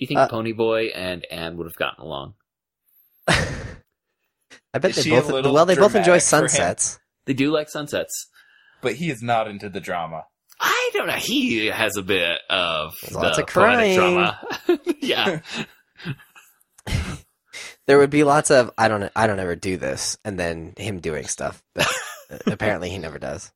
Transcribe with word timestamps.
Do 0.00 0.04
you 0.04 0.06
think 0.08 0.20
Uh, 0.20 0.28
Ponyboy 0.28 0.92
and 0.94 1.26
Anne 1.30 1.58
would 1.58 1.66
have 1.66 1.76
gotten 1.76 2.02
along? 2.02 2.32
I 3.28 4.78
bet 4.78 4.96
Is 4.96 5.04
they 5.04 5.10
both. 5.10 5.30
Well, 5.30 5.66
they 5.66 5.74
both 5.74 5.94
enjoy 5.94 6.18
dramatic 6.18 6.22
for 6.22 6.36
him? 6.36 6.48
sunsets. 6.48 6.98
They 7.26 7.34
do 7.34 7.50
like 7.50 7.68
sunsets. 7.68 8.28
But 8.80 8.94
he 8.94 9.10
is 9.10 9.20
not 9.22 9.46
into 9.46 9.68
the 9.68 9.78
drama. 9.80 10.24
I 10.58 10.90
don't 10.94 11.06
know. 11.06 11.12
He 11.14 11.66
has 11.66 11.98
a 11.98 12.02
bit 12.02 12.38
of 12.48 12.94
There's 13.02 13.12
the 13.12 13.18
lots 13.18 13.38
of 13.38 13.46
poetic 13.46 13.48
crying. 13.48 13.96
drama. 13.98 14.40
yeah. 15.00 15.40
There 17.86 17.98
would 17.98 18.10
be 18.10 18.22
lots 18.22 18.50
of 18.52 18.70
I 18.78 18.86
don't 18.86 19.10
I 19.16 19.26
don't 19.26 19.40
ever 19.40 19.56
do 19.56 19.76
this, 19.76 20.16
and 20.24 20.38
then 20.38 20.74
him 20.76 21.00
doing 21.00 21.26
stuff. 21.26 21.60
But 21.74 21.88
apparently, 22.46 22.88
he 22.88 22.98
never 22.98 23.18
does. 23.18 23.50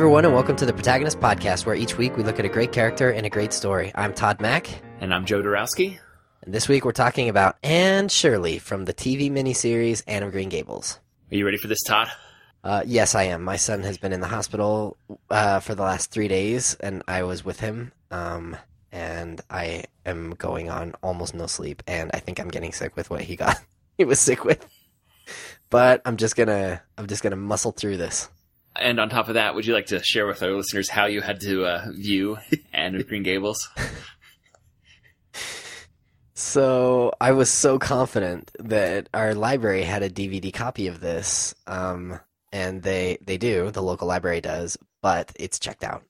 Everyone, 0.00 0.24
and 0.24 0.32
welcome 0.32 0.56
to 0.56 0.64
the 0.64 0.72
Protagonist 0.72 1.20
Podcast, 1.20 1.66
where 1.66 1.74
each 1.74 1.98
week 1.98 2.16
we 2.16 2.22
look 2.22 2.38
at 2.38 2.46
a 2.46 2.48
great 2.48 2.72
character 2.72 3.10
and 3.10 3.26
a 3.26 3.28
great 3.28 3.52
story. 3.52 3.92
I'm 3.94 4.14
Todd 4.14 4.40
Mack, 4.40 4.66
And 4.98 5.12
I'm 5.12 5.26
Joe 5.26 5.42
Dorowski. 5.42 5.98
and 6.42 6.54
this 6.54 6.70
week 6.70 6.86
we're 6.86 6.92
talking 6.92 7.28
about 7.28 7.58
Anne 7.62 8.08
Shirley 8.08 8.58
from 8.58 8.86
the 8.86 8.94
TV 8.94 9.30
miniseries 9.30 10.02
Anne 10.06 10.22
of 10.22 10.32
Green 10.32 10.48
Gables. 10.48 10.98
Are 11.30 11.36
you 11.36 11.44
ready 11.44 11.58
for 11.58 11.68
this, 11.68 11.82
Todd? 11.82 12.08
Uh, 12.64 12.82
yes, 12.86 13.14
I 13.14 13.24
am. 13.24 13.44
My 13.44 13.56
son 13.56 13.82
has 13.82 13.98
been 13.98 14.14
in 14.14 14.22
the 14.22 14.26
hospital 14.26 14.96
uh, 15.28 15.60
for 15.60 15.74
the 15.74 15.82
last 15.82 16.10
three 16.10 16.28
days, 16.28 16.78
and 16.80 17.02
I 17.06 17.24
was 17.24 17.44
with 17.44 17.60
him. 17.60 17.92
Um, 18.10 18.56
and 18.90 19.42
I 19.50 19.84
am 20.06 20.30
going 20.30 20.70
on 20.70 20.94
almost 21.02 21.34
no 21.34 21.46
sleep, 21.46 21.82
and 21.86 22.10
I 22.14 22.20
think 22.20 22.40
I'm 22.40 22.48
getting 22.48 22.72
sick 22.72 22.96
with 22.96 23.10
what 23.10 23.20
he 23.20 23.36
got. 23.36 23.58
he 23.98 24.06
was 24.06 24.18
sick 24.18 24.46
with. 24.46 24.66
But 25.68 26.00
I'm 26.06 26.16
just 26.16 26.36
gonna, 26.36 26.80
I'm 26.96 27.06
just 27.06 27.22
gonna 27.22 27.36
muscle 27.36 27.72
through 27.72 27.98
this. 27.98 28.30
And 28.80 28.98
on 28.98 29.10
top 29.10 29.28
of 29.28 29.34
that, 29.34 29.54
would 29.54 29.66
you 29.66 29.74
like 29.74 29.86
to 29.86 30.02
share 30.02 30.26
with 30.26 30.42
our 30.42 30.52
listeners 30.52 30.88
how 30.88 31.06
you 31.06 31.20
had 31.20 31.40
to 31.42 31.66
uh, 31.66 31.86
view 31.92 32.38
Anne 32.72 32.96
of 32.96 33.06
Green 33.06 33.22
Gables? 33.22 33.68
So 36.34 37.12
I 37.20 37.32
was 37.32 37.50
so 37.50 37.78
confident 37.78 38.50
that 38.58 39.10
our 39.12 39.34
library 39.34 39.82
had 39.82 40.02
a 40.02 40.08
DVD 40.08 40.50
copy 40.50 40.86
of 40.86 40.98
this, 40.98 41.54
um, 41.66 42.18
and 42.50 42.82
they 42.82 43.18
they 43.20 43.36
do, 43.36 43.70
the 43.70 43.82
local 43.82 44.08
library 44.08 44.40
does, 44.40 44.78
but 45.02 45.30
it's 45.38 45.58
checked 45.58 45.84
out. 45.84 46.02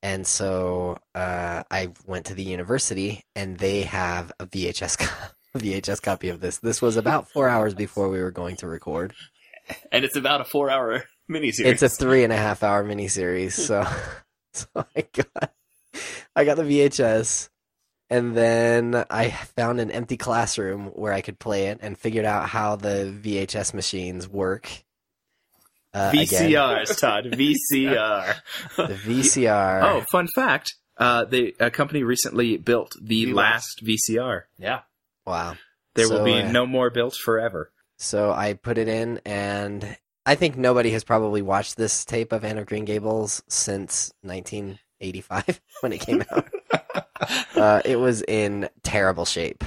And 0.00 0.24
so 0.24 0.98
uh, 1.12 1.64
I 1.72 1.88
went 2.06 2.26
to 2.26 2.34
the 2.34 2.44
university, 2.44 3.24
and 3.34 3.58
they 3.58 3.82
have 3.82 4.30
a 4.38 4.46
VHS 4.46 4.98
co- 5.00 5.28
VHS 5.58 6.00
copy 6.02 6.28
of 6.28 6.40
this. 6.40 6.58
This 6.58 6.80
was 6.80 6.96
about 6.96 7.28
four 7.28 7.48
hours 7.48 7.74
before 7.74 8.08
we 8.08 8.22
were 8.22 8.30
going 8.30 8.56
to 8.58 8.68
record. 8.68 9.12
And 9.90 10.04
it's 10.04 10.16
about 10.16 10.40
a 10.40 10.44
four-hour 10.44 11.02
miniseries. 11.30 11.66
It's 11.66 11.82
a 11.82 11.88
three 11.88 12.24
and 12.24 12.32
a 12.32 12.36
half 12.36 12.62
hour 12.62 12.84
miniseries, 12.84 13.52
so 13.52 13.86
so 14.52 14.66
I 14.74 15.06
got 15.12 15.52
I 16.36 16.44
got 16.44 16.56
the 16.56 16.62
VHS, 16.64 17.48
and 18.10 18.36
then 18.36 19.04
I 19.10 19.30
found 19.30 19.80
an 19.80 19.90
empty 19.90 20.16
classroom 20.16 20.86
where 20.94 21.12
I 21.12 21.20
could 21.20 21.38
play 21.38 21.66
it, 21.68 21.78
and 21.82 21.98
figured 21.98 22.24
out 22.24 22.48
how 22.48 22.76
the 22.76 23.12
VHS 23.22 23.74
machines 23.74 24.28
work. 24.28 24.70
Uh, 25.94 26.10
again, 26.12 26.50
VCRs, 26.50 27.00
Todd. 27.00 27.24
VCR. 27.32 28.34
the 28.76 28.82
VCR. 28.94 29.82
Oh, 29.82 30.04
fun 30.12 30.28
fact! 30.34 30.74
Uh, 30.98 31.24
the 31.24 31.54
a 31.58 31.70
company 31.70 32.02
recently 32.02 32.56
built 32.58 32.92
the, 33.00 33.24
The 33.26 33.32
last 33.32 33.82
VCR. 33.84 34.42
yeah. 34.58 34.80
wow! 35.26 35.56
There 35.94 36.06
So, 36.06 36.18
will 36.18 36.24
be 36.24 36.34
uh, 36.40 36.52
no 36.52 36.66
more 36.66 36.90
built 36.90 37.14
forever. 37.14 37.72
So 37.96 38.30
I 38.32 38.52
put 38.52 38.78
it 38.78 38.86
in, 38.86 39.20
and 39.24 39.96
I 40.28 40.34
think 40.34 40.58
nobody 40.58 40.90
has 40.90 41.04
probably 41.04 41.40
watched 41.40 41.78
this 41.78 42.04
tape 42.04 42.32
of 42.32 42.44
Anne 42.44 42.58
of 42.58 42.66
Green 42.66 42.84
Gables 42.84 43.42
since 43.48 44.12
1985 44.20 45.58
when 45.80 45.94
it 45.94 46.00
came 46.02 46.22
out. 46.30 46.48
uh, 47.56 47.80
it 47.82 47.96
was 47.96 48.20
in 48.28 48.68
terrible 48.82 49.24
shape, 49.24 49.64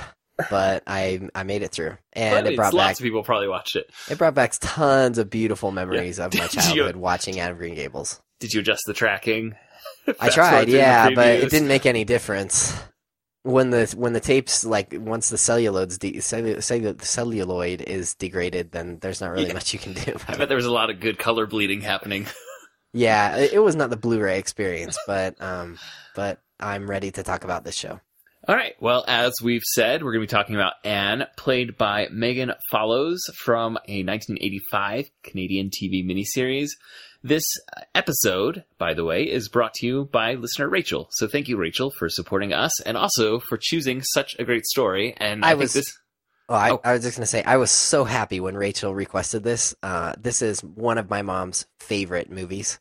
but 0.51 0.83
I 0.85 1.19
I 1.33 1.41
made 1.41 1.63
it 1.63 1.72
through, 1.72 1.97
and 2.13 2.45
But 2.45 2.53
it 2.53 2.55
brought 2.55 2.73
back 2.73 2.91
of 2.94 2.99
people 2.99 3.23
probably 3.23 3.47
watched 3.47 3.75
it. 3.75 3.89
it 4.07 4.19
brought 4.19 4.35
back 4.35 4.53
tons 4.61 5.17
of 5.17 5.31
beautiful 5.31 5.72
memories 5.72 6.19
of 6.19 6.31
my 6.35 6.41
Did 6.41 6.53
you- 6.53 6.61
childhood 6.61 6.95
watching 6.95 7.39
Anne 7.39 7.53
of 7.53 7.57
Green 7.57 7.73
Gables. 7.73 8.22
Did 8.39 8.53
you 8.53 8.59
adjust 8.59 8.83
the 8.85 8.93
tracking? 8.93 9.55
I 10.19 10.29
tried, 10.29 10.69
yeah, 10.69 11.09
but 11.09 11.28
it 11.28 11.49
didn't 11.49 11.69
make 11.69 11.88
any 11.88 12.03
difference. 12.03 12.79
When 13.44 13.72
the 13.72 13.91
when 13.97 14.13
the 14.13 14.19
tapes 14.19 14.63
like 14.63 14.94
once 14.96 15.29
the 15.29 15.38
celluloid's 15.38 15.97
de- 15.97 16.13
cellu- 16.18 16.57
cellu- 16.57 17.02
celluloid 17.02 17.81
is 17.81 18.13
degraded, 18.13 18.72
then 18.72 19.00
there's 19.02 19.19
not 19.19 19.31
really 19.31 19.47
Yeah. 19.47 19.53
much 19.53 19.74
you 19.74 19.79
can 19.79 19.94
do. 19.94 20.02
I 20.12 20.12
About 20.12 20.29
it. 20.35 20.38
bet 20.38 20.47
there 20.47 20.56
was 20.57 20.66
a 20.68 20.72
lot 20.72 20.90
of 20.91 21.00
good 21.00 21.18
color 21.18 21.46
bleeding 21.47 21.81
happening. 21.81 22.28
Yeah, 22.94 23.38
it, 23.38 23.53
it 23.53 23.59
was 23.59 23.74
not 23.78 23.90
the 23.90 23.96
Blu-ray 23.96 24.38
experience, 24.38 25.00
but 25.07 25.41
um, 25.41 25.79
but 26.13 26.41
I'm 26.59 26.90
ready 26.90 27.09
to 27.12 27.24
talk 27.24 27.46
about 27.46 27.63
this 27.63 27.75
show. 27.78 28.02
All 28.50 28.56
right. 28.56 28.74
Well, 28.81 29.06
as 29.07 29.31
we've 29.41 29.63
said, 29.63 30.03
we're 30.03 30.12
going 30.12 30.28
to 30.28 30.28
be 30.28 30.38
talking 30.38 30.56
about 30.56 30.73
Anne, 30.84 31.25
played 31.38 31.78
by 31.78 32.08
Megan 32.12 32.52
Follows 32.69 33.22
from 33.38 33.78
a 33.88 34.03
1985 34.03 35.09
Canadian 35.23 35.69
TV 35.69 36.03
miniseries. 36.06 36.72
This 37.23 37.43
episode, 37.93 38.63
by 38.79 38.93
the 38.95 39.05
way, 39.05 39.23
is 39.29 39.47
brought 39.47 39.75
to 39.75 39.85
you 39.85 40.05
by 40.11 40.33
listener 40.33 40.67
Rachel. 40.67 41.07
So 41.11 41.27
thank 41.27 41.47
you, 41.47 41.55
Rachel, 41.57 41.91
for 41.91 42.09
supporting 42.09 42.51
us 42.51 42.79
and 42.81 42.97
also 42.97 43.39
for 43.39 43.57
choosing 43.61 44.01
such 44.01 44.35
a 44.39 44.43
great 44.43 44.65
story. 44.65 45.13
And 45.17 45.45
I, 45.45 45.51
I 45.51 45.53
was- 45.53 45.73
this. 45.73 45.85
Oh, 46.49 46.55
I, 46.55 46.71
Oh. 46.71 46.81
I 46.83 46.93
was 46.93 47.03
just 47.03 47.15
gonna 47.17 47.27
say 47.27 47.43
I 47.43 47.57
was 47.57 47.71
so 47.71 48.03
happy 48.03 48.39
when 48.41 48.57
Rachel 48.57 48.93
requested 48.93 49.43
this. 49.43 49.73
Uh, 49.83 50.13
this 50.19 50.41
is 50.41 50.61
one 50.63 50.97
of 50.97 51.09
my 51.09 51.21
mom's 51.21 51.65
favorite 51.79 52.29
movies, 52.29 52.79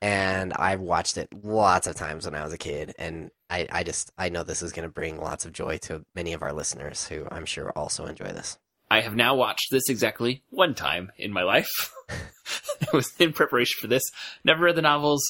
and 0.00 0.52
I've 0.54 0.80
watched 0.80 1.18
it 1.18 1.28
lots 1.42 1.86
of 1.86 1.94
times 1.96 2.24
when 2.24 2.34
I 2.34 2.42
was 2.42 2.54
a 2.54 2.58
kid. 2.58 2.94
And 2.98 3.30
I, 3.50 3.66
I 3.70 3.82
just 3.82 4.12
I 4.16 4.30
know 4.30 4.44
this 4.44 4.62
is 4.62 4.72
gonna 4.72 4.88
bring 4.88 5.20
lots 5.20 5.44
of 5.44 5.52
joy 5.52 5.76
to 5.82 6.06
many 6.14 6.32
of 6.32 6.42
our 6.42 6.54
listeners 6.54 7.06
who 7.06 7.26
I'm 7.30 7.44
sure 7.44 7.70
also 7.72 8.06
enjoy 8.06 8.26
this. 8.28 8.58
I 8.90 9.00
have 9.02 9.14
now 9.14 9.36
watched 9.36 9.68
this 9.70 9.88
exactly 9.88 10.42
one 10.50 10.74
time 10.74 11.12
in 11.16 11.32
my 11.32 11.42
life. 11.42 11.92
it 12.80 12.92
was 12.92 13.12
in 13.18 13.32
preparation 13.32 13.76
for 13.80 13.86
this. 13.86 14.02
Never 14.44 14.64
read 14.64 14.76
the 14.76 14.82
novels, 14.82 15.22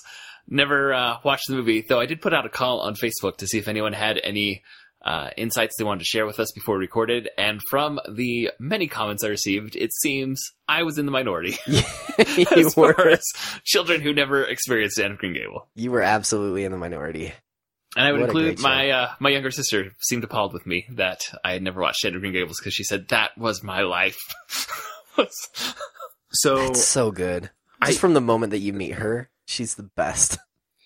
never 0.48 0.94
uh, 0.94 1.19
watched 1.25 1.48
the 1.48 1.56
movie, 1.56 1.84
though 1.87 2.00
I 2.00 2.06
did 2.06 2.22
put 2.22 2.32
out 2.32 2.47
a 2.47 2.50
call 2.50 2.81
on 2.81 2.94
Facebook 2.94 3.37
to 3.38 3.47
see 3.47 3.59
if 3.59 3.69
anyone 3.69 3.93
had 3.93 4.19
any 4.22 4.62
uh, 5.04 5.31
insights 5.37 5.76
they 5.76 5.84
wanted 5.84 6.00
to 6.00 6.04
share 6.04 6.26
with 6.26 6.41
us 6.41 6.53
before 6.53 6.76
we 6.76 6.81
recorded. 6.81 7.28
And 7.38 7.60
from 7.71 8.00
the 8.09 8.50
many 8.59 8.87
comments 8.87 9.25
I 9.25 9.28
received, 9.28 9.77
it 9.77 9.92
seems 9.92 10.41
I 10.69 10.82
was 10.82 10.98
in 10.98 11.06
the 11.06 11.12
minority 11.12 11.56
you 11.66 11.82
as 12.56 12.77
were 12.77 13.09
as 13.09 13.25
children 13.65 14.00
who 14.00 14.12
never 14.12 14.44
experienced 14.44 14.98
Anne 14.98 15.12
of 15.12 15.19
Green 15.19 15.34
Gable. 15.34 15.69
you 15.75 15.91
were 15.91 16.03
absolutely 16.03 16.65
in 16.65 16.72
the 16.72 16.78
minority. 16.78 17.32
And 17.97 18.06
I 18.06 18.12
would 18.12 18.21
What 18.21 18.28
include 18.31 18.61
my 18.61 18.91
uh, 18.91 19.11
my 19.19 19.31
younger 19.31 19.51
sister 19.51 19.91
seemed 20.01 20.23
appalled 20.25 20.53
with 20.53 20.65
me 20.67 20.87
that 20.93 21.28
I 21.45 21.53
had 21.53 21.62
never 21.62 21.81
watched 21.81 22.05
Anne 22.05 22.15
of 22.15 22.21
Green 22.21 22.33
Gables 22.33 22.59
because 22.61 22.73
she 22.75 22.84
said 22.84 23.09
that 23.09 23.37
was 23.37 23.62
my 23.62 23.83
life. 23.83 24.19
So 26.33 26.59
It's 26.71 26.84
so 26.84 27.11
good. 27.11 27.51
I- 27.83 27.87
Just 27.89 27.99
from 28.01 28.15
the 28.15 28.21
moment 28.21 28.53
that 28.53 28.59
you 28.61 28.73
meet 28.73 28.93
her, 28.95 29.31
she's 29.47 29.75
the 29.75 29.83
best. 29.83 30.39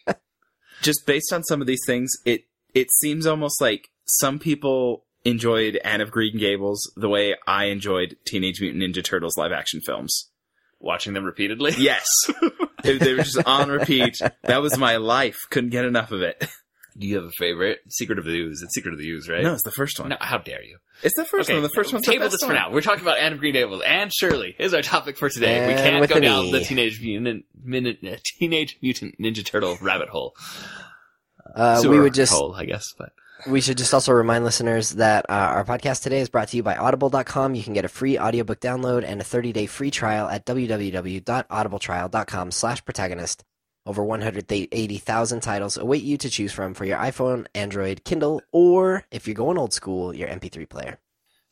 just 0.83 1.07
based 1.07 1.33
on 1.33 1.45
some 1.45 1.61
of 1.61 1.67
these 1.67 1.83
things, 1.87 2.11
it 2.25 2.45
it 2.73 2.91
seems 2.91 3.27
almost 3.27 3.61
like 3.61 3.89
some 4.07 4.39
people 4.39 5.05
enjoyed 5.25 5.77
Anne 5.85 6.01
of 6.01 6.11
Green 6.11 6.39
Gables 6.39 6.91
the 6.97 7.09
way 7.09 7.37
I 7.47 7.67
enjoyed 7.67 8.17
Teenage 8.27 8.61
Mutant 8.61 8.83
Ninja 8.83 9.05
Turtles 9.05 9.37
live 9.37 9.53
action 9.53 9.81
films. 9.85 10.31
Watching 10.81 11.13
them 11.15 11.25
repeatedly. 11.25 11.73
Yes, 11.79 12.07
they, 12.83 12.99
they 12.99 13.13
were 13.15 13.23
just 13.23 13.43
on 13.47 13.71
repeat. 13.71 14.19
That 14.43 14.61
was 14.63 14.77
my 14.79 14.97
life. 14.97 15.39
Couldn't 15.51 15.71
get 15.71 15.85
enough 15.87 16.11
of 16.13 16.21
it. 16.23 16.43
Do 16.97 17.09
you 17.09 17.17
have 17.17 17.25
a 17.25 17.31
favorite? 17.39 17.81
Secret 17.89 18.19
of 18.21 18.25
the 18.25 18.31
Ooze. 18.39 18.63
It's 18.63 18.73
Secret 18.75 18.93
of 18.93 18.99
the 18.99 19.11
Ooze, 19.11 19.29
right? 19.29 19.43
No, 19.43 19.55
it's 19.55 19.65
the 19.65 19.73
first 19.73 19.99
one. 19.99 20.11
No, 20.11 20.17
how 20.21 20.39
dare 20.39 20.63
you? 20.63 20.77
It's 21.03 21.17
the 21.17 21.25
first 21.25 21.51
one. 21.51 21.61
The 21.63 21.69
first 21.71 21.93
one's 21.93 22.07
the 22.07 22.13
table 22.13 22.27
best 22.27 22.39
this 22.41 22.47
for 22.49 22.55
now. 22.55 22.71
We're 22.71 22.83
talking 22.83 23.03
about 23.03 23.19
Anne 23.19 23.33
of 23.33 23.41
Green 23.41 23.55
Gables. 23.55 23.83
Anne 23.83 24.11
Shirley 24.17 24.55
is 24.61 24.73
our 24.75 24.83
topic 24.83 25.19
for 25.19 25.29
today. 25.29 25.67
we 25.67 25.75
can't 25.75 26.09
go 26.09 26.21
down 26.21 26.45
E. 26.47 26.53
the 26.53 26.61
teenage 26.61 27.01
mutant, 27.03 27.47
minute, 27.65 27.99
uh, 28.07 28.15
teenage 28.39 28.79
mutant 28.81 29.17
ninja 29.21 29.45
turtle 29.45 29.77
rabbit 29.83 30.09
hole. 30.09 30.37
Uh, 31.55 31.83
we 31.85 31.99
would 31.99 32.15
just 32.15 32.33
hole, 32.33 32.55
I 32.55 32.65
guess. 32.65 32.85
But 32.97 33.11
We 33.49 33.61
should 33.61 33.77
just 33.77 33.93
also 33.93 34.13
remind 34.13 34.45
listeners 34.45 34.91
that 34.91 35.27
uh, 35.29 35.33
our 35.33 35.65
podcast 35.65 36.05
today 36.05 36.21
is 36.21 36.29
brought 36.29 36.47
to 36.49 36.57
you 36.57 36.63
by 36.63 36.77
Audible.com. 36.77 37.57
You 37.57 37.65
can 37.65 37.73
get 37.75 37.85
a 37.85 37.89
free 37.89 38.17
audiobook 38.19 38.61
download 38.61 39.03
and 39.05 39.21
a 39.21 39.25
30-day 39.25 39.67
free 39.67 39.91
trial 39.91 40.29
at 40.29 40.47
www.audibletrial.com 40.47 42.51
slash 42.53 42.85
protagonist. 42.85 43.45
Over 43.87 44.03
180,000 44.03 45.41
titles 45.41 45.77
await 45.77 46.03
you 46.03 46.17
to 46.17 46.31
choose 46.31 46.53
from 46.53 46.73
for 46.73 46.87
your 46.87 46.97
iPhone, 46.97 47.47
Android, 47.55 48.03
Kindle, 48.05 48.41
or, 48.51 49.05
if 49.11 49.27
you're 49.27 49.35
going 49.35 49.59
old 49.59 49.75
school, 49.75 50.15
your 50.15 50.29
MP3 50.29 50.67
player. 50.67 50.99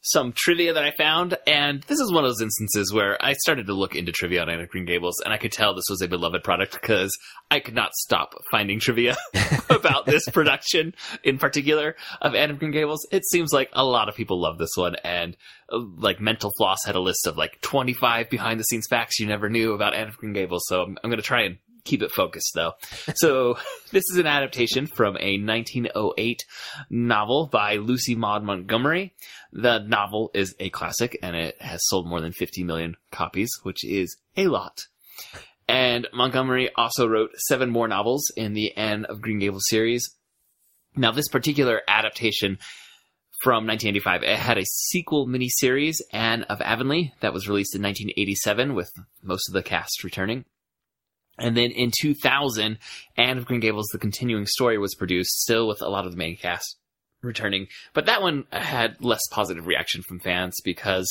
some 0.00 0.32
trivia 0.34 0.72
that 0.72 0.82
I 0.82 0.92
found, 0.92 1.36
and 1.46 1.82
this 1.82 2.00
is 2.00 2.10
one 2.10 2.24
of 2.24 2.30
those 2.30 2.40
instances 2.40 2.90
where 2.90 3.22
I 3.22 3.34
started 3.34 3.66
to 3.66 3.74
look 3.74 3.94
into 3.94 4.12
trivia 4.12 4.40
on 4.40 4.48
Anne 4.48 4.60
of 4.60 4.70
Green 4.70 4.86
Gables, 4.86 5.20
and 5.22 5.32
I 5.32 5.36
could 5.36 5.52
tell 5.52 5.74
this 5.74 5.84
was 5.90 6.00
a 6.00 6.08
beloved 6.08 6.42
product 6.42 6.72
because 6.72 7.16
I 7.50 7.60
could 7.60 7.74
not 7.74 7.92
stop 7.94 8.34
finding 8.50 8.80
trivia 8.80 9.14
about 9.70 10.06
this 10.06 10.26
production 10.30 10.94
in 11.22 11.36
particular 11.36 11.96
of 12.22 12.34
Anne 12.34 12.50
of 12.50 12.58
Green 12.58 12.72
Gables. 12.72 13.06
It 13.12 13.26
seems 13.26 13.52
like 13.52 13.68
a 13.74 13.84
lot 13.84 14.08
of 14.08 14.16
people 14.16 14.40
love 14.40 14.56
this 14.56 14.74
one, 14.74 14.96
and 15.04 15.36
uh, 15.70 15.80
like 15.98 16.18
Mental 16.18 16.50
Floss 16.56 16.78
had 16.86 16.96
a 16.96 17.00
list 17.00 17.26
of 17.26 17.36
like 17.36 17.60
25 17.60 18.30
behind 18.30 18.58
the 18.58 18.64
scenes 18.64 18.86
facts 18.88 19.20
you 19.20 19.26
never 19.26 19.50
knew 19.50 19.74
about 19.74 19.94
Anne 19.94 20.08
of 20.08 20.16
Green 20.16 20.32
Gables, 20.32 20.64
so 20.66 20.82
I'm, 20.82 20.96
I'm 21.04 21.10
going 21.10 21.20
to 21.20 21.22
try 21.22 21.42
and 21.42 21.58
keep 21.84 22.02
it 22.02 22.12
focused 22.12 22.52
though. 22.54 22.72
So 23.14 23.56
this 23.90 24.04
is 24.12 24.18
an 24.18 24.26
adaptation 24.26 24.86
from 24.86 25.16
a 25.18 25.38
1908 25.38 26.44
novel 26.90 27.48
by 27.50 27.76
Lucy 27.76 28.14
Maud 28.14 28.44
Montgomery. 28.44 29.14
The 29.52 29.80
novel 29.80 30.30
is 30.34 30.54
a 30.58 30.70
classic 30.70 31.18
and 31.22 31.36
it 31.36 31.60
has 31.60 31.80
sold 31.84 32.06
more 32.06 32.20
than 32.20 32.32
50 32.32 32.64
million 32.64 32.96
copies, 33.10 33.50
which 33.62 33.84
is 33.84 34.16
a 34.36 34.46
lot. 34.46 34.86
And 35.68 36.08
Montgomery 36.12 36.70
also 36.76 37.06
wrote 37.06 37.30
seven 37.36 37.70
more 37.70 37.88
novels 37.88 38.30
in 38.36 38.52
the 38.52 38.76
Anne 38.76 39.04
of 39.06 39.20
Green 39.20 39.38
Gables 39.38 39.64
series. 39.68 40.08
Now 40.96 41.12
this 41.12 41.28
particular 41.28 41.80
adaptation 41.88 42.58
from 43.42 43.66
1985, 43.66 44.22
it 44.22 44.38
had 44.38 44.58
a 44.58 44.64
sequel 44.64 45.26
miniseries, 45.26 45.96
Anne 46.12 46.44
of 46.44 46.60
Avonlea, 46.60 47.12
that 47.20 47.32
was 47.32 47.48
released 47.48 47.74
in 47.74 47.82
1987 47.82 48.74
with 48.74 48.92
most 49.22 49.48
of 49.48 49.54
the 49.54 49.62
cast 49.62 50.04
returning. 50.04 50.44
And 51.42 51.56
then 51.56 51.72
in 51.72 51.90
2000, 52.00 52.78
Anne 53.16 53.38
of 53.38 53.46
Green 53.46 53.60
Gables, 53.60 53.88
the 53.92 53.98
continuing 53.98 54.46
story 54.46 54.78
was 54.78 54.94
produced, 54.94 55.40
still 55.40 55.66
with 55.66 55.82
a 55.82 55.88
lot 55.88 56.06
of 56.06 56.12
the 56.12 56.16
main 56.16 56.36
cast 56.36 56.78
returning. 57.20 57.66
But 57.92 58.06
that 58.06 58.22
one 58.22 58.44
had 58.52 59.02
less 59.04 59.22
positive 59.30 59.66
reaction 59.66 60.02
from 60.02 60.20
fans 60.20 60.56
because 60.64 61.08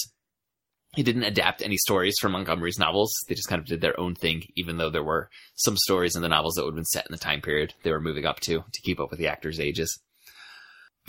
it 0.97 1.03
didn't 1.03 1.23
adapt 1.23 1.61
any 1.61 1.77
stories 1.77 2.15
from 2.19 2.31
Montgomery's 2.31 2.79
novels. 2.79 3.13
They 3.27 3.35
just 3.35 3.47
kind 3.47 3.61
of 3.61 3.67
did 3.67 3.81
their 3.81 3.97
own 3.99 4.15
thing, 4.15 4.43
even 4.55 4.77
though 4.77 4.89
there 4.89 5.03
were 5.03 5.29
some 5.55 5.77
stories 5.77 6.15
in 6.15 6.21
the 6.21 6.29
novels 6.29 6.55
that 6.55 6.63
would 6.63 6.71
have 6.71 6.75
been 6.75 6.85
set 6.85 7.05
in 7.05 7.11
the 7.11 7.17
time 7.17 7.41
period 7.41 7.73
they 7.83 7.91
were 7.91 8.01
moving 8.01 8.25
up 8.25 8.39
to, 8.41 8.63
to 8.71 8.81
keep 8.83 8.99
up 8.99 9.09
with 9.09 9.19
the 9.19 9.27
actors' 9.27 9.59
ages 9.59 9.99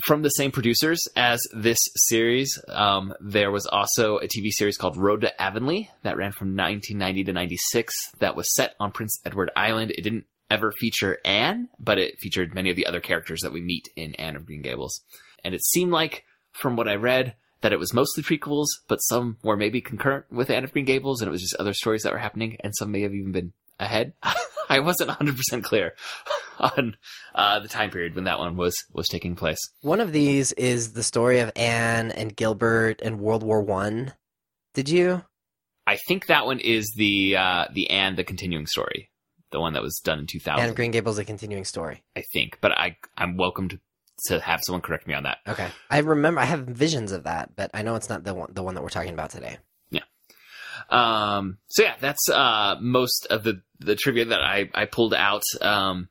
from 0.04 0.22
the 0.22 0.30
same 0.30 0.50
producers 0.50 1.00
as 1.16 1.40
this 1.54 1.78
series, 1.96 2.58
um, 2.68 3.14
there 3.20 3.50
was 3.50 3.66
also 3.66 4.18
a 4.18 4.26
TV 4.26 4.50
series 4.50 4.76
called 4.76 4.96
Road 4.96 5.20
to 5.20 5.42
Avonlea 5.42 5.88
that 6.02 6.16
ran 6.16 6.32
from 6.32 6.56
1990 6.56 7.24
to 7.24 7.32
96 7.32 7.94
that 8.18 8.36
was 8.36 8.54
set 8.54 8.74
on 8.80 8.92
Prince 8.92 9.20
Edward 9.24 9.50
Island. 9.54 9.92
It 9.92 10.02
didn't 10.02 10.24
ever 10.50 10.72
feature 10.72 11.18
Anne, 11.24 11.68
but 11.78 11.98
it 11.98 12.18
featured 12.18 12.54
many 12.54 12.70
of 12.70 12.76
the 12.76 12.86
other 12.86 13.00
characters 13.00 13.40
that 13.40 13.52
we 13.52 13.60
meet 13.60 13.88
in 13.96 14.14
Anne 14.16 14.36
of 14.36 14.46
Green 14.46 14.62
Gables. 14.62 15.02
And 15.44 15.54
it 15.54 15.64
seemed 15.64 15.92
like, 15.92 16.24
from 16.52 16.76
what 16.76 16.88
I 16.88 16.94
read, 16.96 17.34
that 17.62 17.72
it 17.72 17.78
was 17.78 17.94
mostly 17.94 18.22
prequels, 18.22 18.66
but 18.88 18.98
some 18.98 19.38
were 19.42 19.56
maybe 19.56 19.80
concurrent 19.80 20.26
with 20.30 20.50
Anne 20.50 20.64
of 20.64 20.72
Green 20.72 20.84
Gables, 20.84 21.20
and 21.20 21.28
it 21.28 21.32
was 21.32 21.40
just 21.40 21.56
other 21.56 21.72
stories 21.72 22.02
that 22.02 22.12
were 22.12 22.18
happening, 22.18 22.56
and 22.60 22.74
some 22.76 22.90
may 22.90 23.02
have 23.02 23.14
even 23.14 23.32
been 23.32 23.52
ahead. 23.78 24.12
I 24.68 24.80
wasn't 24.80 25.10
100% 25.10 25.62
clear 25.62 25.94
on 26.58 26.96
uh, 27.34 27.60
the 27.60 27.68
time 27.68 27.90
period 27.90 28.14
when 28.14 28.24
that 28.24 28.38
one 28.38 28.56
was 28.56 28.74
was 28.92 29.08
taking 29.08 29.36
place. 29.36 29.58
One 29.80 30.00
of 30.00 30.12
these 30.12 30.52
is 30.52 30.92
the 30.92 31.02
story 31.02 31.40
of 31.40 31.52
Anne 31.56 32.10
and 32.10 32.34
Gilbert 32.34 33.00
and 33.02 33.20
World 33.20 33.42
War 33.42 33.60
One. 33.60 34.14
Did 34.74 34.88
you? 34.88 35.22
I 35.86 35.98
think 36.08 36.26
that 36.26 36.46
one 36.46 36.60
is 36.60 36.92
the 36.96 37.36
uh, 37.36 37.64
the 37.72 37.90
Anne 37.90 38.16
the 38.16 38.24
continuing 38.24 38.66
story, 38.66 39.10
the 39.50 39.60
one 39.60 39.72
that 39.74 39.82
was 39.82 40.00
done 40.04 40.20
in 40.20 40.26
2000. 40.26 40.62
Anne 40.62 40.68
of 40.70 40.76
Green 40.76 40.90
Gables, 40.90 41.18
a 41.18 41.24
continuing 41.24 41.64
story. 41.64 42.02
I 42.16 42.22
think, 42.32 42.58
but 42.60 42.72
I 42.72 42.96
I'm 43.16 43.36
welcome 43.36 43.68
to 43.70 43.80
to 44.26 44.40
have 44.40 44.60
someone 44.62 44.82
correct 44.82 45.06
me 45.06 45.14
on 45.14 45.24
that. 45.24 45.38
Okay, 45.48 45.68
I 45.90 45.98
remember 45.98 46.40
I 46.40 46.44
have 46.44 46.60
visions 46.60 47.12
of 47.12 47.24
that, 47.24 47.56
but 47.56 47.70
I 47.74 47.82
know 47.82 47.96
it's 47.96 48.08
not 48.08 48.24
the 48.24 48.34
one 48.34 48.50
the 48.52 48.62
one 48.62 48.74
that 48.74 48.82
we're 48.82 48.88
talking 48.88 49.14
about 49.14 49.30
today. 49.30 49.58
Um, 50.92 51.58
so 51.68 51.82
yeah, 51.82 51.94
that's 52.00 52.28
uh, 52.28 52.76
most 52.80 53.26
of 53.30 53.42
the 53.42 53.62
the 53.80 53.96
trivia 53.96 54.26
that 54.26 54.42
I 54.42 54.70
I 54.74 54.84
pulled 54.84 55.14
out. 55.14 55.42
Um, 55.60 56.08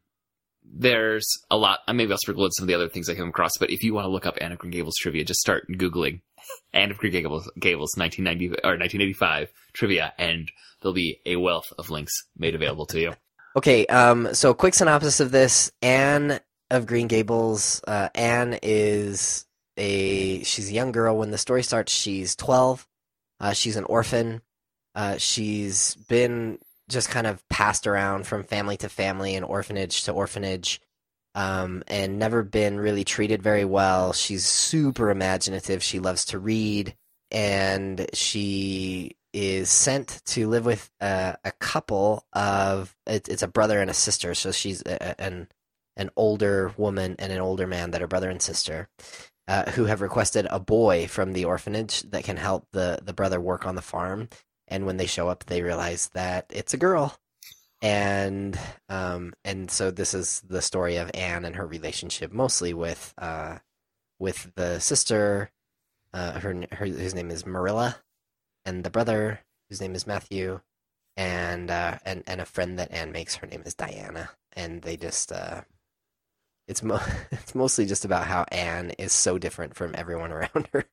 there's 0.63 1.27
a 1.49 1.57
lot. 1.57 1.79
uh, 1.87 1.93
Maybe 1.93 2.11
I'll 2.11 2.17
sprinkle 2.17 2.45
in 2.45 2.51
some 2.51 2.63
of 2.63 2.67
the 2.67 2.73
other 2.75 2.89
things 2.89 3.09
I 3.09 3.15
came 3.15 3.27
across. 3.27 3.51
But 3.59 3.71
if 3.71 3.83
you 3.83 3.93
want 3.93 4.05
to 4.05 4.09
look 4.09 4.25
up 4.25 4.37
Anne 4.41 4.51
of 4.51 4.59
Green 4.59 4.71
Gables 4.71 4.95
trivia, 4.99 5.23
just 5.23 5.39
start 5.39 5.67
googling 5.69 6.21
Anne 6.73 6.91
of 6.91 6.97
Green 6.97 7.11
Gables, 7.11 7.49
Gables 7.59 7.91
1990 7.95 8.61
or 8.63 8.77
1985 8.77 9.51
trivia, 9.73 10.13
and 10.17 10.49
there'll 10.81 10.93
be 10.93 11.19
a 11.25 11.35
wealth 11.35 11.71
of 11.77 11.89
links 11.89 12.13
made 12.37 12.55
available 12.55 12.85
to 12.87 12.99
you. 12.99 13.13
Okay, 13.55 13.85
um, 13.87 14.33
so 14.33 14.53
quick 14.53 14.73
synopsis 14.73 15.19
of 15.19 15.31
this: 15.31 15.71
Anne 15.81 16.39
of 16.69 16.85
Green 16.87 17.07
Gables. 17.07 17.81
Uh, 17.85 18.09
Anne 18.15 18.57
is 18.63 19.45
a 19.77 20.43
she's 20.43 20.69
a 20.69 20.73
young 20.73 20.91
girl 20.91 21.17
when 21.17 21.31
the 21.31 21.37
story 21.37 21.63
starts. 21.63 21.91
She's 21.93 22.35
twelve. 22.35 22.87
Uh, 23.39 23.53
she's 23.53 23.75
an 23.75 23.83
orphan. 23.85 24.41
Uh, 24.95 25.17
she's 25.17 25.95
been 25.95 26.59
just 26.89 27.09
kind 27.09 27.25
of 27.27 27.47
passed 27.49 27.87
around 27.87 28.27
from 28.27 28.43
family 28.43 28.77
to 28.77 28.89
family 28.89 29.35
and 29.35 29.45
orphanage 29.45 30.03
to 30.03 30.11
orphanage, 30.11 30.81
um, 31.35 31.83
and 31.87 32.19
never 32.19 32.43
been 32.43 32.79
really 32.79 33.03
treated 33.03 33.41
very 33.41 33.63
well. 33.65 34.11
She's 34.13 34.45
super 34.45 35.09
imaginative. 35.09 35.81
She 35.81 35.99
loves 35.99 36.25
to 36.25 36.39
read, 36.39 36.95
and 37.31 38.09
she 38.13 39.15
is 39.33 39.69
sent 39.69 40.21
to 40.25 40.49
live 40.49 40.65
with 40.65 40.89
a, 40.99 41.37
a 41.45 41.51
couple 41.53 42.25
of 42.33 42.93
it, 43.07 43.29
it's 43.29 43.43
a 43.43 43.47
brother 43.47 43.79
and 43.79 43.89
a 43.89 43.93
sister. 43.93 44.35
So 44.35 44.51
she's 44.51 44.81
a- 44.81 45.21
an 45.21 45.47
an 45.97 46.09
older 46.15 46.73
woman 46.77 47.15
and 47.19 47.31
an 47.31 47.39
older 47.39 47.67
man 47.67 47.91
that 47.91 48.01
are 48.01 48.07
brother 48.07 48.29
and 48.29 48.41
sister. 48.41 48.89
Uh, 49.47 49.69
who 49.71 49.85
have 49.85 50.01
requested 50.01 50.47
a 50.49 50.59
boy 50.59 51.07
from 51.07 51.33
the 51.33 51.43
orphanage 51.43 52.03
that 52.03 52.23
can 52.23 52.37
help 52.37 52.67
the, 52.71 52.99
the 53.03 53.11
brother 53.11 53.41
work 53.41 53.65
on 53.65 53.75
the 53.75 53.81
farm 53.81 54.29
and 54.71 54.85
when 54.85 54.97
they 54.97 55.05
show 55.05 55.29
up 55.29 55.45
they 55.45 55.61
realize 55.61 56.09
that 56.15 56.45
it's 56.49 56.73
a 56.73 56.77
girl. 56.77 57.15
And 57.83 58.57
um 58.89 59.33
and 59.43 59.69
so 59.69 59.91
this 59.91 60.13
is 60.13 60.41
the 60.47 60.61
story 60.61 60.97
of 60.97 61.11
Anne 61.13 61.45
and 61.45 61.55
her 61.55 61.67
relationship 61.67 62.31
mostly 62.31 62.73
with 62.73 63.13
uh 63.17 63.57
with 64.19 64.51
the 64.55 64.79
sister 64.79 65.51
uh 66.13 66.39
her 66.39 66.65
her 66.71 66.85
whose 66.85 67.15
name 67.15 67.31
is 67.31 67.45
Marilla 67.45 67.97
and 68.65 68.83
the 68.83 68.89
brother 68.91 69.41
whose 69.69 69.81
name 69.81 69.95
is 69.95 70.07
Matthew 70.07 70.61
and 71.17 71.69
uh 71.71 71.97
and 72.05 72.23
and 72.27 72.39
a 72.41 72.45
friend 72.45 72.79
that 72.79 72.91
Anne 72.91 73.11
makes 73.11 73.35
her 73.35 73.47
name 73.47 73.63
is 73.65 73.75
Diana. 73.75 74.29
And 74.53 74.81
they 74.83 74.95
just 74.97 75.31
uh 75.31 75.61
it's 76.67 76.83
mo- 76.83 77.01
it's 77.31 77.55
mostly 77.55 77.85
just 77.85 78.05
about 78.05 78.27
how 78.27 78.45
Anne 78.51 78.91
is 78.91 79.11
so 79.11 79.37
different 79.37 79.75
from 79.75 79.95
everyone 79.95 80.31
around 80.33 80.69
her. 80.71 80.85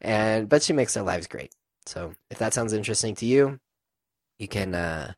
And 0.00 0.48
but 0.48 0.62
she 0.62 0.72
makes 0.72 0.94
their 0.94 1.02
lives 1.02 1.26
great 1.26 1.52
so 1.86 2.14
if 2.30 2.38
that 2.38 2.54
sounds 2.54 2.72
interesting 2.72 3.14
to 3.16 3.26
you, 3.26 3.60
you 4.38 4.48
can 4.48 4.74
uh, 4.74 5.12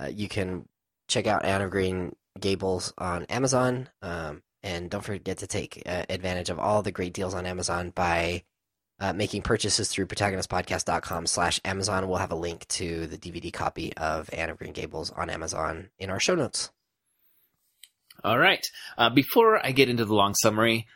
uh, 0.00 0.06
you 0.06 0.28
can 0.28 0.68
check 1.08 1.26
out 1.26 1.44
Anne 1.44 1.62
of 1.62 1.70
Green 1.70 2.14
Gables 2.38 2.92
on 2.98 3.24
Amazon. 3.26 3.88
Um, 4.02 4.42
and 4.62 4.90
don't 4.90 5.04
forget 5.04 5.38
to 5.38 5.46
take 5.46 5.82
uh, 5.86 6.04
advantage 6.08 6.50
of 6.50 6.58
all 6.58 6.82
the 6.82 6.90
great 6.90 7.12
deals 7.12 7.34
on 7.34 7.46
Amazon 7.46 7.90
by 7.90 8.42
uh, 8.98 9.12
making 9.12 9.42
purchases 9.42 9.88
through 9.88 10.06
protagonistpodcast.com 10.06 11.26
slash 11.26 11.60
Amazon. 11.64 12.08
We'll 12.08 12.18
have 12.18 12.32
a 12.32 12.36
link 12.36 12.66
to 12.68 13.06
the 13.06 13.18
DVD 13.18 13.52
copy 13.52 13.94
of 13.96 14.28
Anne 14.32 14.50
of 14.50 14.58
Green 14.58 14.72
Gables 14.72 15.10
on 15.10 15.30
Amazon 15.30 15.90
in 15.98 16.10
our 16.10 16.18
show 16.18 16.34
notes. 16.34 16.70
All 18.24 18.38
right. 18.38 18.66
Uh, 18.96 19.10
before 19.10 19.64
I 19.64 19.72
get 19.72 19.88
into 19.88 20.04
the 20.04 20.14
long 20.14 20.34
summary, 20.34 20.86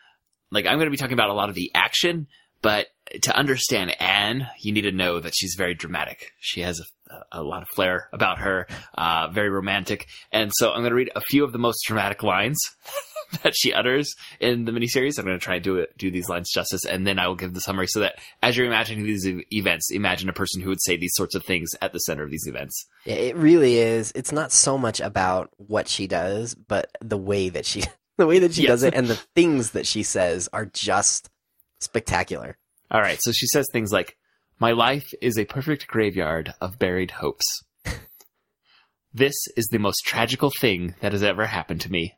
like 0.51 0.67
I'm 0.67 0.79
going 0.79 0.87
to 0.87 0.91
be 0.91 0.97
talking 0.97 1.15
about 1.15 1.31
a 1.31 1.35
lot 1.35 1.49
of 1.49 1.55
the 1.55 1.71
action, 1.75 2.27
but 2.63 2.89
to 3.23 3.37
understand 3.37 4.01
Anne, 4.01 4.49
you 4.61 4.73
need 4.73 4.83
to 4.83 4.93
know 4.93 5.19
that 5.21 5.35
she's 5.35 5.55
very 5.57 5.75
dramatic. 5.75 6.31
She 6.39 6.61
has 6.61 6.81
a, 7.11 7.41
a 7.41 7.43
lot 7.43 7.63
of 7.63 7.69
flair 7.75 8.09
about 8.13 8.39
her, 8.39 8.69
uh, 8.97 9.29
very 9.33 9.51
romantic. 9.51 10.07
And 10.31 10.53
so 10.55 10.71
I'm 10.71 10.81
going 10.83 10.91
to 10.91 10.95
read 10.95 11.11
a 11.17 11.21
few 11.21 11.43
of 11.43 11.51
the 11.53 11.59
most 11.59 11.83
dramatic 11.87 12.23
lines 12.23 12.61
that 13.43 13.55
she 13.57 13.73
utters 13.73 14.15
in 14.39 14.65
the 14.65 14.71
miniseries. 14.71 15.19
I'm 15.19 15.25
going 15.25 15.37
to 15.39 15.45
try 15.45 15.57
and 15.57 15.65
do 15.65 15.77
it, 15.79 15.97
do 15.99 16.11
these 16.13 16.29
lines 16.29 16.53
justice, 16.53 16.85
and 16.85 17.05
then 17.05 17.19
I 17.19 17.27
will 17.27 17.35
give 17.35 17.53
the 17.53 17.61
summary 17.61 17.89
so 17.89 17.99
that 18.01 18.15
as 18.45 18.57
you're 18.57 18.67
imagining 18.69 19.05
these 19.05 19.27
events, 19.53 19.91
imagine 19.91 20.29
a 20.29 20.33
person 20.33 20.63
who 20.63 20.69
would 20.69 20.83
say 20.83 20.97
these 20.97 21.15
sorts 21.15 21.35
of 21.35 21.45
things 21.45 21.71
at 21.83 21.93
the 21.93 21.99
center 21.99 22.23
of 22.23 22.31
these 22.31 22.47
events. 22.47 22.87
It 23.07 23.35
really 23.35 23.79
is. 23.79 24.13
It's 24.15 24.31
not 24.33 24.53
so 24.53 24.79
much 24.79 25.01
about 25.01 25.51
what 25.57 25.89
she 25.89 26.07
does, 26.07 26.55
but 26.55 26.97
the 27.01 27.19
way 27.19 27.49
that 27.49 27.67
she 27.67 27.83
the 28.19 28.27
way 28.27 28.39
that 28.39 28.55
she 28.55 28.63
Yes. 28.63 28.69
does 28.69 28.83
it 28.85 28.95
and 28.95 29.09
the 29.09 29.19
things 29.35 29.73
that 29.73 29.87
she 29.87 30.03
says 30.05 30.49
are 30.53 30.67
just 30.67 31.29
spectacular. 31.81 32.57
All 32.91 33.01
right, 33.01 33.19
so 33.21 33.33
she 33.33 33.47
says 33.47 33.67
things 33.73 33.93
like, 33.93 34.17
My 34.59 34.73
life 34.73 35.09
is 35.21 35.39
a 35.39 35.45
perfect 35.45 35.87
graveyard 35.87 36.55
of 36.61 36.79
buried 36.79 37.13
hopes. 37.13 37.47
this 39.15 39.35
is 39.57 39.67
the 39.67 39.79
most 39.79 40.05
tragical 40.05 40.51
thing 40.61 40.95
that 41.01 41.13
has 41.13 41.23
ever 41.23 41.47
happened 41.47 41.81
to 41.83 41.91
me. 41.91 42.15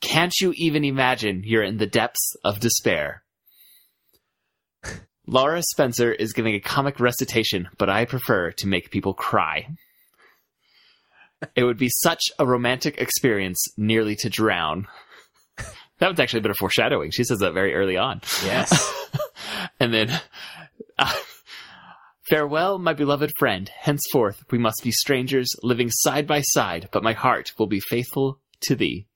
Can't 0.00 0.34
you 0.40 0.52
even 0.56 0.84
imagine 0.84 1.42
you're 1.44 1.62
in 1.62 1.78
the 1.78 1.86
depths 1.86 2.34
of 2.44 2.60
despair? 2.60 3.22
Laura 5.26 5.60
Spencer 5.60 6.12
is 6.12 6.32
giving 6.32 6.54
a 6.54 6.60
comic 6.60 7.00
recitation, 7.00 7.68
but 7.78 7.90
I 7.90 8.04
prefer 8.04 8.52
to 8.52 8.68
make 8.68 8.92
people 8.92 9.12
cry. 9.12 9.66
It 11.54 11.64
would 11.64 11.78
be 11.78 11.90
such 11.90 12.22
a 12.38 12.46
romantic 12.46 12.98
experience, 12.98 13.58
nearly 13.76 14.14
to 14.16 14.30
drown. 14.30 14.86
That 15.98 16.10
was 16.10 16.20
actually 16.20 16.40
a 16.40 16.42
bit 16.42 16.50
of 16.50 16.56
foreshadowing. 16.58 17.10
She 17.10 17.24
says 17.24 17.38
that 17.38 17.54
very 17.54 17.74
early 17.74 17.96
on. 17.96 18.20
Yes. 18.44 19.08
and 19.80 19.94
then, 19.94 20.20
uh, 20.98 21.12
farewell, 22.28 22.78
my 22.78 22.92
beloved 22.92 23.32
friend. 23.38 23.70
Henceforth, 23.80 24.44
we 24.50 24.58
must 24.58 24.82
be 24.82 24.90
strangers, 24.90 25.48
living 25.62 25.90
side 25.90 26.26
by 26.26 26.42
side, 26.42 26.88
but 26.92 27.02
my 27.02 27.14
heart 27.14 27.52
will 27.58 27.66
be 27.66 27.80
faithful 27.80 28.40
to 28.62 28.74
thee. 28.76 29.06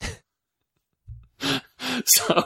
so, 2.06 2.44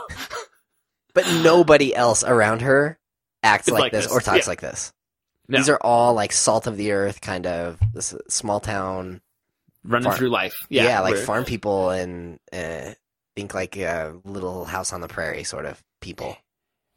but 1.14 1.26
nobody 1.42 1.94
else 1.94 2.24
around 2.24 2.62
her 2.62 2.98
acts 3.42 3.68
like, 3.68 3.80
like 3.80 3.92
this, 3.92 4.06
this, 4.06 4.12
or 4.12 4.20
talks 4.20 4.46
yeah. 4.46 4.50
like 4.50 4.60
this. 4.60 4.92
no, 5.48 5.58
These 5.58 5.68
are 5.68 5.78
all 5.80 6.14
like 6.14 6.32
salt 6.32 6.66
of 6.66 6.76
the 6.76 6.92
earth 6.92 7.20
kind 7.20 7.46
of 7.46 7.78
this 7.94 8.14
small 8.28 8.58
town. 8.60 9.20
running 9.84 10.04
farm- 10.06 10.18
through 10.18 10.30
life. 10.30 10.54
Yeah, 10.68 10.84
Yeah, 10.84 11.00
like 11.00 11.16
farm 11.16 11.44
people 11.44 11.90
and 11.90 12.38
uh, 12.52 12.94
think 13.36 13.54
like 13.54 13.76
a 13.76 14.14
little 14.24 14.64
house 14.64 14.92
on 14.92 15.00
the 15.00 15.08
prairie 15.08 15.44
sort 15.44 15.66
of 15.66 15.82
people. 16.00 16.36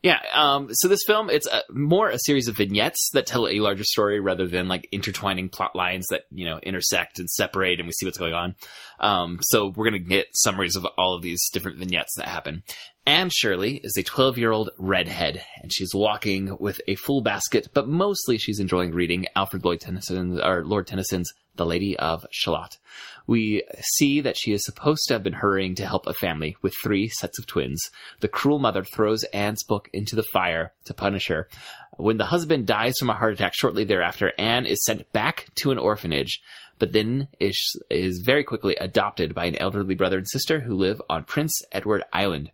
Yeah, 0.04 0.20
um, 0.34 0.68
so 0.74 0.90
this 0.90 1.06
film, 1.08 1.30
it's 1.30 1.48
a, 1.48 1.64
more 1.72 2.10
a 2.10 2.20
series 2.20 2.50
of 2.50 2.58
vignettes 2.58 3.12
that 3.14 3.26
tell 3.26 3.48
a 3.48 3.62
larger 3.62 3.86
story 3.86 4.20
rather 4.20 4.46
than 4.46 4.68
like 4.68 4.86
intertwining 4.92 5.48
plot 5.48 5.78
lines 5.78 6.06
that, 6.10 6.24
you 6.30 6.44
know, 6.44 6.60
intersect 6.60 7.20
and 7.20 7.30
separate 7.30 7.80
and 7.80 7.88
we 7.88 7.94
see 7.94 8.06
what's 8.06 8.18
going 8.18 8.34
on. 8.34 8.56
Um, 9.00 9.40
so 9.44 9.70
we're 9.70 9.90
going 9.90 10.04
to 10.04 10.10
get 10.10 10.28
summaries 10.34 10.76
of 10.76 10.86
all 10.98 11.16
of 11.16 11.22
these 11.22 11.50
different 11.54 11.78
vignettes 11.78 12.16
that 12.18 12.28
happen. 12.28 12.64
Anne 13.06 13.30
Shirley 13.34 13.80
is 13.82 13.96
a 13.98 14.04
12 14.04 14.38
year 14.38 14.52
old 14.52 14.72
redhead 14.78 15.42
and 15.62 15.72
she's 15.74 15.96
walking 15.96 16.58
with 16.60 16.82
a 16.86 16.96
full 16.96 17.22
basket, 17.22 17.70
but 17.74 17.88
mostly 17.88 18.38
she's 18.38 18.60
enjoying 18.60 18.92
reading 18.92 19.28
Alfred 19.38 19.64
Lloyd 19.64 19.80
Tennyson, 19.80 20.42
or 20.42 20.66
Lord 20.66 20.86
Tennyson's 20.86 21.32
The 21.56 21.66
Lady 21.66 21.98
of 21.98 22.26
Shalott. 22.30 22.78
We 23.26 23.64
see 23.96 24.22
that 24.22 24.38
she 24.38 24.52
is 24.52 24.66
supposed 24.66 25.04
to 25.08 25.14
have 25.14 25.24
been 25.24 25.34
hurrying 25.34 25.76
to 25.76 25.86
help 25.86 26.08
a 26.08 26.14
family 26.14 26.58
with 26.62 26.74
three 26.84 27.08
sets 27.08 27.40
of 27.40 27.48
twins. 27.48 27.82
The 28.20 28.28
cruel 28.28 28.60
mother 28.60 28.84
throws 28.84 29.24
Anne's 29.26 29.64
book 29.64 29.90
into 29.94 30.16
the 30.16 30.26
fire 30.34 30.74
to 30.86 30.94
punish 30.94 31.28
her. 31.28 31.48
When 31.98 32.18
the 32.18 32.26
husband 32.26 32.68
dies 32.68 32.96
from 33.00 33.10
a 33.10 33.16
heart 33.16 33.34
attack 33.34 33.54
shortly 33.56 33.84
thereafter, 33.84 34.34
Anne 34.38 34.66
is 34.66 34.84
sent 34.84 35.12
back 35.14 35.48
to 35.56 35.72
an 35.72 35.78
orphanage, 35.78 36.42
but 36.80 36.92
then 36.92 37.28
is, 37.40 37.58
is 37.90 38.24
very 38.26 38.44
quickly 38.44 38.76
adopted 38.76 39.34
by 39.34 39.46
an 39.46 39.56
elderly 39.58 39.96
brother 39.96 40.18
and 40.18 40.28
sister 40.28 40.60
who 40.60 40.76
live 40.76 41.02
on 41.10 41.24
Prince 41.24 41.62
Edward 41.72 42.04
Island. 42.12 42.52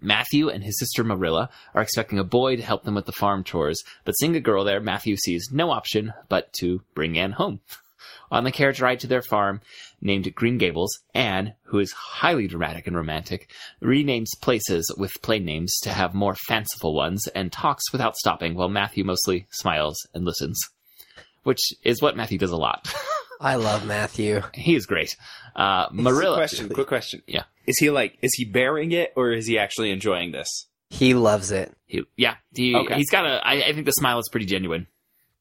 Matthew 0.00 0.50
and 0.50 0.62
his 0.62 0.78
sister 0.78 1.02
Marilla 1.02 1.48
are 1.74 1.82
expecting 1.82 2.18
a 2.18 2.24
boy 2.24 2.56
to 2.56 2.62
help 2.62 2.84
them 2.84 2.94
with 2.94 3.06
the 3.06 3.12
farm 3.12 3.42
chores, 3.42 3.82
but 4.04 4.12
seeing 4.12 4.36
a 4.36 4.40
girl 4.40 4.64
there, 4.64 4.80
Matthew 4.80 5.16
sees 5.16 5.48
no 5.50 5.70
option 5.70 6.12
but 6.28 6.52
to 6.60 6.82
bring 6.94 7.18
Anne 7.18 7.32
home. 7.32 7.60
On 8.30 8.44
the 8.44 8.52
carriage 8.52 8.80
ride 8.80 9.00
to 9.00 9.06
their 9.06 9.22
farm, 9.22 9.60
named 10.00 10.34
Green 10.34 10.58
Gables, 10.58 10.98
Anne, 11.14 11.54
who 11.64 11.78
is 11.78 11.92
highly 11.92 12.46
dramatic 12.48 12.86
and 12.86 12.96
romantic, 12.96 13.50
renames 13.82 14.28
places 14.40 14.92
with 14.98 15.12
plain 15.22 15.44
names 15.44 15.76
to 15.82 15.90
have 15.90 16.14
more 16.14 16.34
fanciful 16.34 16.94
ones 16.94 17.26
and 17.28 17.52
talks 17.52 17.92
without 17.92 18.16
stopping 18.16 18.54
while 18.54 18.68
Matthew 18.68 19.04
mostly 19.04 19.46
smiles 19.50 19.96
and 20.14 20.24
listens. 20.24 20.58
Which 21.42 21.60
is 21.82 22.00
what 22.00 22.16
Matthew 22.16 22.38
does 22.38 22.50
a 22.52 22.56
lot. 22.56 22.92
I 23.40 23.56
love 23.56 23.86
Matthew. 23.86 24.40
he 24.54 24.74
is 24.74 24.86
great. 24.86 25.14
Uh, 25.54 25.86
Marilla. 25.92 26.36
question. 26.36 26.68
Quick 26.70 26.88
question. 26.88 27.22
Yeah. 27.26 27.42
Is 27.66 27.76
he 27.78 27.90
like? 27.90 28.16
Is 28.22 28.32
he 28.34 28.44
bearing 28.44 28.92
it, 28.92 29.12
or 29.16 29.32
is 29.32 29.46
he 29.46 29.58
actually 29.58 29.90
enjoying 29.90 30.32
this? 30.32 30.66
He 30.90 31.14
loves 31.14 31.50
it. 31.50 31.74
He, 31.86 32.02
yeah, 32.16 32.36
he, 32.54 32.74
Okay. 32.74 32.94
he's 32.94 33.10
got 33.10 33.26
a. 33.26 33.40
I, 33.46 33.68
I 33.68 33.72
think 33.72 33.84
the 33.86 33.92
smile 33.92 34.18
is 34.18 34.28
pretty 34.30 34.46
genuine. 34.46 34.86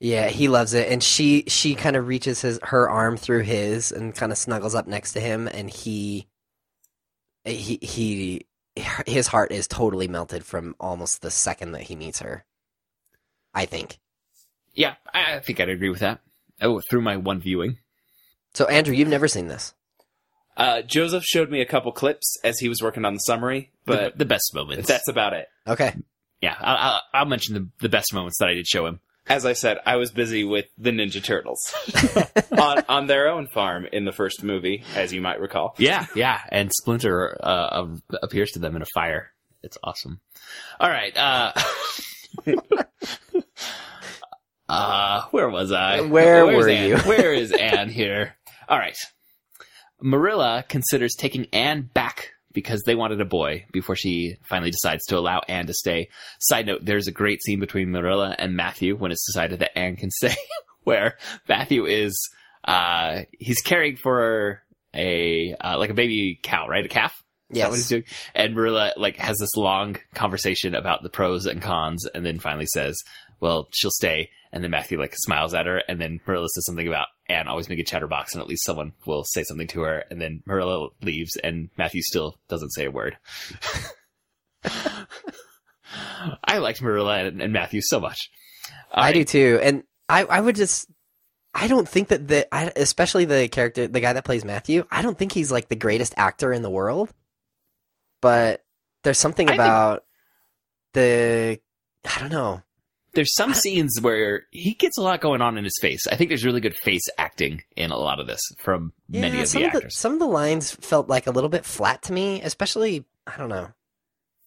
Yeah, 0.04 0.28
he 0.28 0.50
loves 0.50 0.74
it, 0.74 0.92
and 0.92 1.02
she 1.02 1.46
she 1.48 1.76
kind 1.76 1.96
of 1.96 2.10
reaches 2.10 2.42
his 2.42 2.60
her 2.62 2.90
arm 2.90 3.16
through 3.16 3.44
his 3.44 3.90
and 3.94 4.14
kind 4.14 4.34
of 4.34 4.38
snuggles 4.38 4.76
up 4.76 4.86
next 4.86 5.14
to 5.14 5.22
him, 5.22 5.48
and 5.48 5.70
he 5.70 6.28
he 7.46 7.80
he 7.82 8.46
his 9.08 9.28
heart 9.28 9.54
is 9.54 9.66
totally 9.66 10.10
melted 10.10 10.44
from 10.44 10.76
almost 10.78 11.22
the 11.22 11.32
second 11.32 11.72
that 11.72 11.84
he 11.84 11.96
meets 11.96 12.20
her. 12.20 12.44
I 13.54 13.66
think. 13.66 13.98
Yeah, 14.74 14.96
I, 15.14 15.36
I 15.36 15.40
think 15.40 15.62
I'd 15.62 15.70
agree 15.70 15.90
with 15.90 16.02
that. 16.02 16.20
Oh, 16.60 16.82
through 16.90 17.02
my 17.02 17.16
one 17.16 17.40
viewing. 17.40 17.78
So 18.56 18.66
Andrew, 18.66 18.94
you've 18.94 19.08
never 19.08 19.30
seen 19.30 19.48
this. 19.48 19.74
Uh, 20.58 20.82
Joseph 20.82 21.24
showed 21.24 21.50
me 21.50 21.62
a 21.62 21.66
couple 21.66 21.94
clips 21.94 22.38
as 22.44 22.60
he 22.60 22.68
was 22.68 22.82
working 22.82 23.06
on 23.06 23.14
the 23.14 23.20
summary, 23.20 23.72
but 23.86 24.18
the, 24.18 24.20
the 24.20 24.26
best 24.26 24.54
moments. 24.54 24.86
that's 24.86 25.08
about 25.08 25.32
it. 25.32 25.48
Okay. 25.66 25.96
yeah, 26.42 26.58
I'll, 26.60 26.78
I'll, 26.78 27.02
I'll 27.14 27.26
mention 27.26 27.54
the, 27.54 27.70
the 27.80 27.90
best 27.90 28.14
moments 28.14 28.40
that 28.40 28.50
I 28.50 28.56
did 28.56 28.68
show 28.68 28.86
him. 28.86 29.00
As 29.28 29.46
I 29.46 29.54
said, 29.54 29.78
I 29.86 29.96
was 29.96 30.12
busy 30.12 30.44
with 30.44 30.66
the 30.78 30.92
Ninja 30.92 31.24
Turtles 31.24 31.60
on 32.52 32.84
on 32.90 33.08
their 33.08 33.30
own 33.30 33.48
farm 33.48 33.86
in 33.92 34.04
the 34.04 34.12
first 34.12 34.44
movie, 34.44 34.84
as 34.96 35.14
you 35.14 35.22
might 35.22 35.40
recall. 35.40 35.76
Yeah, 35.78 36.08
yeah, 36.14 36.42
and 36.50 36.72
Splinter 36.74 37.38
uh, 37.42 37.88
appears 38.22 38.52
to 38.52 38.60
them 38.60 38.76
in 38.76 38.82
a 38.82 38.88
fire. 38.94 39.32
It's 39.64 39.78
awesome. 39.82 40.20
All 40.78 40.90
right. 40.90 41.18
Uh, 41.18 41.54
uh, 44.70 45.22
where 45.32 45.50
was 45.50 45.72
I? 45.72 46.02
Where 46.02 46.46
Where's 46.46 46.66
were 46.66 46.70
Anne? 46.70 46.90
you? 46.90 46.98
Where 46.98 47.34
is 47.34 47.54
Anne 47.54 47.90
here? 47.90 48.36
All 48.68 48.78
right. 48.78 48.98
Marilla 50.02 50.66
considers 50.68 51.16
taking 51.16 51.48
Anne 51.54 51.90
back 51.94 52.32
because 52.54 52.84
they 52.84 52.96
wanted 52.96 53.20
a 53.22 53.26
boy 53.26 53.66
before 53.72 53.96
she 53.96 54.38
finally 54.44 54.72
decides 54.72 55.06
to 55.06 55.18
allow 55.18 55.42
Anne 55.48 55.68
to 55.68 55.74
stay. 55.74 56.10
Side 56.40 56.68
note, 56.68 56.86
there's 56.86 57.08
a 57.08 57.12
great 57.12 57.42
scene 57.44 57.60
between 57.60 57.92
Marilla 57.92 58.36
and 58.38 58.56
Matthew 58.56 58.96
when 58.96 59.12
it's 59.12 59.26
decided 59.26 59.60
that 59.60 59.78
Anne 59.78 59.96
can 59.96 60.12
stay, 60.12 60.36
where 60.84 61.18
Matthew 61.48 61.86
is, 61.86 62.30
uh, 62.66 63.22
he's 63.32 63.62
caring 63.62 63.98
for 63.98 64.64
a, 64.94 65.56
uh, 65.56 65.78
like 65.78 65.90
a 65.90 65.96
baby 65.96 66.40
cow, 66.42 66.68
right? 66.68 66.86
A 66.86 66.90
calf? 66.90 67.24
That 67.64 67.70
what 67.70 67.76
he's 67.76 67.88
doing? 67.88 68.06
And 68.34 68.56
Marilla 68.56 68.94
like 68.98 69.18
has 69.18 69.38
this 69.38 69.56
long 69.56 69.98
conversation 70.16 70.74
about 70.74 71.04
the 71.04 71.10
pros 71.10 71.46
and 71.46 71.62
cons, 71.62 72.06
and 72.08 72.26
then 72.26 72.40
finally 72.40 72.66
says, 72.66 72.98
"Well, 73.40 73.70
she'll 73.72 73.92
stay." 73.92 74.32
And 74.54 74.64
then 74.64 74.70
Matthew 74.72 75.00
like 75.00 75.16
smiles 75.16 75.56
at 75.56 75.66
her, 75.66 75.82
and 75.88 76.00
then 76.00 76.22
Marilla 76.28 76.48
says 76.48 76.66
something 76.68 76.88
about 76.88 77.08
Anne 77.28 77.48
always 77.48 77.68
make 77.70 77.80
a 77.80 77.84
chatterbox, 77.84 78.34
and 78.34 78.42
at 78.42 78.48
least 78.48 78.64
someone 78.64 78.94
will 79.08 79.24
say 79.24 79.44
something 79.44 79.66
to 79.70 79.82
her. 79.82 80.04
And 80.12 80.22
then 80.22 80.44
Marilla 80.46 80.90
leaves, 81.02 81.36
and 81.44 81.70
Matthew 81.76 82.04
still 82.04 82.38
doesn't 82.50 82.70
say 82.70 82.86
a 82.86 82.92
word. 82.92 83.18
I 86.44 86.58
liked 86.60 86.82
Marilla 86.82 87.26
and, 87.26 87.42
and 87.42 87.52
Matthew 87.54 87.82
so 87.82 88.00
much. 88.00 88.30
All 88.92 89.04
I 89.04 89.08
right. 89.08 89.14
do 89.14 89.24
too, 89.26 89.60
and 89.62 89.84
I 90.08 90.24
I 90.24 90.40
would 90.40 90.56
just. 90.56 90.88
I 91.56 91.68
don't 91.68 91.88
think 91.88 92.08
that 92.08 92.28
the, 92.28 92.52
I, 92.54 92.72
especially 92.76 93.26
the 93.26 93.48
character, 93.48 93.88
the 93.88 94.00
guy 94.00 94.14
that 94.14 94.26
plays 94.26 94.44
Matthew. 94.44 94.86
I 94.90 95.04
don't 95.04 95.16
think 95.18 95.32
he's 95.32 95.52
like 95.52 95.68
the 95.68 95.76
greatest 95.76 96.16
actor 96.18 96.52
in 96.52 96.64
the 96.64 96.70
world, 96.70 97.14
but 98.22 98.64
there's 99.04 99.20
something 99.20 99.48
I 99.48 99.52
think- 99.52 99.60
about 99.62 100.04
the, 100.94 101.60
I 102.06 102.20
don't 102.20 102.32
know. 102.32 102.64
There's 103.14 103.34
some 103.36 103.54
scenes 103.54 104.00
where 104.02 104.48
he 104.52 104.74
gets 104.74 104.98
a 104.98 105.02
lot 105.02 105.22
going 105.22 105.42
on 105.42 105.58
in 105.58 105.64
his 105.64 105.78
face. 105.80 106.08
I 106.08 106.16
think 106.16 106.30
there's 106.30 106.46
really 106.46 106.62
good 106.62 106.76
face 106.76 107.04
acting 107.18 107.62
in 107.76 107.92
a 107.92 107.98
lot 107.98 108.20
of 108.20 108.28
this 108.28 108.42
from 108.58 108.92
many 109.08 109.40
of 109.42 109.52
the 109.52 109.66
of 109.66 109.72
the, 109.72 109.78
actors. 109.78 109.98
some 109.98 110.14
of 110.14 110.20
the 110.20 110.26
lines 110.26 110.72
felt 110.72 111.10
like 111.10 111.28
a 111.28 111.32
little 111.32 111.50
bit 111.50 111.66
flat 111.66 112.02
to 112.04 112.14
me, 112.14 112.42
especially 112.42 113.06
I 113.28 113.38
don't 113.38 113.50
know 113.50 113.70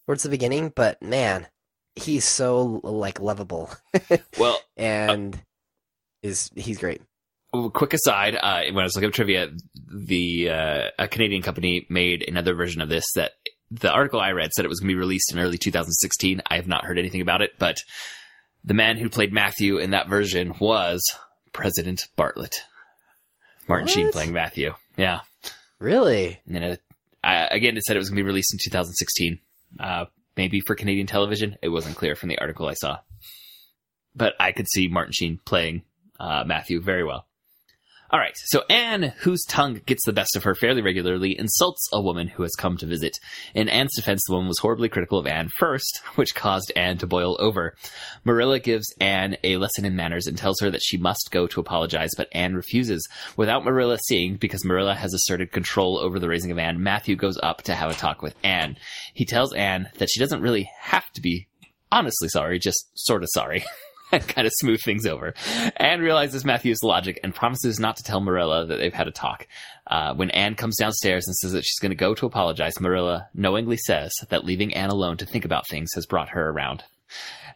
towards 0.07 0.23
the 0.23 0.29
beginning. 0.29 0.73
But 0.75 1.01
man, 1.01 1.47
he's 1.95 2.25
so 2.25 2.81
like 2.83 3.21
lovable, 3.21 3.71
well, 4.39 4.61
and 4.77 5.41
is 6.23 6.51
he's 6.57 6.79
great. 6.79 7.03
Quick 7.53 7.95
aside, 7.95 8.37
uh, 8.37 8.65
when 8.67 8.79
I 8.79 8.83
was 8.83 8.95
looking 8.97 9.09
up 9.09 9.15
trivia, 9.15 9.51
the 9.89 10.51
uh, 10.51 10.83
a 10.99 11.09
Canadian 11.09 11.43
company 11.43 11.87
made 11.89 12.29
another 12.29 12.55
version 12.55 12.83
of 12.83 12.89
this 12.89 13.05
that 13.15 13.33
the 13.71 13.91
article 13.91 14.21
I 14.21 14.33
read 14.33 14.53
said 14.53 14.65
it 14.65 14.69
was 14.69 14.81
going 14.81 14.89
to 14.89 14.95
be 14.95 14.99
released 14.99 15.33
in 15.33 15.39
early 15.39 15.59
2016. 15.59 16.43
I 16.47 16.57
have 16.57 16.69
not 16.69 16.85
heard 16.85 16.99
anything 16.99 17.21
about 17.21 17.43
it, 17.43 17.53
but 17.59 17.79
the 18.67 18.75
man 18.75 18.97
who 18.97 19.09
played 19.09 19.33
Matthew 19.33 19.79
in 19.79 19.91
that 19.91 20.09
version 20.09 20.55
was 20.61 21.03
President 21.53 22.09
Bartlet. 22.19 22.57
Martin 23.69 23.89
Sheen 23.89 24.13
playing 24.13 24.33
Matthew. 24.33 24.75
Yeah. 24.97 25.21
Really? 25.79 26.41
And 26.47 26.55
then 26.55 26.63
it, 26.63 26.83
uh, 27.25 27.47
again, 27.51 27.77
it 27.77 27.85
said 27.85 27.97
it 27.97 27.99
was 27.99 28.11
going 28.11 28.17
to 28.17 28.23
be 28.23 28.27
released 28.27 28.53
in 28.53 28.59
2016. 28.63 29.39
Uh, 29.79 30.05
maybe 30.37 30.61
for 30.61 30.75
Canadian 30.75 31.07
television. 31.07 31.57
It 31.63 31.69
wasn't 31.69 31.97
clear 31.97 32.15
from 32.15 32.29
the 32.29 32.39
article 32.39 32.69
I 32.69 32.75
saw. 32.75 32.99
But 34.15 34.35
I 34.39 34.53
could 34.53 34.67
see 34.69 34.89
Martin 34.89 35.13
Sheen 35.13 35.41
playing 35.45 35.83
uh, 36.19 36.45
Matthew 36.47 36.81
very 36.81 37.05
well. 37.05 37.27
All 38.09 38.21
right, 38.21 38.37
so 38.37 38.63
Anne, 38.71 39.15
whose 39.19 39.45
tongue 39.45 39.81
gets 39.85 40.05
the 40.07 40.13
best 40.13 40.37
of 40.37 40.45
her 40.45 40.55
fairly 40.55 40.81
regularly, 40.81 41.37
insults 41.37 41.89
a 41.93 42.01
woman 42.01 42.29
who 42.29 42.45
has 42.45 42.55
come 42.55 42.77
to 42.77 42.87
visit. 42.87 43.19
In 43.53 43.69
Anne's 43.69 43.97
defense, 43.97 44.23
the 44.27 44.33
woman 44.33 44.47
was 44.47 44.61
horribly 44.61 44.89
critical 44.89 45.19
of 45.19 45.27
Anne 45.27 45.49
first, 45.59 46.01
which 46.15 46.35
caused 46.35 46.71
Anne 46.77 46.99
to 46.99 47.07
boil 47.09 47.37
over. 47.41 47.75
Marilla 48.25 48.61
gives 48.61 48.95
Anne 49.01 49.37
a 49.43 49.57
lesson 49.57 49.85
in 49.85 49.97
manners 49.97 50.29
and 50.29 50.39
tells 50.39 50.61
her 50.61 50.71
that 50.71 50.85
she 50.85 50.97
must 50.97 51.31
go 51.33 51.49
to 51.49 51.59
apologize, 51.59 52.11
but 52.17 52.29
Anne 52.31 52.55
refuses. 52.55 53.09
Without 53.37 53.65
Marilla 53.65 53.99
seeing, 54.07 54.37
because 54.37 54.65
Marilla 54.65 54.95
has 54.95 55.13
asserted 55.13 55.51
control 55.51 55.99
over 55.99 56.21
the 56.21 56.29
raising 56.29 56.53
of 56.53 56.59
Anne, 56.59 56.81
Matthew 56.81 57.17
goes 57.17 57.39
up 57.43 57.63
to 57.63 57.75
have 57.75 57.91
a 57.91 57.95
talk 57.95 58.23
with 58.23 58.37
Anne. 58.45 58.77
He 59.15 59.25
tells 59.25 59.53
Anne 59.53 59.89
that 59.99 60.11
she 60.11 60.21
doesn't 60.21 60.43
really 60.43 60.71
have 60.81 61.11
to 61.15 61.21
be 61.21 61.49
honestly 61.91 62.29
sorry, 62.29 62.59
just 62.59 62.87
sort 62.95 63.23
of 63.23 63.29
sorry. 63.33 63.65
and 64.13 64.27
kind 64.27 64.47
of 64.47 64.53
smooth 64.57 64.81
things 64.83 65.07
over. 65.07 65.35
Anne 65.77 66.01
realizes 66.01 66.45
Matthew's 66.45 66.83
logic 66.83 67.19
and 67.23 67.35
promises 67.35 67.81
not 67.81 67.97
to 67.97 68.03
tell 68.03 68.21
Marilla 68.21 68.67
that 68.67 68.77
they've 68.79 68.93
had 68.93 69.09
a 69.09 69.13
talk. 69.13 69.47
Uh, 69.87 70.15
when 70.15 70.31
Anne 70.31 70.55
comes 70.55 70.77
downstairs 70.77 71.27
and 71.27 71.37
says 71.37 71.53
that 71.53 71.65
she's 71.65 71.79
going 71.79 71.91
to 71.91 71.97
go 71.97 72.15
to 72.15 72.27
apologize, 72.27 72.81
Marilla 72.81 73.29
knowingly 73.35 73.77
says 73.77 74.13
that 74.29 74.45
leaving 74.45 74.75
Anne 74.75 74.91
alone 74.91 75.17
to 75.19 75.27
think 75.27 75.45
about 75.45 75.65
things 75.69 75.91
has 75.95 76.07
brought 76.07 76.31
her 76.31 76.51
around. 76.51 76.85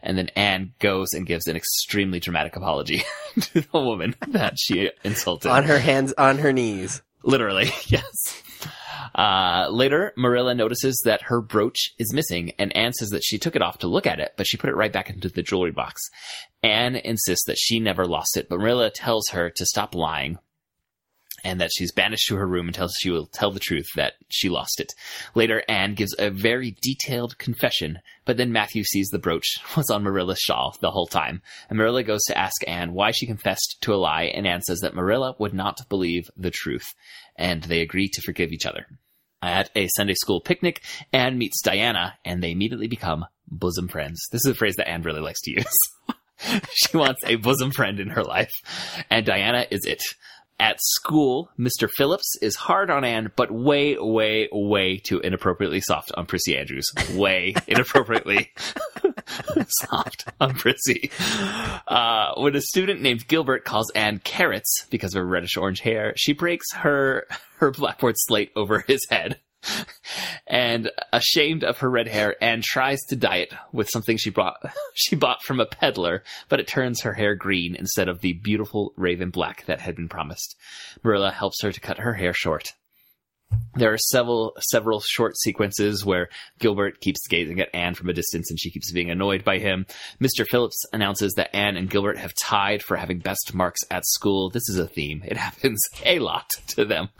And 0.03 0.17
then 0.17 0.29
Anne 0.35 0.73
goes 0.79 1.09
and 1.13 1.27
gives 1.27 1.47
an 1.47 1.55
extremely 1.55 2.19
dramatic 2.19 2.55
apology 2.55 3.03
to 3.39 3.61
the 3.61 3.79
woman 3.79 4.15
that 4.29 4.55
she 4.57 4.89
insulted. 5.03 5.49
on 5.51 5.65
her 5.65 5.77
hands, 5.79 6.13
on 6.17 6.39
her 6.39 6.51
knees. 6.51 7.01
Literally, 7.23 7.69
yes. 7.85 8.41
Uh, 9.15 9.67
later, 9.69 10.13
Marilla 10.17 10.55
notices 10.55 11.01
that 11.05 11.23
her 11.23 11.41
brooch 11.41 11.93
is 11.97 12.13
missing, 12.13 12.53
and 12.57 12.75
Anne 12.75 12.93
says 12.93 13.09
that 13.09 13.23
she 13.23 13.37
took 13.37 13.55
it 13.55 13.61
off 13.61 13.79
to 13.79 13.87
look 13.87 14.07
at 14.07 14.19
it, 14.19 14.31
but 14.37 14.47
she 14.47 14.57
put 14.57 14.69
it 14.69 14.75
right 14.75 14.93
back 14.93 15.09
into 15.09 15.29
the 15.29 15.43
jewelry 15.43 15.71
box. 15.71 16.01
Anne 16.63 16.95
insists 16.95 17.45
that 17.47 17.57
she 17.57 17.79
never 17.79 18.05
lost 18.05 18.37
it, 18.37 18.47
but 18.49 18.59
Marilla 18.59 18.89
tells 18.89 19.29
her 19.29 19.49
to 19.49 19.65
stop 19.65 19.95
lying 19.95 20.37
and 21.43 21.59
that 21.59 21.71
she's 21.73 21.91
banished 21.91 22.27
to 22.27 22.35
her 22.35 22.47
room 22.47 22.67
until 22.67 22.87
she 22.87 23.09
will 23.09 23.27
tell 23.27 23.51
the 23.51 23.59
truth 23.59 23.87
that 23.95 24.13
she 24.29 24.49
lost 24.49 24.79
it. 24.79 24.93
Later, 25.35 25.63
Anne 25.67 25.95
gives 25.95 26.15
a 26.17 26.29
very 26.29 26.75
detailed 26.81 27.37
confession, 27.37 27.99
but 28.25 28.37
then 28.37 28.51
Matthew 28.51 28.83
sees 28.83 29.09
the 29.09 29.19
brooch 29.19 29.59
was 29.77 29.89
on 29.89 30.03
Marilla's 30.03 30.39
shawl 30.39 30.75
the 30.81 30.91
whole 30.91 31.07
time, 31.07 31.41
and 31.69 31.77
Marilla 31.77 32.03
goes 32.03 32.23
to 32.25 32.37
ask 32.37 32.67
Anne 32.67 32.93
why 32.93 33.11
she 33.11 33.25
confessed 33.25 33.77
to 33.81 33.93
a 33.93 33.95
lie, 33.95 34.23
and 34.23 34.47
Anne 34.47 34.61
says 34.61 34.79
that 34.79 34.95
Marilla 34.95 35.35
would 35.39 35.53
not 35.53 35.77
believe 35.89 36.29
the 36.37 36.51
truth, 36.51 36.93
and 37.35 37.63
they 37.63 37.81
agree 37.81 38.07
to 38.09 38.21
forgive 38.21 38.51
each 38.51 38.65
other. 38.65 38.85
At 39.43 39.71
a 39.75 39.87
Sunday 39.95 40.13
school 40.13 40.39
picnic, 40.39 40.83
Anne 41.11 41.39
meets 41.39 41.61
Diana, 41.63 42.13
and 42.23 42.43
they 42.43 42.51
immediately 42.51 42.87
become 42.87 43.25
bosom 43.47 43.87
friends. 43.87 44.27
This 44.31 44.45
is 44.45 44.51
a 44.51 44.55
phrase 44.55 44.75
that 44.75 44.87
Anne 44.87 45.01
really 45.01 45.19
likes 45.19 45.41
to 45.41 45.51
use. 45.51 45.77
she 46.73 46.95
wants 46.95 47.21
a 47.25 47.35
bosom 47.35 47.71
friend 47.71 47.99
in 47.99 48.09
her 48.09 48.23
life, 48.23 48.51
and 49.09 49.25
Diana 49.25 49.65
is 49.71 49.85
it. 49.85 50.03
At 50.61 50.77
school, 50.79 51.49
Mr. 51.57 51.89
Phillips 51.89 52.35
is 52.39 52.55
hard 52.55 52.91
on 52.91 53.03
Anne, 53.03 53.31
but 53.35 53.49
way, 53.49 53.97
way, 53.97 54.47
way 54.51 54.97
too 54.99 55.19
inappropriately 55.19 55.81
soft 55.81 56.11
on 56.13 56.27
Prissy 56.27 56.55
Andrews. 56.55 56.87
Way 57.15 57.55
inappropriately 57.67 58.51
soft 59.67 60.25
on 60.39 60.53
Prissy. 60.53 61.09
Uh, 61.87 62.35
when 62.37 62.55
a 62.55 62.61
student 62.61 63.01
named 63.01 63.27
Gilbert 63.27 63.65
calls 63.65 63.89
Anne 63.95 64.19
carrots 64.19 64.85
because 64.91 65.15
of 65.15 65.21
her 65.21 65.25
reddish 65.25 65.57
orange 65.57 65.79
hair, 65.79 66.13
she 66.15 66.31
breaks 66.31 66.71
her 66.73 67.25
her 67.57 67.71
blackboard 67.71 68.13
slate 68.19 68.51
over 68.55 68.83
his 68.87 69.03
head. 69.09 69.39
And 70.47 70.91
ashamed 71.13 71.63
of 71.63 71.77
her 71.77 71.89
red 71.89 72.07
hair, 72.07 72.35
Anne 72.41 72.61
tries 72.63 72.99
to 73.07 73.15
dye 73.15 73.37
it 73.37 73.53
with 73.71 73.89
something 73.89 74.17
she 74.17 74.29
bought 74.29 74.57
she 74.95 75.15
bought 75.15 75.43
from 75.43 75.59
a 75.59 75.65
peddler, 75.65 76.23
but 76.49 76.59
it 76.59 76.67
turns 76.67 77.01
her 77.01 77.13
hair 77.13 77.35
green 77.35 77.75
instead 77.75 78.09
of 78.09 78.19
the 78.21 78.33
beautiful 78.33 78.93
raven 78.97 79.29
black 79.29 79.65
that 79.65 79.81
had 79.81 79.95
been 79.95 80.09
promised. 80.09 80.57
Marilla 81.03 81.31
helps 81.31 81.61
her 81.61 81.71
to 81.71 81.79
cut 81.79 81.99
her 81.99 82.15
hair 82.15 82.33
short. 82.33 82.73
There 83.75 83.93
are 83.93 83.97
several 83.97 84.53
several 84.59 84.99
short 84.99 85.37
sequences 85.37 86.05
where 86.05 86.29
Gilbert 86.59 86.99
keeps 86.99 87.25
gazing 87.27 87.61
at 87.61 87.73
Anne 87.73 87.95
from 87.95 88.09
a 88.09 88.13
distance 88.13 88.49
and 88.49 88.59
she 88.59 88.69
keeps 88.69 88.91
being 88.91 89.09
annoyed 89.09 89.45
by 89.45 89.59
him. 89.59 89.85
Mr. 90.21 90.45
Phillips 90.45 90.83
announces 90.91 91.33
that 91.33 91.55
Anne 91.55 91.77
and 91.77 91.89
Gilbert 91.89 92.17
have 92.17 92.33
tied 92.33 92.83
for 92.83 92.97
having 92.97 93.19
best 93.19 93.53
marks 93.53 93.79
at 93.89 94.05
school. 94.05 94.49
This 94.49 94.67
is 94.67 94.77
a 94.77 94.87
theme. 94.87 95.21
It 95.25 95.37
happens 95.51 95.81
a 96.05 96.19
lot 96.19 96.49
to 96.69 96.85
them. 96.85 97.09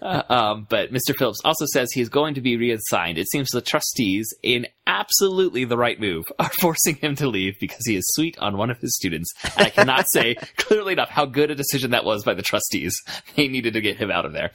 Uh, 0.00 0.22
um, 0.28 0.66
but 0.68 0.92
Mr. 0.92 1.16
Phillips 1.16 1.40
also 1.44 1.64
says 1.72 1.90
he 1.90 2.00
is 2.00 2.08
going 2.08 2.34
to 2.34 2.40
be 2.40 2.56
reassigned. 2.56 3.18
It 3.18 3.28
seems 3.30 3.48
the 3.50 3.60
trustees, 3.60 4.32
in 4.42 4.66
absolutely 4.88 5.64
the 5.64 5.76
right 5.76 6.00
move, 6.00 6.24
are 6.38 6.50
forcing 6.60 6.96
him 6.96 7.14
to 7.16 7.28
leave 7.28 7.54
because 7.60 7.86
he 7.86 7.96
is 7.96 8.04
sweet 8.14 8.38
on 8.38 8.56
one 8.56 8.70
of 8.70 8.78
his 8.78 8.96
students. 8.96 9.32
And 9.56 9.66
I 9.66 9.70
cannot 9.70 10.10
say 10.10 10.34
clearly 10.56 10.94
enough 10.94 11.10
how 11.10 11.26
good 11.26 11.50
a 11.50 11.54
decision 11.54 11.92
that 11.92 12.04
was 12.04 12.24
by 12.24 12.34
the 12.34 12.42
trustees. 12.42 12.96
They 13.36 13.48
needed 13.48 13.74
to 13.74 13.80
get 13.80 13.98
him 13.98 14.10
out 14.10 14.24
of 14.24 14.32
there. 14.32 14.50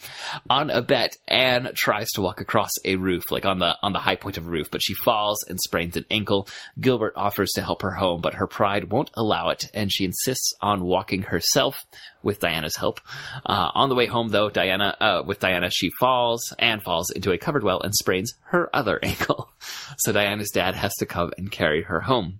On 0.50 0.70
a 0.70 0.82
bet, 0.82 1.03
Anne 1.28 1.72
tries 1.76 2.10
to 2.12 2.22
walk 2.22 2.42
across 2.42 2.72
a 2.86 2.96
roof, 2.96 3.32
like 3.32 3.46
on 3.46 3.60
the 3.60 3.76
on 3.82 3.94
the 3.94 4.00
high 4.00 4.16
point 4.16 4.38
of 4.38 4.48
a 4.48 4.50
roof, 4.50 4.70
but 4.72 4.82
she 4.84 4.94
falls 4.94 5.44
and 5.48 5.60
sprains 5.60 5.96
an 5.98 6.06
ankle. 6.12 6.48
Gilbert 6.80 7.14
offers 7.16 7.52
to 7.52 7.62
help 7.62 7.82
her 7.82 7.92
home, 7.92 8.22
but 8.22 8.36
her 8.36 8.48
pride 8.48 8.92
won't 8.92 9.12
allow 9.14 9.50
it, 9.50 9.70
and 9.74 9.92
she 9.92 10.06
insists 10.06 10.54
on 10.62 10.84
walking 10.84 11.24
herself 11.24 11.86
with 12.22 12.40
Diana's 12.40 12.76
help. 12.76 13.02
Uh, 13.46 13.70
on 13.74 13.90
the 13.90 13.96
way 13.96 14.06
home, 14.06 14.30
though, 14.30 14.50
Diana 14.50 14.96
uh, 15.00 15.24
with 15.26 15.40
Diana, 15.40 15.70
she 15.70 15.90
falls 16.00 16.54
and 16.60 16.82
falls 16.82 17.10
into 17.12 17.32
a 17.32 17.38
covered 17.38 17.64
well 17.64 17.82
and 17.82 17.94
sprains 17.94 18.34
her 18.46 18.70
other 18.74 19.00
ankle. 19.04 19.52
So 19.98 20.12
Diana's 20.12 20.52
dad 20.52 20.76
has 20.76 20.94
to 20.96 21.06
come 21.06 21.32
and 21.38 21.52
carry 21.52 21.84
her 21.84 22.02
home. 22.02 22.40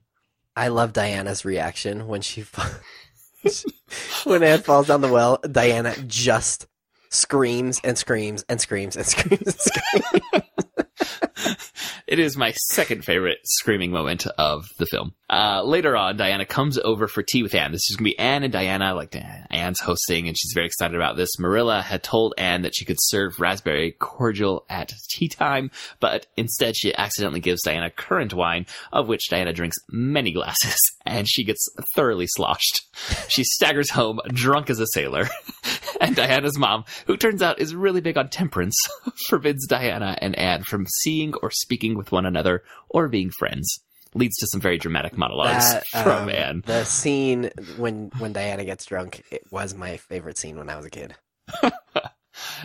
I 0.56 0.68
love 0.68 0.94
Diana's 0.94 1.46
reaction 1.46 2.08
when 2.08 2.22
she 2.22 2.46
when 4.24 4.44
Anne 4.44 4.62
falls 4.62 4.88
down 4.88 5.02
the 5.02 5.12
well. 5.12 5.38
Diana 5.38 5.96
just 6.08 6.68
screams 7.14 7.80
and 7.84 7.98
screams 7.98 8.44
and 8.50 8.60
screams 8.60 8.96
and 8.98 9.06
screams 9.06 9.48
and 9.48 9.56
screams. 9.56 10.43
It 12.14 12.20
is 12.20 12.38
my 12.38 12.52
second 12.52 13.04
favorite 13.04 13.40
screaming 13.44 13.90
moment 13.90 14.28
of 14.38 14.70
the 14.78 14.86
film. 14.86 15.16
Uh, 15.32 15.64
later 15.64 15.98
on, 15.98 16.16
Diana 16.16 16.46
comes 16.46 16.78
over 16.78 17.08
for 17.08 17.24
tea 17.24 17.42
with 17.42 17.56
Anne. 17.56 17.72
This 17.72 17.90
is 17.90 17.96
going 17.96 18.12
to 18.12 18.12
be 18.12 18.20
Anne 18.20 18.44
and 18.44 18.54
Diana. 18.54 18.94
Like 18.94 19.16
Anne's 19.50 19.80
hosting, 19.80 20.28
and 20.28 20.38
she's 20.38 20.52
very 20.54 20.68
excited 20.68 20.96
about 20.96 21.18
this. 21.18 21.40
Marilla 21.40 21.82
had 21.82 22.04
told 22.04 22.36
Anne 22.38 22.62
that 22.62 22.76
she 22.76 22.86
could 22.86 23.00
serve 23.00 23.40
raspberry 23.40 23.94
cordial 23.94 24.64
at 24.70 24.94
tea 25.10 25.28
time, 25.28 25.72
but 26.00 26.28
instead 26.38 26.76
she 26.78 26.94
accidentally 26.96 27.40
gives 27.40 27.64
Diana 27.64 27.90
currant 27.90 28.36
wine, 28.36 28.68
of 28.92 29.08
which 29.08 29.28
Diana 29.32 29.52
drinks 29.52 29.78
many 29.90 30.34
glasses, 30.34 30.78
and 31.08 31.28
she 31.28 31.44
gets 31.44 31.68
thoroughly 31.96 32.28
sloshed. 32.28 32.82
She 33.28 33.44
staggers 33.44 33.90
home, 33.90 34.20
drunk 34.28 34.70
as 34.70 34.80
a 34.80 34.86
sailor. 34.94 35.30
and 36.00 36.16
Diana's 36.16 36.60
mom, 36.60 36.86
who 37.08 37.18
turns 37.18 37.42
out 37.42 37.60
is 37.60 37.74
really 37.74 38.02
big 38.02 38.18
on 38.18 38.30
temperance, 38.30 38.76
forbids 39.28 39.66
Diana 39.68 40.18
and 40.22 40.38
Anne 40.38 40.64
from 40.64 40.86
seeing 41.02 41.34
or 41.42 41.50
speaking 41.50 41.96
with 41.98 42.03
one 42.12 42.26
another 42.26 42.64
or 42.90 43.08
being 43.08 43.32
friends. 43.32 43.80
Leads 44.16 44.38
to 44.38 44.48
some 44.48 44.62
very 44.62 44.78
dramatic 44.78 45.18
monologues 45.18 45.72
That, 45.72 45.88
from 46.04 46.24
um, 46.24 46.30
Anne. 46.30 46.64
The 46.68 46.84
scene 46.84 47.50
when 47.78 48.12
when 48.20 48.32
Diana 48.34 48.64
gets 48.64 48.86
drunk, 48.86 49.24
it 49.32 49.42
was 49.52 49.74
my 49.74 49.98
favorite 49.98 50.38
scene 50.38 50.58
when 50.58 50.70
I 50.70 50.76
was 50.78 50.86
a 50.86 50.90
kid. 50.92 51.16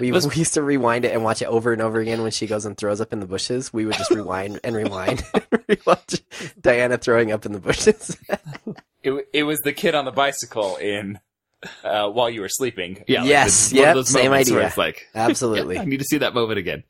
We, 0.00 0.12
Was- 0.12 0.26
we 0.26 0.36
used 0.36 0.54
to 0.54 0.62
rewind 0.62 1.04
it 1.04 1.12
and 1.12 1.22
watch 1.22 1.42
it 1.42 1.44
over 1.46 1.72
and 1.74 1.82
over 1.82 2.00
again 2.00 2.22
when 2.22 2.30
she 2.30 2.46
goes 2.46 2.64
and 2.64 2.74
throws 2.76 3.02
up 3.02 3.12
in 3.12 3.20
the 3.20 3.26
bushes. 3.26 3.70
We 3.72 3.84
would 3.84 3.96
just 3.96 4.10
rewind 4.10 4.60
and 4.64 4.74
rewind 4.74 5.22
and 5.34 5.42
rewatch 5.68 6.22
Diana 6.60 6.96
throwing 6.96 7.32
up 7.32 7.44
in 7.44 7.52
the 7.52 7.58
bushes. 7.60 8.16
It, 9.02 9.28
it 9.34 9.42
was 9.42 9.58
the 9.60 9.74
kid 9.74 9.94
on 9.94 10.06
the 10.06 10.10
bicycle 10.10 10.76
in 10.76 11.20
uh, 11.84 12.08
while 12.08 12.30
you 12.30 12.40
were 12.40 12.48
sleeping. 12.48 13.04
Yeah, 13.06 13.24
Yes, 13.24 13.66
it's 13.66 13.72
one 13.74 13.80
of 13.82 13.86
yep, 13.88 13.94
those 13.94 14.08
same 14.08 14.30
moments 14.30 14.50
where 14.50 14.60
idea. 14.60 14.68
It's 14.68 14.78
like, 14.78 15.06
Absolutely. 15.14 15.74
Yeah, 15.74 15.82
I 15.82 15.84
need 15.84 15.98
to 15.98 16.04
see 16.06 16.18
that 16.18 16.32
moment 16.32 16.58
again. 16.58 16.84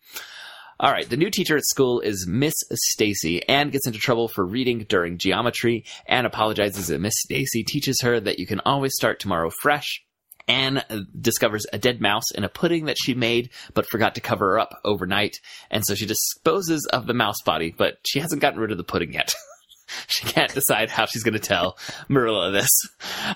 All 0.80 0.92
right, 0.92 1.10
the 1.10 1.16
new 1.16 1.28
teacher 1.28 1.56
at 1.56 1.66
school 1.66 1.98
is 1.98 2.28
Miss 2.28 2.54
Stacy. 2.72 3.42
Anne 3.48 3.70
gets 3.70 3.88
into 3.88 3.98
trouble 3.98 4.28
for 4.28 4.46
reading 4.46 4.86
during 4.88 5.18
geometry. 5.18 5.84
Anne 6.06 6.24
apologizes 6.24 6.88
and 6.88 7.02
Miss 7.02 7.14
Stacy 7.16 7.64
teaches 7.64 8.00
her 8.02 8.20
that 8.20 8.38
you 8.38 8.46
can 8.46 8.60
always 8.64 8.94
start 8.94 9.18
tomorrow 9.18 9.50
fresh. 9.60 10.04
Anne 10.46 10.78
uh, 10.88 11.00
discovers 11.20 11.66
a 11.72 11.78
dead 11.78 12.00
mouse 12.00 12.30
in 12.32 12.44
a 12.44 12.48
pudding 12.48 12.84
that 12.84 12.96
she 12.96 13.12
made 13.14 13.50
but 13.74 13.88
forgot 13.88 14.14
to 14.14 14.20
cover 14.20 14.56
up 14.56 14.78
overnight, 14.84 15.40
and 15.68 15.84
so 15.84 15.96
she 15.96 16.06
disposes 16.06 16.86
of 16.92 17.08
the 17.08 17.12
mouse 17.12 17.42
body, 17.44 17.74
but 17.76 17.94
she 18.06 18.20
hasn't 18.20 18.40
gotten 18.40 18.60
rid 18.60 18.70
of 18.70 18.78
the 18.78 18.84
pudding 18.84 19.12
yet. 19.12 19.34
she 20.07 20.24
can't 20.27 20.53
decide 20.53 20.90
how 20.90 21.07
she's 21.07 21.22
going 21.22 21.35
to 21.35 21.38
tell 21.38 21.79
Marilla 22.09 22.51
this. 22.51 22.70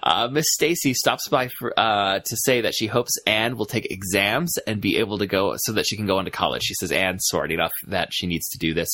Uh, 0.02 0.28
Miss 0.30 0.46
Stacy 0.48 0.94
stops 0.94 1.28
by 1.28 1.48
for, 1.58 1.78
uh, 1.78 2.20
to 2.20 2.36
say 2.44 2.60
that 2.62 2.74
she 2.74 2.86
hopes 2.86 3.12
Anne 3.26 3.56
will 3.56 3.66
take 3.66 3.90
exams 3.90 4.56
and 4.66 4.80
be 4.80 4.96
able 4.98 5.18
to 5.18 5.26
go 5.26 5.54
so 5.58 5.72
that 5.72 5.86
she 5.86 5.96
can 5.96 6.06
go 6.06 6.18
on 6.18 6.24
to 6.24 6.30
college. 6.30 6.62
She 6.62 6.74
says 6.74 6.92
Anne's 6.92 7.24
smart 7.24 7.52
enough 7.52 7.72
that 7.86 8.08
she 8.12 8.26
needs 8.26 8.48
to 8.50 8.58
do 8.58 8.74
this. 8.74 8.88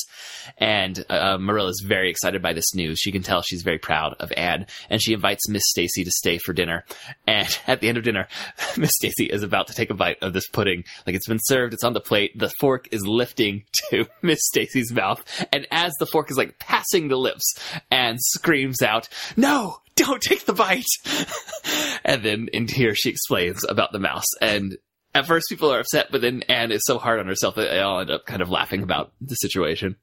And 0.57 1.03
uh, 1.09 1.37
Marilla 1.39 1.69
is 1.69 1.83
very 1.85 2.09
excited 2.09 2.41
by 2.41 2.53
this 2.53 2.73
news. 2.73 2.99
She 2.99 3.11
can 3.11 3.23
tell 3.23 3.41
she's 3.41 3.63
very 3.63 3.79
proud 3.79 4.15
of 4.19 4.31
Anne, 4.35 4.65
and 4.89 5.01
she 5.01 5.13
invites 5.13 5.49
Miss 5.49 5.63
Stacy 5.65 6.03
to 6.03 6.11
stay 6.11 6.37
for 6.37 6.53
dinner. 6.53 6.85
And 7.27 7.59
at 7.67 7.81
the 7.81 7.89
end 7.89 7.97
of 7.97 8.03
dinner, 8.03 8.27
Miss 8.77 8.91
Stacy 8.93 9.25
is 9.25 9.43
about 9.43 9.67
to 9.67 9.73
take 9.73 9.89
a 9.89 9.95
bite 9.95 10.21
of 10.21 10.33
this 10.33 10.47
pudding. 10.47 10.83
Like 11.05 11.15
it's 11.15 11.27
been 11.27 11.39
served, 11.41 11.73
it's 11.73 11.83
on 11.83 11.93
the 11.93 12.01
plate. 12.01 12.37
The 12.37 12.51
fork 12.59 12.87
is 12.91 13.05
lifting 13.05 13.63
to 13.89 14.05
Miss 14.21 14.39
Stacy's 14.43 14.91
mouth, 14.91 15.23
and 15.51 15.67
as 15.71 15.93
the 15.99 16.05
fork 16.05 16.31
is 16.31 16.37
like 16.37 16.59
passing 16.59 17.07
the 17.07 17.17
lips, 17.17 17.48
Anne 17.91 18.17
screams 18.19 18.81
out, 18.81 19.09
"No!" 19.35 19.81
Don't 19.95 20.21
take 20.21 20.45
the 20.45 20.53
bite. 20.53 20.85
and 22.05 22.23
then 22.23 22.47
in 22.53 22.69
here 22.69 22.95
she 22.95 23.09
explains 23.09 23.65
about 23.67 23.91
the 23.91 23.99
mouse. 23.99 24.27
And 24.41 24.77
at 25.13 25.25
first 25.25 25.47
people 25.49 25.73
are 25.73 25.81
upset, 25.81 26.07
but 26.09 26.21
then 26.21 26.43
Anne 26.43 26.71
is 26.71 26.83
so 26.85 26.97
hard 26.97 27.19
on 27.19 27.27
herself 27.27 27.55
that 27.55 27.69
they 27.69 27.81
all 27.81 27.99
end 27.99 28.09
up 28.09 28.25
kind 28.25 28.41
of 28.41 28.49
laughing 28.49 28.81
about 28.81 29.11
the 29.19 29.35
situation. 29.35 29.97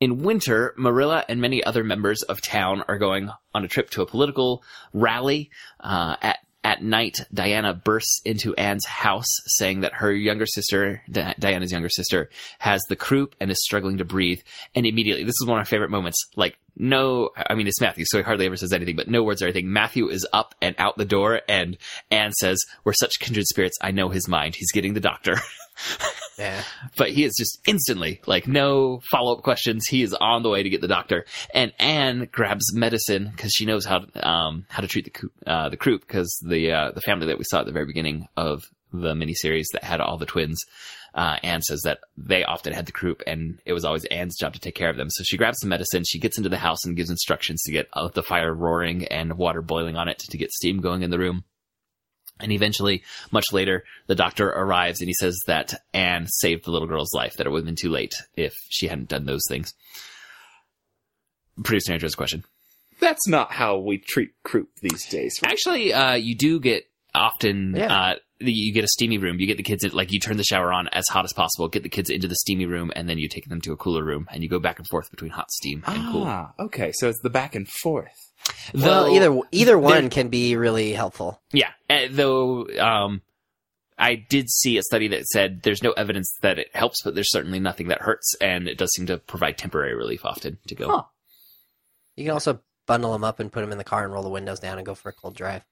In 0.00 0.22
winter, 0.22 0.74
Marilla 0.78 1.24
and 1.28 1.40
many 1.40 1.62
other 1.62 1.84
members 1.84 2.22
of 2.22 2.40
town 2.40 2.82
are 2.88 2.98
going 2.98 3.30
on 3.54 3.64
a 3.64 3.68
trip 3.68 3.90
to 3.90 4.02
a 4.02 4.06
political 4.06 4.62
rally 4.94 5.50
uh, 5.80 6.16
at 6.22 6.38
At 6.64 6.82
night, 6.82 7.18
Diana 7.34 7.74
bursts 7.74 8.20
into 8.24 8.54
Anne's 8.54 8.86
house 8.86 9.30
saying 9.46 9.80
that 9.80 9.94
her 9.94 10.12
younger 10.12 10.46
sister, 10.46 11.02
Di- 11.10 11.34
Diana's 11.36 11.72
younger 11.72 11.88
sister, 11.88 12.30
has 12.60 12.80
the 12.88 12.94
croup 12.94 13.34
and 13.40 13.50
is 13.50 13.62
struggling 13.64 13.98
to 13.98 14.04
breathe. 14.04 14.40
And 14.74 14.86
immediately, 14.86 15.24
this 15.24 15.34
is 15.40 15.46
one 15.46 15.58
of 15.58 15.60
my 15.60 15.68
favorite 15.68 15.90
moments. 15.90 16.24
Like, 16.36 16.56
no, 16.76 17.30
I 17.36 17.54
mean, 17.54 17.66
it's 17.66 17.80
Matthew, 17.80 18.04
so 18.06 18.18
he 18.18 18.22
hardly 18.22 18.46
ever 18.46 18.56
says 18.56 18.72
anything, 18.72 18.94
but 18.96 19.08
no 19.08 19.24
words 19.24 19.42
or 19.42 19.46
anything. 19.46 19.72
Matthew 19.72 20.08
is 20.08 20.26
up 20.32 20.54
and 20.62 20.76
out 20.78 20.96
the 20.96 21.04
door, 21.04 21.40
and 21.48 21.76
Anne 22.10 22.32
says, 22.32 22.58
We're 22.84 22.92
such 22.92 23.18
kindred 23.18 23.46
spirits, 23.46 23.76
I 23.82 23.90
know 23.90 24.08
his 24.08 24.28
mind. 24.28 24.54
He's 24.54 24.72
getting 24.72 24.94
the 24.94 25.00
doctor. 25.00 25.36
Yeah. 26.38 26.62
but 26.96 27.10
he 27.10 27.24
is 27.24 27.34
just 27.36 27.58
instantly 27.66 28.20
like 28.26 28.46
no 28.46 29.00
follow 29.10 29.36
up 29.36 29.42
questions. 29.42 29.86
He 29.88 30.02
is 30.02 30.14
on 30.14 30.42
the 30.42 30.50
way 30.50 30.62
to 30.62 30.70
get 30.70 30.80
the 30.80 30.88
doctor, 30.88 31.24
and 31.54 31.72
Anne 31.78 32.28
grabs 32.30 32.74
medicine 32.74 33.30
because 33.30 33.52
she 33.52 33.66
knows 33.66 33.84
how 33.84 34.00
to, 34.00 34.28
um, 34.28 34.66
how 34.68 34.80
to 34.80 34.88
treat 34.88 35.12
the 35.12 35.50
uh, 35.50 35.68
the 35.68 35.76
croup 35.76 36.02
because 36.02 36.34
the 36.46 36.72
uh, 36.72 36.92
the 36.92 37.00
family 37.00 37.26
that 37.26 37.38
we 37.38 37.44
saw 37.44 37.60
at 37.60 37.66
the 37.66 37.72
very 37.72 37.86
beginning 37.86 38.26
of 38.36 38.62
the 38.92 39.14
miniseries 39.14 39.66
that 39.72 39.84
had 39.84 40.00
all 40.00 40.18
the 40.18 40.26
twins. 40.26 40.60
Uh, 41.14 41.36
Anne 41.42 41.60
says 41.60 41.82
that 41.82 42.00
they 42.16 42.42
often 42.42 42.72
had 42.72 42.86
the 42.86 42.92
croup, 42.92 43.22
and 43.26 43.60
it 43.66 43.74
was 43.74 43.84
always 43.84 44.04
Anne's 44.06 44.36
job 44.38 44.54
to 44.54 44.58
take 44.58 44.74
care 44.74 44.88
of 44.88 44.96
them. 44.96 45.10
So 45.10 45.24
she 45.24 45.36
grabs 45.36 45.58
some 45.60 45.68
medicine. 45.68 46.04
She 46.06 46.18
gets 46.18 46.38
into 46.38 46.48
the 46.48 46.56
house 46.56 46.84
and 46.84 46.96
gives 46.96 47.10
instructions 47.10 47.62
to 47.62 47.72
get 47.72 47.88
uh, 47.92 48.08
the 48.08 48.22
fire 48.22 48.54
roaring 48.54 49.06
and 49.06 49.34
water 49.34 49.60
boiling 49.60 49.96
on 49.96 50.08
it 50.08 50.18
to 50.20 50.38
get 50.38 50.50
steam 50.52 50.80
going 50.80 51.02
in 51.02 51.10
the 51.10 51.18
room. 51.18 51.44
And 52.42 52.52
eventually, 52.52 53.02
much 53.30 53.46
later, 53.52 53.84
the 54.08 54.14
doctor 54.14 54.48
arrives 54.48 55.00
and 55.00 55.08
he 55.08 55.14
says 55.14 55.38
that 55.46 55.74
Anne 55.94 56.26
saved 56.28 56.64
the 56.64 56.70
little 56.72 56.88
girl's 56.88 57.14
life, 57.14 57.34
that 57.36 57.46
it 57.46 57.50
would 57.50 57.58
have 57.60 57.66
been 57.66 57.76
too 57.76 57.90
late 57.90 58.12
if 58.36 58.52
she 58.68 58.88
hadn't 58.88 59.08
done 59.08 59.24
those 59.24 59.42
things. 59.48 59.72
Producer 61.62 61.92
Andrew's 61.92 62.14
question. 62.14 62.44
That's 63.00 63.26
not 63.28 63.52
how 63.52 63.78
we 63.78 63.98
treat 63.98 64.30
croup 64.42 64.68
these 64.80 65.06
days. 65.08 65.34
Actually, 65.44 65.92
uh, 65.92 66.14
you 66.14 66.36
do 66.36 66.60
get 66.60 66.88
often, 67.14 67.74
Yeah. 67.76 67.94
uh, 67.94 68.14
you 68.50 68.72
get 68.72 68.84
a 68.84 68.88
steamy 68.88 69.18
room. 69.18 69.38
You 69.38 69.46
get 69.46 69.56
the 69.56 69.62
kids, 69.62 69.84
in, 69.84 69.92
like, 69.92 70.12
you 70.12 70.18
turn 70.18 70.36
the 70.36 70.44
shower 70.44 70.72
on 70.72 70.88
as 70.88 71.06
hot 71.08 71.24
as 71.24 71.32
possible, 71.32 71.68
get 71.68 71.82
the 71.82 71.88
kids 71.88 72.10
into 72.10 72.26
the 72.26 72.36
steamy 72.36 72.66
room, 72.66 72.90
and 72.96 73.08
then 73.08 73.18
you 73.18 73.28
take 73.28 73.48
them 73.48 73.60
to 73.60 73.72
a 73.72 73.76
cooler 73.76 74.02
room, 74.02 74.26
and 74.32 74.42
you 74.42 74.48
go 74.48 74.58
back 74.58 74.78
and 74.78 74.88
forth 74.88 75.10
between 75.10 75.30
hot 75.30 75.50
steam 75.50 75.84
and 75.86 76.12
cool. 76.12 76.24
Ah, 76.24 76.52
okay. 76.58 76.92
So 76.94 77.08
it's 77.08 77.20
the 77.20 77.30
back 77.30 77.54
and 77.54 77.68
forth. 77.68 78.32
Well, 78.74 79.08
either 79.08 79.38
either 79.52 79.78
one 79.78 80.10
can 80.10 80.28
be 80.28 80.56
really 80.56 80.92
helpful. 80.92 81.40
Yeah, 81.52 81.70
uh, 81.88 82.06
though 82.10 82.66
um, 82.78 83.22
I 83.98 84.16
did 84.16 84.50
see 84.50 84.78
a 84.78 84.82
study 84.82 85.08
that 85.08 85.26
said 85.26 85.62
there's 85.62 85.82
no 85.82 85.92
evidence 85.92 86.28
that 86.42 86.58
it 86.58 86.74
helps, 86.74 87.02
but 87.04 87.14
there's 87.14 87.30
certainly 87.30 87.60
nothing 87.60 87.88
that 87.88 88.00
hurts, 88.02 88.34
and 88.40 88.66
it 88.66 88.78
does 88.78 88.92
seem 88.94 89.06
to 89.06 89.18
provide 89.18 89.58
temporary 89.58 89.94
relief 89.94 90.24
often 90.24 90.58
to 90.66 90.74
go. 90.74 90.88
Huh. 90.88 91.02
You 92.16 92.24
can 92.24 92.32
also 92.32 92.60
bundle 92.86 93.12
them 93.12 93.24
up 93.24 93.38
and 93.38 93.52
put 93.52 93.60
them 93.60 93.70
in 93.72 93.78
the 93.78 93.84
car 93.84 94.04
and 94.04 94.12
roll 94.12 94.24
the 94.24 94.28
windows 94.28 94.58
down 94.58 94.76
and 94.76 94.84
go 94.84 94.94
for 94.94 95.08
a 95.08 95.12
cold 95.12 95.36
drive. 95.36 95.62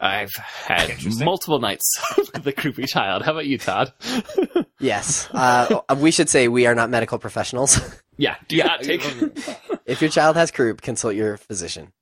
I've 0.00 0.34
had 0.34 0.90
multiple 1.20 1.60
nights 1.60 1.84
with 2.16 2.42
the 2.44 2.52
croupy 2.52 2.86
child. 2.88 3.22
How 3.22 3.32
about 3.32 3.46
you, 3.46 3.58
Todd? 3.58 3.92
Yes. 4.80 5.28
Uh, 5.32 5.80
we 5.98 6.10
should 6.10 6.28
say 6.28 6.46
we 6.48 6.66
are 6.66 6.74
not 6.74 6.90
medical 6.90 7.18
professionals. 7.18 7.80
yeah, 8.18 8.36
do 8.48 8.58
not 8.58 8.82
take. 8.82 9.00
if 9.86 10.02
your 10.02 10.10
child 10.10 10.36
has 10.36 10.50
croup, 10.50 10.82
consult 10.82 11.14
your 11.14 11.38
physician. 11.38 11.92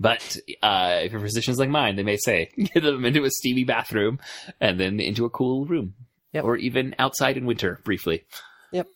but 0.00 0.36
uh, 0.64 1.00
if 1.02 1.12
your 1.12 1.20
physician's 1.20 1.58
like 1.60 1.68
mine, 1.68 1.94
they 1.94 2.02
may 2.02 2.16
say 2.16 2.50
get 2.56 2.82
them 2.82 3.04
into 3.04 3.24
a 3.24 3.30
steamy 3.30 3.62
bathroom 3.62 4.18
and 4.60 4.80
then 4.80 4.98
into 4.98 5.24
a 5.26 5.30
cool 5.30 5.64
room, 5.66 5.94
Yep. 6.32 6.42
or 6.44 6.56
even 6.56 6.94
outside 6.98 7.36
in 7.36 7.46
winter 7.46 7.78
briefly. 7.84 8.24
Yep. 8.72 8.88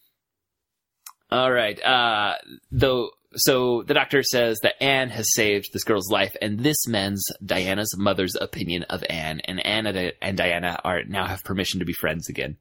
All 1.30 1.52
right. 1.52 1.80
Uh, 1.84 2.36
though, 2.72 3.10
so 3.36 3.82
the 3.82 3.94
doctor 3.94 4.22
says 4.22 4.58
that 4.62 4.82
Anne 4.82 5.10
has 5.10 5.34
saved 5.34 5.72
this 5.72 5.84
girl's 5.84 6.10
life, 6.10 6.34
and 6.42 6.60
this 6.60 6.86
mends 6.86 7.22
Diana's 7.44 7.96
mother's 7.96 8.34
opinion 8.34 8.84
of 8.84 9.04
Anne, 9.08 9.40
and 9.44 9.64
Anne 9.64 9.86
and- 9.86 10.36
Diana 10.36 10.80
are 10.84 11.04
now 11.04 11.26
have 11.26 11.44
permission 11.44 11.80
to 11.80 11.86
be 11.86 11.92
friends 11.92 12.28
again. 12.28 12.56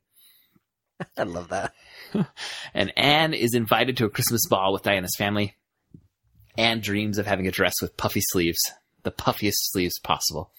I 1.17 1.23
love 1.23 1.49
that. 1.49 1.73
And 2.73 2.91
Anne 2.97 3.33
is 3.35 3.53
invited 3.53 3.97
to 3.97 4.05
a 4.05 4.09
Christmas 4.09 4.47
ball 4.47 4.73
with 4.73 4.81
Diana's 4.83 5.15
family. 5.17 5.55
Anne 6.57 6.81
dreams 6.81 7.17
of 7.19 7.27
having 7.27 7.47
a 7.47 7.51
dress 7.51 7.75
with 7.81 7.97
puffy 7.97 8.21
sleeves, 8.21 8.59
the 9.03 9.11
puffiest 9.11 9.71
sleeves 9.71 9.99
possible. 9.99 10.51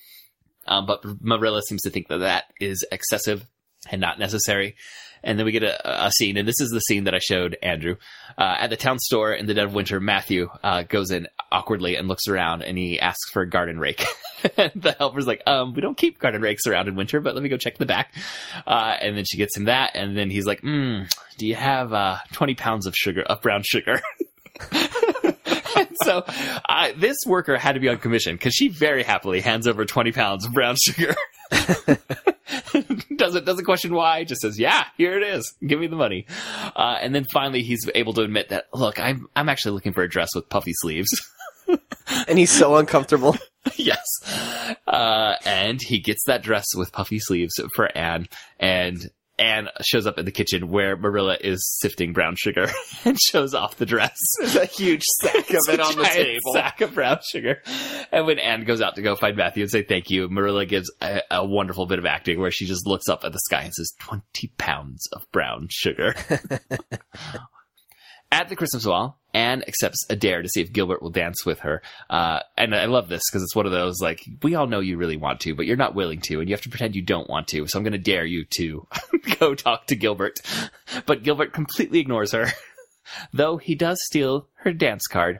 Um, 0.66 0.86
but 0.86 1.04
Marilla 1.20 1.62
seems 1.62 1.82
to 1.82 1.90
think 1.90 2.08
that 2.08 2.18
that 2.18 2.44
is 2.60 2.86
excessive 2.92 3.44
and 3.90 4.00
not 4.00 4.18
necessary. 4.18 4.76
And 5.22 5.38
then 5.38 5.46
we 5.46 5.52
get 5.52 5.62
a, 5.62 6.06
a 6.06 6.12
scene, 6.12 6.36
and 6.36 6.46
this 6.48 6.60
is 6.60 6.70
the 6.70 6.80
scene 6.80 7.04
that 7.04 7.14
I 7.14 7.18
showed 7.18 7.56
Andrew. 7.62 7.96
Uh, 8.38 8.56
at 8.58 8.70
the 8.70 8.76
town 8.76 8.98
store 8.98 9.32
in 9.32 9.46
the 9.46 9.54
dead 9.54 9.66
of 9.66 9.74
winter, 9.74 10.00
Matthew 10.00 10.48
uh, 10.62 10.82
goes 10.82 11.10
in 11.10 11.28
awkwardly 11.52 11.96
and 11.96 12.08
looks 12.08 12.26
around, 12.28 12.62
and 12.62 12.78
he 12.78 12.98
asks 12.98 13.30
for 13.30 13.42
a 13.42 13.48
garden 13.48 13.78
rake. 13.78 14.04
the 14.42 14.96
helper's 14.98 15.26
like, 15.26 15.42
um, 15.46 15.74
we 15.74 15.82
don't 15.82 15.96
keep 15.96 16.18
garden 16.18 16.40
rakes 16.40 16.66
around 16.66 16.88
in 16.88 16.94
winter, 16.94 17.20
but 17.20 17.34
let 17.34 17.42
me 17.42 17.48
go 17.48 17.56
check 17.56 17.76
the 17.78 17.86
back. 17.86 18.14
Uh, 18.66 18.96
and 19.00 19.16
then 19.16 19.24
she 19.24 19.36
gets 19.36 19.56
him 19.56 19.64
that, 19.64 19.90
and 19.94 20.16
then 20.16 20.30
he's 20.30 20.46
like, 20.46 20.62
mm, 20.62 21.10
do 21.38 21.46
you 21.46 21.54
have 21.54 21.92
uh, 21.92 22.16
20 22.32 22.54
pounds 22.54 22.86
of 22.86 22.94
sugar, 22.96 23.22
of 23.22 23.42
brown 23.42 23.62
sugar? 23.64 24.00
so 26.04 26.24
uh, 26.68 26.92
this 26.96 27.16
worker 27.26 27.56
had 27.56 27.72
to 27.72 27.80
be 27.80 27.88
on 27.88 27.98
commission 27.98 28.34
because 28.34 28.54
she 28.54 28.68
very 28.68 29.02
happily 29.02 29.40
hands 29.40 29.66
over 29.66 29.84
20 29.84 30.12
pounds 30.12 30.46
of 30.46 30.52
brown 30.52 30.76
sugar. 30.82 31.14
doesn't 33.16 33.44
doesn't 33.44 33.64
question 33.64 33.94
why, 33.94 34.24
just 34.24 34.40
says, 34.40 34.58
"Yeah, 34.58 34.84
here 34.96 35.16
it 35.16 35.22
is. 35.22 35.54
Give 35.66 35.80
me 35.80 35.86
the 35.86 35.96
money." 35.96 36.26
Uh, 36.76 36.98
and 37.00 37.14
then 37.14 37.26
finally, 37.32 37.62
he's 37.62 37.88
able 37.94 38.12
to 38.14 38.22
admit 38.22 38.50
that, 38.50 38.66
"Look, 38.72 38.98
I'm 38.98 39.26
I'm 39.36 39.48
actually 39.48 39.72
looking 39.72 39.92
for 39.92 40.02
a 40.02 40.08
dress 40.08 40.30
with 40.34 40.48
puffy 40.48 40.72
sleeves." 40.80 41.10
And 42.28 42.38
he's 42.38 42.50
so 42.50 42.74
uncomfortable. 42.76 43.36
yes. 43.76 44.02
Uh, 44.86 45.36
and 45.44 45.80
he 45.80 46.00
gets 46.00 46.24
that 46.26 46.42
dress 46.42 46.66
with 46.74 46.92
puffy 46.92 47.20
sleeves 47.20 47.54
for 47.76 47.96
Anne, 47.96 48.26
and 48.58 49.10
Anne 49.40 49.68
shows 49.82 50.06
up 50.06 50.18
in 50.18 50.26
the 50.26 50.30
kitchen 50.30 50.68
where 50.68 50.96
Marilla 50.96 51.36
is 51.40 51.66
sifting 51.80 52.12
brown 52.12 52.36
sugar 52.36 52.66
and 53.04 53.18
shows 53.18 53.54
off 53.54 53.76
the 53.76 53.86
dress. 53.86 54.18
There's 54.38 54.56
a 54.56 54.66
huge 54.66 55.02
sack 55.22 55.50
of 55.50 55.60
it 55.68 55.80
on 55.80 55.96
the 55.96 56.04
table. 56.04 56.52
Sack 56.52 56.80
of 56.82 56.94
brown 56.94 57.18
sugar. 57.28 57.62
And 58.12 58.26
when 58.26 58.38
Anne 58.38 58.64
goes 58.64 58.82
out 58.82 58.96
to 58.96 59.02
go 59.02 59.16
find 59.16 59.36
Matthew 59.36 59.62
and 59.62 59.70
say 59.70 59.82
thank 59.82 60.10
you, 60.10 60.28
Marilla 60.28 60.66
gives 60.66 60.92
a, 61.00 61.22
a 61.30 61.44
wonderful 61.44 61.86
bit 61.86 61.98
of 61.98 62.06
acting 62.06 62.38
where 62.38 62.50
she 62.50 62.66
just 62.66 62.86
looks 62.86 63.08
up 63.08 63.24
at 63.24 63.32
the 63.32 63.40
sky 63.40 63.62
and 63.62 63.74
says, 63.74 63.92
20 64.00 64.52
pounds 64.58 65.08
of 65.12 65.22
brown 65.32 65.68
sugar. 65.70 66.14
At 68.32 68.48
the 68.48 68.54
Christmas 68.54 68.84
ball, 68.84 69.19
Anne 69.34 69.62
accepts 69.66 70.04
a 70.10 70.16
dare 70.16 70.42
to 70.42 70.48
see 70.48 70.60
if 70.60 70.72
Gilbert 70.72 71.02
will 71.02 71.10
dance 71.10 71.44
with 71.44 71.60
her. 71.60 71.82
Uh, 72.08 72.40
and 72.56 72.74
I 72.74 72.86
love 72.86 73.08
this 73.08 73.22
because 73.28 73.42
it's 73.42 73.54
one 73.54 73.66
of 73.66 73.72
those 73.72 74.00
like, 74.00 74.22
we 74.42 74.54
all 74.54 74.66
know 74.66 74.80
you 74.80 74.96
really 74.96 75.16
want 75.16 75.40
to, 75.40 75.54
but 75.54 75.66
you're 75.66 75.76
not 75.76 75.94
willing 75.94 76.20
to, 76.22 76.40
and 76.40 76.48
you 76.48 76.54
have 76.54 76.62
to 76.62 76.68
pretend 76.68 76.96
you 76.96 77.02
don't 77.02 77.28
want 77.28 77.48
to. 77.48 77.66
So 77.66 77.78
I'm 77.78 77.84
going 77.84 77.92
to 77.92 77.98
dare 77.98 78.24
you 78.24 78.44
to 78.56 78.86
go 79.38 79.54
talk 79.54 79.86
to 79.86 79.96
Gilbert. 79.96 80.40
But 81.06 81.22
Gilbert 81.22 81.52
completely 81.52 82.00
ignores 82.00 82.32
her, 82.32 82.48
though 83.32 83.58
he 83.58 83.76
does 83.76 83.96
steal 84.06 84.48
her 84.56 84.72
dance 84.72 85.06
card. 85.06 85.38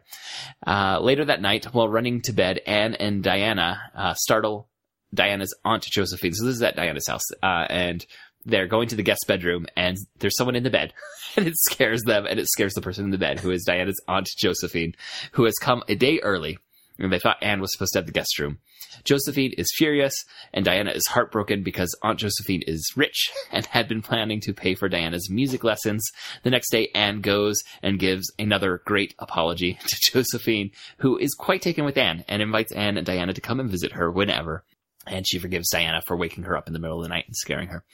Uh, 0.65 1.01
later 1.01 1.25
that 1.25 1.43
night, 1.43 1.65
while 1.75 1.89
running 1.89 2.21
to 2.23 2.33
bed, 2.33 2.61
Anne 2.67 2.95
and 2.95 3.21
Diana 3.21 3.81
uh, 3.97 4.15
startle 4.15 4.69
Diana's 5.13 5.55
aunt 5.65 5.83
Josephine. 5.83 6.33
So 6.35 6.47
this 6.47 6.55
is 6.55 6.63
at 6.63 6.77
Diana's 6.77 7.09
house, 7.09 7.23
uh, 7.43 7.67
and 7.69 8.05
they're 8.45 8.67
going 8.67 8.89
to 8.89 8.97
the 8.97 9.03
guest 9.03 9.25
bedroom, 9.27 9.67
and 9.77 9.97
there's 10.19 10.37
someone 10.37 10.57
in 10.57 10.63
the 10.63 10.71
bed, 10.71 10.93
and 11.37 11.47
it 11.47 11.57
scares 11.57 12.03
them, 12.03 12.27
and 12.27 12.39
it 12.39 12.49
scares 12.49 12.75
the 12.75 12.81
person 12.81 13.05
in 13.05 13.11
the 13.11 13.19
bed, 13.19 13.41
who 13.41 13.51
is 13.51 13.65
Diana's 13.65 14.01
aunt 14.09 14.29
Josephine, 14.39 14.95
who 15.33 15.45
has 15.45 15.55
come 15.61 15.83
a 15.89 15.95
day 15.95 16.21
early, 16.21 16.59
and 16.99 17.13
they 17.13 17.19
thought 17.19 17.43
Anne 17.43 17.61
was 17.61 17.73
supposed 17.73 17.93
to 17.93 17.99
have 17.99 18.07
the 18.07 18.13
guest 18.13 18.39
room. 18.39 18.59
Josephine 19.05 19.53
is 19.57 19.73
furious, 19.77 20.25
and 20.53 20.65
Diana 20.65 20.91
is 20.91 21.07
heartbroken 21.07 21.63
because 21.63 21.97
Aunt 22.03 22.19
Josephine 22.19 22.63
is 22.67 22.93
rich 22.97 23.31
and 23.51 23.65
had 23.67 23.89
been 23.89 24.03
planning 24.03 24.41
to 24.41 24.53
pay 24.53 24.75
for 24.75 24.89
Diana's 24.89 25.31
music 25.31 25.65
lessons. 25.65 26.03
The 26.43 26.51
next 26.51 26.71
day, 26.71 26.89
Anne 26.95 27.21
goes 27.21 27.59
and 27.83 27.99
gives 27.99 28.31
another 28.39 28.83
great 28.85 29.15
apology 29.19 29.79
to 29.87 29.97
Josephine, 30.13 30.71
who 30.99 31.17
is 31.17 31.35
quite 31.35 31.63
taken 31.63 31.85
with 31.85 31.97
Anne 31.97 32.25
and 32.29 32.43
invites 32.43 32.73
Anne 32.73 32.97
and 32.97 33.07
Diana 33.07 33.33
to 33.33 33.41
come 33.41 33.61
and 33.61 33.71
visit 33.71 33.93
her 33.93 34.11
whenever. 34.11 34.65
And 35.11 35.27
she 35.27 35.39
forgives 35.39 35.69
Diana 35.69 36.01
for 36.07 36.17
waking 36.17 36.45
her 36.45 36.57
up 36.57 36.67
in 36.67 36.73
the 36.73 36.79
middle 36.79 36.99
of 36.99 37.03
the 37.03 37.09
night 37.09 37.25
and 37.27 37.37
scaring 37.37 37.69
her. 37.69 37.85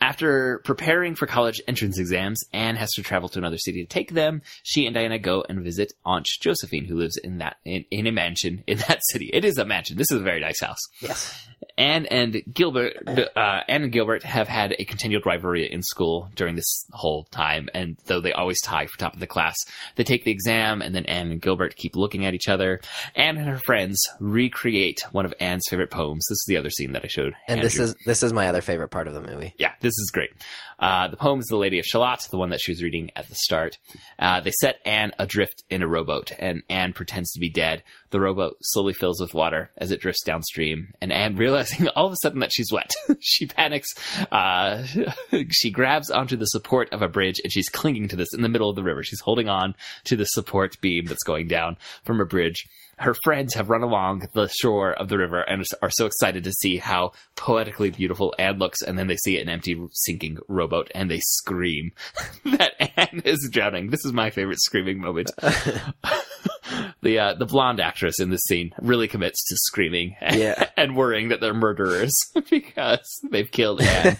After 0.00 0.60
preparing 0.64 1.14
for 1.14 1.26
college 1.26 1.60
entrance 1.68 1.98
exams, 1.98 2.42
Anne 2.52 2.76
has 2.76 2.90
to 2.92 3.02
travel 3.02 3.28
to 3.28 3.38
another 3.38 3.58
city 3.58 3.82
to 3.82 3.88
take 3.88 4.12
them. 4.12 4.42
She 4.62 4.86
and 4.86 4.94
Diana 4.94 5.18
go 5.18 5.44
and 5.48 5.62
visit 5.62 5.92
Aunt 6.04 6.26
Josephine, 6.40 6.86
who 6.86 6.96
lives 6.96 7.16
in 7.16 7.38
that 7.38 7.56
in, 7.64 7.84
in 7.90 8.06
a 8.06 8.12
mansion 8.12 8.64
in 8.66 8.78
that 8.78 9.00
city. 9.10 9.30
It 9.32 9.44
is 9.44 9.58
a 9.58 9.64
mansion. 9.64 9.96
This 9.96 10.10
is 10.10 10.20
a 10.20 10.24
very 10.24 10.40
nice 10.40 10.60
house. 10.60 10.80
Yes. 11.00 11.46
Anne 11.76 12.06
and 12.06 12.42
Gilbert, 12.52 12.96
uh, 13.08 13.60
Anne 13.68 13.82
and 13.82 13.92
Gilbert 13.92 14.22
have 14.22 14.48
had 14.48 14.76
a 14.78 14.84
continued 14.84 15.26
rivalry 15.26 15.70
in 15.70 15.82
school 15.82 16.30
during 16.34 16.54
this 16.54 16.86
whole 16.92 17.24
time, 17.24 17.68
and 17.74 17.96
though 18.06 18.20
they 18.20 18.32
always 18.32 18.60
tie 18.60 18.86
for 18.86 18.98
top 18.98 19.14
of 19.14 19.20
the 19.20 19.26
class, 19.26 19.56
they 19.96 20.04
take 20.04 20.24
the 20.24 20.30
exam, 20.30 20.82
and 20.82 20.94
then 20.94 21.04
Anne 21.06 21.30
and 21.32 21.42
Gilbert 21.42 21.76
keep 21.76 21.96
looking 21.96 22.24
at 22.24 22.34
each 22.34 22.48
other. 22.48 22.80
Anne 23.14 23.36
and 23.38 23.48
her 23.48 23.58
friends 23.58 24.00
recreate 24.20 25.00
one 25.12 25.24
of 25.24 25.34
Anne's 25.40 25.64
favorite 25.68 25.90
poems. 25.90 26.24
This 26.28 26.36
is 26.36 26.44
the 26.46 26.53
other 26.56 26.70
scene 26.70 26.92
that 26.92 27.04
I 27.04 27.08
showed. 27.08 27.34
And 27.48 27.62
this 27.62 27.78
is 27.78 27.94
this 28.06 28.22
is 28.22 28.32
my 28.32 28.48
other 28.48 28.60
favorite 28.60 28.88
part 28.88 29.08
of 29.08 29.14
the 29.14 29.20
movie. 29.20 29.54
Yeah, 29.58 29.72
this 29.80 29.92
is 29.92 30.10
great. 30.12 30.30
Uh, 30.78 31.08
the 31.08 31.16
poem 31.16 31.40
is 31.40 31.46
The 31.46 31.56
Lady 31.56 31.78
of 31.78 31.86
Shalott, 31.86 32.26
the 32.30 32.38
one 32.38 32.50
that 32.50 32.60
she 32.60 32.72
was 32.72 32.82
reading 32.82 33.10
at 33.16 33.28
the 33.28 33.34
start. 33.34 33.78
Uh, 34.18 34.40
they 34.40 34.50
set 34.60 34.80
Anne 34.84 35.12
adrift 35.18 35.62
in 35.70 35.82
a 35.82 35.88
rowboat, 35.88 36.32
and 36.38 36.62
Anne 36.68 36.92
pretends 36.92 37.32
to 37.32 37.40
be 37.40 37.48
dead. 37.48 37.82
The 38.10 38.20
rowboat 38.20 38.56
slowly 38.60 38.92
fills 38.92 39.20
with 39.20 39.34
water 39.34 39.70
as 39.78 39.90
it 39.90 40.00
drifts 40.00 40.24
downstream, 40.24 40.92
and 41.00 41.12
Anne, 41.12 41.36
realizing 41.44 41.88
all 41.88 42.06
of 42.06 42.12
a 42.12 42.16
sudden 42.22 42.40
that 42.40 42.52
she's 42.52 42.72
wet, 42.72 42.94
she 43.20 43.46
panics. 43.46 43.88
Uh, 44.30 44.84
she 45.50 45.70
grabs 45.70 46.10
onto 46.10 46.36
the 46.36 46.46
support 46.46 46.92
of 46.92 47.02
a 47.02 47.08
bridge, 47.08 47.40
and 47.42 47.52
she's 47.52 47.68
clinging 47.68 48.08
to 48.08 48.16
this 48.16 48.34
in 48.34 48.42
the 48.42 48.48
middle 48.48 48.70
of 48.70 48.76
the 48.76 48.82
river. 48.82 49.02
She's 49.02 49.20
holding 49.20 49.48
on 49.48 49.74
to 50.04 50.16
the 50.16 50.26
support 50.26 50.80
beam 50.80 51.06
that's 51.06 51.24
going 51.24 51.48
down 51.48 51.76
from 52.04 52.20
a 52.20 52.26
bridge 52.26 52.66
her 52.98 53.14
friends 53.24 53.54
have 53.54 53.70
run 53.70 53.82
along 53.82 54.28
the 54.34 54.48
shore 54.48 54.92
of 54.92 55.08
the 55.08 55.18
river 55.18 55.40
and 55.40 55.64
are 55.82 55.90
so 55.90 56.06
excited 56.06 56.44
to 56.44 56.52
see 56.52 56.76
how 56.76 57.12
poetically 57.36 57.90
beautiful 57.90 58.34
Anne 58.38 58.58
looks. 58.58 58.82
And 58.82 58.98
then 58.98 59.06
they 59.06 59.16
see 59.16 59.38
an 59.40 59.48
empty, 59.48 59.80
sinking 59.92 60.38
rowboat 60.48 60.90
and 60.94 61.10
they 61.10 61.20
scream 61.20 61.92
that 62.44 62.72
Anne 62.98 63.22
is 63.24 63.48
drowning. 63.52 63.90
This 63.90 64.04
is 64.04 64.12
my 64.12 64.30
favorite 64.30 64.60
screaming 64.60 65.00
moment. 65.00 65.30
the 67.02 67.18
uh, 67.18 67.34
the 67.34 67.46
blonde 67.46 67.80
actress 67.80 68.18
in 68.20 68.30
this 68.30 68.42
scene 68.46 68.72
really 68.80 69.08
commits 69.08 69.44
to 69.48 69.56
screaming 69.56 70.16
and, 70.20 70.36
Yeah. 70.36 70.68
and 70.76 70.96
worrying 70.96 71.28
that 71.28 71.40
they're 71.40 71.54
murderers 71.54 72.14
because 72.50 73.06
they've 73.30 73.50
killed 73.50 73.80
Anne. 73.82 74.16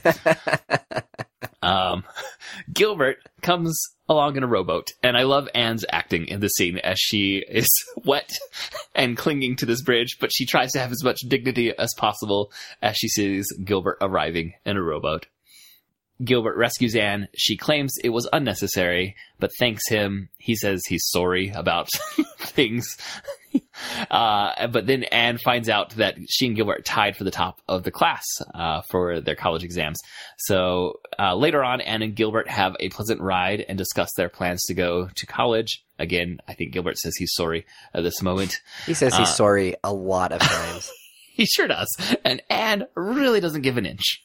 Um, 1.63 2.05
Gilbert 2.73 3.19
comes 3.43 3.81
along 4.09 4.37
in 4.37 4.43
a 4.43 4.47
rowboat, 4.47 4.93
and 5.03 5.17
I 5.17 5.23
love 5.23 5.49
Anne's 5.55 5.85
acting 5.91 6.27
in 6.29 6.41
the 6.41 6.49
scene 6.49 6.79
as 6.79 6.99
she 6.99 7.45
is 7.49 7.69
wet 8.05 8.31
and 8.95 9.17
clinging 9.17 9.57
to 9.57 9.67
this 9.67 9.83
bridge, 9.83 10.19
but 10.21 10.33
she 10.33 10.47
tries 10.47 10.73
to 10.73 10.81
have 10.81 10.93
as 10.93 11.03
much 11.05 11.21
dignity 11.29 11.73
as 11.77 11.95
possible 11.97 12.53
as 12.83 12.97
she 12.97 13.09
sees 13.09 13.47
Gilbert 13.65 13.99
arriving 14.01 14.55
in 14.65 14.77
a 14.77 14.83
rowboat. 14.83 15.27
Gilbert 16.25 16.57
rescues 16.57 16.95
Anne. 16.97 17.29
She 17.37 17.57
claims 17.57 17.95
it 18.03 18.11
was 18.11 18.29
unnecessary, 18.33 19.17
but 19.39 19.51
thanks 19.59 19.89
him. 19.89 20.29
He 20.39 20.57
says 20.57 20.83
he's 20.87 21.05
sorry 21.09 21.51
about 21.51 21.89
things. 22.39 22.97
Uh, 24.11 24.67
but 24.69 24.87
then 24.87 25.05
Anne 25.05 25.39
finds 25.39 25.69
out 25.69 25.91
that 25.91 26.17
she 26.29 26.47
and 26.47 26.57
Gilbert 26.57 26.85
tied 26.85 27.17
for 27.17 27.23
the 27.23 27.31
top 27.31 27.61
of 27.69 27.85
the 27.85 27.91
class 27.93 28.25
uh, 28.53 28.83
for 28.91 29.21
their 29.21 29.37
college 29.37 29.63
exams. 29.63 30.01
So 30.39 30.99
uh, 31.19 31.37
later 31.37 31.63
on, 31.63 31.81
Anne 31.81 32.03
and 32.03 32.17
Gilbert 32.17 32.49
have 32.49 32.75
a 32.81 32.89
pleasant 32.89 33.21
ride 33.21 33.65
and 33.69 33.79
discuss 33.79 34.11
their 34.17 34.29
plans 34.29 34.63
to 34.65 34.75
go 34.75 35.09
to 35.15 35.27
college. 35.27 35.85
Again, 36.01 36.39
I 36.49 36.55
think 36.55 36.73
Gilbert 36.73 36.99
says 36.99 37.15
he's 37.17 37.33
sorry 37.35 37.65
at 37.93 38.03
this 38.03 38.23
moment. 38.23 38.61
He 38.87 38.95
says 38.95 39.15
he's 39.17 39.29
Uh, 39.29 39.33
sorry 39.33 39.77
a 39.85 39.93
lot 39.93 40.33
of 40.33 40.41
times. 40.41 40.91
He 41.37 41.47
sure 41.47 41.67
does. 41.67 41.89
And 42.25 42.43
Anne 42.49 42.87
really 42.95 43.41
doesn't 43.41 43.63
give 43.63 43.77
an 43.77 43.87
inch. 43.87 44.25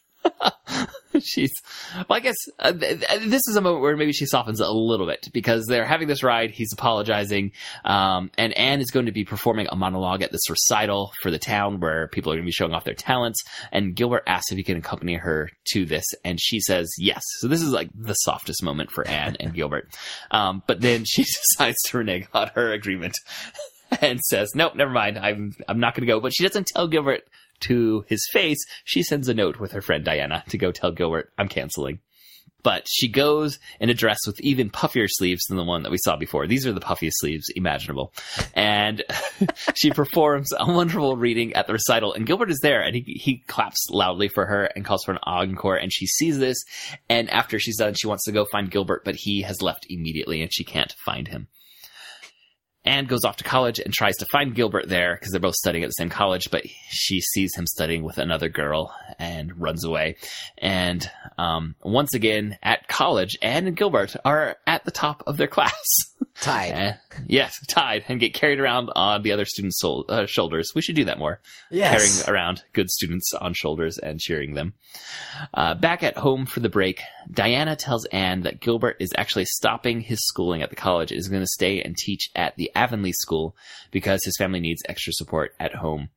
She's, 1.24 1.52
well, 1.96 2.18
I 2.18 2.20
guess 2.20 2.36
uh, 2.60 2.72
th- 2.72 3.02
th- 3.02 3.22
this 3.24 3.42
is 3.48 3.56
a 3.56 3.62
moment 3.62 3.82
where 3.82 3.98
maybe 3.98 4.14
she 4.14 4.26
softens 4.26 4.60
a 4.60 4.72
little 4.72 5.06
bit 5.08 5.30
because 5.34 5.66
they're 5.66 5.86
having 5.86 6.08
this 6.08 6.24
ride. 6.24 6.52
He's 6.52 6.74
apologizing. 6.74 7.52
Um, 7.86 8.32
and 8.38 8.54
Anne 8.54 8.82
is 8.82 8.92
going 8.92 9.06
to 9.06 9.12
be 9.12 9.26
performing 9.26 9.68
a 9.70 9.76
monologue 9.76 10.22
at 10.22 10.32
this 10.32 10.50
recital 10.50 11.12
for 11.22 11.32
the 11.32 11.40
town 11.40 11.80
where 11.80 12.08
people 12.08 12.32
are 12.32 12.36
going 12.36 12.46
to 12.46 12.48
be 12.48 12.52
showing 12.52 12.74
off 12.74 12.84
their 12.84 12.94
talents. 12.94 13.44
And 13.72 13.96
Gilbert 13.96 14.24
asks 14.28 14.52
if 14.52 14.58
he 14.58 14.64
can 14.64 14.78
accompany 14.78 15.16
her 15.16 15.50
to 15.74 15.86
this. 15.86 16.06
And 16.24 16.40
she 16.40 16.60
says 16.60 16.90
yes. 16.98 17.24
So 17.40 17.48
this 17.48 17.62
is 17.62 17.72
like 17.72 17.90
the 17.94 18.14
softest 18.14 18.64
moment 18.64 18.92
for 18.92 19.08
Anne 19.08 19.36
and 19.40 19.54
Gilbert. 19.60 19.94
Um, 20.32 20.64
but 20.68 20.82
then 20.82 21.06
she 21.06 21.24
decides 21.58 21.78
to 21.88 21.98
renege 21.98 22.28
on 22.34 22.50
her 22.56 22.72
agreement 22.72 23.16
and 24.02 24.20
says, 24.22 24.52
"Nope, 24.56 24.76
never 24.76 24.92
mind. 24.92 25.18
I'm 25.18 25.54
I'm 25.68 25.80
not 25.80 25.96
going 25.96 26.06
to 26.06 26.12
go." 26.12 26.20
But 26.20 26.34
she 26.34 26.44
doesn't 26.46 26.68
tell 26.68 26.88
Gilbert 26.88 27.22
to 27.62 28.06
his 28.08 28.28
face. 28.32 28.60
She 28.84 29.04
sends 29.04 29.28
a 29.28 29.34
note 29.34 29.60
with 29.60 29.72
her 29.72 29.82
friend 29.82 30.04
Diana 30.04 30.44
to 30.50 30.58
go 30.58 30.72
tell 30.72 30.92
Gilbert, 30.92 31.32
"I'm 31.38 31.48
canceling." 31.48 32.00
But 32.62 32.88
she 32.90 33.08
goes 33.08 33.58
in 33.80 33.90
a 33.90 33.94
dress 33.94 34.20
with 34.28 34.40
even 34.42 34.70
puffier 34.70 35.08
sleeves 35.08 35.46
than 35.48 35.58
the 35.58 35.64
one 35.64 35.84
that 35.84 35.92
we 35.92 35.98
saw 35.98 36.18
before. 36.18 36.46
These 36.46 36.68
are 36.68 36.74
the 36.74 36.82
puffiest 36.82 37.20
sleeves 37.20 37.46
imaginable. 37.56 38.14
And 38.54 39.04
she 39.76 39.92
performs 39.92 40.52
a 40.58 40.70
wonderful 40.70 41.16
reading 41.16 41.54
at 41.54 41.68
the 41.68 41.74
recital. 41.74 42.14
And 42.14 42.26
Gilbert 42.26 42.52
is 42.52 42.60
there 42.62 42.82
and 42.82 42.96
he, 42.96 43.02
he 43.02 43.44
claps 43.48 43.90
loudly 43.90 44.28
for 44.28 44.46
her 44.46 44.66
and 44.66 44.84
calls 44.84 45.04
for 45.06 45.14
an 45.14 45.20
encore. 45.24 45.78
And 45.78 45.94
she 45.94 46.06
sees 46.06 46.38
this. 46.38 46.62
And 47.08 47.30
after 47.30 47.60
she's 47.60 47.78
done, 47.78 47.94
she 47.94 48.08
wants 48.08 48.26
to 48.26 48.34
go 48.34 48.46
find 48.46 48.70
Gilbert, 48.70 49.06
but 49.06 49.16
he 49.16 49.42
has 49.44 49.62
left 49.62 49.86
immediately 49.90 50.42
and 50.42 50.54
she 50.54 50.66
can't 50.66 50.94
find 51.06 51.28
him. 51.30 51.48
Anne 52.86 53.06
goes 53.06 53.24
off 53.26 53.38
to 53.38 53.44
college 53.44 53.80
and 53.80 53.94
tries 53.94 54.16
to 54.18 54.26
find 54.32 54.56
Gilbert 54.56 54.88
there 54.88 55.16
because 55.16 55.32
they're 55.32 55.42
both 55.42 55.56
studying 55.56 55.84
at 55.84 55.88
the 55.88 55.94
same 55.94 56.10
college, 56.10 56.50
but 56.50 56.64
she 56.90 57.20
sees 57.20 57.54
him 57.56 57.68
studying 57.68 58.04
with 58.04 58.18
another 58.18 58.50
girl 58.50 58.94
and 59.18 59.60
runs 59.60 59.84
away. 59.84 60.16
And 60.58 61.10
um, 61.38 61.76
once 61.84 62.14
again, 62.14 62.58
at 62.64 62.88
college, 62.88 63.38
Anne 63.42 63.68
and 63.68 63.76
Gilbert 63.76 64.16
are 64.24 64.58
at 64.66 64.86
the 64.86 64.92
top 64.92 65.24
of 65.28 65.38
their 65.38 65.48
class. 65.60 65.74
Tied. 66.42 66.72
Eh, 66.72 66.94
yes, 67.28 67.60
tied 67.68 68.06
and 68.08 68.20
get 68.20 68.34
carried 68.34 68.60
around 68.60 68.90
on 68.96 69.24
the 69.24 69.32
other 69.34 69.44
students' 69.46 69.80
sol- 69.80 70.06
uh, 70.08 70.26
shoulders. 70.26 70.72
We 70.74 70.82
should 70.82 70.96
do 70.96 71.06
that 71.06 71.20
more 71.20 71.42
Yes. 71.70 72.24
carrying 72.24 72.30
around 72.34 72.64
good 72.74 72.90
students 72.90 73.34
on 73.34 73.54
shoulders 73.54 73.98
and 73.98 74.20
cheering 74.20 74.54
them. 74.54 74.74
Uh, 75.54 75.76
back 75.76 76.02
at 76.02 76.18
home 76.18 76.46
for 76.46 76.62
the 76.62 76.70
break, 76.70 77.02
Diana 77.30 77.76
tells 77.76 78.06
Anne 78.06 78.42
that 78.44 78.62
Gilbert 78.62 78.96
is 79.00 79.12
actually 79.18 79.46
stopping 79.46 80.02
his 80.02 80.20
schooling 80.26 80.62
at 80.62 80.70
the 80.70 80.76
college 80.78 81.12
and 81.12 81.20
is 81.20 81.28
going 81.28 81.44
to 81.44 81.48
stay 81.48 81.82
and 81.82 81.98
teach 81.98 82.30
at 82.36 82.56
the 82.56 82.72
Avonlea 82.74 83.14
School 83.14 83.56
because 83.92 84.24
his 84.24 84.38
family 84.38 84.60
needs 84.62 84.82
extra 84.88 85.12
support 85.14 85.54
at 85.60 85.76
home. 85.76 86.10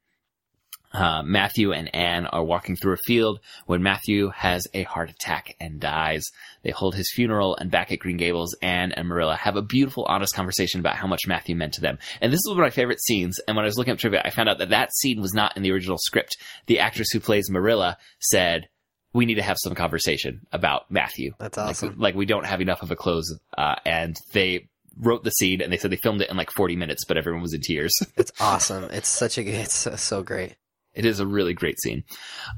Uh, 0.95 1.23
Matthew 1.23 1.73
and 1.73 1.93
Anne 1.95 2.27
are 2.27 2.45
walking 2.45 2.77
through 2.77 2.93
a 2.93 2.99
field 3.07 3.41
when 3.65 3.83
Matthew 3.83 4.29
has 4.29 4.67
a 4.75 4.83
heart 4.83 5.09
attack 5.09 5.57
and 5.59 5.81
dies. 5.81 6.23
They 6.63 6.71
hold 6.71 6.95
his 6.95 7.11
funeral, 7.15 7.57
and 7.57 7.71
back 7.71 7.91
at 7.93 7.99
Green 7.99 8.17
Gables, 8.17 8.55
Anne 8.63 8.93
and 8.93 9.09
Marilla 9.09 9.37
have 9.37 9.57
a 9.57 9.63
beautiful, 9.63 10.05
honest 10.05 10.35
conversation 10.35 10.81
about 10.81 10.97
how 10.97 11.07
much 11.07 11.27
Matthew 11.27 11.57
meant 11.57 11.75
to 11.75 11.81
them. 11.81 11.99
And 12.21 12.33
this 12.33 12.39
is 12.39 12.49
one 12.49 12.59
of 12.59 12.63
my 12.63 12.71
favorite 12.71 13.03
scenes. 13.03 13.39
And 13.49 13.57
when 13.57 13.65
I 13.65 13.67
was 13.67 13.77
looking 13.79 13.93
up 13.93 13.99
trivia, 13.99 14.23
I 14.25 14.31
found 14.31 14.49
out 14.49 14.59
that 14.59 14.71
that 14.71 14.95
scene 14.95 15.21
was 15.21 15.35
not 15.35 15.57
in 15.57 15.63
the 15.63 15.73
original 15.73 15.99
script. 15.99 16.37
The 16.67 16.79
actress 16.81 17.11
who 17.13 17.21
plays 17.21 17.51
Marilla 17.51 17.99
said, 18.21 18.69
"We 19.13 19.27
need 19.27 19.35
to 19.37 19.43
have 19.43 19.57
some 19.63 19.75
conversation 19.75 20.41
about 20.53 20.91
Matthew. 20.91 21.33
That's 21.39 21.57
Like- 21.59 21.71
awesome. 21.71 21.95
Like, 21.99 22.15
we 22.15 22.27
don't 22.27 22.47
have 22.47 22.61
enough 22.61 22.83
of 22.83 22.91
a 22.91 22.97
close." 22.97 23.35
Uh, 23.57 23.75
and 23.85 24.17
they 24.33 24.69
wrote 24.99 25.25
the 25.25 25.31
scene, 25.31 25.61
and 25.63 25.73
they 25.73 25.79
said 25.79 25.91
they 25.91 25.97
filmed 25.97 26.21
it 26.21 26.31
in 26.31 26.37
like 26.37 26.51
40 26.53 26.77
minutes, 26.77 27.05
but 27.07 27.17
everyone 27.17 27.43
was 27.43 27.55
in 27.55 27.61
tears. 27.61 27.93
It's 28.17 28.33
awesome. 28.41 28.85
It's 28.93 29.09
such 29.09 29.39
a 29.39 29.43
it's 29.43 29.75
so, 29.75 29.97
so 29.97 30.23
great. 30.23 30.55
It 30.95 31.07
is 31.07 31.21
a 31.21 31.27
really 31.27 31.55
great 31.55 31.81
scene. 31.81 32.05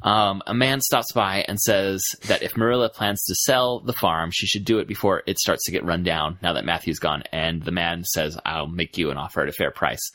Um, 0.02 0.42
a 0.46 0.54
man 0.54 0.80
stops 0.80 1.12
by 1.12 1.44
and 1.46 1.58
says 1.60 2.02
that 2.26 2.42
if 2.42 2.56
Marilla 2.56 2.88
plans 2.88 3.22
to 3.24 3.34
sell 3.34 3.80
the 3.80 3.92
farm, 3.92 4.30
she 4.32 4.46
should 4.46 4.64
do 4.64 4.78
it 4.78 4.88
before 4.88 5.22
it 5.26 5.38
starts 5.38 5.64
to 5.64 5.72
get 5.72 5.84
run 5.84 6.02
down 6.02 6.38
now 6.42 6.52
that 6.54 6.64
Matthew's 6.64 6.98
gone. 6.98 7.22
And 7.30 7.62
the 7.62 7.70
man 7.70 8.02
says, 8.04 8.36
I'll 8.44 8.66
make 8.66 8.98
you 8.98 9.10
an 9.10 9.18
offer 9.18 9.42
at 9.42 9.48
a 9.48 9.52
fair 9.52 9.70
price. 9.70 10.10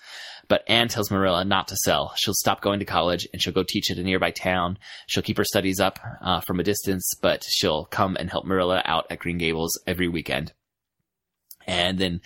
But 0.49 0.63
Anne 0.67 0.89
tells 0.89 1.11
Marilla 1.11 1.45
not 1.45 1.69
to 1.69 1.77
sell. 1.77 2.11
She'll 2.17 2.33
stop 2.33 2.59
going 2.59 2.79
to 2.79 2.85
college 2.85 3.27
and 3.31 3.41
she'll 3.41 3.53
go 3.53 3.63
teach 3.63 3.89
at 3.91 3.99
a 3.99 4.03
nearby 4.03 4.31
town. 4.31 4.79
She'll 5.07 5.23
keep 5.23 5.37
her 5.37 5.45
studies 5.45 5.79
up 5.79 5.99
uh, 6.21 6.41
from 6.41 6.59
a 6.59 6.63
distance, 6.63 7.09
but 7.21 7.45
she'll 7.47 7.85
come 7.85 8.17
and 8.19 8.29
help 8.29 8.45
Marilla 8.45 8.81
out 8.83 9.05
at 9.09 9.19
Green 9.19 9.37
Gables 9.37 9.79
every 9.87 10.09
weekend. 10.09 10.51
And 11.67 11.99
then 11.99 12.21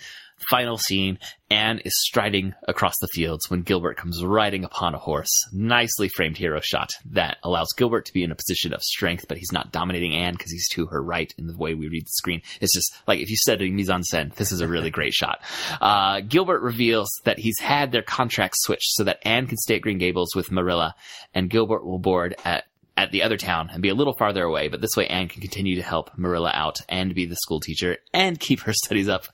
final 0.50 0.78
scene, 0.78 1.18
Anne 1.50 1.78
is 1.84 1.92
striding 2.02 2.54
across 2.66 2.94
the 3.00 3.08
fields 3.08 3.48
when 3.48 3.62
Gilbert 3.62 3.96
comes 3.96 4.24
riding 4.24 4.64
upon 4.64 4.94
a 4.94 4.98
horse. 4.98 5.30
Nicely 5.52 6.08
framed 6.08 6.36
hero 6.36 6.60
shot 6.60 6.90
that 7.10 7.38
allows 7.42 7.68
Gilbert 7.76 8.06
to 8.06 8.12
be 8.12 8.22
in 8.22 8.32
a 8.32 8.36
position 8.36 8.72
of 8.72 8.82
strength, 8.82 9.26
but 9.28 9.38
he's 9.38 9.52
not 9.52 9.72
dominating 9.72 10.14
Anne 10.14 10.34
because 10.34 10.50
he's 10.50 10.68
to 10.70 10.86
her 10.86 11.02
right 11.02 11.32
in 11.38 11.46
the 11.46 11.56
way 11.56 11.74
we 11.74 11.88
read 11.88 12.04
the 12.04 12.10
screen. 12.10 12.42
It's 12.60 12.74
just 12.74 12.94
like 13.06 13.20
if 13.20 13.30
you 13.30 13.36
study 13.36 13.70
mise 13.70 13.90
en 13.90 14.02
scène, 14.02 14.34
this 14.34 14.52
is 14.52 14.60
a 14.60 14.68
really 14.68 14.90
great 14.94 15.12
shot. 15.12 15.40
Uh, 15.80 16.20
Gilbert 16.20 16.62
reveals 16.62 17.08
that 17.24 17.38
he's 17.38 17.58
had 17.60 17.92
their 17.92 18.02
contracts 18.02 18.62
switched 18.62 18.94
so 18.94 19.04
that 19.04 19.20
Anne 19.22 19.46
can 19.46 19.56
stay 19.56 19.76
at 19.76 19.82
Green 19.82 19.98
Gables 19.98 20.34
with 20.34 20.50
Marilla, 20.50 20.94
and 21.34 21.50
Gilbert 21.50 21.84
will 21.84 21.98
board 21.98 22.34
at 22.44 22.64
at 22.96 23.10
the 23.10 23.22
other 23.22 23.36
town 23.36 23.70
and 23.72 23.82
be 23.82 23.88
a 23.88 23.94
little 23.94 24.14
farther 24.16 24.44
away, 24.44 24.68
but 24.68 24.80
this 24.80 24.96
way 24.96 25.06
Anne 25.08 25.28
can 25.28 25.40
continue 25.40 25.76
to 25.76 25.82
help 25.82 26.10
Marilla 26.16 26.50
out 26.54 26.78
and 26.88 27.14
be 27.14 27.26
the 27.26 27.36
school 27.36 27.60
teacher 27.60 27.98
and 28.12 28.38
keep 28.38 28.60
her 28.60 28.72
studies 28.84 29.08
up. 29.08 29.26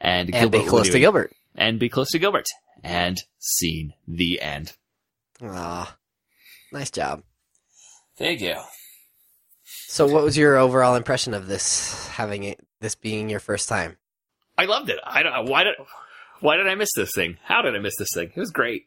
And, 0.00 0.34
And 0.34 0.50
be 0.50 0.64
close 0.64 0.88
to. 0.90 0.98
Gilbert. 0.98 1.32
And 1.54 1.78
be 1.78 1.88
close 1.88 2.10
to 2.10 2.18
Gilbert. 2.18 2.46
And 2.82 3.22
scene 3.38 3.92
the 4.08 4.40
end. 4.40 4.72
Ah, 5.42 5.96
nice 6.72 6.90
job. 6.90 7.22
Thank 8.16 8.40
you. 8.40 8.56
So, 9.88 10.06
what 10.06 10.24
was 10.24 10.36
your 10.36 10.56
overall 10.56 10.94
impression 10.94 11.34
of 11.34 11.46
this? 11.48 12.08
Having 12.08 12.44
it, 12.44 12.60
this 12.80 12.94
being 12.94 13.28
your 13.28 13.40
first 13.40 13.68
time. 13.68 13.98
I 14.56 14.64
loved 14.64 14.90
it. 14.90 14.98
I 15.04 15.22
don't 15.22 15.48
why 15.48 15.64
did 15.64 15.74
why 16.40 16.56
did 16.56 16.66
I 16.66 16.74
miss 16.74 16.90
this 16.96 17.10
thing? 17.14 17.38
How 17.44 17.62
did 17.62 17.74
I 17.74 17.78
miss 17.78 17.96
this 17.98 18.08
thing? 18.14 18.32
It 18.34 18.40
was 18.40 18.50
great. 18.50 18.86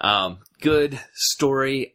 Um, 0.00 0.38
good 0.60 1.00
story. 1.14 1.94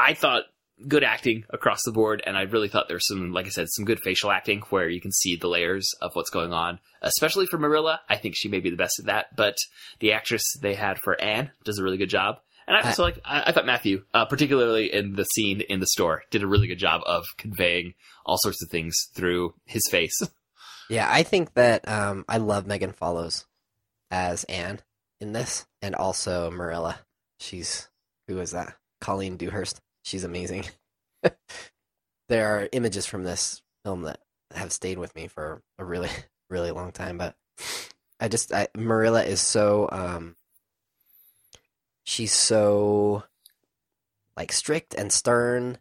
I 0.00 0.14
thought 0.14 0.44
good 0.88 1.04
acting 1.04 1.44
across 1.50 1.80
the 1.84 1.92
board, 1.92 2.22
and 2.26 2.36
I 2.36 2.42
really 2.42 2.68
thought 2.68 2.88
there's 2.88 3.06
some, 3.06 3.32
like 3.32 3.46
I 3.46 3.50
said, 3.50 3.68
some 3.70 3.84
good 3.84 4.00
facial 4.02 4.30
acting 4.30 4.62
where 4.70 4.88
you 4.88 5.00
can 5.00 5.12
see 5.12 5.36
the 5.36 5.48
layers 5.48 5.88
of 6.00 6.12
what's 6.14 6.30
going 6.30 6.52
on. 6.52 6.80
Especially 7.02 7.46
for 7.46 7.58
Marilla, 7.58 8.00
I 8.08 8.16
think 8.16 8.34
she 8.36 8.48
may 8.48 8.60
be 8.60 8.70
the 8.70 8.76
best 8.76 8.98
at 8.98 9.06
that. 9.06 9.36
But 9.36 9.56
the 10.00 10.12
actress 10.12 10.42
they 10.60 10.74
had 10.74 10.98
for 11.02 11.20
Anne 11.20 11.50
does 11.64 11.78
a 11.78 11.84
really 11.84 11.98
good 11.98 12.10
job. 12.10 12.36
And 12.66 12.76
I 12.76 12.82
also 12.82 13.02
like, 13.02 13.18
I, 13.24 13.44
I 13.46 13.52
thought 13.52 13.66
Matthew, 13.66 14.04
uh, 14.14 14.26
particularly 14.26 14.92
in 14.92 15.16
the 15.16 15.24
scene 15.24 15.60
in 15.60 15.80
the 15.80 15.86
store, 15.86 16.22
did 16.30 16.42
a 16.42 16.46
really 16.46 16.68
good 16.68 16.78
job 16.78 17.02
of 17.04 17.24
conveying 17.36 17.94
all 18.24 18.38
sorts 18.38 18.62
of 18.62 18.70
things 18.70 18.94
through 19.14 19.54
his 19.66 19.82
face. 19.90 20.18
Yeah, 20.90 21.06
I 21.08 21.22
think 21.22 21.54
that 21.54 21.86
um, 21.86 22.24
I 22.28 22.38
love 22.38 22.66
Megan 22.66 22.90
Follows 22.90 23.46
as 24.10 24.42
Anne 24.44 24.80
in 25.20 25.32
this, 25.32 25.64
and 25.80 25.94
also 25.94 26.50
Marilla. 26.50 26.98
She's 27.38 27.88
who 28.26 28.40
is 28.40 28.50
that? 28.50 28.74
Colleen 29.00 29.36
Dewhurst. 29.36 29.80
She's 30.10 30.24
amazing. 30.24 30.64
there 32.28 32.48
are 32.48 32.68
images 32.72 33.06
from 33.06 33.22
this 33.22 33.62
film 33.84 34.02
that 34.02 34.18
have 34.52 34.72
stayed 34.72 34.98
with 34.98 35.14
me 35.14 35.28
for 35.28 35.62
a 35.78 35.84
really, 35.84 36.08
really 36.50 36.72
long 36.72 36.90
time. 36.90 37.16
But 37.16 37.36
I 38.18 38.26
just, 38.26 38.52
I, 38.52 38.66
Marilla 38.76 39.22
is 39.22 39.40
so, 39.40 39.88
um, 39.92 40.34
she's 42.02 42.32
so 42.32 43.22
like 44.36 44.50
strict 44.50 44.94
and 44.94 45.12
stern, 45.12 45.78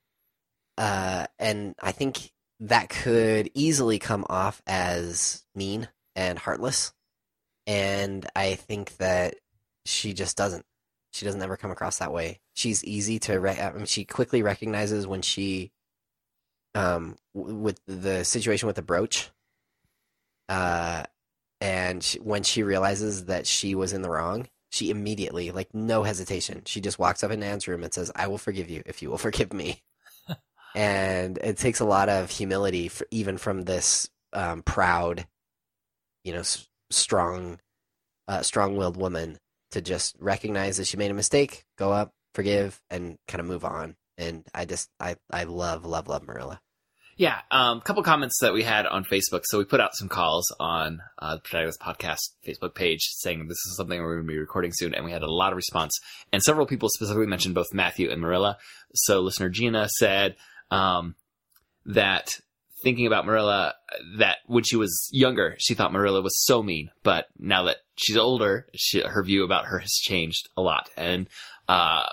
uh, 0.78 1.26
and 1.40 1.74
I 1.82 1.92
think 1.92 2.32
that 2.60 2.90
could 2.90 3.50
easily 3.56 3.98
come 3.98 4.26
off 4.30 4.62
as 4.68 5.44
mean 5.56 5.90
and 6.16 6.38
heartless. 6.38 6.94
And 7.66 8.28
I 8.36 8.54
think 8.54 8.96
that 8.98 9.38
she 9.86 10.14
just 10.14 10.38
doesn't. 10.38 10.68
She 11.12 11.26
doesn't 11.26 11.42
ever 11.42 11.58
come 11.58 11.72
across 11.72 11.98
that 11.98 12.14
way. 12.14 12.40
She's 12.54 12.84
easy 12.84 13.20
to. 13.20 13.40
Re- 13.40 13.60
I 13.60 13.72
mean, 13.74 13.86
she 13.86 14.06
quickly 14.06 14.44
recognizes 14.44 15.08
when 15.08 15.22
she, 15.22 15.72
um, 16.76 17.18
w- 17.36 17.56
with 17.56 17.82
the 17.88 18.24
situation 18.24 18.68
with 18.68 18.76
the 18.76 18.82
brooch, 18.84 19.32
uh, 20.48 21.04
and 21.62 22.04
she, 22.04 22.20
when 22.20 22.44
she 22.44 22.64
realizes 22.64 23.26
that 23.26 23.48
she 23.48 23.76
was 23.76 23.92
in 23.94 24.02
the 24.02 24.10
wrong, 24.10 24.48
she 24.72 24.92
immediately, 24.92 25.52
like 25.52 25.74
no 25.74 26.04
hesitation, 26.04 26.62
she 26.66 26.80
just 26.80 27.00
walks 27.00 27.24
up 27.24 27.32
in 27.32 27.42
Anne's 27.44 27.68
room 27.68 27.84
and 27.84 27.94
says, 27.94 28.12
"I 28.16 28.28
will 28.28 28.38
forgive 28.38 28.70
you 28.70 28.84
if 28.86 29.02
you 29.02 29.10
will 29.10 29.18
forgive 29.18 29.52
me." 29.52 29.84
and 30.76 31.38
it 31.40 31.58
takes 31.58 31.80
a 31.80 31.86
lot 31.86 32.08
of 32.10 32.30
humility, 32.30 32.88
for, 32.88 33.08
even 33.12 33.38
from 33.38 33.64
this 33.64 34.10
um, 34.34 34.62
proud, 34.62 35.26
you 36.24 36.34
know, 36.34 36.40
s- 36.42 36.68
strong, 36.92 37.60
uh, 38.28 38.44
strong-willed 38.44 38.96
woman 38.98 39.40
to 39.72 39.82
just 39.82 40.16
recognize 40.20 40.78
that 40.78 40.88
she 40.88 40.98
made 40.98 41.12
a 41.12 41.16
mistake, 41.16 41.66
go 41.78 41.92
up, 41.92 42.12
forgive, 42.34 42.82
and 42.90 43.18
kind 43.28 43.42
of 43.42 43.48
move 43.48 43.66
on. 43.66 43.96
And 44.18 44.46
I 44.54 44.66
just, 44.66 44.90
I, 45.00 45.16
I 45.32 45.44
love, 45.46 45.86
love, 45.86 46.08
love 46.08 46.24
Marilla. 46.28 46.60
Yeah, 47.20 47.40
a 47.52 47.56
um, 47.58 47.82
couple 47.82 48.02
comments 48.02 48.40
that 48.40 48.54
we 48.54 48.64
had 48.64 48.86
on 48.86 49.04
Facebook. 49.04 49.42
So 49.44 49.58
we 49.58 49.66
put 49.66 49.82
out 49.82 49.94
some 49.94 50.08
calls 50.08 50.56
on 50.58 51.02
uh, 51.18 51.36
the 51.36 51.42
Protagonist 51.42 51.82
Podcast 51.82 52.20
Facebook 52.48 52.74
page 52.74 53.02
saying 53.02 53.46
this 53.46 53.58
is 53.58 53.76
something 53.76 54.02
we're 54.02 54.16
going 54.16 54.28
to 54.28 54.32
be 54.32 54.40
recording 54.40 54.72
soon, 54.74 54.96
and 54.96 55.04
we 55.04 55.12
had 55.12 55.22
a 55.22 55.30
lot 55.30 55.52
of 55.52 55.58
response. 55.58 56.00
And 56.32 56.42
several 56.42 56.66
people 56.66 56.88
specifically 56.88 57.28
mentioned 57.28 57.56
both 57.56 57.74
Matthew 57.74 58.10
and 58.10 58.22
Marilla. 58.22 58.58
So 58.96 59.20
listener 59.20 59.50
Gina 59.50 59.90
said 59.98 60.38
um, 60.72 61.16
that 61.86 62.40
thinking 62.84 63.08
about 63.08 63.26
Marilla, 63.26 63.74
that 64.18 64.38
when 64.46 64.64
she 64.64 64.76
was 64.76 65.10
younger, 65.12 65.56
she 65.60 65.74
thought 65.74 65.94
Marilla 65.94 66.22
was 66.22 66.46
so 66.46 66.64
mean, 66.64 66.90
but 67.04 67.26
now 67.38 67.64
that 67.64 67.78
she's 67.96 68.18
older, 68.18 68.68
she, 68.76 69.02
her 69.02 69.24
view 69.24 69.44
about 69.44 69.66
her 69.66 69.80
has 69.80 69.92
changed 69.92 70.50
a 70.56 70.62
lot. 70.62 70.90
And 70.98 71.28
uh, 71.68 72.06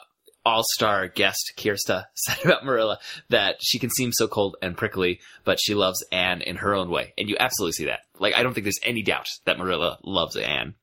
all-star 0.44 1.08
guest 1.08 1.52
Kirsta 1.56 2.04
said 2.14 2.38
about 2.44 2.64
Marilla 2.64 2.98
that 3.28 3.56
she 3.60 3.78
can 3.78 3.90
seem 3.90 4.12
so 4.12 4.28
cold 4.28 4.56
and 4.62 4.76
prickly, 4.76 5.20
but 5.44 5.58
she 5.60 5.74
loves 5.74 6.04
Anne 6.12 6.40
in 6.40 6.56
her 6.56 6.74
own 6.74 6.90
way. 6.90 7.12
And 7.18 7.28
you 7.28 7.36
absolutely 7.38 7.72
see 7.72 7.86
that. 7.86 8.00
Like, 8.18 8.34
I 8.34 8.42
don't 8.42 8.54
think 8.54 8.64
there's 8.64 8.80
any 8.82 9.02
doubt 9.02 9.28
that 9.44 9.58
Marilla 9.58 9.98
loves 10.04 10.36
Anne. 10.36 10.74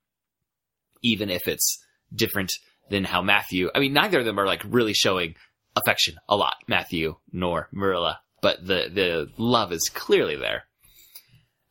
Even 1.02 1.30
if 1.30 1.48
it's 1.48 1.80
different 2.13 2.52
than 2.89 3.04
how 3.04 3.22
Matthew, 3.22 3.69
I 3.74 3.80
mean, 3.80 3.93
neither 3.93 4.19
of 4.19 4.26
them 4.26 4.39
are 4.39 4.46
like 4.46 4.63
really 4.65 4.93
showing 4.93 5.36
affection 5.76 6.15
a 6.30 6.36
lot, 6.36 6.58
Matthew 6.67 7.15
nor 7.32 7.67
Marilla, 7.72 8.19
but 8.43 8.65
the, 8.65 8.91
the 8.93 9.32
love 9.38 9.71
is 9.71 9.89
clearly 9.91 10.36
there. 10.36 10.65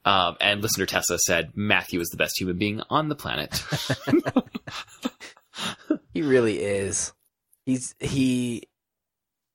Um, 0.05 0.37
and 0.41 0.61
listener 0.61 0.87
Tessa 0.87 1.17
said 1.21 1.53
Matthew 1.55 2.01
is 2.01 2.09
the 2.09 2.17
best 2.17 2.37
human 2.37 2.59
being 2.59 2.83
on 2.91 3.09
the 3.09 3.15
planet. 3.15 3.63
He 6.13 6.23
really 6.23 6.59
is. 6.59 7.13
He's 7.65 7.95
he. 7.99 8.65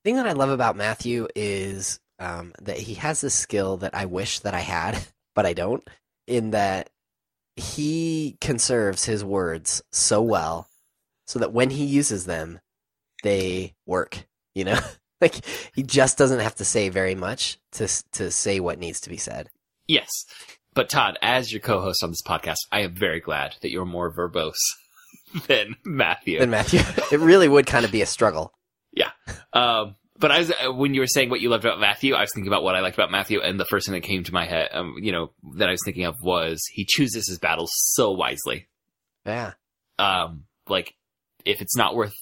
Thing 0.03 0.15
that 0.15 0.27
I 0.27 0.34
love 0.34 0.49
about 0.49 0.77
Matthew 0.77 1.27
is 1.36 1.99
um, 2.19 2.53
that 2.62 2.77
he 2.77 2.95
has 2.95 3.23
a 3.23 3.30
skill 3.30 3.77
that 3.77 3.93
I 3.93 4.06
wish 4.06 4.39
that 4.39 4.53
I 4.53 4.60
had, 4.60 4.97
but 5.36 5.45
I 5.45 5.53
don't. 5.53 5.88
In 6.25 6.51
that 6.51 6.89
he 7.56 8.38
conserves 8.41 9.06
his 9.06 9.23
words 9.23 9.82
so 9.91 10.21
well, 10.21 10.67
so 11.25 11.39
that 11.39 11.53
when 11.53 11.69
he 11.69 11.86
uses 11.86 12.25
them, 12.25 12.60
they 13.23 13.75
work. 13.86 14.25
You 14.56 14.65
know, 14.65 14.80
like 15.21 15.36
he 15.73 15.84
just 15.84 16.17
doesn't 16.17 16.39
have 16.39 16.56
to 16.56 16.65
say 16.65 16.89
very 16.89 17.15
much 17.15 17.58
to 17.73 17.88
to 18.13 18.32
say 18.32 18.60
what 18.60 18.80
needs 18.80 18.99
to 19.01 19.10
be 19.10 19.17
said. 19.17 19.49
Yes. 19.88 20.10
But 20.73 20.89
Todd, 20.89 21.17
as 21.23 21.51
your 21.51 21.62
co-host 21.62 22.03
on 22.03 22.12
this 22.12 22.21
podcast, 22.21 22.58
I 22.71 22.82
am 22.82 22.93
very 22.93 23.19
glad 23.19 23.56
that 23.62 23.71
you're 23.71 23.86
more 23.86 24.13
verbose 24.13 24.53
than 25.47 25.75
Matthew. 25.84 26.38
Then 26.38 26.51
Matthew, 26.51 26.82
it 27.12 27.19
really 27.19 27.47
would 27.47 27.65
kind 27.65 27.84
of 27.84 27.91
be 27.91 28.03
a 28.03 28.06
struggle. 28.06 28.53
Yeah, 28.93 29.10
um, 29.53 29.95
but 30.19 30.32
I 30.32 30.39
was, 30.39 30.51
uh, 30.51 30.71
when 30.73 30.93
you 30.93 31.01
were 31.01 31.08
saying 31.08 31.30
what 31.30 31.41
you 31.41 31.49
loved 31.49 31.65
about 31.65 31.80
Matthew, 31.80 32.13
I 32.15 32.21
was 32.21 32.32
thinking 32.34 32.47
about 32.47 32.63
what 32.63 32.75
I 32.75 32.82
liked 32.82 32.97
about 32.97 33.12
Matthew, 33.12 33.41
and 33.41 33.60
the 33.60 33.65
first 33.65 33.88
thing 33.88 33.93
that 33.93 34.01
came 34.01 34.23
to 34.23 34.34
my 34.34 34.45
head, 34.45 34.69
um, 34.71 34.95
you 34.99 35.12
know, 35.12 35.32
that 35.56 35.67
I 35.67 35.71
was 35.71 35.82
thinking 35.84 36.06
of 36.06 36.15
was 36.21 36.62
he 36.71 36.86
chooses 36.88 37.27
his 37.27 37.39
battles 37.39 37.71
so 37.73 38.12
wisely. 38.12 38.67
Yeah, 39.25 39.53
Um, 39.99 40.45
like 40.67 40.93
if 41.43 41.62
it's 41.62 41.75
not 41.75 41.95
worth 41.95 42.13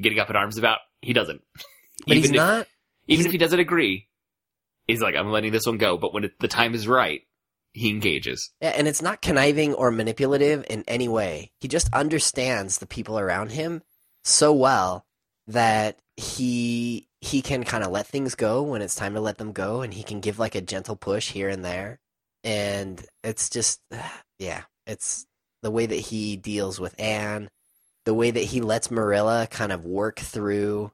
getting 0.00 0.18
up 0.18 0.30
in 0.30 0.36
arms 0.36 0.58
about, 0.58 0.78
he 1.00 1.12
doesn't. 1.12 1.42
But 2.06 2.16
he's 2.16 2.30
if, 2.30 2.36
not. 2.36 2.66
even 3.06 3.20
he's- 3.20 3.26
if 3.26 3.32
he 3.32 3.38
doesn't 3.38 3.60
agree, 3.60 4.08
he's 4.86 5.00
like, 5.00 5.14
I'm 5.14 5.30
letting 5.30 5.52
this 5.52 5.66
one 5.66 5.78
go. 5.78 5.96
But 5.96 6.12
when 6.14 6.24
it, 6.24 6.32
the 6.40 6.48
time 6.48 6.74
is 6.74 6.86
right, 6.88 7.22
he 7.72 7.90
engages. 7.90 8.50
Yeah, 8.60 8.70
and 8.70 8.86
it's 8.86 9.02
not 9.02 9.22
conniving 9.22 9.74
or 9.74 9.90
manipulative 9.90 10.64
in 10.68 10.84
any 10.86 11.08
way. 11.08 11.52
He 11.58 11.68
just 11.68 11.92
understands 11.92 12.78
the 12.78 12.86
people 12.86 13.18
around 13.18 13.52
him 13.52 13.82
so 14.24 14.52
well 14.52 15.06
that 15.48 15.98
he 16.16 17.08
he 17.20 17.40
can 17.40 17.64
kind 17.64 17.84
of 17.84 17.90
let 17.90 18.06
things 18.06 18.34
go 18.34 18.62
when 18.62 18.82
it's 18.82 18.94
time 18.94 19.14
to 19.14 19.20
let 19.20 19.38
them 19.38 19.52
go 19.52 19.80
and 19.82 19.94
he 19.94 20.02
can 20.02 20.20
give 20.20 20.38
like 20.38 20.54
a 20.54 20.60
gentle 20.60 20.96
push 20.96 21.30
here 21.30 21.48
and 21.48 21.64
there. 21.64 22.00
And 22.44 23.04
it's 23.24 23.48
just 23.48 23.80
yeah, 24.38 24.62
it's 24.86 25.26
the 25.62 25.70
way 25.70 25.86
that 25.86 25.94
he 25.94 26.36
deals 26.36 26.80
with 26.80 26.94
Anne, 26.98 27.48
the 28.04 28.14
way 28.14 28.30
that 28.30 28.40
he 28.40 28.60
lets 28.60 28.90
Marilla 28.90 29.46
kind 29.50 29.72
of 29.72 29.84
work 29.84 30.18
through 30.18 30.90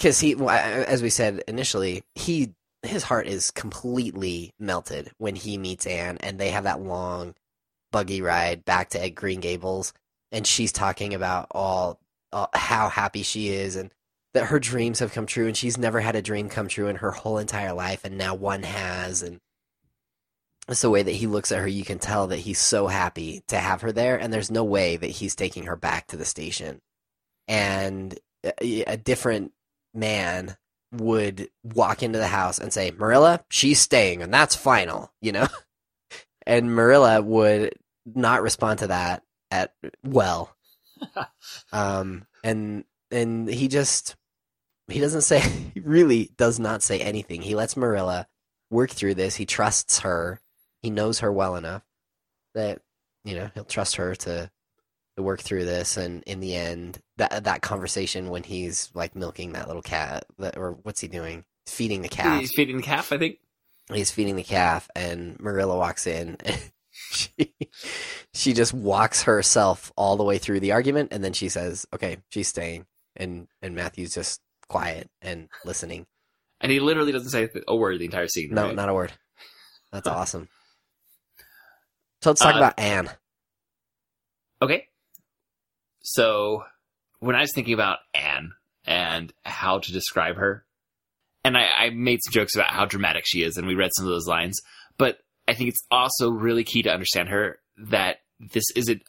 cuz 0.00 0.20
he 0.20 0.34
as 0.46 1.02
we 1.02 1.10
said 1.10 1.42
initially, 1.48 2.04
he 2.14 2.54
his 2.82 3.02
heart 3.04 3.26
is 3.26 3.50
completely 3.50 4.52
melted 4.58 5.10
when 5.18 5.34
he 5.34 5.58
meets 5.58 5.86
Anne 5.86 6.18
and 6.18 6.38
they 6.38 6.50
have 6.50 6.64
that 6.64 6.80
long 6.80 7.34
buggy 7.90 8.22
ride 8.22 8.64
back 8.64 8.90
to 8.90 9.10
Green 9.10 9.40
Gables 9.40 9.92
and 10.30 10.46
she's 10.46 10.72
talking 10.72 11.14
about 11.14 11.48
all, 11.50 11.98
all 12.32 12.50
how 12.54 12.88
happy 12.88 13.22
she 13.22 13.48
is 13.48 13.76
and 13.76 13.92
that 14.34 14.46
her 14.46 14.60
dreams 14.60 14.98
have 15.00 15.12
come 15.12 15.26
true 15.26 15.46
and 15.46 15.56
she's 15.56 15.78
never 15.78 16.00
had 16.00 16.14
a 16.14 16.22
dream 16.22 16.48
come 16.48 16.68
true 16.68 16.86
in 16.86 16.96
her 16.96 17.10
whole 17.10 17.38
entire 17.38 17.72
life 17.72 18.04
and 18.04 18.16
now 18.18 18.34
one 18.34 18.62
has 18.62 19.22
and 19.22 19.40
it's 20.68 20.82
the 20.82 20.90
way 20.90 21.02
that 21.02 21.12
he 21.12 21.26
looks 21.26 21.50
at 21.50 21.60
her. 21.60 21.66
You 21.66 21.84
can 21.84 21.98
tell 21.98 22.26
that 22.26 22.40
he's 22.40 22.58
so 22.58 22.88
happy 22.88 23.42
to 23.48 23.56
have 23.56 23.80
her 23.80 23.90
there 23.90 24.20
and 24.20 24.30
there's 24.32 24.50
no 24.50 24.64
way 24.64 24.96
that 24.96 25.06
he's 25.10 25.34
taking 25.34 25.64
her 25.64 25.76
back 25.76 26.08
to 26.08 26.18
the 26.18 26.26
station. 26.26 26.80
And 27.48 28.18
uh, 28.44 28.50
a, 28.60 28.82
a 28.84 28.96
different 28.98 29.52
man 29.94 30.56
would 30.92 31.48
walk 31.62 32.02
into 32.02 32.18
the 32.18 32.26
house 32.26 32.58
and 32.58 32.72
say, 32.72 32.90
Marilla, 32.90 33.44
she's 33.50 33.80
staying, 33.80 34.22
and 34.22 34.32
that's 34.32 34.56
final, 34.56 35.12
you 35.20 35.32
know? 35.32 35.48
and 36.46 36.74
Marilla 36.74 37.20
would 37.20 37.74
not 38.06 38.42
respond 38.42 38.80
to 38.80 38.86
that 38.88 39.22
at 39.50 39.74
well. 40.02 40.56
um, 41.72 42.26
and 42.42 42.84
and 43.10 43.48
he 43.48 43.68
just 43.68 44.16
he 44.88 45.00
doesn't 45.00 45.22
say 45.22 45.40
he 45.74 45.80
really 45.80 46.30
does 46.36 46.58
not 46.58 46.82
say 46.82 47.00
anything. 47.00 47.42
He 47.42 47.54
lets 47.54 47.76
Marilla 47.76 48.26
work 48.70 48.90
through 48.90 49.14
this. 49.14 49.36
He 49.36 49.46
trusts 49.46 50.00
her. 50.00 50.40
He 50.82 50.90
knows 50.90 51.20
her 51.20 51.32
well 51.32 51.56
enough 51.56 51.82
that 52.54 52.80
you 53.24 53.34
know 53.34 53.50
he'll 53.54 53.64
trust 53.64 53.96
her 53.96 54.14
to 54.14 54.50
work 55.22 55.40
through 55.40 55.64
this 55.64 55.96
and 55.96 56.22
in 56.24 56.40
the 56.40 56.54
end 56.54 57.00
that 57.16 57.44
that 57.44 57.62
conversation 57.62 58.30
when 58.30 58.42
he's 58.42 58.90
like 58.94 59.14
milking 59.16 59.52
that 59.52 59.66
little 59.66 59.82
cat 59.82 60.24
that, 60.38 60.56
or 60.56 60.72
what's 60.82 61.00
he 61.00 61.08
doing 61.08 61.44
feeding 61.66 62.02
the 62.02 62.08
calf 62.08 62.40
He's 62.40 62.52
feeding 62.54 62.76
the 62.76 62.82
calf, 62.82 63.12
I 63.12 63.18
think. 63.18 63.38
he's 63.92 64.10
feeding 64.10 64.36
the 64.36 64.42
calf 64.42 64.88
and 64.96 65.38
marilla 65.40 65.76
walks 65.76 66.06
in 66.06 66.36
she, 67.10 67.54
she 68.34 68.52
just 68.52 68.72
walks 68.74 69.22
herself 69.22 69.92
all 69.96 70.16
the 70.16 70.24
way 70.24 70.36
through 70.38 70.58
the 70.60 70.72
argument, 70.72 71.12
and 71.12 71.22
then 71.22 71.32
she 71.32 71.48
says, 71.48 71.86
"Okay, 71.94 72.16
she's 72.30 72.48
staying," 72.48 72.86
and 73.14 73.46
and 73.62 73.76
Matthew's 73.76 74.12
just 74.12 74.40
quiet 74.68 75.08
and 75.22 75.48
listening. 75.64 76.06
And 76.60 76.72
he 76.72 76.80
literally 76.80 77.12
doesn't 77.12 77.30
say 77.30 77.48
a 77.68 77.76
word 77.76 78.00
the 78.00 78.04
entire 78.06 78.26
scene. 78.26 78.52
No, 78.52 78.64
right? 78.66 78.74
not 78.74 78.88
a 78.88 78.94
word. 78.94 79.12
That's 79.92 80.08
awesome. 80.08 80.48
So 82.22 82.30
let's 82.30 82.40
talk 82.40 82.56
Uh, 82.56 82.58
about 82.58 82.78
Anne. 82.78 83.10
Okay. 84.60 84.87
So 86.02 86.64
when 87.20 87.36
I 87.36 87.40
was 87.40 87.52
thinking 87.54 87.74
about 87.74 87.98
Anne 88.14 88.52
and 88.84 89.32
how 89.44 89.78
to 89.78 89.92
describe 89.92 90.36
her, 90.36 90.64
and 91.44 91.56
I, 91.56 91.66
I 91.66 91.90
made 91.90 92.20
some 92.24 92.32
jokes 92.32 92.54
about 92.54 92.70
how 92.70 92.84
dramatic 92.84 93.24
she 93.26 93.42
is, 93.42 93.56
and 93.56 93.66
we 93.66 93.74
read 93.74 93.90
some 93.94 94.06
of 94.06 94.10
those 94.10 94.26
lines, 94.26 94.60
but 94.98 95.18
I 95.46 95.54
think 95.54 95.70
it's 95.70 95.86
also 95.90 96.30
really 96.30 96.64
key 96.64 96.82
to 96.82 96.92
understand 96.92 97.28
her 97.28 97.58
that 97.78 98.18
this 98.52 98.64
isn't 98.76 99.02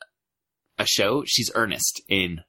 a 0.78 0.86
show. 0.86 1.24
She's 1.26 1.52
earnest 1.54 2.02
in 2.08 2.42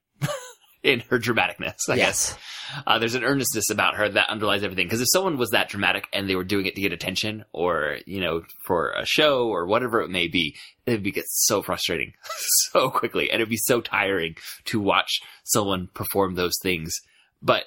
in 0.82 1.00
her 1.10 1.18
dramaticness. 1.18 1.88
I 1.88 1.96
guess 1.96 2.38
uh, 2.86 2.98
there's 2.98 3.14
an 3.14 3.24
earnestness 3.24 3.70
about 3.70 3.96
her 3.96 4.08
that 4.08 4.30
underlies 4.30 4.62
everything. 4.62 4.86
Because 4.86 5.00
if 5.00 5.08
someone 5.12 5.36
was 5.36 5.50
that 5.50 5.68
dramatic 5.68 6.08
and 6.12 6.28
they 6.28 6.36
were 6.36 6.44
doing 6.44 6.66
it 6.66 6.74
to 6.76 6.80
get 6.80 6.92
attention, 6.92 7.44
or 7.52 7.98
you 8.06 8.20
know, 8.20 8.42
for 8.64 8.90
a 8.92 9.04
show 9.06 9.48
or 9.48 9.66
whatever 9.66 10.00
it 10.00 10.10
may 10.10 10.28
be, 10.28 10.56
it 10.86 10.92
would 10.92 11.02
be 11.02 11.12
get 11.12 11.26
so 11.28 11.62
frustrating 11.62 12.12
so 12.72 12.90
quickly, 12.90 13.30
and 13.30 13.40
it'd 13.40 13.50
be 13.50 13.56
so 13.56 13.80
tiring 13.80 14.36
to 14.66 14.80
watch 14.80 15.20
someone 15.44 15.88
perform 15.94 16.34
those 16.34 16.54
things. 16.62 16.94
But 17.42 17.64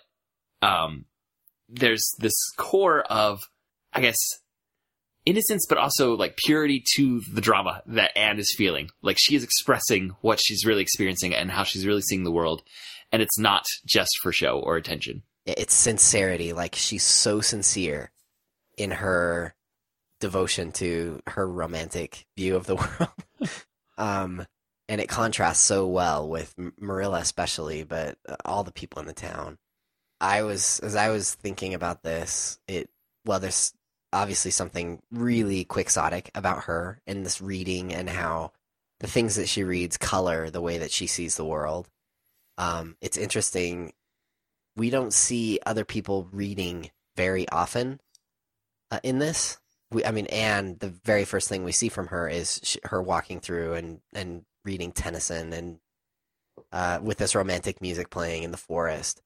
um, 0.62 1.06
there's 1.70 2.08
this 2.20 2.34
core 2.58 3.02
of, 3.02 3.42
I 3.92 4.02
guess, 4.02 4.18
innocence, 5.26 5.66
but 5.68 5.78
also 5.78 6.16
like 6.16 6.38
purity 6.38 6.84
to 6.96 7.22
the 7.32 7.42
drama 7.42 7.82
that 7.88 8.18
Anne 8.18 8.40
is 8.40 8.54
feeling. 8.58 8.90
Like 9.02 9.18
she 9.20 9.36
is 9.36 9.44
expressing 9.44 10.16
what 10.22 10.40
she's 10.44 10.66
really 10.66 10.82
experiencing 10.82 11.34
and 11.34 11.52
how 11.52 11.64
she's 11.64 11.86
really 11.86 12.02
seeing 12.02 12.24
the 12.24 12.32
world, 12.32 12.62
and 13.14 13.22
it's 13.22 13.38
not 13.38 13.64
just 13.86 14.18
for 14.22 14.34
show 14.34 14.60
or 14.60 14.76
attention. 14.76 15.22
It's 15.46 15.74
sincerity. 15.74 16.52
Like 16.52 16.76
she's 16.76 17.04
so 17.04 17.40
sincere 17.40 18.12
in 18.76 18.92
her 18.92 19.54
devotion 20.20 20.72
to 20.74 21.22
her 21.28 21.48
romantic 21.48 22.26
view 22.36 22.56
of 22.56 22.66
the 22.66 22.76
world. 23.40 23.52
um, 23.98 24.46
and 24.90 25.00
it 25.00 25.08
contrasts 25.08 25.62
so 25.62 25.88
well 25.88 26.28
with 26.28 26.56
Marilla, 26.80 27.20
especially, 27.20 27.84
but 27.84 28.18
uh, 28.28 28.36
all 28.44 28.64
the 28.64 28.72
people 28.72 29.00
in 29.00 29.06
the 29.06 29.14
town. 29.14 29.58
I 30.20 30.42
was, 30.44 30.80
as 30.80 30.96
I 30.96 31.10
was 31.10 31.36
thinking 31.36 31.74
about 31.74 32.02
this, 32.02 32.58
it, 32.68 32.90
well, 33.26 33.40
there's 33.40 33.74
obviously 34.12 34.52
something 34.52 35.02
really 35.12 35.66
quixotic 35.66 36.32
about 36.34 36.66
her 36.66 37.02
in 37.06 37.24
this 37.24 37.42
reading 37.42 37.94
and 37.94 38.10
how 38.10 38.54
the 39.02 39.08
things 39.08 39.36
that 39.36 39.50
she 39.50 39.64
reads 39.64 39.98
color 39.98 40.50
the 40.50 40.62
way 40.62 40.80
that 40.80 40.92
she 40.92 41.08
sees 41.08 41.36
the 41.36 41.46
world. 41.46 41.90
Um, 42.58 42.98
it's 43.02 43.18
interesting. 43.18 43.94
We 44.76 44.90
don't 44.90 45.14
see 45.14 45.60
other 45.66 45.86
people 45.86 46.28
reading 46.32 46.92
very 47.16 47.48
often 47.50 48.00
uh, 48.92 49.00
in 49.04 49.20
this. 49.20 49.60
We, 49.92 50.06
I 50.06 50.12
mean, 50.12 50.28
Anne. 50.28 50.78
The 50.80 50.90
very 50.90 51.26
first 51.26 51.50
thing 51.50 51.64
we 51.64 51.72
see 51.72 51.90
from 51.90 52.08
her 52.08 52.28
is 52.28 52.60
sh 52.64 52.78
her 52.86 53.02
walking 53.02 53.40
through 53.40 53.74
and 53.74 54.02
and 54.14 54.46
reading 54.66 54.92
Tennyson 54.92 55.54
and 55.54 55.80
uh, 56.72 57.00
with 57.02 57.18
this 57.18 57.36
romantic 57.36 57.82
music 57.82 58.10
playing 58.10 58.44
in 58.44 58.52
the 58.52 58.58
forest. 58.58 59.22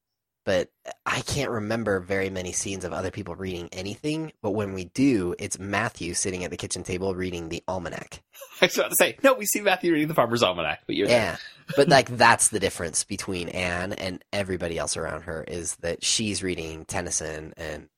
But 0.48 0.70
I 1.06 1.20
can't 1.20 1.52
remember 1.52 2.00
very 2.00 2.30
many 2.30 2.54
scenes 2.54 2.86
of 2.86 2.94
other 2.94 3.12
people 3.12 3.36
reading 3.36 3.68
anything. 3.74 4.32
But 4.42 4.52
when 4.52 4.72
we 4.72 4.86
do, 4.86 5.36
it's 5.38 5.60
Matthew 5.60 6.14
sitting 6.14 6.46
at 6.46 6.52
the 6.52 6.56
kitchen 6.56 6.84
table 6.84 7.14
reading 7.16 7.50
the 7.50 7.62
almanac. 7.68 8.24
I 8.62 8.68
was 8.68 8.78
about 8.78 8.92
to 8.92 8.96
say, 8.98 9.18
no, 9.24 9.34
we 9.34 9.46
see 9.46 9.60
Matthew 9.60 9.92
reading 9.92 10.08
the 10.08 10.14
Farmer's 10.14 10.44
Almanac, 10.44 10.84
but 10.88 10.96
you're 10.96 11.10
Yeah, 11.10 11.36
but 11.76 11.90
like 11.90 12.08
that's 12.18 12.48
the 12.48 12.62
difference 12.62 13.04
between 13.04 13.50
Anne 13.50 13.92
and 13.92 14.24
everybody 14.32 14.78
else 14.78 14.96
around 14.96 15.24
her 15.24 15.44
is 15.44 15.76
that 15.82 16.02
she's 16.02 16.42
reading 16.42 16.86
Tennyson 16.86 17.54
and 17.58 17.90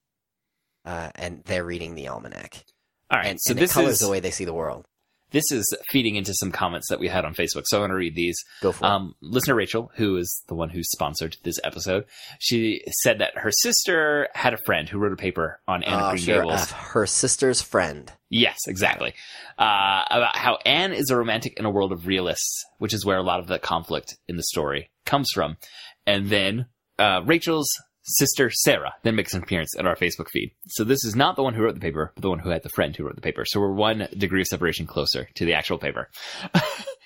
uh, 0.86 1.12
and 1.14 1.44
they're 1.46 1.64
reading 1.64 1.94
the 1.94 2.08
almanac, 2.08 2.66
All 3.12 3.20
right, 3.20 3.28
and, 3.28 3.40
so 3.40 3.52
and 3.52 3.60
this 3.60 3.70
it 3.70 3.74
colors 3.76 3.94
is 3.94 4.00
the 4.00 4.10
way 4.10 4.22
they 4.22 4.32
see 4.32 4.46
the 4.46 4.56
world. 4.56 4.88
This 5.32 5.52
is 5.52 5.66
feeding 5.90 6.16
into 6.16 6.34
some 6.34 6.52
comments 6.52 6.88
that 6.90 7.00
we 7.00 7.08
had 7.08 7.26
on 7.26 7.34
Facebook. 7.36 7.64
So 7.66 7.78
I 7.78 7.80
want 7.82 7.92
to 7.92 7.96
read 7.96 8.16
these. 8.16 8.38
Go 8.62 8.72
for 8.72 8.86
it. 8.86 8.88
Um, 8.90 9.16
listener 9.22 9.56
Rachel, 9.56 9.92
who 9.96 10.18
is 10.18 10.44
the 10.48 10.56
one 10.56 10.70
who 10.70 10.84
sponsored 10.84 11.38
this 11.44 11.60
episode, 11.64 12.06
she 12.40 12.82
said 13.04 13.20
that 13.20 13.38
her 13.38 13.52
sister 13.52 14.28
had 14.34 14.54
a 14.54 14.58
friend 14.66 14.88
who 14.90 14.98
wrote 14.98 15.14
a 15.14 15.18
paper 15.18 15.60
on 15.68 15.84
Anne 15.84 15.94
Oh, 15.94 15.98
of 16.06 16.12
Green 16.12 16.24
sure, 16.24 16.42
Gables. 16.44 16.72
her 16.72 17.06
sister's 17.06 17.62
friend. 17.62 18.12
Yes, 18.30 18.58
exactly. 18.68 19.14
Uh, 19.58 20.04
about 20.10 20.36
how 20.36 20.58
Anne 20.66 20.94
is 20.94 21.10
a 21.10 21.18
romantic 21.18 21.58
in 21.60 21.66
a 21.66 21.70
world 21.72 21.92
of 21.92 22.08
realists, 22.08 22.66
which 22.78 22.94
is 22.94 23.06
where 23.06 23.18
a 23.18 23.24
lot 23.24 23.40
of 23.40 23.48
the 23.48 23.60
conflict 23.60 24.18
in 24.28 24.36
the 24.38 24.44
story 24.44 24.90
comes 25.06 25.30
from. 25.34 25.58
And 26.06 26.30
then 26.30 26.68
uh, 26.98 27.22
Rachel's 27.26 27.70
sister 28.10 28.50
Sarah 28.50 28.94
then 29.04 29.16
makes 29.16 29.34
an 29.34 29.44
appearance 29.44 29.76
in 29.76 29.86
our 29.86 29.96
Facebook 29.96 30.30
feed. 30.30 30.52
So 30.68 30.84
this 30.84 31.04
is 31.04 31.16
not 31.16 31.36
the 31.36 31.44
one 31.44 31.54
who 31.54 31.64
wrote 31.64 31.76
the 31.76 31.80
paper, 31.82 32.12
but 32.16 32.22
the 32.22 32.30
one 32.30 32.40
who 32.40 32.50
had 32.50 32.64
the 32.64 32.70
friend 32.70 32.96
who 32.96 33.06
wrote 33.06 33.16
the 33.16 33.22
paper. 33.22 33.46
So 33.46 33.60
we're 33.60 33.74
one 33.74 34.08
degree 34.18 34.42
of 34.42 34.48
separation 34.48 34.86
closer 34.86 35.28
to 35.36 35.46
the 35.46 35.54
actual 35.54 35.78
paper. 35.78 36.10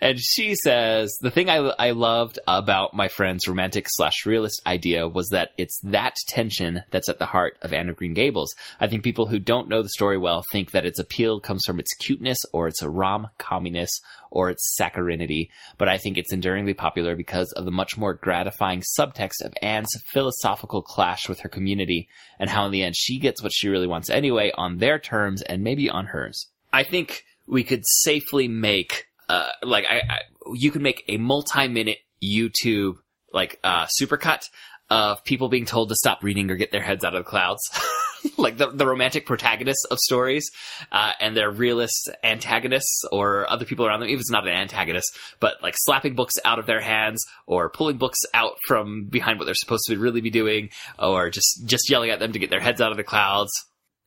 And 0.00 0.18
she 0.18 0.54
says, 0.54 1.16
the 1.20 1.30
thing 1.30 1.48
I, 1.48 1.56
I 1.56 1.90
loved 1.90 2.38
about 2.46 2.94
my 2.94 3.08
friend's 3.08 3.48
romantic 3.48 3.86
slash 3.88 4.24
realist 4.24 4.62
idea 4.66 5.08
was 5.08 5.28
that 5.30 5.50
it's 5.56 5.80
that 5.84 6.16
tension 6.28 6.82
that's 6.90 7.08
at 7.08 7.18
the 7.18 7.26
heart 7.26 7.58
of 7.62 7.72
Anne 7.72 7.88
of 7.88 7.96
Green 7.96 8.14
Gables. 8.14 8.54
I 8.80 8.86
think 8.86 9.02
people 9.02 9.26
who 9.26 9.38
don't 9.38 9.68
know 9.68 9.82
the 9.82 9.88
story 9.88 10.18
well 10.18 10.44
think 10.52 10.70
that 10.70 10.86
its 10.86 10.98
appeal 10.98 11.40
comes 11.40 11.64
from 11.66 11.80
its 11.80 11.94
cuteness 11.94 12.38
or 12.52 12.68
its 12.68 12.82
rom 12.82 13.28
comminess 13.38 13.90
or 14.30 14.50
its 14.50 14.76
saccharinity, 14.78 15.48
but 15.78 15.88
I 15.88 15.98
think 15.98 16.18
it's 16.18 16.32
enduringly 16.32 16.74
popular 16.74 17.16
because 17.16 17.52
of 17.52 17.64
the 17.64 17.70
much 17.70 17.96
more 17.96 18.14
gratifying 18.14 18.82
subtext 18.98 19.42
of 19.42 19.54
Anne's 19.62 19.94
philosophical 20.12 20.82
clash 20.82 21.28
with 21.28 21.40
her 21.40 21.48
community 21.48 22.08
and 22.38 22.50
how 22.50 22.66
in 22.66 22.72
the 22.72 22.82
end 22.82 22.96
she 22.96 23.18
gets 23.18 23.42
what 23.42 23.52
she 23.54 23.68
really 23.68 23.86
wants 23.86 24.10
anyway 24.10 24.52
on 24.56 24.78
their 24.78 24.98
terms 24.98 25.42
and 25.42 25.62
maybe 25.62 25.88
on 25.88 26.06
hers. 26.06 26.48
I 26.72 26.82
think 26.82 27.24
we 27.46 27.64
could 27.64 27.82
safely 27.86 28.48
make 28.48 29.06
uh, 29.28 29.50
like 29.62 29.84
I, 29.88 29.98
I 30.08 30.18
you 30.54 30.70
could 30.70 30.82
make 30.82 31.04
a 31.08 31.16
multi-minute 31.16 31.98
YouTube 32.22 32.96
like 33.32 33.58
uh 33.64 33.86
supercut 34.00 34.48
of 34.88 35.24
people 35.24 35.48
being 35.48 35.64
told 35.64 35.88
to 35.88 35.94
stop 35.96 36.22
reading 36.22 36.50
or 36.50 36.56
get 36.56 36.70
their 36.70 36.82
heads 36.82 37.04
out 37.04 37.14
of 37.14 37.24
the 37.24 37.28
clouds. 37.28 37.60
like 38.36 38.56
the, 38.56 38.70
the 38.70 38.86
romantic 38.86 39.26
protagonists 39.26 39.84
of 39.86 39.98
stories, 39.98 40.50
uh, 40.92 41.12
and 41.20 41.36
their 41.36 41.50
realist 41.50 42.10
antagonists 42.22 43.04
or 43.12 43.48
other 43.50 43.64
people 43.64 43.86
around 43.86 44.00
them, 44.00 44.08
even 44.08 44.16
if 44.16 44.20
it's 44.20 44.30
not 44.30 44.46
an 44.46 44.54
antagonist, 44.54 45.16
but 45.40 45.62
like 45.62 45.74
slapping 45.76 46.14
books 46.14 46.34
out 46.44 46.58
of 46.58 46.66
their 46.66 46.80
hands 46.80 47.24
or 47.46 47.70
pulling 47.70 47.98
books 47.98 48.18
out 48.34 48.56
from 48.66 49.06
behind 49.06 49.38
what 49.38 49.44
they're 49.44 49.54
supposed 49.54 49.84
to 49.86 49.98
really 49.98 50.20
be 50.20 50.30
doing 50.30 50.70
or 50.98 51.30
just, 51.30 51.66
just 51.66 51.90
yelling 51.90 52.10
at 52.10 52.18
them 52.18 52.32
to 52.32 52.38
get 52.38 52.50
their 52.50 52.60
heads 52.60 52.80
out 52.80 52.90
of 52.90 52.96
the 52.96 53.04
clouds. 53.04 53.52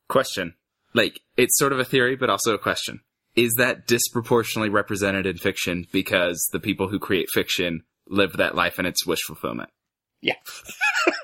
Question. 0.08 0.54
Like, 0.92 1.20
it's 1.36 1.58
sort 1.58 1.72
of 1.72 1.78
a 1.78 1.84
theory, 1.84 2.16
but 2.16 2.30
also 2.30 2.54
a 2.54 2.58
question. 2.58 3.00
Is 3.36 3.54
that 3.58 3.86
disproportionately 3.86 4.70
represented 4.70 5.26
in 5.26 5.36
fiction 5.36 5.86
because 5.92 6.48
the 6.52 6.60
people 6.60 6.88
who 6.88 6.98
create 6.98 7.28
fiction 7.32 7.82
live 8.08 8.32
that 8.38 8.54
life 8.54 8.78
and 8.78 8.86
it's 8.86 9.06
wish 9.06 9.20
fulfillment? 9.26 9.70
Yeah. 10.20 10.34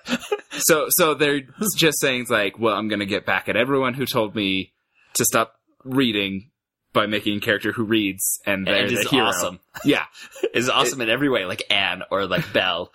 so, 0.59 0.87
so 0.91 1.15
they're 1.15 1.43
just 1.77 2.01
saying 2.01 2.27
like, 2.31 2.59
well, 2.59 2.75
I'm 2.77 2.89
gonna 2.89 3.07
get 3.07 3.27
back 3.27 3.49
at 3.49 3.57
everyone 3.57 3.95
who 3.95 4.07
told 4.07 4.35
me 4.35 4.73
to 5.15 5.25
stop 5.25 5.55
reading 5.85 6.51
by 6.93 7.07
making 7.07 7.37
a 7.39 7.41
character 7.41 7.73
who 7.73 7.85
reads 7.85 8.41
and 8.47 8.67
they're 8.67 8.87
And 8.87 8.91
the 8.97 9.01
is 9.01 9.11
hero. 9.11 9.27
awesome. 9.27 9.61
Yeah. 9.85 10.05
Is 10.55 10.71
awesome 10.71 11.01
in 11.03 11.11
every 11.11 11.29
way, 11.29 11.45
like 11.45 11.63
Anne 11.71 12.03
or 12.11 12.27
like 12.27 12.51
Belle. 12.55 12.91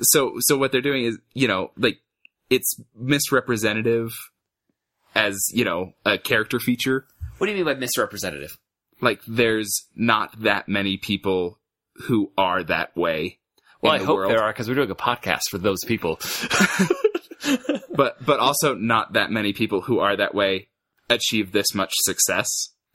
so 0.00 0.34
so 0.40 0.58
what 0.58 0.72
they're 0.72 0.82
doing 0.82 1.04
is 1.04 1.18
you 1.32 1.48
know 1.48 1.70
like 1.78 1.98
it's 2.50 2.76
misrepresentative 2.94 4.10
as 5.14 5.42
you 5.52 5.64
know 5.64 5.92
a 6.04 6.18
character 6.18 6.58
feature 6.60 7.06
what 7.44 7.46
do 7.46 7.52
you 7.58 7.64
mean 7.64 7.74
by 7.74 7.78
misrepresentative? 7.78 8.56
like 9.00 9.20
there's 9.26 9.86
not 9.96 10.40
that 10.42 10.68
many 10.68 10.96
people 10.96 11.58
who 12.06 12.30
are 12.38 12.62
that 12.62 12.96
way 12.96 13.38
Well, 13.82 13.92
in 13.92 13.96
I 13.96 13.98
the 14.00 14.06
hope 14.06 14.16
world. 14.16 14.30
there 14.32 14.42
are 14.42 14.52
because 14.52 14.68
we're 14.68 14.74
doing 14.76 14.90
a 14.90 14.94
podcast 14.94 15.42
for 15.50 15.58
those 15.58 15.80
people. 15.86 16.18
but 17.94 18.24
but 18.24 18.40
also 18.40 18.74
not 18.74 19.12
that 19.14 19.30
many 19.30 19.52
people 19.52 19.80
who 19.82 19.98
are 19.98 20.16
that 20.16 20.34
way 20.34 20.68
achieve 21.10 21.52
this 21.52 21.74
much 21.74 21.92
success 21.96 22.48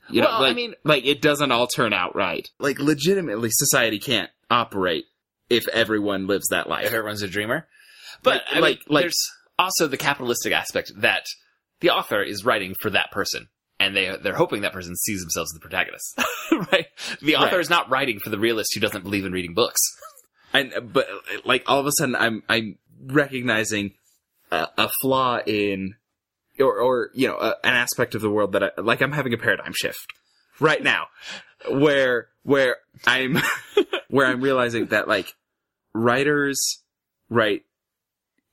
you 0.10 0.22
Well, 0.22 0.40
know 0.42 0.46
I 0.48 0.54
mean- 0.54 0.74
like 0.84 1.06
it 1.06 1.22
doesn't 1.22 1.52
all 1.52 1.68
turn 1.68 1.94
out 1.94 2.16
right 2.16 2.48
like 2.60 2.80
legitimately 2.80 3.50
society 3.52 4.00
can't 4.00 4.30
operate 4.50 5.06
if 5.50 5.68
everyone 5.68 6.28
lives 6.28 6.48
that 6.50 6.68
life. 6.70 6.86
if 6.86 6.92
life 6.92 6.98
everyone's 6.98 7.22
a 7.24 7.28
dreamer. 7.28 7.68
But 8.24 8.36
Like- 8.36 8.42
I 8.50 8.54
mean, 8.56 8.62
like- 8.62 8.80
like- 8.88 9.04
there's 9.04 9.20
also 9.60 9.88
the 9.88 9.98
capitalistic 9.98 10.54
aspect 10.54 10.92
that 10.98 11.26
the 11.82 11.90
author 11.92 12.22
is 12.24 12.44
writing 12.46 12.76
for 12.80 12.90
that 12.92 13.12
person. 13.12 13.48
And 13.80 13.96
they 13.96 14.16
they're 14.22 14.36
hoping 14.36 14.62
that 14.62 14.74
person 14.74 14.96
sees 14.96 15.22
themselves 15.22 15.52
as 15.52 15.54
the 15.54 15.62
protagonist, 15.62 16.20
right? 16.72 16.88
The 17.22 17.38
author 17.38 17.56
Right. 17.56 17.62
is 17.62 17.70
not 17.70 17.90
writing 17.90 18.20
for 18.20 18.30
the 18.30 18.38
realist 18.40 18.74
who 18.74 18.80
doesn't 18.82 19.04
believe 19.04 19.24
in 19.26 19.32
reading 19.32 19.54
books. 19.54 19.80
and 20.54 20.74
but 20.92 21.08
like 21.46 21.64
all 21.68 21.80
of 21.80 21.86
a 21.86 21.92
sudden 21.98 22.16
i'm 22.16 22.42
i'm 22.50 22.76
recognizing 23.06 23.92
a, 24.52 24.68
a 24.80 24.90
flaw 25.02 25.38
in 25.46 25.94
or 26.60 26.80
or 26.82 27.12
you 27.14 27.28
know 27.28 27.38
a, 27.38 27.50
an 27.64 27.74
aspect 27.76 28.16
of 28.16 28.22
the 28.22 28.32
world 28.32 28.54
that 28.54 28.64
I, 28.64 28.72
like 28.82 29.02
i'm 29.04 29.12
having 29.12 29.32
a 29.34 29.38
paradigm 29.38 29.74
shift 29.80 30.08
right 30.60 30.82
now, 30.84 31.06
where 31.70 32.30
where 32.44 32.78
I'm 33.06 33.38
where 34.10 34.26
I'm 34.26 34.42
realizing 34.42 34.88
that 34.88 35.08
like 35.08 35.34
writers 35.94 36.60
write, 37.30 37.64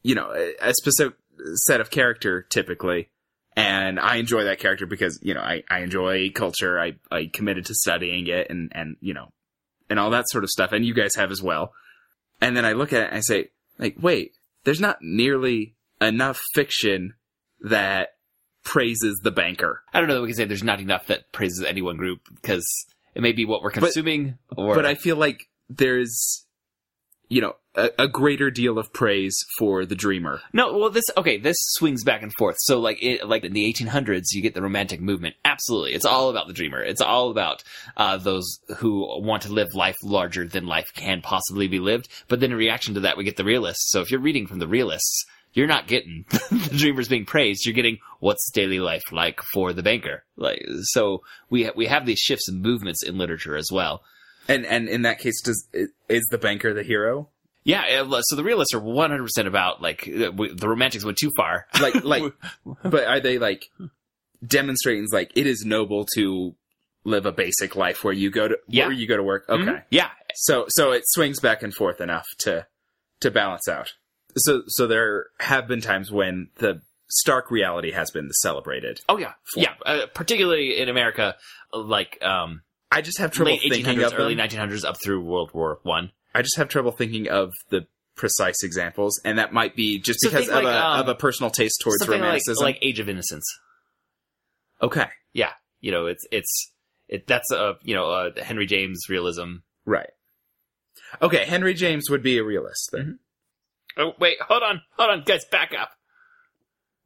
you 0.02 0.14
know, 0.14 0.32
a, 0.32 0.54
a 0.60 0.74
specific 0.74 1.14
set 1.54 1.80
of 1.80 1.90
character 1.90 2.42
typically, 2.42 3.08
and 3.56 3.98
I 3.98 4.16
enjoy 4.16 4.44
that 4.44 4.60
character 4.60 4.86
because 4.86 5.18
you 5.22 5.34
know 5.34 5.40
I 5.40 5.62
I 5.68 5.80
enjoy 5.80 6.30
culture. 6.30 6.78
I 6.78 6.96
I 7.10 7.30
committed 7.32 7.66
to 7.66 7.74
studying 7.74 8.26
it 8.28 8.48
and 8.50 8.70
and 8.74 8.96
you 9.00 9.14
know, 9.14 9.32
and 9.88 9.98
all 9.98 10.10
that 10.10 10.28
sort 10.28 10.44
of 10.44 10.50
stuff, 10.50 10.72
and 10.72 10.84
you 10.84 10.94
guys 10.94 11.14
have 11.16 11.30
as 11.30 11.42
well. 11.42 11.72
And 12.40 12.56
then 12.56 12.66
I 12.66 12.72
look 12.72 12.92
at 12.92 13.02
it 13.02 13.08
and 13.08 13.16
I 13.16 13.20
say, 13.20 13.48
like, 13.78 13.96
wait, 13.98 14.32
there's 14.64 14.80
not 14.80 14.98
nearly 15.00 15.74
enough 16.00 16.40
fiction 16.54 17.14
that 17.60 18.10
praises 18.62 19.20
the 19.22 19.30
banker. 19.30 19.82
I 19.94 20.00
don't 20.00 20.08
know 20.08 20.16
that 20.16 20.20
we 20.20 20.28
can 20.28 20.36
say 20.36 20.44
there's 20.44 20.62
not 20.62 20.80
enough 20.80 21.06
that 21.06 21.32
praises 21.32 21.64
any 21.64 21.80
one 21.80 21.96
group 21.96 22.20
because 22.34 22.66
it 23.14 23.22
may 23.22 23.32
be 23.32 23.46
what 23.46 23.62
we're 23.62 23.70
consuming. 23.70 24.36
or 24.54 24.74
but 24.74 24.84
I 24.84 24.94
feel 24.94 25.16
like 25.16 25.48
there's, 25.70 26.44
you 27.28 27.40
know, 27.40 27.56
a, 27.74 27.90
a 27.98 28.08
greater 28.08 28.50
deal 28.50 28.78
of 28.78 28.92
praise 28.92 29.36
for 29.58 29.84
the 29.84 29.94
dreamer. 29.94 30.40
No, 30.52 30.76
well, 30.76 30.90
this 30.90 31.04
okay. 31.16 31.38
This 31.38 31.56
swings 31.58 32.04
back 32.04 32.22
and 32.22 32.32
forth. 32.38 32.56
So, 32.60 32.78
like, 32.78 33.02
it, 33.02 33.26
like 33.26 33.44
in 33.44 33.52
the 33.52 33.72
1800s, 33.72 34.26
you 34.32 34.42
get 34.42 34.54
the 34.54 34.62
romantic 34.62 35.00
movement. 35.00 35.36
Absolutely, 35.44 35.92
it's 35.92 36.04
all 36.04 36.30
about 36.30 36.46
the 36.46 36.52
dreamer. 36.52 36.82
It's 36.82 37.00
all 37.00 37.30
about 37.30 37.62
uh, 37.96 38.16
those 38.16 38.58
who 38.78 39.00
want 39.22 39.42
to 39.42 39.52
live 39.52 39.74
life 39.74 39.96
larger 40.02 40.46
than 40.46 40.66
life 40.66 40.88
can 40.94 41.20
possibly 41.20 41.68
be 41.68 41.78
lived. 41.78 42.08
But 42.28 42.40
then, 42.40 42.52
in 42.52 42.58
reaction 42.58 42.94
to 42.94 43.00
that, 43.00 43.16
we 43.16 43.24
get 43.24 43.36
the 43.36 43.44
realists. 43.44 43.90
So, 43.90 44.00
if 44.00 44.10
you're 44.10 44.20
reading 44.20 44.46
from 44.46 44.58
the 44.58 44.68
realists, 44.68 45.24
you're 45.52 45.66
not 45.66 45.88
getting 45.88 46.24
the 46.30 46.74
dreamers 46.76 47.08
being 47.08 47.24
praised. 47.24 47.64
You're 47.64 47.74
getting 47.74 47.98
what's 48.20 48.50
daily 48.52 48.78
life 48.78 49.10
like 49.10 49.40
for 49.52 49.72
the 49.72 49.82
banker. 49.82 50.24
Like, 50.36 50.64
so 50.82 51.22
we 51.50 51.64
ha- 51.64 51.72
we 51.74 51.86
have 51.86 52.06
these 52.06 52.20
shifts 52.20 52.48
and 52.48 52.62
movements 52.62 53.02
in 53.02 53.18
literature 53.18 53.56
as 53.56 53.70
well. 53.72 54.02
And 54.48 54.64
and 54.66 54.88
in 54.88 55.02
that 55.02 55.18
case, 55.18 55.40
does 55.42 55.66
is 56.08 56.26
the 56.30 56.38
banker 56.38 56.72
the 56.74 56.82
hero? 56.82 57.30
Yeah, 57.64 58.04
uh, 58.08 58.20
so 58.22 58.36
the 58.36 58.44
realists 58.44 58.74
are 58.74 58.80
100% 58.80 59.26
about 59.46 59.82
like 59.82 60.06
uh, 60.06 60.30
the 60.54 60.68
romantics 60.68 61.04
went 61.04 61.18
too 61.18 61.32
far. 61.36 61.66
Like 61.80 62.04
like, 62.04 62.32
but 62.84 63.04
are 63.06 63.18
they 63.20 63.38
like 63.38 63.64
demonstrating 64.46 65.06
like 65.12 65.32
it 65.34 65.46
is 65.46 65.64
noble 65.64 66.06
to 66.14 66.54
live 67.04 67.26
a 67.26 67.32
basic 67.32 67.76
life 67.76 68.04
where 68.04 68.12
you 68.12 68.30
go 68.30 68.48
to 68.48 68.58
Yeah. 68.68 68.86
where 68.86 68.92
you 68.92 69.06
go 69.06 69.16
to 69.16 69.22
work? 69.22 69.46
Okay, 69.48 69.62
Mhm. 69.62 69.82
Yeah, 69.90 70.10
so 70.34 70.66
so 70.68 70.92
it 70.92 71.02
swings 71.06 71.40
back 71.40 71.62
and 71.62 71.74
forth 71.74 72.00
enough 72.00 72.26
to 72.40 72.66
to 73.20 73.30
balance 73.30 73.68
out. 73.68 73.94
So 74.36 74.62
so 74.66 74.86
there 74.86 75.26
have 75.40 75.66
been 75.66 75.80
times 75.80 76.10
when 76.12 76.50
the 76.56 76.82
stark 77.08 77.50
reality 77.50 77.92
has 77.92 78.10
been 78.10 78.30
celebrated. 78.42 79.00
Oh 79.08 79.18
yeah, 79.18 79.32
yeah. 79.56 79.74
Uh, 79.84 80.06
particularly 80.14 80.78
in 80.78 80.88
America, 80.88 81.36
like 81.72 82.22
um, 82.22 82.62
I 82.90 83.02
just 83.02 83.18
have 83.18 83.30
trouble 83.32 83.52
late 83.52 83.62
thinking 83.62 83.96
1800s, 83.98 84.06
of 84.12 84.18
early 84.18 84.36
1900s, 84.36 84.84
up 84.84 84.96
through 85.02 85.20
World 85.22 85.50
War 85.52 85.78
One. 85.82 86.12
I 86.34 86.42
just 86.42 86.56
have 86.56 86.68
trouble 86.68 86.92
thinking 86.92 87.28
of 87.28 87.52
the 87.70 87.86
precise 88.14 88.62
examples, 88.62 89.20
and 89.24 89.38
that 89.38 89.52
might 89.52 89.74
be 89.76 89.98
just 89.98 90.20
So 90.20 90.30
because 90.30 90.48
of, 90.48 90.54
like, 90.54 90.64
a, 90.64 90.86
um, 90.86 91.00
of 91.00 91.08
a 91.08 91.14
personal 91.14 91.50
taste 91.50 91.80
towards 91.82 91.98
Something 92.00 92.20
like, 92.20 92.26
romanticism. 92.26 92.64
like 92.64 92.78
Age 92.82 93.00
of 93.00 93.08
Innocence. 93.08 93.44
okay, 94.82 95.06
Yeah, 95.32 95.52
you 95.80 95.90
know, 95.90 96.06
it's 96.06 96.24
it's 96.30 96.72
it. 97.08 97.26
That's 97.26 97.50
a 97.52 97.76
you 97.82 97.94
know 97.94 98.10
uh, 98.10 98.42
Henry 98.42 98.66
James 98.66 99.00
realism. 99.08 99.56
right. 99.84 100.10
Okay, 101.22 101.44
Henry 101.44 101.72
James 101.74 102.10
would 102.10 102.22
be 102.22 102.36
a 102.38 102.44
realist 102.44 102.90
then. 102.92 103.18
Oh 103.96 104.12
wait, 104.18 104.36
hold 104.40 104.62
on, 104.62 104.82
hold 104.98 105.10
on, 105.10 105.22
guys, 105.24 105.44
back 105.44 105.72
up. 105.78 105.90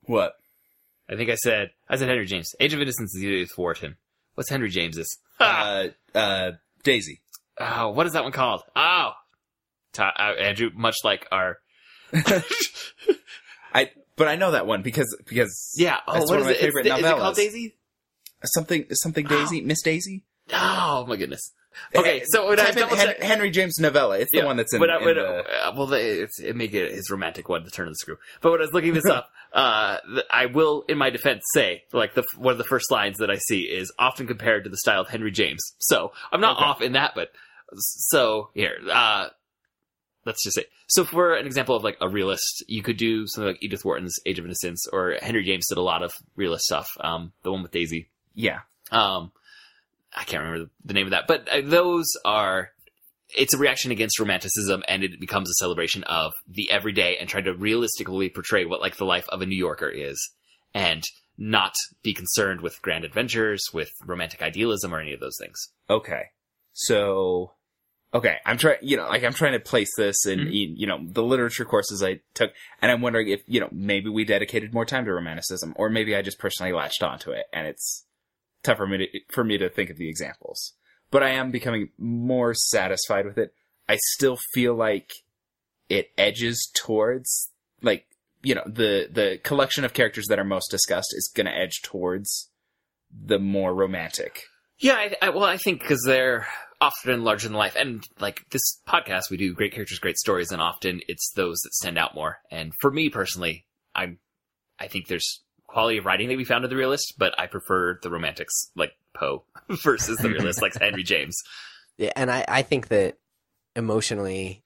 What? 0.05 0.35
I 1.09 1.17
think 1.17 1.31
I 1.31 1.35
said 1.37 1.71
I 1.89 1.97
said 1.97 2.09
Henry 2.09 2.27
James. 2.27 2.55
Age 2.61 2.73
of 2.73 2.81
Innocence 2.81 3.15
is 3.15 3.23
Edith 3.23 3.57
Wharton. 3.59 3.97
What's 4.35 4.51
Henry 4.51 4.71
James's? 4.71 5.19
Uh, 5.41 5.89
uh, 6.15 6.51
Daisy. 6.83 7.21
oh, 7.59 7.91
what 7.91 8.07
is 8.07 8.13
that 8.13 8.23
one 8.23 8.33
called? 8.33 8.63
Oh, 8.77 9.13
Ta- 9.93 10.13
uh, 10.19 10.41
Andrew. 10.41 10.71
Much 10.75 10.97
like 11.05 11.27
our 11.33 11.57
I 13.73 13.91
but 14.17 14.29
I 14.29 14.37
know 14.37 14.51
that 14.53 14.67
one 14.67 14.83
because 14.83 15.17
because 15.27 15.73
yeah. 15.77 15.99
Oh, 16.07 16.15
That's 16.15 16.31
what 16.31 16.41
one 16.41 16.41
is 16.41 16.45
of 16.47 16.47
it? 16.47 16.49
my 16.49 16.53
It's 16.53 16.61
favorite 16.63 16.85
the- 16.85 16.95
is 16.95 16.99
it 17.05 17.17
called 17.17 17.37
Daisy? 17.37 17.77
something 18.45 18.87
something 18.93 19.27
Daisy 19.27 19.61
Miss 19.61 19.83
Daisy. 19.83 20.25
Oh 20.53 21.05
my 21.09 21.17
goodness. 21.17 21.53
Okay, 21.95 22.21
Eh, 22.21 22.25
so 22.29 22.49
when 22.49 22.59
I 22.59 22.65
type 22.65 22.77
in 22.77 22.81
double 22.83 22.97
Hen- 22.97 23.15
Henry 23.21 23.51
James 23.51 23.79
novella, 23.79 24.19
it's 24.19 24.31
the 24.33 24.39
Yeah, 24.39 24.45
one 24.45 24.57
that's 24.57 24.73
in, 24.75 24.81
when 24.81 24.91
I, 24.91 24.99
in 24.99 25.05
when, 25.05 25.15
the. 25.17 25.67
uh, 25.69 25.73
well, 25.77 25.87
they- 25.87 26.11
it's, 26.21 26.41
it 26.41 26.57
make 26.57 26.75
it 26.75 26.91
his 26.93 27.11
romantic 27.11 27.49
one, 27.49 27.65
the 27.65 27.71
turn 27.71 27.87
of 27.87 27.93
the 27.95 27.99
screw. 27.99 28.17
But 28.41 28.51
when 28.53 28.61
I 28.61 28.65
was 28.65 28.73
looking 28.73 28.93
this 28.95 29.07
up, 29.11 29.31
uh, 29.53 29.99
th- 30.07 30.27
I 30.31 30.47
will, 30.47 30.85
in 30.89 30.99
my 30.99 31.11
defense, 31.11 31.43
say 31.55 31.85
like 31.93 32.15
the 32.15 32.25
one 32.37 32.53
of 32.53 32.59
the 32.59 32.65
first 32.65 32.91
lines 32.91 33.19
that 33.19 33.31
I 33.31 33.37
see 33.39 33.63
is 33.63 33.93
often 33.99 34.27
compared 34.27 34.65
to 34.65 34.71
the 34.71 34.77
style 34.79 35.01
of 35.01 35.09
Henry 35.09 35.31
James. 35.31 35.61
So 35.79 36.13
I'm 36.33 36.41
not 36.41 36.57
Okay. 36.57 36.65
off 36.67 36.81
in 36.83 36.93
that, 36.93 37.13
but 37.15 37.31
so 37.77 38.51
here, 38.55 38.77
uh, 38.91 39.29
let's 40.25 40.43
just 40.45 40.57
say. 40.57 40.65
So 40.89 41.05
for 41.05 41.35
an 41.35 41.47
example 41.47 41.77
of 41.77 41.85
like 41.85 41.97
a 42.01 42.09
realist, 42.09 42.65
you 42.67 42.83
could 42.83 42.97
do 42.97 43.27
something 43.27 43.53
like 43.53 43.63
Edith 43.63 43.85
Wharton's 43.85 44.19
Age 44.27 44.39
of 44.39 44.45
Innocence, 44.45 44.87
or 44.93 45.17
Henry 45.23 45.45
James 45.45 45.67
did 45.69 45.79
a 45.79 45.83
lot 45.83 46.03
of 46.03 46.13
realist 46.37 46.65
stuff. 46.65 46.89
Um, 47.01 47.33
the 47.43 47.53
one 47.53 47.63
with 47.63 47.71
Daisy. 47.71 48.09
yeah, 48.35 48.61
Um, 48.91 49.31
I 50.15 50.25
can't 50.25 50.43
remember 50.43 50.71
the, 50.85 50.95
name 50.95 51.07
of 51.07 51.11
that, 51.13 51.27
but 51.27 51.49
uh, 51.49 51.61
those 51.65 52.07
are. 52.25 52.71
It's 53.37 53.55
a 53.55 53.59
reaction 53.59 53.93
against 53.93 54.19
romanticism, 54.19 54.83
and 54.89 55.05
it 55.05 55.21
becomes 55.21 55.49
a 55.49 55.55
celebration 55.55 56.03
of 56.05 56.33
the 56.49 56.69
everyday 56.69 57.17
and 57.17 57.29
trying 57.29 57.45
to 57.45 57.55
realistically 57.55 58.29
portray 58.29 58.65
what 58.65 58.81
like 58.81 58.97
the 58.97 59.05
life 59.05 59.29
of 59.29 59.41
a 59.41 59.47
New 59.47 59.57
Yorker 59.57 59.89
is, 59.89 60.33
and 60.75 61.05
not 61.39 61.75
be 62.03 62.13
concerned 62.13 62.61
with 62.61 62.83
grand 62.83 63.05
adventures, 63.05 63.63
with 63.73 63.91
romantic 64.05 64.43
idealism, 64.43 64.93
or 64.93 65.01
any 65.01 65.13
of 65.13 65.21
those 65.21 65.37
things. 65.41 65.69
Okay. 65.89 66.25
So, 66.73 67.53
okay, 68.13 68.39
I'm 68.45 68.59
trying, 68.59 68.79
you 68.83 68.97
know, 68.97 69.09
like 69.09 69.23
I'm 69.23 69.33
trying 69.33 69.53
to 69.53 69.61
place 69.61 69.91
this 69.97 70.27
in, 70.27 70.41
Mhm. 70.41 70.75
you 70.77 70.87
know, 70.87 70.99
the 71.01 71.23
literature 71.23 71.65
courses 71.65 72.03
I 72.03 72.21
took, 72.35 72.53
and 72.83 72.91
I'm 72.91 73.01
wondering 73.01 73.29
if, 73.29 73.43
you 73.47 73.61
know, 73.61 73.69
maybe 73.71 74.09
we 74.09 74.25
dedicated 74.25 74.75
more 74.75 74.85
time 74.85 75.05
to 75.05 75.13
romanticism, 75.13 75.73
or 75.77 75.89
maybe 75.89 76.17
I 76.17 76.23
just 76.23 76.39
personally 76.39 76.73
latched 76.73 77.03
onto 77.03 77.31
it, 77.31 77.47
and 77.53 77.67
it's 77.67 78.07
tough 78.63 78.79
for 78.79 78.87
me 78.87 78.99
to, 78.99 79.07
for 79.33 79.45
me 79.45 79.59
to 79.59 79.69
think 79.69 79.91
of 79.91 79.97
the 79.97 80.09
examples. 80.09 80.75
But 81.11 81.23
I 81.23 81.31
am 81.31 81.51
becoming 81.51 81.91
more 81.99 82.55
satisfied 82.55 83.27
with 83.27 83.39
it. 83.39 83.53
I 83.89 83.99
still 84.15 84.39
feel 84.55 84.75
like 84.75 85.11
it 85.89 86.11
edges 86.17 86.71
towards, 86.75 87.51
like, 87.83 88.07
you 88.43 88.55
know, 88.55 88.63
the, 88.65 89.09
the 89.11 89.41
collection 89.43 89.85
of 89.85 89.93
characters 89.93 90.27
that 90.29 90.39
are 90.39 90.45
most 90.45 90.71
discussed 90.71 91.13
is 91.13 91.31
gonna 91.35 91.51
edge 91.51 91.83
towards 91.83 92.51
the 93.13 93.39
more 93.39 93.75
romantic. 93.75 94.45
Yeah, 94.79 94.95
I, 94.95 95.17
I, 95.21 95.29
well, 95.31 95.45
I 95.45 95.57
think 95.57 95.81
because 95.81 96.03
they're 96.07 96.47
often 96.81 97.25
larger 97.25 97.49
than 97.49 97.57
life, 97.57 97.77
and 97.77 98.07
like 98.19 98.41
this 98.51 98.81
podcast, 98.89 99.31
we 99.31 99.37
do 99.37 99.53
great 99.53 99.73
characters, 99.73 99.99
great 99.99 100.17
stories, 100.17 100.53
and 100.53 100.63
often 100.63 101.01
it's 101.09 101.31
those 101.35 101.59
that 101.61 101.75
stand 101.75 101.99
out 101.99 102.15
more. 102.15 102.39
And 102.51 102.73
for 102.81 102.91
me 102.91 103.11
personally, 103.11 103.67
I'm, 103.95 104.19
I 104.79 104.87
think 104.87 105.09
there's 105.09 105.43
quality 105.71 105.99
of 105.99 106.05
writing 106.07 106.29
that 106.29 106.37
we 106.37 106.45
found 106.45 106.65
in 106.65 106.71
the 106.71 106.77
realist, 106.77 107.15
but 107.19 107.39
I 107.39 107.47
prefer 107.47 107.99
the 108.03 108.11
romantics 108.11 108.55
like 108.77 108.93
Poe 109.15 109.45
versus 109.85 110.19
the 110.19 110.29
realist 110.29 110.61
like 110.63 110.75
Henry 110.81 111.03
James. 111.03 111.37
Yeah, 111.99 112.13
and 112.17 112.31
I, 112.31 112.45
I 112.49 112.63
think 112.63 112.89
that 112.89 113.17
emotionally, 113.77 114.63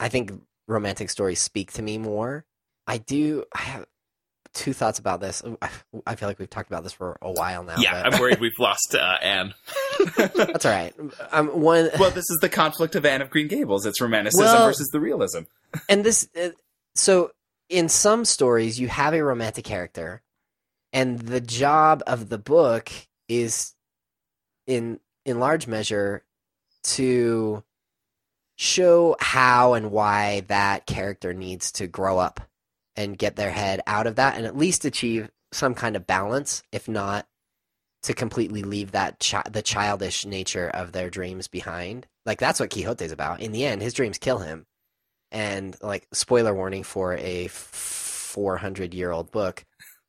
I 0.00 0.08
think 0.08 0.32
romantic 0.68 1.10
stories 1.10 1.40
speak 1.40 1.72
to 1.74 1.82
me 1.82 1.98
more. 1.98 2.44
I 2.86 2.98
do. 2.98 3.44
I 3.54 3.60
have 3.60 3.86
two 4.54 4.72
thoughts 4.72 4.98
about 4.98 5.20
this. 5.20 5.42
I- 5.60 5.68
I 6.06 6.14
feel 6.14 6.28
like 6.28 6.38
we've 6.38 6.48
talked 6.50 6.70
about 6.70 6.82
this 6.84 6.92
for 6.92 7.18
a 7.20 7.30
while 7.32 7.62
now. 7.64 7.76
yeah, 7.78 8.02
but 8.04 8.14
I'm 8.14 8.20
worried 8.20 8.38
we've 8.40 8.52
lost 8.58 8.94
uh, 8.94 9.16
Anne. 9.22 9.54
that's 10.16 10.64
all 10.64 10.72
right. 10.72 10.94
Um, 11.32 11.48
one 11.48 11.90
Well, 11.98 12.10
this 12.10 12.24
is 12.30 12.38
the 12.40 12.48
conflict 12.48 12.94
of 12.94 13.04
Anne 13.04 13.22
of 13.22 13.30
Green 13.30 13.48
Gables. 13.48 13.86
It's 13.86 14.00
romanticism 14.00 14.44
Well- 14.46 14.66
versus 14.66 14.88
the 14.92 15.00
realism. 15.00 15.40
and 15.88 16.04
this 16.04 16.28
uh, 16.40 16.50
so 16.94 17.32
in 17.68 17.88
some 17.88 18.24
stories 18.24 18.78
you 18.80 18.88
have 18.88 19.12
a 19.14 19.22
romantic 19.24 19.64
character 19.64 20.22
and 20.96 21.18
the 21.18 21.42
job 21.42 22.02
of 22.06 22.30
the 22.30 22.38
book 22.38 22.90
is 23.28 23.74
in 24.66 24.98
in 25.26 25.38
large 25.38 25.66
measure 25.66 26.24
to 26.82 27.62
show 28.56 29.14
how 29.20 29.74
and 29.74 29.90
why 29.90 30.40
that 30.48 30.86
character 30.86 31.34
needs 31.34 31.70
to 31.72 31.86
grow 31.86 32.18
up 32.18 32.40
and 32.96 33.18
get 33.18 33.36
their 33.36 33.50
head 33.50 33.82
out 33.86 34.06
of 34.06 34.16
that 34.16 34.38
and 34.38 34.46
at 34.46 34.56
least 34.56 34.86
achieve 34.86 35.30
some 35.52 35.74
kind 35.74 35.96
of 35.96 36.06
balance 36.06 36.62
if 36.72 36.88
not 36.88 37.26
to 38.02 38.14
completely 38.14 38.62
leave 38.62 38.92
that 38.92 39.18
chi- 39.20 39.42
the 39.50 39.62
childish 39.62 40.24
nature 40.24 40.70
of 40.70 40.92
their 40.92 41.10
dreams 41.10 41.46
behind. 41.46 42.06
Like 42.24 42.38
that's 42.38 42.58
what 42.58 42.70
quixote's 42.70 43.12
about. 43.12 43.40
In 43.40 43.52
the 43.52 43.66
end 43.66 43.82
his 43.82 43.92
dreams 43.92 44.16
kill 44.16 44.38
him. 44.38 44.64
And 45.30 45.76
like 45.82 46.06
spoiler 46.14 46.54
warning 46.54 46.84
for 46.84 47.14
a 47.18 47.48
400 47.48 48.94
year 48.94 49.10
old 49.10 49.30
book 49.30 49.66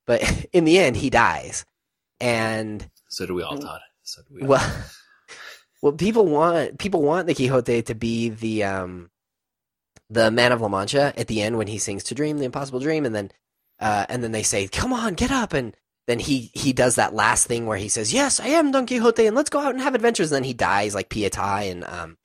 but 0.07 0.47
in 0.53 0.65
the 0.65 0.79
end 0.79 0.97
he 0.97 1.09
dies 1.09 1.65
and 2.19 2.89
So 3.09 3.25
do 3.27 3.35
we 3.35 3.43
all, 3.43 3.57
Todd. 3.57 3.81
So 4.03 4.21
do 4.27 4.33
we 4.35 4.41
all. 4.41 4.47
well 4.47 4.75
well 5.83 5.93
people 5.93 6.25
want 6.25 6.79
people 6.79 7.03
want 7.03 7.27
the 7.27 7.35
quixote 7.35 7.83
to 7.83 7.93
be 7.95 8.29
the 8.29 8.63
um 8.63 9.11
the 10.09 10.31
man 10.31 10.51
of 10.51 10.61
la 10.61 10.69
mancha 10.69 11.13
at 11.17 11.27
the 11.27 11.41
end 11.41 11.57
when 11.57 11.67
he 11.67 11.77
sings 11.77 12.03
to 12.05 12.15
dream 12.15 12.37
the 12.39 12.45
impossible 12.45 12.79
dream 12.79 13.05
and 13.05 13.13
then 13.13 13.29
uh 13.79 14.05
and 14.09 14.23
then 14.23 14.31
they 14.31 14.43
say 14.43 14.67
come 14.67 14.93
on 14.93 15.13
get 15.13 15.31
up 15.31 15.53
and 15.53 15.75
then 16.07 16.19
he 16.19 16.49
he 16.53 16.73
does 16.73 16.95
that 16.95 17.13
last 17.13 17.47
thing 17.47 17.65
where 17.65 17.77
he 17.77 17.89
says, 17.89 18.13
"Yes, 18.13 18.39
I 18.39 18.47
am 18.47 18.71
Don 18.71 18.87
Quixote, 18.87 19.25
and 19.27 19.35
let's 19.35 19.49
go 19.49 19.59
out 19.59 19.73
and 19.73 19.81
have 19.81 19.93
adventures." 19.93 20.31
And 20.31 20.37
then 20.37 20.43
he 20.45 20.53
dies 20.53 20.95
like 20.95 21.09
Pieta 21.09 21.61
in 21.65 21.83
um 21.85 22.17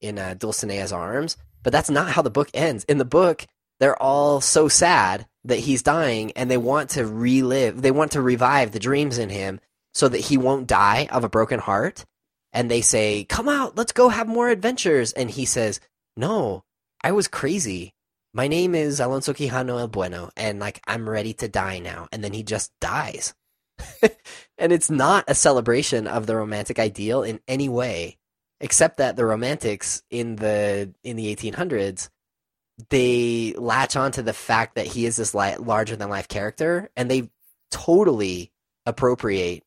in 0.00 0.18
uh, 0.18 0.34
Dulcinea's 0.34 0.92
arms. 0.92 1.36
But 1.62 1.72
that's 1.72 1.88
not 1.88 2.10
how 2.10 2.22
the 2.22 2.30
book 2.30 2.50
ends. 2.52 2.82
In 2.84 2.98
the 2.98 3.04
book, 3.04 3.46
they're 3.78 4.00
all 4.00 4.40
so 4.40 4.66
sad 4.66 5.26
that 5.44 5.60
he's 5.60 5.82
dying, 5.82 6.32
and 6.32 6.50
they 6.50 6.56
want 6.56 6.90
to 6.90 7.06
relive, 7.06 7.82
they 7.82 7.90
want 7.90 8.12
to 8.12 8.22
revive 8.22 8.72
the 8.72 8.78
dreams 8.78 9.18
in 9.18 9.28
him 9.28 9.60
so 9.94 10.08
that 10.08 10.18
he 10.18 10.38
won't 10.38 10.66
die 10.66 11.08
of 11.10 11.24
a 11.24 11.28
broken 11.28 11.60
heart. 11.60 12.04
And 12.52 12.70
they 12.70 12.80
say, 12.82 13.24
"Come 13.24 13.48
out, 13.48 13.76
let's 13.76 13.92
go 13.92 14.08
have 14.08 14.28
more 14.28 14.48
adventures." 14.48 15.12
And 15.12 15.30
he 15.30 15.44
says, 15.44 15.80
"No, 16.16 16.64
I 17.02 17.12
was 17.12 17.28
crazy." 17.28 17.94
My 18.34 18.48
name 18.48 18.74
is 18.74 18.98
Alonso 18.98 19.34
Quijano 19.34 19.78
El 19.78 19.88
Bueno, 19.88 20.30
and 20.36 20.58
like 20.58 20.80
I'm 20.86 21.08
ready 21.08 21.34
to 21.34 21.48
die 21.48 21.78
now. 21.78 22.08
And 22.12 22.24
then 22.24 22.32
he 22.32 22.42
just 22.42 22.72
dies. 22.80 23.34
and 24.58 24.72
it's 24.72 24.90
not 24.90 25.24
a 25.28 25.34
celebration 25.34 26.06
of 26.06 26.26
the 26.26 26.36
romantic 26.36 26.78
ideal 26.78 27.22
in 27.22 27.40
any 27.48 27.68
way, 27.68 28.16
except 28.60 28.98
that 28.98 29.16
the 29.16 29.26
romantics 29.26 30.02
in 30.10 30.36
the 30.36 30.94
in 31.02 31.16
the 31.16 31.34
1800s 31.34 32.08
they 32.90 33.54
latch 33.56 33.96
on 33.96 34.12
to 34.12 34.22
the 34.22 34.32
fact 34.32 34.74
that 34.74 34.86
he 34.86 35.06
is 35.06 35.16
this 35.16 35.34
li- 35.34 35.56
larger 35.56 35.96
than 35.96 36.08
life 36.08 36.28
character, 36.28 36.90
and 36.96 37.10
they 37.10 37.30
totally 37.70 38.52
appropriate 38.86 39.64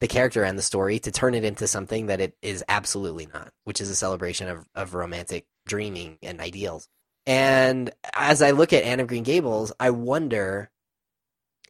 the 0.00 0.08
character 0.08 0.44
and 0.44 0.58
the 0.58 0.62
story 0.62 0.98
to 1.00 1.10
turn 1.10 1.34
it 1.34 1.44
into 1.44 1.66
something 1.66 2.06
that 2.06 2.20
it 2.20 2.36
is 2.42 2.64
absolutely 2.68 3.26
not, 3.32 3.52
which 3.64 3.80
is 3.80 3.90
a 3.90 3.96
celebration 3.96 4.48
of, 4.48 4.66
of 4.74 4.94
romantic 4.94 5.46
dreaming 5.66 6.18
and 6.22 6.40
ideals. 6.40 6.88
And 7.26 7.90
as 8.14 8.40
I 8.40 8.52
look 8.52 8.72
at 8.72 8.84
Anne 8.84 9.00
of 9.00 9.08
Green 9.08 9.24
Gables, 9.24 9.72
I 9.78 9.90
wonder 9.90 10.70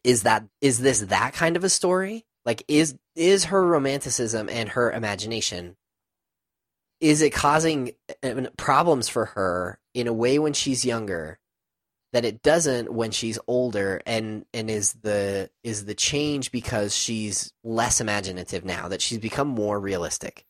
is 0.03 0.23
that 0.23 0.45
is 0.61 0.79
this 0.79 1.01
that 1.01 1.33
kind 1.33 1.57
of 1.57 1.63
a 1.63 1.69
story? 1.69 2.25
Like 2.45 2.63
is 2.67 2.95
is 3.15 3.45
her 3.45 3.65
romanticism 3.65 4.47
and 4.47 4.69
her 4.69 4.91
imagination 4.91 5.75
is 6.99 7.21
it 7.21 7.31
causing 7.31 7.91
uh, 8.23 8.41
problems 8.57 9.07
for 9.09 9.25
her 9.25 9.79
in 9.93 10.07
a 10.07 10.13
way 10.13 10.39
when 10.39 10.53
she's 10.53 10.85
younger 10.85 11.39
that 12.11 12.25
it 12.25 12.41
doesn't 12.41 12.91
when 12.91 13.11
she's 13.11 13.39
older 13.47 14.01
and 14.05 14.45
and 14.53 14.69
is 14.69 14.93
the 14.93 15.49
is 15.63 15.85
the 15.85 15.95
change 15.95 16.51
because 16.51 16.95
she's 16.95 17.53
less 17.63 18.01
imaginative 18.01 18.65
now 18.65 18.87
that 18.87 19.01
she's 19.01 19.19
become 19.19 19.47
more 19.47 19.79
realistic 19.79 20.45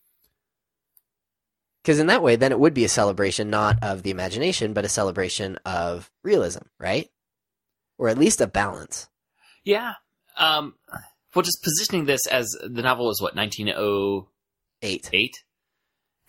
because 1.83 1.99
in 1.99 2.07
that 2.07 2.21
way, 2.21 2.35
then 2.35 2.51
it 2.51 2.59
would 2.59 2.73
be 2.73 2.85
a 2.85 2.89
celebration 2.89 3.49
not 3.49 3.77
of 3.81 4.03
the 4.03 4.11
imagination, 4.11 4.73
but 4.73 4.85
a 4.85 4.89
celebration 4.89 5.57
of 5.65 6.11
realism, 6.23 6.63
right? 6.79 7.09
Or 7.97 8.09
at 8.09 8.17
least 8.17 8.41
a 8.41 8.47
balance. 8.47 9.07
Yeah. 9.63 9.93
Um, 10.37 10.75
well, 11.33 11.43
just 11.43 11.63
positioning 11.63 12.05
this 12.05 12.25
as 12.27 12.49
the 12.61 12.81
novel 12.81 13.09
is 13.09 13.21
what 13.21 13.35
1908, 13.35 15.09
Eight. 15.13 15.43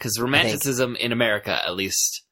Because 0.00 0.18
romanticism 0.18 0.96
in 0.96 1.12
America, 1.12 1.52
at 1.64 1.74
least, 1.76 2.22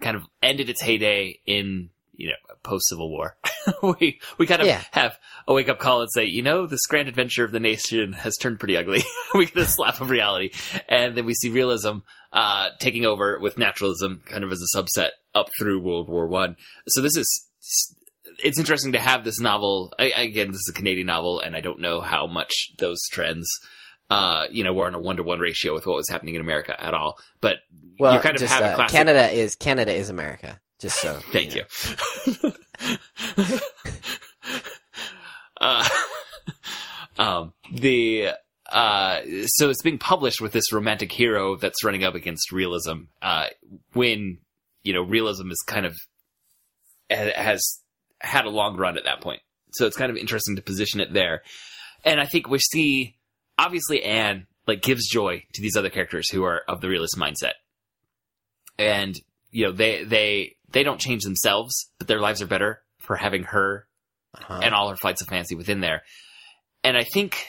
kind 0.00 0.16
of 0.16 0.24
ended 0.42 0.68
its 0.68 0.82
heyday 0.82 1.38
in 1.46 1.90
you 2.14 2.28
know 2.28 2.54
post 2.62 2.88
Civil 2.88 3.10
War. 3.10 3.36
we 4.00 4.20
we 4.38 4.46
kind 4.46 4.60
of 4.60 4.66
Yeah. 4.66 4.82
have 4.90 5.16
a 5.46 5.54
wake 5.54 5.68
up 5.68 5.78
call 5.78 6.00
and 6.02 6.10
say, 6.12 6.24
you 6.24 6.42
know, 6.42 6.66
this 6.66 6.86
grand 6.86 7.08
adventure 7.08 7.44
of 7.44 7.52
the 7.52 7.60
nation 7.60 8.12
has 8.12 8.36
turned 8.36 8.58
pretty 8.58 8.76
ugly. 8.76 9.02
we 9.34 9.46
get 9.46 9.56
a 9.56 9.64
slap 9.66 10.00
of 10.00 10.10
reality, 10.10 10.50
and 10.88 11.16
then 11.16 11.24
we 11.26 11.34
see 11.34 11.48
realism 11.50 11.98
uh, 12.32 12.70
taking 12.80 13.06
over 13.06 13.38
with 13.40 13.56
naturalism, 13.58 14.22
kind 14.26 14.44
of 14.44 14.52
as 14.52 14.60
a 14.62 14.76
subset 14.76 15.10
up 15.34 15.48
through 15.58 15.80
World 15.80 16.08
War 16.08 16.26
One. 16.26 16.56
So 16.88 17.00
this 17.00 17.16
is. 17.16 17.46
It's 18.42 18.58
interesting 18.58 18.92
to 18.92 18.98
have 18.98 19.22
this 19.22 19.38
novel. 19.38 19.92
I, 19.98 20.04
again, 20.16 20.48
this 20.48 20.60
is 20.60 20.70
a 20.70 20.76
Canadian 20.76 21.08
novel, 21.08 21.40
and 21.40 21.54
I 21.54 21.60
don't 21.60 21.80
know 21.80 22.00
how 22.00 22.26
much 22.26 22.70
those 22.78 22.98
trends, 23.10 23.46
uh, 24.10 24.46
you 24.50 24.64
know, 24.64 24.72
we're 24.72 24.86
on 24.86 24.94
a 24.94 24.98
one 24.98 25.16
to 25.16 25.22
one 25.22 25.38
ratio 25.38 25.72
with 25.72 25.86
what 25.86 25.96
was 25.96 26.08
happening 26.08 26.34
in 26.34 26.40
America 26.40 26.74
at 26.82 26.94
all. 26.94 27.16
But 27.40 27.58
Well, 27.98 28.14
you 28.14 28.20
kind 28.20 28.34
of 28.34 28.40
just, 28.40 28.52
have 28.52 28.62
a 28.62 28.72
uh, 28.72 28.74
classic. 28.74 28.96
Canada 28.96 29.30
is 29.30 29.54
Canada 29.54 29.94
is 29.94 30.10
America. 30.10 30.60
Just 30.80 31.00
so. 31.00 31.14
Thank 31.32 31.54
know. 31.54 31.62
you. 32.42 33.60
uh, 35.60 35.88
um, 37.18 37.52
the 37.72 38.30
uh, 38.72 39.20
so 39.46 39.70
it's 39.70 39.82
being 39.82 39.98
published 39.98 40.40
with 40.40 40.52
this 40.52 40.72
romantic 40.72 41.12
hero 41.12 41.54
that's 41.56 41.84
running 41.84 42.02
up 42.02 42.16
against 42.16 42.50
realism. 42.50 43.02
Uh, 43.22 43.46
when 43.92 44.38
you 44.82 44.92
know 44.92 45.02
realism 45.02 45.50
is 45.50 45.62
kind 45.66 45.86
of 45.86 45.96
has 47.10 47.80
had 48.20 48.44
a 48.44 48.50
long 48.50 48.76
run 48.76 48.96
at 48.96 49.04
that 49.04 49.20
point, 49.20 49.42
so 49.72 49.86
it's 49.86 49.96
kind 49.96 50.10
of 50.10 50.16
interesting 50.16 50.56
to 50.56 50.62
position 50.62 51.00
it 51.00 51.12
there. 51.12 51.42
And 52.04 52.18
I 52.18 52.26
think 52.26 52.48
we 52.48 52.58
see 52.58 53.16
obviously 53.64 54.02
Anne 54.02 54.46
like 54.66 54.82
gives 54.82 55.08
joy 55.08 55.44
to 55.54 55.62
these 55.62 55.76
other 55.76 55.90
characters 55.90 56.30
who 56.30 56.44
are 56.44 56.62
of 56.68 56.80
the 56.80 56.88
realist 56.88 57.16
mindset, 57.18 57.54
and 58.78 59.14
you 59.50 59.66
know 59.66 59.72
they 59.72 60.04
they 60.04 60.56
they 60.70 60.82
don't 60.82 61.00
change 61.00 61.22
themselves, 61.24 61.90
but 61.98 62.08
their 62.08 62.20
lives 62.20 62.40
are 62.42 62.46
better 62.46 62.82
for 62.98 63.16
having 63.16 63.44
her 63.44 63.86
Uh-huh. 64.34 64.60
and 64.62 64.74
all 64.74 64.88
her 64.90 64.96
flights 64.96 65.20
of 65.22 65.28
fancy 65.28 65.56
within 65.56 65.80
there. 65.80 66.02
And 66.84 66.96
I 66.96 67.02
think, 67.02 67.44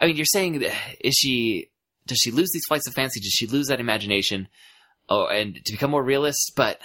I 0.00 0.06
mean, 0.06 0.16
you're 0.16 0.26
saying 0.26 0.58
that 0.60 0.74
is 1.00 1.14
she 1.14 1.70
does 2.06 2.18
she 2.18 2.30
lose 2.32 2.50
these 2.52 2.66
flights 2.66 2.88
of 2.88 2.94
fancy? 2.94 3.20
Does 3.20 3.32
she 3.32 3.46
lose 3.46 3.68
that 3.68 3.80
imagination? 3.80 4.48
Oh, 5.08 5.26
and 5.26 5.54
to 5.64 5.72
become 5.72 5.90
more 5.92 6.02
realist? 6.02 6.52
But 6.56 6.80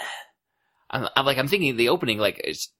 I'm, 0.91 1.07
I'm 1.16 1.26
like 1.26 1.38
I'm 1.39 1.47
thinking 1.47 1.76
the 1.78 1.89
opening 1.89 2.20
like 2.20 2.39
it's, 2.43 2.72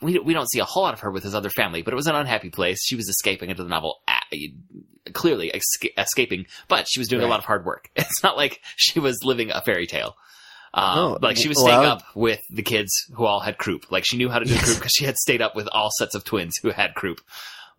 we 0.00 0.18
we 0.20 0.34
don't 0.34 0.50
see 0.50 0.60
a 0.60 0.64
whole 0.64 0.84
lot 0.84 0.94
of 0.94 1.00
her 1.00 1.10
with 1.10 1.24
his 1.24 1.34
other 1.34 1.50
family, 1.50 1.82
but 1.82 1.92
it 1.92 1.96
was 1.96 2.06
an 2.06 2.14
unhappy 2.14 2.50
place. 2.50 2.78
She 2.84 2.96
was 2.96 3.08
escaping 3.08 3.50
into 3.50 3.64
the 3.64 3.68
novel. 3.68 3.96
Ah, 4.32 5.10
Clearly 5.12 5.50
esca- 5.52 5.90
escaping, 5.98 6.46
but 6.68 6.86
she 6.88 7.00
was 7.00 7.08
doing 7.08 7.22
a 7.22 7.26
lot 7.26 7.38
of 7.40 7.44
hard 7.44 7.64
work. 7.64 7.90
It's 7.96 8.22
not 8.22 8.36
like 8.36 8.60
she 8.76 9.00
was 9.00 9.22
living 9.24 9.50
a 9.50 9.60
fairy 9.60 9.86
tale. 9.86 10.14
Um, 10.74 10.96
No, 10.96 11.18
like 11.20 11.36
she 11.36 11.48
was 11.48 11.56
well- 11.56 11.66
staying 11.66 11.84
up 11.84 12.02
with 12.14 12.40
the 12.50 12.62
kids 12.62 12.92
who 13.14 13.24
all 13.26 13.40
had 13.40 13.58
croup. 13.58 13.90
Like 13.90 14.04
she 14.06 14.16
knew 14.16 14.28
how 14.30 14.38
to 14.38 14.44
do 14.44 14.54
Yes. 14.54 14.64
croup 14.64 14.76
because 14.78 14.92
she 14.96 15.04
had 15.04 15.16
stayed 15.16 15.42
up 15.42 15.54
with 15.56 15.68
all 15.72 15.90
sets 15.98 16.14
of 16.14 16.24
twins 16.24 16.54
who 16.62 16.70
had 16.70 16.94
croup 16.94 17.20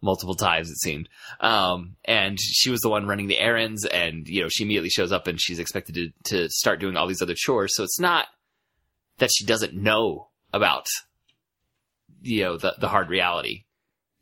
multiple 0.01 0.35
times. 0.35 0.69
It 0.69 0.77
seemed, 0.81 1.07
um, 1.39 1.95
and 2.03 2.37
she 2.39 2.69
was 2.69 2.81
the 2.81 2.89
one 2.89 3.07
running 3.07 3.27
the 3.27 3.39
errands. 3.39 3.85
And 3.85 4.27
you 4.27 4.41
know, 4.41 4.49
she 4.49 4.63
immediately 4.65 4.89
shows 4.89 5.11
up 5.13 5.25
and 5.27 5.39
she's 5.41 5.59
expected 5.59 5.95
to 5.95 6.11
to 6.25 6.49
start 6.49 6.81
doing 6.81 6.97
all 6.97 7.07
these 7.07 7.21
other 7.21 7.35
chores. 7.35 7.73
So 7.75 7.83
it's 7.83 7.99
not 8.01 8.27
that 9.19 9.29
she 9.33 9.45
doesn't 9.45 9.73
know 9.73 10.27
about 10.51 10.87
you 12.21 12.43
know 12.43 12.57
the 12.57 12.75
the 12.79 12.89
hard 12.89 13.09
reality. 13.09 13.63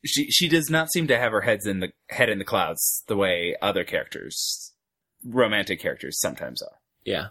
She 0.05 0.31
she 0.31 0.47
does 0.47 0.69
not 0.69 0.91
seem 0.91 1.07
to 1.07 1.17
have 1.17 1.31
her 1.31 1.41
heads 1.41 1.65
in 1.67 1.79
the 1.79 1.91
head 2.09 2.29
in 2.29 2.39
the 2.39 2.45
clouds 2.45 3.03
the 3.07 3.15
way 3.15 3.55
other 3.61 3.83
characters, 3.83 4.73
romantic 5.23 5.79
characters, 5.79 6.19
sometimes 6.19 6.61
are. 6.61 6.79
Yeah. 7.05 7.27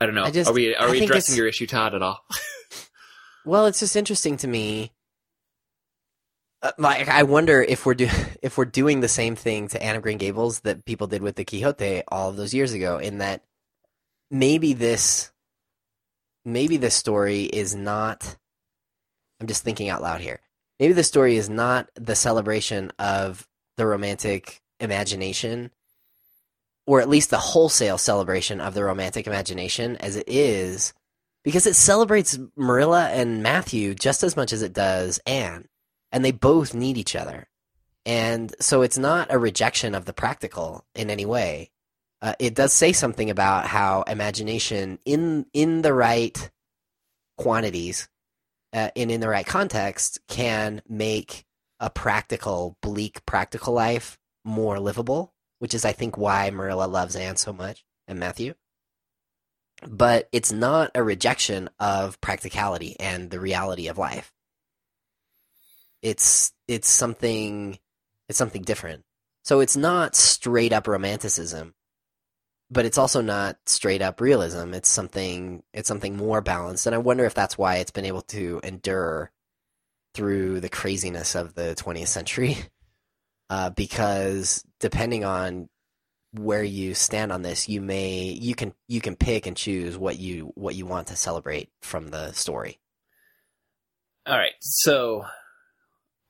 I 0.00 0.06
don't 0.06 0.14
know. 0.14 0.24
I 0.24 0.30
just- 0.30 0.50
are 0.50 0.52
we 0.52 0.74
are 0.74 0.88
I 0.88 0.90
we 0.90 1.04
addressing 1.04 1.36
your 1.36 1.46
issue, 1.46 1.66
Todd, 1.66 1.94
at 1.94 2.02
all? 2.02 2.20
Well, 3.46 3.66
it's 3.66 3.78
just 3.78 3.94
interesting 3.94 4.36
to 4.38 4.48
me. 4.48 4.90
Uh, 6.62 6.72
like, 6.78 7.06
I 7.08 7.22
wonder 7.22 7.62
if 7.62 7.86
we're 7.86 7.94
do 7.94 8.08
if 8.42 8.58
we're 8.58 8.64
doing 8.64 8.98
the 9.00 9.08
same 9.08 9.36
thing 9.36 9.68
to 9.68 9.80
Anne 9.80 9.94
of 9.94 10.02
Green 10.02 10.18
Gables 10.18 10.60
that 10.60 10.84
people 10.84 11.06
did 11.06 11.22
with 11.22 11.36
the 11.36 11.44
Quixote 11.44 12.02
all 12.08 12.28
of 12.28 12.36
those 12.36 12.52
years 12.52 12.72
ago. 12.72 12.98
In 12.98 13.18
that 13.18 13.44
maybe 14.32 14.72
this, 14.72 15.30
maybe 16.44 16.76
this 16.76 16.96
story 16.96 17.44
is 17.44 17.74
not. 17.76 18.36
I'm 19.40 19.46
just 19.46 19.62
thinking 19.62 19.90
out 19.90 20.02
loud 20.02 20.20
here. 20.20 20.40
Maybe 20.78 20.92
the 20.92 21.04
story 21.04 21.36
is 21.36 21.48
not 21.48 21.88
the 21.94 22.14
celebration 22.14 22.92
of 22.98 23.46
the 23.76 23.86
romantic 23.86 24.60
imagination, 24.80 25.70
or 26.86 27.00
at 27.00 27.08
least 27.08 27.30
the 27.30 27.38
wholesale 27.38 27.98
celebration 27.98 28.60
of 28.60 28.74
the 28.74 28.84
romantic 28.84 29.26
imagination, 29.26 29.96
as 29.96 30.16
it 30.16 30.28
is 30.28 30.92
because 31.46 31.66
it 31.66 31.76
celebrates 31.76 32.36
Marilla 32.56 33.08
and 33.10 33.40
Matthew 33.40 33.94
just 33.94 34.24
as 34.24 34.36
much 34.36 34.52
as 34.52 34.62
it 34.62 34.72
does 34.72 35.20
Anne, 35.26 35.68
and 36.10 36.24
they 36.24 36.32
both 36.32 36.74
need 36.74 36.98
each 36.98 37.14
other. 37.14 37.46
And 38.04 38.52
so 38.60 38.82
it's 38.82 38.98
not 38.98 39.32
a 39.32 39.38
rejection 39.38 39.94
of 39.94 40.06
the 40.06 40.12
practical 40.12 40.84
in 40.94 41.08
any 41.08 41.24
way. 41.24 41.70
Uh, 42.20 42.34
it 42.40 42.54
does 42.54 42.72
say 42.72 42.92
something 42.92 43.30
about 43.30 43.66
how 43.66 44.02
imagination 44.02 44.98
in 45.04 45.46
in 45.52 45.82
the 45.82 45.94
right 45.94 46.50
quantities 47.36 48.08
uh, 48.76 48.90
and 48.94 49.10
in 49.10 49.20
the 49.20 49.28
right 49.28 49.46
context 49.46 50.20
can 50.28 50.82
make 50.88 51.44
a 51.80 51.90
practical, 51.90 52.76
bleak, 52.80 53.26
practical 53.26 53.74
life 53.74 54.18
more 54.44 54.78
livable, 54.78 55.34
which 55.58 55.74
is, 55.74 55.84
I 55.84 55.92
think, 55.92 56.16
why 56.16 56.50
Marilla 56.50 56.84
loves 56.84 57.16
Anne 57.16 57.36
so 57.36 57.52
much 57.52 57.84
and 58.06 58.20
Matthew 58.20 58.54
but 59.82 60.28
it's 60.32 60.52
not 60.52 60.90
a 60.94 61.02
rejection 61.02 61.68
of 61.78 62.20
practicality 62.20 62.98
and 62.98 63.30
the 63.30 63.40
reality 63.40 63.88
of 63.88 63.98
life. 63.98 64.32
It's 66.02 66.52
it's 66.68 66.88
something 66.88 67.78
it's 68.28 68.38
something 68.38 68.62
different. 68.62 69.04
So 69.44 69.60
it's 69.60 69.76
not 69.76 70.16
straight 70.16 70.72
up 70.72 70.88
romanticism, 70.88 71.74
but 72.70 72.84
it's 72.84 72.98
also 72.98 73.20
not 73.20 73.56
straight 73.66 74.02
up 74.02 74.20
realism. 74.20 74.74
It's 74.74 74.88
something 74.88 75.62
it's 75.72 75.88
something 75.88 76.16
more 76.16 76.40
balanced, 76.40 76.86
and 76.86 76.94
I 76.94 76.98
wonder 76.98 77.24
if 77.24 77.34
that's 77.34 77.58
why 77.58 77.76
it's 77.76 77.90
been 77.90 78.04
able 78.04 78.22
to 78.22 78.60
endure 78.64 79.30
through 80.14 80.60
the 80.60 80.68
craziness 80.68 81.34
of 81.34 81.54
the 81.54 81.74
20th 81.78 82.08
century. 82.08 82.56
Uh, 83.48 83.70
because 83.70 84.64
depending 84.80 85.24
on 85.24 85.68
where 86.32 86.64
you 86.64 86.94
stand 86.94 87.30
on 87.30 87.42
this, 87.42 87.68
you 87.68 87.80
may 87.80 88.22
you 88.22 88.56
can 88.56 88.74
you 88.88 89.00
can 89.00 89.14
pick 89.14 89.46
and 89.46 89.56
choose 89.56 89.96
what 89.96 90.18
you 90.18 90.50
what 90.56 90.74
you 90.74 90.84
want 90.84 91.06
to 91.06 91.14
celebrate 91.14 91.70
from 91.80 92.08
the 92.08 92.32
story. 92.32 92.80
All 94.26 94.36
right. 94.36 94.54
So, 94.60 95.24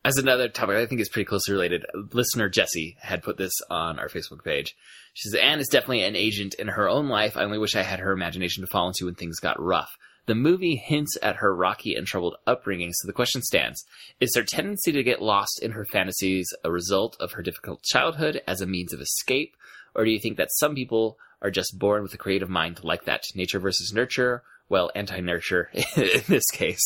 as 0.04 0.18
another 0.18 0.50
topic, 0.50 0.76
I 0.76 0.84
think 0.84 1.00
is 1.00 1.08
pretty 1.08 1.24
closely 1.24 1.54
related. 1.54 1.86
Listener 2.12 2.50
Jesse 2.50 2.98
had 3.00 3.22
put 3.22 3.38
this 3.38 3.54
on 3.70 3.98
our 3.98 4.08
Facebook 4.08 4.44
page. 4.44 4.76
She 5.16 5.30
says 5.30 5.40
Anne 5.40 5.60
is 5.60 5.68
definitely 5.68 6.02
an 6.02 6.14
agent 6.14 6.52
in 6.58 6.68
her 6.68 6.90
own 6.90 7.08
life. 7.08 7.38
I 7.38 7.44
only 7.44 7.56
wish 7.56 7.74
I 7.74 7.82
had 7.82 8.00
her 8.00 8.12
imagination 8.12 8.62
to 8.62 8.66
fall 8.66 8.88
into 8.88 9.06
when 9.06 9.14
things 9.14 9.40
got 9.40 9.58
rough. 9.58 9.96
The 10.26 10.34
movie 10.34 10.76
hints 10.76 11.16
at 11.22 11.36
her 11.36 11.56
rocky 11.56 11.94
and 11.94 12.06
troubled 12.06 12.36
upbringing, 12.46 12.92
so 12.92 13.06
the 13.06 13.14
question 13.14 13.40
stands 13.40 13.82
Is 14.20 14.36
her 14.36 14.42
tendency 14.42 14.92
to 14.92 15.02
get 15.02 15.22
lost 15.22 15.62
in 15.62 15.70
her 15.70 15.86
fantasies 15.86 16.52
a 16.62 16.70
result 16.70 17.16
of 17.18 17.32
her 17.32 17.40
difficult 17.40 17.82
childhood 17.82 18.42
as 18.46 18.60
a 18.60 18.66
means 18.66 18.92
of 18.92 19.00
escape? 19.00 19.56
Or 19.94 20.04
do 20.04 20.10
you 20.10 20.18
think 20.18 20.36
that 20.36 20.52
some 20.52 20.74
people 20.74 21.16
are 21.40 21.50
just 21.50 21.78
born 21.78 22.02
with 22.02 22.12
a 22.12 22.18
creative 22.18 22.50
mind 22.50 22.84
like 22.84 23.06
that? 23.06 23.24
Nature 23.34 23.58
versus 23.58 23.94
nurture? 23.94 24.42
Well, 24.68 24.90
anti 24.94 25.20
nurture 25.20 25.70
in 25.96 26.24
this 26.28 26.50
case. 26.52 26.82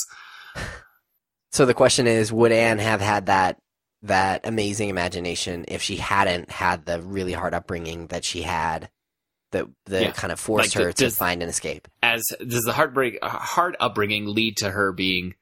So 1.50 1.66
the 1.66 1.74
question 1.74 2.06
is, 2.06 2.32
would 2.32 2.52
Anne 2.52 2.78
have 2.78 3.00
had 3.00 3.26
that 3.26 3.58
that 4.02 4.46
amazing 4.46 4.88
imagination 4.88 5.64
if 5.68 5.82
she 5.82 5.96
hadn't 5.96 6.50
had 6.50 6.86
the 6.86 7.00
really 7.02 7.32
hard 7.32 7.52
upbringing 7.54 8.06
that 8.08 8.24
she 8.24 8.42
had 8.42 8.90
that 9.52 9.66
that 9.86 10.02
Yeah. 10.02 10.10
kind 10.12 10.32
of 10.32 10.38
forced 10.40 10.74
Like, 10.76 10.84
her 10.84 10.92
to 10.92 11.04
does- 11.04 11.16
find 11.16 11.42
an 11.42 11.48
escape? 11.48 11.88
As 12.02 12.22
does 12.46 12.62
the 12.62 12.72
heartbreak, 12.72 13.18
uh, 13.20 13.28
hard 13.28 13.76
upbringing 13.80 14.26
lead 14.26 14.56
to 14.58 14.70
her 14.70 14.92
being 14.92 15.34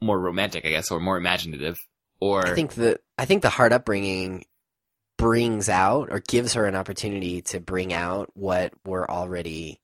more 0.00 0.18
romantic, 0.18 0.64
I 0.66 0.70
guess, 0.70 0.90
or 0.90 1.00
more 1.00 1.16
imaginative? 1.16 1.78
Or 2.20 2.46
I 2.46 2.54
think 2.54 2.74
the 2.74 3.00
I 3.18 3.24
think 3.24 3.42
the 3.42 3.50
hard 3.50 3.72
upbringing 3.72 4.44
brings 5.16 5.68
out 5.68 6.08
or 6.10 6.20
gives 6.20 6.54
her 6.54 6.66
an 6.66 6.74
opportunity 6.74 7.40
to 7.42 7.60
bring 7.60 7.92
out 7.92 8.30
what 8.34 8.72
we're 8.84 9.06
already 9.06 9.80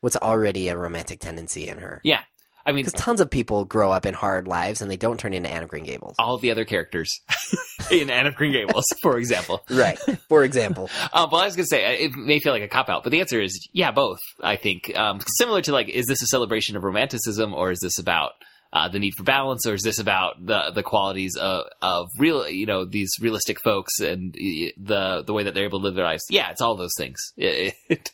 what's 0.00 0.16
already 0.16 0.68
a 0.68 0.76
romantic 0.76 1.18
tendency 1.20 1.66
in 1.68 1.78
her. 1.78 2.00
yeah, 2.04 2.22
I 2.66 2.72
mean, 2.72 2.84
Because 2.84 3.00
tons 3.00 3.20
of 3.20 3.30
people 3.30 3.64
grow 3.64 3.90
up 3.92 4.06
in 4.06 4.14
hard 4.14 4.48
lives 4.48 4.80
and 4.80 4.90
they 4.90 4.96
don't 4.96 5.18
turn 5.20 5.34
into 5.34 5.50
Anne 5.50 5.62
of 5.62 5.68
Green 5.68 5.84
Gables. 5.84 6.14
all 6.18 6.38
the 6.38 6.50
other 6.50 6.64
characters 6.64 7.10
in 7.90 8.08
Anne 8.10 8.26
of 8.26 8.34
Green 8.34 8.52
Gables, 8.52 8.84
for 9.02 9.18
example. 9.18 9.62
Right. 9.70 9.98
For 10.28 10.44
example. 10.44 10.90
Uh, 11.12 11.28
well, 11.30 11.42
I 11.42 11.44
was 11.44 11.54
going 11.54 11.64
to 11.64 11.68
say, 11.68 12.04
it 12.04 12.12
may 12.16 12.40
feel 12.40 12.52
like 12.52 12.62
a 12.62 12.68
cop 12.68 12.88
out, 12.88 13.04
but 13.04 13.10
the 13.10 13.20
answer 13.20 13.40
is 13.40 13.68
yeah, 13.72 13.92
both, 13.92 14.18
I 14.42 14.56
think. 14.56 14.90
Um, 14.96 15.20
similar 15.36 15.60
to 15.62 15.72
like, 15.72 15.88
is 15.88 16.06
this 16.06 16.22
a 16.22 16.26
celebration 16.26 16.76
of 16.76 16.82
romanticism 16.82 17.54
or 17.54 17.70
is 17.70 17.78
this 17.80 17.98
about 18.00 18.32
uh, 18.72 18.88
the 18.88 18.98
need 18.98 19.12
for 19.16 19.22
balance 19.22 19.64
or 19.66 19.74
is 19.74 19.82
this 19.82 20.00
about 20.00 20.44
the, 20.44 20.72
the 20.74 20.82
qualities 20.82 21.36
of, 21.36 21.66
of 21.82 22.08
real, 22.18 22.48
you 22.48 22.66
know, 22.66 22.84
these 22.84 23.12
realistic 23.20 23.60
folks 23.62 24.00
and 24.00 24.32
the, 24.34 25.22
the 25.24 25.32
way 25.32 25.44
that 25.44 25.54
they're 25.54 25.64
able 25.64 25.78
to 25.78 25.84
live 25.84 25.94
their 25.94 26.04
lives? 26.04 26.24
Yeah, 26.28 26.50
it's 26.50 26.60
all 26.60 26.74
those 26.76 26.94
things. 26.98 27.20
It, 27.36 27.74
it, 27.88 28.10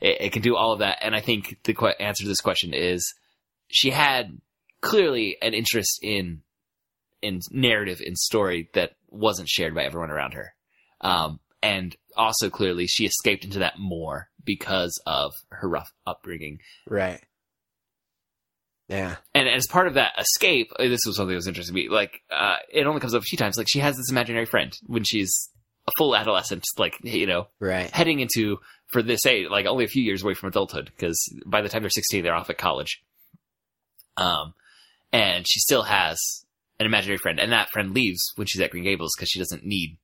it 0.00 0.32
can 0.32 0.42
do 0.42 0.56
all 0.56 0.72
of 0.72 0.80
that. 0.80 0.98
And 1.02 1.14
I 1.14 1.20
think 1.20 1.58
the 1.64 1.74
que- 1.74 1.94
answer 2.00 2.24
to 2.24 2.28
this 2.28 2.40
question 2.40 2.74
is 2.74 3.14
she 3.70 3.90
had 3.90 4.38
clearly 4.82 5.36
an 5.42 5.54
interest 5.54 5.98
in, 6.02 6.42
in 7.22 7.40
narrative, 7.50 8.00
in 8.00 8.16
story 8.16 8.68
that 8.74 8.92
wasn't 9.08 9.48
shared 9.48 9.74
by 9.74 9.84
everyone 9.84 10.10
around 10.10 10.32
her. 10.34 10.54
Um, 11.00 11.40
and 11.62 11.94
also 12.16 12.50
clearly 12.50 12.86
she 12.86 13.04
escaped 13.06 13.44
into 13.44 13.58
that 13.60 13.78
more 13.78 14.28
because 14.44 15.00
of 15.06 15.32
her 15.50 15.68
rough 15.68 15.92
upbringing. 16.06 16.58
Right. 16.88 17.20
Yeah. 18.88 19.16
And 19.34 19.48
as 19.48 19.66
part 19.68 19.86
of 19.86 19.94
that 19.94 20.12
escape, 20.18 20.72
uh, 20.78 20.84
this 20.88 21.00
was 21.06 21.16
something 21.16 21.30
that 21.30 21.36
was 21.36 21.46
interesting 21.46 21.76
to 21.76 21.82
me. 21.82 21.88
Like, 21.88 22.22
uh, 22.30 22.56
it 22.72 22.86
only 22.86 23.00
comes 23.00 23.14
up 23.14 23.20
a 23.22 23.24
few 23.24 23.38
times. 23.38 23.56
Like, 23.56 23.68
she 23.68 23.78
has 23.78 23.96
this 23.96 24.10
imaginary 24.10 24.46
friend 24.46 24.76
when 24.86 25.04
she's 25.04 25.32
a 25.86 25.92
full 25.96 26.16
adolescent, 26.16 26.64
like, 26.76 26.96
you 27.02 27.26
know, 27.26 27.46
Right. 27.60 27.90
heading 27.90 28.18
into, 28.20 28.58
for 28.88 29.02
this 29.02 29.24
age, 29.26 29.46
like 29.48 29.66
only 29.66 29.84
a 29.84 29.88
few 29.88 30.02
years 30.02 30.22
away 30.24 30.34
from 30.34 30.48
adulthood, 30.48 30.86
because 30.96 31.22
by 31.46 31.60
the 31.62 31.68
time 31.68 31.82
they're 31.82 31.90
16, 31.90 32.24
they're 32.24 32.34
off 32.34 32.50
at 32.50 32.58
college. 32.58 33.00
Um, 34.20 34.54
and 35.12 35.46
she 35.48 35.58
still 35.58 35.82
has 35.82 36.20
an 36.78 36.86
imaginary 36.86 37.18
friend, 37.18 37.40
and 37.40 37.52
that 37.52 37.70
friend 37.70 37.94
leaves 37.94 38.32
when 38.36 38.46
she's 38.46 38.60
at 38.60 38.70
Green 38.70 38.84
Gables 38.84 39.12
because 39.16 39.28
she 39.28 39.38
doesn't 39.38 39.64
need 39.64 39.98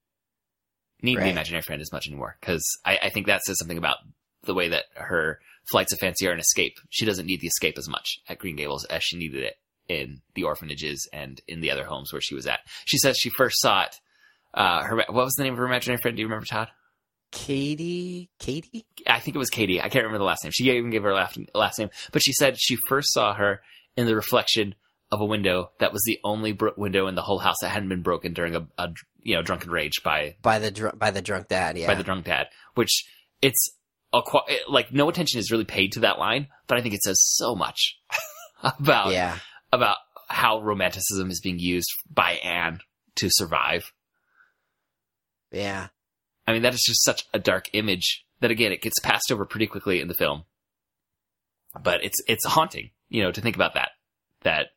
need 1.02 1.18
the 1.18 1.28
imaginary 1.28 1.62
friend 1.62 1.82
as 1.82 1.92
much 1.92 2.08
anymore. 2.08 2.36
Because 2.40 2.64
I, 2.84 2.98
I 3.02 3.10
think 3.10 3.26
that 3.26 3.42
says 3.42 3.58
something 3.58 3.78
about 3.78 3.98
the 4.44 4.54
way 4.54 4.68
that 4.68 4.84
her 4.94 5.38
flights 5.70 5.92
of 5.92 5.98
fancy 5.98 6.26
are 6.26 6.32
an 6.32 6.40
escape. 6.40 6.72
She 6.90 7.04
doesn't 7.04 7.26
need 7.26 7.40
the 7.40 7.46
escape 7.48 7.76
as 7.78 7.88
much 7.88 8.18
at 8.28 8.38
Green 8.38 8.56
Gables 8.56 8.84
as 8.86 9.02
she 9.02 9.18
needed 9.18 9.42
it 9.44 9.54
in 9.88 10.22
the 10.34 10.44
orphanages 10.44 11.08
and 11.12 11.40
in 11.46 11.60
the 11.60 11.70
other 11.70 11.84
homes 11.84 12.12
where 12.12 12.22
she 12.22 12.34
was 12.34 12.46
at. 12.46 12.60
She 12.86 12.98
says 12.98 13.16
she 13.18 13.30
first 13.30 13.60
saw 13.60 13.82
it. 13.82 13.96
Uh, 14.54 14.82
her 14.82 14.96
what 14.96 15.12
was 15.12 15.34
the 15.34 15.44
name 15.44 15.52
of 15.52 15.58
her 15.58 15.66
imaginary 15.66 15.98
friend? 16.00 16.16
Do 16.16 16.22
you 16.22 16.26
remember, 16.26 16.46
Todd? 16.46 16.68
Katie? 17.30 18.30
Katie? 18.38 18.86
I 19.06 19.20
think 19.20 19.34
it 19.34 19.38
was 19.38 19.50
Katie. 19.50 19.80
I 19.80 19.88
can't 19.88 20.04
remember 20.04 20.18
the 20.18 20.24
last 20.24 20.44
name. 20.44 20.52
She 20.52 20.70
even 20.70 20.90
gave 20.90 21.02
her 21.02 21.12
last, 21.12 21.38
last 21.54 21.78
name, 21.78 21.90
but 22.12 22.22
she 22.22 22.32
said 22.32 22.56
she 22.58 22.78
first 22.88 23.12
saw 23.12 23.34
her 23.34 23.60
in 23.96 24.06
the 24.06 24.14
reflection 24.14 24.74
of 25.10 25.20
a 25.20 25.24
window 25.24 25.70
that 25.78 25.92
was 25.92 26.02
the 26.04 26.18
only 26.24 26.52
bro- 26.52 26.72
window 26.76 27.06
in 27.06 27.14
the 27.14 27.22
whole 27.22 27.38
house 27.38 27.56
that 27.60 27.68
hadn't 27.68 27.88
been 27.88 28.02
broken 28.02 28.32
during 28.32 28.56
a, 28.56 28.66
a 28.78 28.88
you 29.22 29.34
know 29.34 29.42
drunken 29.42 29.70
rage 29.70 30.02
by 30.02 30.36
By 30.42 30.58
the 30.58 30.70
dr- 30.70 30.98
by 30.98 31.10
the 31.10 31.22
drunk 31.22 31.48
dad, 31.48 31.78
yeah. 31.78 31.86
by 31.86 31.94
the 31.94 32.02
drunk 32.04 32.24
dad. 32.24 32.48
Which 32.74 33.04
it's 33.42 33.72
a 34.12 34.22
like 34.68 34.92
no 34.92 35.08
attention 35.08 35.38
is 35.38 35.50
really 35.50 35.64
paid 35.64 35.92
to 35.92 36.00
that 36.00 36.18
line, 36.18 36.48
but 36.66 36.78
I 36.78 36.82
think 36.82 36.94
it 36.94 37.02
says 37.02 37.20
so 37.22 37.54
much 37.54 37.98
about 38.62 39.12
yeah. 39.12 39.38
about 39.72 39.98
how 40.28 40.60
romanticism 40.60 41.30
is 41.30 41.40
being 41.40 41.58
used 41.58 41.90
by 42.10 42.32
Anne 42.32 42.80
to 43.16 43.28
survive. 43.30 43.92
Yeah. 45.52 45.88
I 46.46 46.52
mean, 46.52 46.62
that 46.62 46.74
is 46.74 46.82
just 46.86 47.04
such 47.04 47.24
a 47.32 47.38
dark 47.38 47.68
image 47.72 48.24
that 48.40 48.50
again, 48.50 48.72
it 48.72 48.82
gets 48.82 49.00
passed 49.00 49.32
over 49.32 49.44
pretty 49.44 49.66
quickly 49.66 50.00
in 50.00 50.08
the 50.08 50.14
film. 50.14 50.44
But 51.80 52.04
it's, 52.04 52.18
it's 52.26 52.46
haunting, 52.46 52.90
you 53.08 53.22
know, 53.22 53.32
to 53.32 53.40
think 53.40 53.56
about 53.56 53.74
that, 53.74 53.90
that 54.42 54.68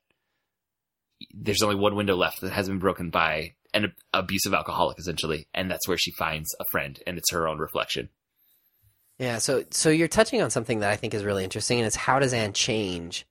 there's 1.34 1.62
only 1.62 1.76
one 1.76 1.96
window 1.96 2.16
left 2.16 2.42
that 2.42 2.52
hasn't 2.52 2.76
been 2.76 2.80
broken 2.80 3.10
by 3.10 3.54
an 3.74 3.94
abusive 4.14 4.54
alcoholic, 4.54 4.98
essentially. 5.00 5.48
And 5.54 5.70
that's 5.70 5.88
where 5.88 5.98
she 5.98 6.12
finds 6.12 6.56
a 6.60 6.66
friend 6.72 7.00
and 7.06 7.18
it's 7.18 7.32
her 7.32 7.48
own 7.48 7.60
reflection. 7.60 8.10
Yeah, 9.20 9.40
so 9.40 9.66
so 9.70 9.90
you're 9.90 10.08
touching 10.08 10.42
on 10.42 10.50
something 10.50 10.80
that 10.80 10.90
I 10.90 10.96
think 10.96 11.14
is 11.14 11.26
really 11.26 11.44
interesting, 11.44 11.78
and 11.78 11.86
it's 11.86 11.96
how 11.96 12.20
does 12.20 12.34
Anne 12.34 12.54
change 12.54 13.28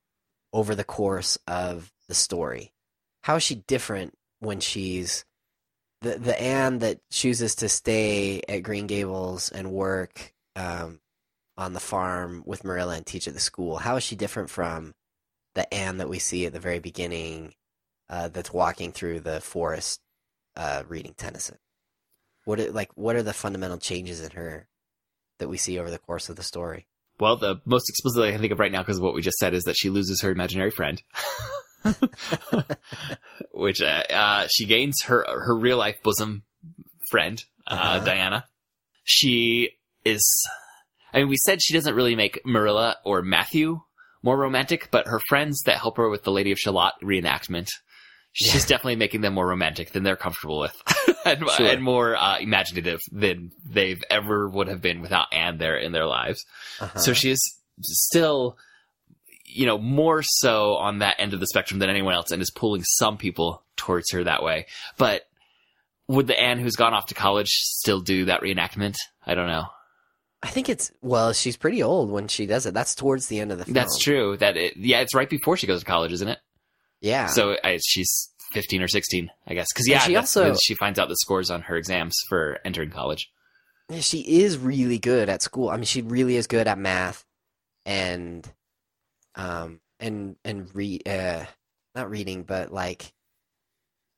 over 0.52 0.74
the 0.74 0.84
course 0.84 1.38
of 1.48 1.90
the 2.08 2.14
story? 2.14 2.72
How 3.22 3.36
is 3.36 3.42
she 3.42 3.54
different 3.54 4.14
when 4.40 4.60
she's 4.60 5.24
the 6.02 6.18
the 6.18 6.38
Anne 6.40 6.80
that 6.80 7.00
chooses 7.10 7.54
to 7.56 7.70
stay 7.70 8.42
at 8.46 8.62
Green 8.62 8.86
Gables 8.86 9.50
and 9.50 9.72
work 9.72 10.34
um, 10.56 11.00
on 11.58 11.74
the 11.74 11.80
farm 11.80 12.42
with 12.46 12.64
Marilla 12.64 12.94
and 12.96 13.04
teach 13.04 13.28
at 13.28 13.34
the 13.34 13.40
school? 13.40 13.76
How 13.76 13.96
is 13.96 14.02
she 14.02 14.16
different 14.16 14.48
from 14.48 14.94
the 15.54 15.72
Anne 15.74 15.98
that 15.98 16.08
we 16.08 16.18
see 16.18 16.46
at 16.46 16.52
the 16.54 16.60
very 16.60 16.78
beginning 16.78 17.52
uh, 18.08 18.28
that's 18.28 18.52
walking 18.52 18.92
through 18.92 19.20
the 19.20 19.40
forest 19.40 20.00
uh, 20.56 20.84
reading 20.88 21.14
Tennyson? 21.18 21.58
What 22.44 22.60
are, 22.60 22.70
like 22.70 22.90
what 22.94 23.16
are 23.16 23.22
the 23.22 23.34
fundamental 23.34 23.76
changes 23.78 24.22
in 24.22 24.30
her 24.30 24.68
that 25.38 25.48
we 25.48 25.58
see 25.58 25.78
over 25.78 25.90
the 25.90 25.98
course 25.98 26.28
of 26.30 26.36
the 26.36 26.42
story? 26.42 26.86
Well, 27.20 27.36
the 27.36 27.60
most 27.66 27.90
explicit 27.90 28.22
I 28.22 28.30
can 28.30 28.40
think 28.40 28.52
of 28.52 28.60
right 28.60 28.70
now, 28.72 28.82
because 28.82 28.98
of 28.98 29.02
what 29.02 29.14
we 29.14 29.20
just 29.22 29.38
said, 29.38 29.52
is 29.52 29.64
that 29.64 29.76
she 29.76 29.90
loses 29.90 30.22
her 30.22 30.30
imaginary 30.30 30.70
friend, 30.70 31.02
which 33.52 33.82
uh, 33.82 34.02
uh, 34.10 34.46
she 34.50 34.66
gains 34.66 35.02
her 35.06 35.24
her 35.26 35.56
real 35.56 35.76
life 35.76 35.96
bosom 36.02 36.44
friend, 37.10 37.44
uh, 37.66 37.74
Uh-huh. 37.74 38.04
Diana. 38.04 38.44
She 39.04 39.70
is. 40.04 40.22
I 41.12 41.18
mean, 41.18 41.28
we 41.28 41.36
said 41.36 41.62
she 41.62 41.74
doesn't 41.74 41.94
really 41.94 42.14
make 42.16 42.40
Marilla 42.44 42.96
or 43.04 43.22
Matthew 43.22 43.80
more 44.22 44.36
romantic, 44.36 44.88
but 44.90 45.06
her 45.06 45.20
friends 45.28 45.62
that 45.66 45.78
help 45.78 45.96
her 45.96 46.08
with 46.08 46.24
the 46.24 46.32
Lady 46.32 46.50
of 46.52 46.58
Shalott 46.58 46.94
reenactment, 47.02 47.68
she's 48.32 48.54
Yeah. 48.54 48.60
definitely 48.76 48.96
making 48.96 49.20
them 49.20 49.34
more 49.34 49.46
romantic 49.46 49.92
than 49.92 50.02
they're 50.02 50.16
comfortable 50.16 50.58
with, 50.58 50.74
and, 51.24 51.48
Sure. 51.50 51.66
and 51.66 51.82
more 51.82 52.16
uh, 52.16 52.38
imaginative 52.38 53.00
than 53.12 53.52
they've 53.64 54.02
ever 54.10 54.48
would 54.48 54.68
have 54.68 54.82
been 54.82 55.00
without 55.00 55.26
Anne 55.32 55.58
there 55.58 55.76
in 55.76 55.92
their 55.92 56.06
lives. 56.06 56.44
Uh-huh. 56.80 56.98
So 56.98 57.12
she 57.12 57.30
is 57.30 57.40
still, 57.80 58.58
you 59.44 59.66
know, 59.66 59.78
more 59.78 60.22
so 60.22 60.74
on 60.74 60.98
that 60.98 61.16
end 61.20 61.32
of 61.32 61.40
the 61.40 61.46
spectrum 61.46 61.78
than 61.78 61.88
anyone 61.88 62.14
else 62.14 62.30
and 62.32 62.42
is 62.42 62.50
pulling 62.50 62.82
some 62.84 63.16
people 63.18 63.62
towards 63.76 64.10
her 64.10 64.24
that 64.24 64.42
way. 64.42 64.66
But 64.98 65.22
would 66.08 66.26
the 66.26 66.38
Anne 66.38 66.58
who's 66.58 66.76
gone 66.76 66.92
off 66.92 67.06
to 67.06 67.14
college 67.14 67.48
still 67.50 68.00
do 68.00 68.24
that 68.26 68.40
reenactment? 68.42 68.96
I 69.24 69.34
don't 69.34 69.46
know. 69.46 69.66
I 70.42 70.48
think 70.48 70.68
it's 70.68 70.92
well, 71.02 71.32
she's 71.32 71.56
pretty 71.56 71.82
old 71.82 72.10
when 72.10 72.28
she 72.28 72.46
does 72.46 72.66
it. 72.66 72.74
That's 72.74 72.94
towards 72.94 73.26
the 73.26 73.40
end 73.40 73.50
of 73.52 73.58
the 73.58 73.64
film. 73.64 73.74
That's 73.74 73.98
true. 73.98 74.36
That 74.36 74.56
it, 74.56 74.76
yeah, 74.76 75.00
it's 75.00 75.14
right 75.14 75.28
before 75.28 75.56
she 75.56 75.66
goes 75.66 75.80
to 75.80 75.86
college, 75.86 76.12
isn't 76.12 76.28
it? 76.28 76.38
Yeah. 77.00 77.26
So 77.26 77.56
I, 77.64 77.78
she's 77.84 78.30
15 78.52 78.82
or 78.82 78.88
16, 78.88 79.30
I 79.46 79.54
guess. 79.54 79.66
Cause 79.72 79.86
And 79.86 79.92
yeah, 79.92 79.98
she 80.00 80.16
also- 80.16 80.54
she 80.54 80.74
finds 80.74 80.98
out 80.98 81.08
the 81.08 81.16
scores 81.16 81.50
on 81.50 81.62
her 81.62 81.76
exams 81.76 82.16
for 82.28 82.58
entering 82.64 82.90
college. 82.90 83.28
Yeah, 83.90 84.00
she 84.00 84.20
is 84.20 84.58
really 84.58 84.98
good 84.98 85.28
at 85.28 85.42
school. 85.42 85.70
I 85.70 85.76
mean, 85.76 85.84
she 85.84 86.02
really 86.02 86.36
is 86.36 86.46
good 86.46 86.68
at 86.68 86.78
math 86.78 87.24
and 87.86 88.46
um 89.34 89.80
and 89.98 90.36
and 90.44 90.68
read 90.74 91.08
uh 91.08 91.44
not 91.94 92.10
reading, 92.10 92.42
but 92.44 92.72
like 92.72 93.12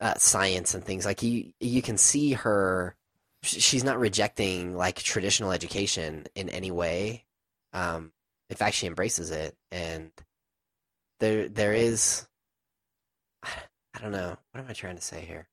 uh, 0.00 0.14
science 0.16 0.74
and 0.74 0.82
things. 0.84 1.04
Like 1.04 1.22
you, 1.22 1.52
you 1.60 1.82
can 1.82 1.96
see 1.98 2.32
her. 2.32 2.96
Sh- 3.42 3.60
She's 3.60 3.84
not 3.84 3.98
rejecting 3.98 4.76
like 4.76 4.96
traditional 4.96 5.52
education 5.52 6.26
in 6.34 6.48
any 6.48 6.70
way. 6.70 7.24
Um, 7.72 8.12
in 8.48 8.56
fact, 8.56 8.76
she 8.76 8.86
embraces 8.86 9.30
it, 9.30 9.56
and 9.70 10.10
there, 11.20 11.48
there 11.48 11.72
is. 11.72 12.26
I 13.44 14.00
don't 14.00 14.12
know. 14.12 14.36
What 14.52 14.60
am 14.60 14.66
I 14.68 14.72
trying 14.72 14.96
to 14.96 15.02
say 15.02 15.20
here? 15.20 15.48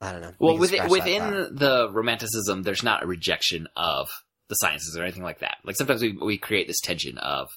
I 0.00 0.12
don't 0.12 0.20
know. 0.20 0.32
Well, 0.38 0.58
within, 0.58 0.88
within 0.88 1.54
the 1.54 1.88
romanticism, 1.90 2.62
there's 2.62 2.82
not 2.82 3.02
a 3.02 3.06
rejection 3.06 3.66
of 3.76 4.08
the 4.48 4.54
sciences 4.56 4.96
or 4.96 5.02
anything 5.02 5.22
like 5.22 5.40
that. 5.40 5.56
Like 5.64 5.76
sometimes 5.76 6.02
we 6.02 6.12
we 6.12 6.38
create 6.38 6.66
this 6.66 6.80
tension 6.80 7.18
of 7.18 7.48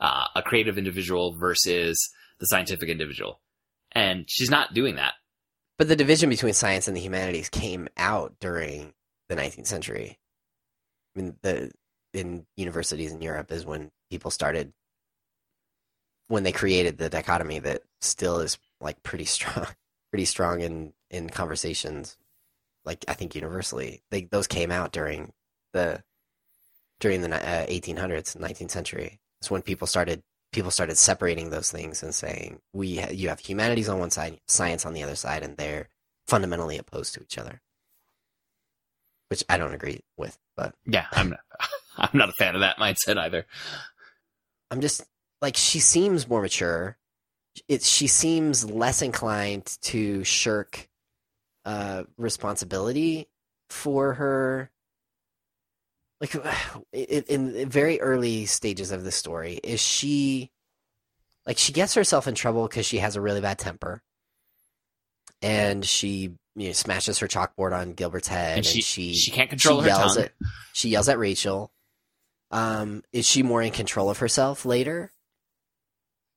uh, 0.00 0.24
a 0.34 0.42
creative 0.42 0.78
individual 0.78 1.36
versus 1.38 1.98
the 2.40 2.46
scientific 2.46 2.88
individual, 2.88 3.40
and 3.92 4.24
she's 4.28 4.50
not 4.50 4.74
doing 4.74 4.96
that. 4.96 5.14
But 5.78 5.88
the 5.88 5.96
division 5.96 6.30
between 6.30 6.54
science 6.54 6.88
and 6.88 6.96
the 6.96 7.00
humanities 7.00 7.48
came 7.48 7.88
out 7.96 8.34
during 8.40 8.94
the 9.34 9.40
19th 9.40 9.66
century. 9.66 10.18
I 11.14 11.20
mean, 11.20 11.36
the 11.42 11.72
in 12.12 12.46
universities 12.56 13.12
in 13.12 13.22
Europe 13.22 13.50
is 13.50 13.64
when 13.64 13.90
people 14.10 14.30
started 14.30 14.72
when 16.28 16.42
they 16.42 16.52
created 16.52 16.98
the 16.98 17.08
dichotomy 17.08 17.58
that 17.58 17.82
still 18.00 18.38
is 18.40 18.58
like 18.80 19.02
pretty 19.02 19.24
strong, 19.36 19.66
pretty 20.10 20.24
strong 20.24 20.60
in 20.60 20.92
in 21.10 21.28
conversations. 21.28 22.16
Like 22.84 23.04
I 23.08 23.14
think 23.14 23.34
universally, 23.34 24.02
they 24.10 24.24
those 24.24 24.46
came 24.46 24.70
out 24.70 24.92
during 24.92 25.32
the 25.72 26.02
during 27.00 27.22
the 27.22 27.34
uh, 27.34 27.66
1800s, 27.66 28.36
19th 28.36 28.70
century. 28.70 29.20
It's 29.40 29.50
when 29.50 29.62
people 29.62 29.86
started 29.86 30.22
people 30.52 30.70
started 30.70 30.98
separating 30.98 31.50
those 31.50 31.70
things 31.70 32.02
and 32.02 32.14
saying 32.14 32.60
we 32.72 33.02
you 33.10 33.28
have 33.28 33.40
humanities 33.40 33.88
on 33.88 33.98
one 33.98 34.10
side, 34.10 34.40
science 34.46 34.84
on 34.84 34.94
the 34.94 35.02
other 35.02 35.16
side, 35.16 35.42
and 35.42 35.56
they're 35.56 35.88
fundamentally 36.26 36.78
opposed 36.78 37.14
to 37.14 37.22
each 37.22 37.38
other. 37.38 37.60
Which 39.32 39.44
I 39.48 39.56
don't 39.56 39.72
agree 39.72 40.00
with, 40.18 40.38
but 40.58 40.74
Yeah, 40.84 41.06
I'm 41.10 41.30
not, 41.30 41.40
I'm 41.96 42.10
not 42.12 42.28
a 42.28 42.32
fan 42.32 42.54
of 42.54 42.60
that 42.60 42.76
mindset 42.76 43.16
either. 43.16 43.46
I'm 44.70 44.82
just 44.82 45.06
like 45.40 45.56
she 45.56 45.78
seems 45.78 46.28
more 46.28 46.42
mature. 46.42 46.98
It 47.66 47.82
she 47.82 48.08
seems 48.08 48.70
less 48.70 49.00
inclined 49.00 49.74
to 49.84 50.22
shirk 50.22 50.86
uh 51.64 52.02
responsibility 52.18 53.30
for 53.70 54.12
her 54.12 54.70
like 56.20 56.34
in, 56.92 57.54
in 57.54 57.70
very 57.70 58.02
early 58.02 58.44
stages 58.44 58.90
of 58.90 59.02
the 59.02 59.10
story 59.12 59.58
is 59.64 59.80
she 59.80 60.50
like 61.46 61.56
she 61.56 61.72
gets 61.72 61.94
herself 61.94 62.28
in 62.28 62.34
trouble 62.34 62.68
because 62.68 62.84
she 62.84 62.98
has 62.98 63.16
a 63.16 63.20
really 63.22 63.40
bad 63.40 63.58
temper 63.58 64.02
and 65.40 65.86
she 65.86 66.34
you 66.54 66.68
know, 66.68 66.72
smashes 66.72 67.18
her 67.18 67.28
chalkboard 67.28 67.76
on 67.76 67.94
Gilbert's 67.94 68.28
head 68.28 68.50
And 68.50 68.56
and, 68.58 68.66
she 68.66 68.82
she 68.82 69.14
she 69.14 69.30
can't 69.30 69.50
control 69.50 69.78
she 69.78 69.88
her 69.88 69.96
yells 69.96 70.14
tongue. 70.16 70.24
At, 70.24 70.32
she 70.72 70.88
yells 70.90 71.08
at 71.08 71.18
Rachel. 71.18 71.72
Um, 72.50 73.02
is 73.12 73.26
she 73.26 73.42
more 73.42 73.62
in 73.62 73.72
control 73.72 74.10
of 74.10 74.18
herself 74.18 74.66
later? 74.66 75.10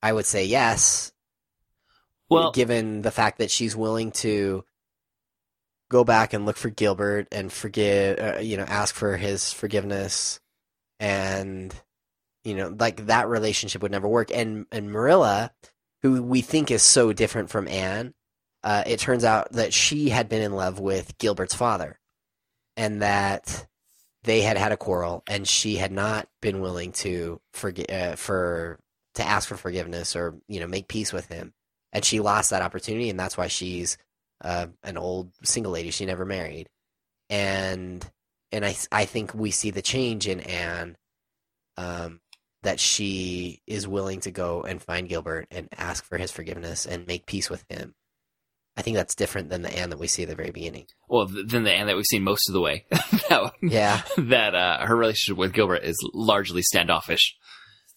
I 0.01 0.13
would 0.13 0.25
say 0.25 0.45
yes. 0.45 1.11
Well, 2.29 2.51
given 2.51 3.01
the 3.01 3.11
fact 3.11 3.37
that 3.39 3.51
she's 3.51 3.75
willing 3.75 4.11
to 4.13 4.63
go 5.89 6.03
back 6.03 6.33
and 6.33 6.45
look 6.45 6.57
for 6.57 6.69
Gilbert 6.69 7.27
and 7.31 7.51
forgive, 7.51 8.19
uh, 8.19 8.39
you 8.39 8.57
know, 8.57 8.63
ask 8.63 8.95
for 8.95 9.15
his 9.17 9.51
forgiveness, 9.51 10.39
and 10.99 11.73
you 12.43 12.55
know, 12.55 12.75
like 12.79 13.07
that 13.07 13.27
relationship 13.27 13.81
would 13.81 13.91
never 13.91 14.07
work. 14.07 14.31
And 14.33 14.65
and 14.71 14.91
Marilla, 14.91 15.51
who 16.01 16.23
we 16.23 16.41
think 16.41 16.71
is 16.71 16.81
so 16.81 17.13
different 17.13 17.49
from 17.49 17.67
Anne, 17.67 18.13
uh, 18.65 18.83
it 18.87 18.99
turns 18.99 19.23
out 19.23 19.51
that 19.53 19.73
she 19.73 20.09
had 20.09 20.27
been 20.27 20.41
in 20.41 20.51
love 20.51 20.79
with 20.79 21.17
Gilbert's 21.19 21.53
father, 21.53 21.99
and 22.75 23.03
that 23.03 23.67
they 24.23 24.41
had 24.41 24.57
had 24.57 24.71
a 24.71 24.77
quarrel, 24.77 25.23
and 25.27 25.47
she 25.47 25.75
had 25.75 25.91
not 25.91 26.27
been 26.41 26.61
willing 26.61 26.91
to 26.93 27.39
forget 27.53 27.91
uh, 27.91 28.15
for 28.15 28.79
to 29.13 29.23
ask 29.23 29.47
for 29.47 29.55
forgiveness 29.55 30.15
or 30.15 30.35
you 30.47 30.59
know 30.59 30.67
make 30.67 30.87
peace 30.87 31.13
with 31.13 31.27
him, 31.27 31.53
and 31.93 32.03
she 32.03 32.19
lost 32.19 32.49
that 32.49 32.63
opportunity, 32.63 33.09
and 33.09 33.19
that's 33.19 33.37
why 33.37 33.47
she's 33.47 33.99
uh, 34.43 34.65
an 34.83 34.97
old 34.97 35.31
single 35.43 35.71
lady. 35.71 35.91
She 35.91 36.07
never 36.07 36.25
married, 36.25 36.67
and 37.29 38.03
and 38.51 38.65
I 38.65 38.75
I 38.91 39.05
think 39.05 39.35
we 39.35 39.51
see 39.51 39.69
the 39.69 39.83
change 39.83 40.27
in 40.27 40.39
Anne, 40.39 40.97
um, 41.77 42.19
that 42.63 42.79
she 42.79 43.61
is 43.67 43.87
willing 43.87 44.21
to 44.21 44.31
go 44.31 44.63
and 44.63 44.81
find 44.81 45.07
Gilbert 45.07 45.45
and 45.51 45.69
ask 45.77 46.03
for 46.03 46.17
his 46.17 46.31
forgiveness 46.31 46.87
and 46.87 47.05
make 47.05 47.27
peace 47.27 47.47
with 47.47 47.63
him. 47.69 47.93
I 48.77 48.81
think 48.81 48.97
that's 48.97 49.15
different 49.15 49.49
than 49.49 49.61
the 49.61 49.75
Anne 49.75 49.89
that 49.91 49.99
we 49.99 50.07
see 50.07 50.23
at 50.23 50.29
the 50.29 50.35
very 50.35 50.51
beginning. 50.51 50.87
well, 51.07 51.27
than 51.27 51.63
the 51.63 51.71
Anne 51.71 51.87
that 51.87 51.95
we've 51.95 52.05
seen 52.05 52.23
most 52.23 52.49
of 52.49 52.53
the 52.53 52.61
way, 52.61 52.85
that, 52.91 53.53
Yeah, 53.61 54.01
that 54.17 54.53
uh, 54.53 54.85
her 54.85 54.95
relationship 54.95 55.37
with 55.37 55.53
Gilbert 55.53 55.83
is 55.83 55.95
largely 56.13 56.61
standoffish. 56.61 57.35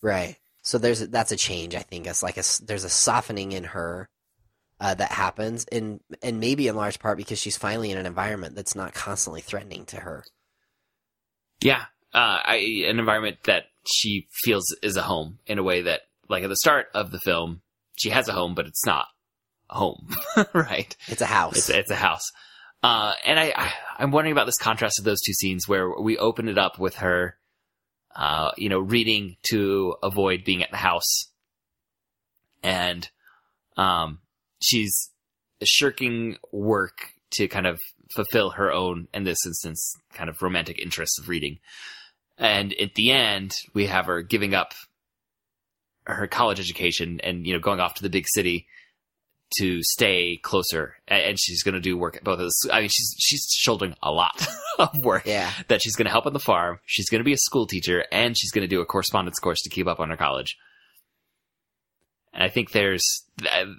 right. 0.03 0.37
So 0.63 0.77
there's 0.77 1.01
that's 1.09 1.33
a 1.33 1.37
change. 1.37 1.75
I 1.75 1.81
think 1.81 2.07
it's 2.07 2.23
like 2.23 2.37
a 2.37 2.43
there's 2.67 2.85
a 2.85 2.91
softening 2.91 3.53
in 3.53 3.65
her 3.65 4.09
uh, 4.81 4.93
that 4.95 5.13
happens, 5.13 5.65
and 5.73 6.01
and 6.23 6.41
maybe 6.41 6.69
in 6.69 6.77
large 6.77 6.99
part 6.99 7.17
because 7.17 7.39
she's 7.39 7.57
finally 7.57 7.91
in 7.91 7.97
an 7.97 8.05
environment 8.07 8.55
that's 8.55 8.75
not 8.75 8.93
constantly 8.93 9.41
threatening 9.41 9.87
to 9.87 9.97
her. 9.97 10.25
Yeah, 11.63 11.85
uh, 12.13 12.41
I, 12.45 12.85
an 12.87 12.99
environment 12.99 13.39
that 13.45 13.65
she 13.91 14.29
feels 14.45 14.77
is 14.83 14.97
a 14.97 15.03
home 15.03 15.39
in 15.47 15.59
a 15.59 15.63
way 15.63 15.83
that, 15.83 16.03
like 16.29 16.43
at 16.45 16.51
the 16.51 16.57
start 16.57 16.89
of 16.95 17.11
the 17.13 17.21
film, 17.21 17.63
she 17.97 18.11
has 18.11 18.29
a 18.29 18.33
home, 18.33 18.55
but 18.55 18.67
it's 18.67 18.85
not 18.85 19.07
home, 19.69 20.09
right? 20.55 20.95
It's 21.09 21.21
a 21.21 21.27
house. 21.27 21.57
It's 21.57 21.71
it's 21.71 21.91
a 21.91 21.97
house. 21.97 22.31
Uh, 22.83 23.15
and 23.27 23.39
I, 23.39 23.53
I 23.57 23.73
I'm 23.99 24.11
wondering 24.11 24.33
about 24.33 24.47
this 24.47 24.59
contrast 24.59 24.99
of 24.99 25.05
those 25.05 25.21
two 25.21 25.33
scenes 25.33 25.67
where 25.67 25.91
we 26.01 26.17
open 26.17 26.49
it 26.49 26.59
up 26.59 26.79
with 26.79 26.97
her, 26.97 27.37
uh, 28.15 28.53
you 28.57 28.69
know, 28.69 28.79
reading 28.79 29.37
to 29.51 29.97
avoid 30.03 30.45
being 30.45 30.63
at 30.63 30.71
the 30.71 30.77
house, 30.77 31.31
and 32.63 33.09
um, 33.77 34.21
she's 34.61 35.11
shirking 35.65 36.37
work 36.53 36.99
to 37.33 37.49
kind 37.49 37.67
of 37.67 37.79
fulfill 38.15 38.51
her 38.51 38.73
own, 38.73 39.09
in 39.13 39.25
this 39.25 39.45
instance, 39.45 39.95
kind 40.15 40.31
of 40.31 40.41
romantic 40.41 40.79
interests 40.79 41.19
of 41.19 41.29
reading. 41.29 41.59
And 42.39 42.73
at 42.81 42.95
the 42.95 43.11
end, 43.11 43.53
we 43.75 43.87
have 43.87 44.07
her 44.07 44.23
giving 44.23 44.55
up 44.55 44.73
her 46.05 46.27
college 46.27 46.59
education 46.59 47.21
and 47.23 47.47
you 47.47 47.53
know 47.53 47.59
going 47.59 47.81
off 47.81 47.95
to 47.95 48.03
the 48.03 48.09
big 48.09 48.25
city 48.27 48.67
to 49.59 49.83
stay 49.83 50.39
closer, 50.43 50.95
and 51.07 51.39
she's 51.41 51.63
going 51.63 51.75
to 51.75 51.81
do 51.81 51.97
work 51.97 52.17
at 52.17 52.25
both 52.25 52.35
of 52.35 52.41
those. 52.41 52.61
I 52.73 52.81
mean, 52.81 52.89
she's 52.89 53.15
she's 53.19 53.47
shouldering 53.51 53.95
a 54.03 54.11
lot 54.13 54.47
of 54.79 54.91
work 55.03 55.25
yeah, 55.27 55.51
that 55.69 55.83
she's 55.83 55.97
going 55.97 56.07
to 56.07 56.11
help 56.11 56.27
on 56.27 56.33
the 56.33 56.39
farm. 56.39 56.79
She's 56.85 57.09
going 57.09 57.21
to 57.21 57.25
be 57.25 57.33
a 57.33 57.39
school 57.39 57.67
teacher, 57.67 58.05
and 58.13 58.37
she's 58.37 58.51
going 58.51 58.63
to 58.63 58.69
do 58.69 58.81
a 58.81 58.87
correspondence 58.87 59.39
course 59.39 59.61
to 59.63 59.71
keep 59.71 59.87
up 59.87 60.01
on 60.01 60.11
her 60.11 60.17
college. 60.17 60.57
And 62.33 62.43
I 62.43 62.49
think 62.49 62.73
there's 62.73 63.25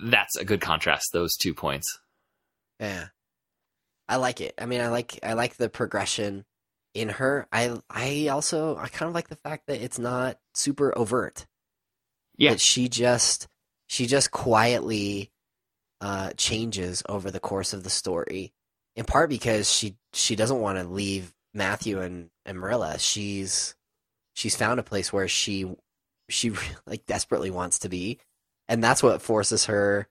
that's 0.03 0.35
a 0.37 0.45
good 0.45 0.61
contrast. 0.61 1.09
Those 1.13 1.35
two 1.35 1.53
points. 1.53 1.99
yeah. 2.79 3.07
I 4.07 4.15
like 4.15 4.41
it. 4.41 4.55
I 4.57 4.65
mean, 4.65 4.81
I 4.81 4.87
like 4.87 5.19
I 5.21 5.33
like 5.33 5.57
the 5.57 5.69
progression 5.69 6.43
in 6.95 7.09
her. 7.09 7.47
I 7.51 7.77
I 7.91 8.29
also 8.29 8.75
I 8.75 8.87
kind 8.87 9.07
of 9.07 9.13
like 9.13 9.29
the 9.29 9.35
fact 9.35 9.67
that 9.67 9.81
it's 9.83 9.99
not 9.99 10.39
super 10.55 10.97
overt. 10.97 11.45
Yeah. 12.35 12.51
that 12.51 12.59
she 12.59 12.89
just 12.89 13.47
she 13.85 14.07
just 14.07 14.31
quietly 14.31 15.29
uh, 16.01 16.31
changes 16.37 17.03
over 17.09 17.31
the 17.31 17.39
course 17.39 17.73
of 17.73 17.83
the 17.83 17.89
story. 17.89 18.53
In 18.95 19.05
part 19.05 19.29
because 19.29 19.71
she 19.71 19.95
she 20.13 20.35
doesn't 20.35 20.59
want 20.59 20.77
to 20.77 20.83
leave 20.83 21.33
Matthew 21.53 22.01
and, 22.01 22.29
and 22.45 22.57
Marilla. 22.59 22.99
She's 22.99 23.75
she's 24.33 24.55
found 24.55 24.79
a 24.79 24.83
place 24.83 25.11
where 25.13 25.27
she 25.27 25.71
she 26.29 26.51
like 26.85 27.05
desperately 27.05 27.51
wants 27.51 27.79
to 27.79 27.89
be, 27.89 28.19
and 28.67 28.83
that's 28.83 29.03
what 29.03 29.21
forces 29.21 29.65
her. 29.65 30.07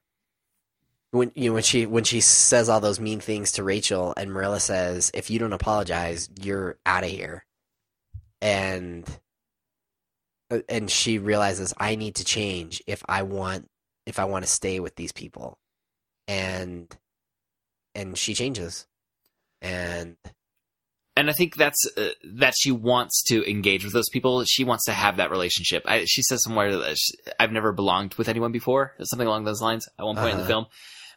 When 1.10 1.32
you 1.34 1.50
know 1.50 1.54
when 1.54 1.62
she 1.62 1.86
when 1.86 2.04
she 2.04 2.20
says 2.20 2.68
all 2.68 2.80
those 2.80 3.00
mean 3.00 3.20
things 3.20 3.52
to 3.52 3.64
Rachel 3.64 4.12
and 4.16 4.32
Marilla 4.32 4.60
says, 4.60 5.10
"If 5.14 5.30
you 5.30 5.38
don't 5.38 5.54
apologize, 5.54 6.28
you're 6.40 6.78
out 6.84 7.04
of 7.04 7.10
here," 7.10 7.46
and 8.42 9.06
uh, 10.50 10.60
and 10.68 10.90
she 10.90 11.18
realizes 11.18 11.72
I 11.78 11.94
need 11.94 12.16
to 12.16 12.24
change 12.24 12.82
if 12.86 13.02
I 13.08 13.22
want 13.22 13.70
if 14.06 14.18
I 14.18 14.24
want 14.24 14.44
to 14.44 14.50
stay 14.50 14.80
with 14.80 14.96
these 14.96 15.12
people, 15.12 15.58
and 16.28 16.94
and 17.96 18.16
she 18.16 18.34
changes, 18.34 18.86
and 19.60 20.16
and 21.16 21.28
I 21.28 21.32
think 21.32 21.56
that's 21.56 21.84
uh, 21.96 22.10
that 22.34 22.54
she 22.56 22.70
wants 22.70 23.24
to 23.24 23.48
engage 23.50 23.82
with 23.82 23.92
those 23.92 24.08
people. 24.10 24.44
She 24.44 24.62
wants 24.62 24.84
to 24.84 24.92
have 24.92 25.16
that 25.16 25.32
relationship. 25.32 25.82
I, 25.86 26.04
she 26.04 26.22
says 26.22 26.44
somewhere 26.44 26.76
that 26.76 26.96
she, 26.96 27.14
I've 27.40 27.50
never 27.50 27.72
belonged 27.72 28.14
with 28.14 28.28
anyone 28.28 28.52
before, 28.52 28.94
something 29.02 29.26
along 29.26 29.42
those 29.44 29.60
lines. 29.60 29.88
At 29.98 30.04
one 30.04 30.14
point 30.16 30.32
in 30.32 30.36
the 30.36 30.42
Uh-huh. 30.44 30.48
film, 30.48 30.66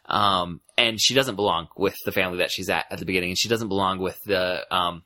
um, 0.06 0.60
and 0.76 1.00
she 1.00 1.14
doesn't 1.14 1.36
belong 1.36 1.68
with 1.76 1.94
the 2.04 2.10
family 2.10 2.38
that 2.38 2.50
she's 2.50 2.68
at 2.68 2.86
at 2.90 2.98
the 2.98 3.04
beginning, 3.06 3.30
and 3.30 3.38
she 3.38 3.48
doesn't 3.48 3.68
belong 3.68 4.00
with 4.00 4.18
the 4.24 4.66
um, 4.74 5.04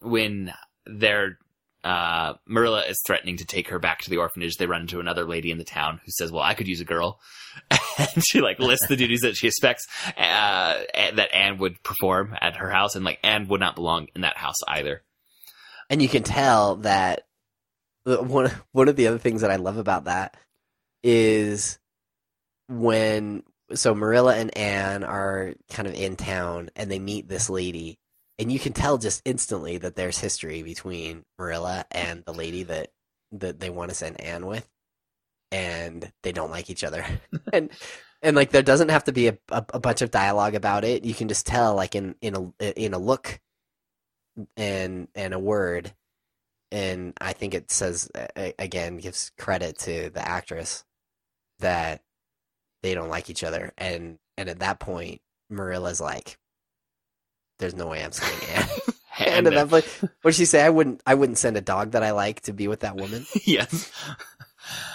when 0.00 0.52
they're 0.86 1.38
uh, 1.86 2.34
Marilla 2.46 2.82
is 2.82 3.00
threatening 3.06 3.36
to 3.36 3.44
take 3.44 3.68
her 3.68 3.78
back 3.78 4.00
to 4.00 4.10
the 4.10 4.16
orphanage, 4.16 4.56
they 4.56 4.66
run 4.66 4.80
into 4.80 4.98
another 4.98 5.24
lady 5.24 5.52
in 5.52 5.58
the 5.58 5.64
town 5.64 6.00
who 6.04 6.10
says, 6.10 6.32
"Well, 6.32 6.42
I 6.42 6.54
could 6.54 6.66
use 6.66 6.80
a 6.80 6.84
girl," 6.84 7.20
and 7.98 8.26
she 8.26 8.40
like 8.40 8.58
lists 8.58 8.88
the 8.88 8.96
duties 8.96 9.20
that 9.20 9.36
she 9.36 9.46
expects 9.46 9.86
uh, 10.18 10.82
that 10.92 11.32
Anne 11.32 11.58
would 11.58 11.80
perform 11.84 12.34
at 12.40 12.56
her 12.56 12.70
house, 12.70 12.96
and 12.96 13.04
like 13.04 13.20
Anne 13.22 13.46
would 13.48 13.60
not 13.60 13.76
belong 13.76 14.08
in 14.16 14.22
that 14.22 14.36
house 14.36 14.56
either. 14.66 15.02
and 15.88 16.02
you 16.02 16.08
can 16.08 16.24
tell 16.24 16.76
that 16.76 17.22
one 18.04 18.50
one 18.72 18.88
of 18.88 18.96
the 18.96 19.06
other 19.06 19.18
things 19.18 19.42
that 19.42 19.52
I 19.52 19.56
love 19.56 19.76
about 19.76 20.04
that 20.04 20.36
is 21.04 21.78
when 22.68 23.44
so 23.74 23.94
Marilla 23.94 24.34
and 24.34 24.56
Anne 24.56 25.04
are 25.04 25.54
kind 25.70 25.86
of 25.86 25.94
in 25.94 26.16
town 26.16 26.70
and 26.74 26.90
they 26.90 26.98
meet 26.98 27.28
this 27.28 27.48
lady 27.48 28.00
and 28.38 28.52
you 28.52 28.58
can 28.58 28.72
tell 28.72 28.98
just 28.98 29.22
instantly 29.24 29.78
that 29.78 29.96
there's 29.96 30.18
history 30.18 30.62
between 30.62 31.24
Marilla 31.38 31.86
and 31.90 32.24
the 32.24 32.34
lady 32.34 32.62
that 32.64 32.90
that 33.32 33.60
they 33.60 33.70
want 33.70 33.90
to 33.90 33.94
send 33.96 34.20
Anne 34.20 34.46
with. 34.46 34.68
And 35.52 36.12
they 36.22 36.32
don't 36.32 36.50
like 36.50 36.70
each 36.70 36.84
other. 36.84 37.04
And 37.52 37.70
and 38.22 38.34
like 38.36 38.50
there 38.50 38.62
doesn't 38.62 38.88
have 38.88 39.04
to 39.04 39.12
be 39.12 39.28
a, 39.28 39.38
a, 39.50 39.64
a 39.74 39.80
bunch 39.80 40.02
of 40.02 40.10
dialogue 40.10 40.54
about 40.54 40.84
it. 40.84 41.04
You 41.04 41.14
can 41.14 41.28
just 41.28 41.46
tell 41.46 41.74
like 41.74 41.94
in 41.94 42.14
in 42.20 42.52
a 42.60 42.82
in 42.84 42.94
a 42.94 42.98
look 42.98 43.40
and 44.56 45.08
and 45.14 45.34
a 45.34 45.38
word. 45.38 45.94
And 46.72 47.14
i 47.20 47.32
think 47.32 47.54
it 47.54 47.70
says 47.70 48.10
again 48.36 48.98
gives 48.98 49.30
credit 49.38 49.78
to 49.80 50.10
the 50.10 50.26
actress 50.26 50.84
that 51.60 52.02
they 52.82 52.94
don't 52.94 53.08
like 53.08 53.30
each 53.30 53.44
other. 53.44 53.72
And 53.78 54.18
and 54.36 54.48
at 54.48 54.58
that 54.60 54.80
point 54.80 55.20
marilla's 55.50 56.00
like 56.00 56.38
there's 57.58 57.74
no 57.74 57.88
way 57.88 58.02
i'm 58.04 58.12
sending 58.12 58.48
anne 58.50 58.68
and 59.18 59.46
And 59.46 59.46
at 59.46 59.54
that 59.54 59.70
point 59.70 60.10
What'd 60.22 60.36
she 60.36 60.44
say? 60.44 60.62
I 60.62 60.68
wouldn't 60.70 61.02
i 61.06 61.14
wouldn't 61.14 61.38
send 61.38 61.56
a 61.56 61.60
dog 61.62 61.92
that 61.92 62.02
i 62.02 62.10
like 62.12 62.42
to 62.42 62.52
be 62.52 62.68
with 62.68 62.80
that 62.80 62.96
woman. 62.96 63.24
Yes. 63.46 63.90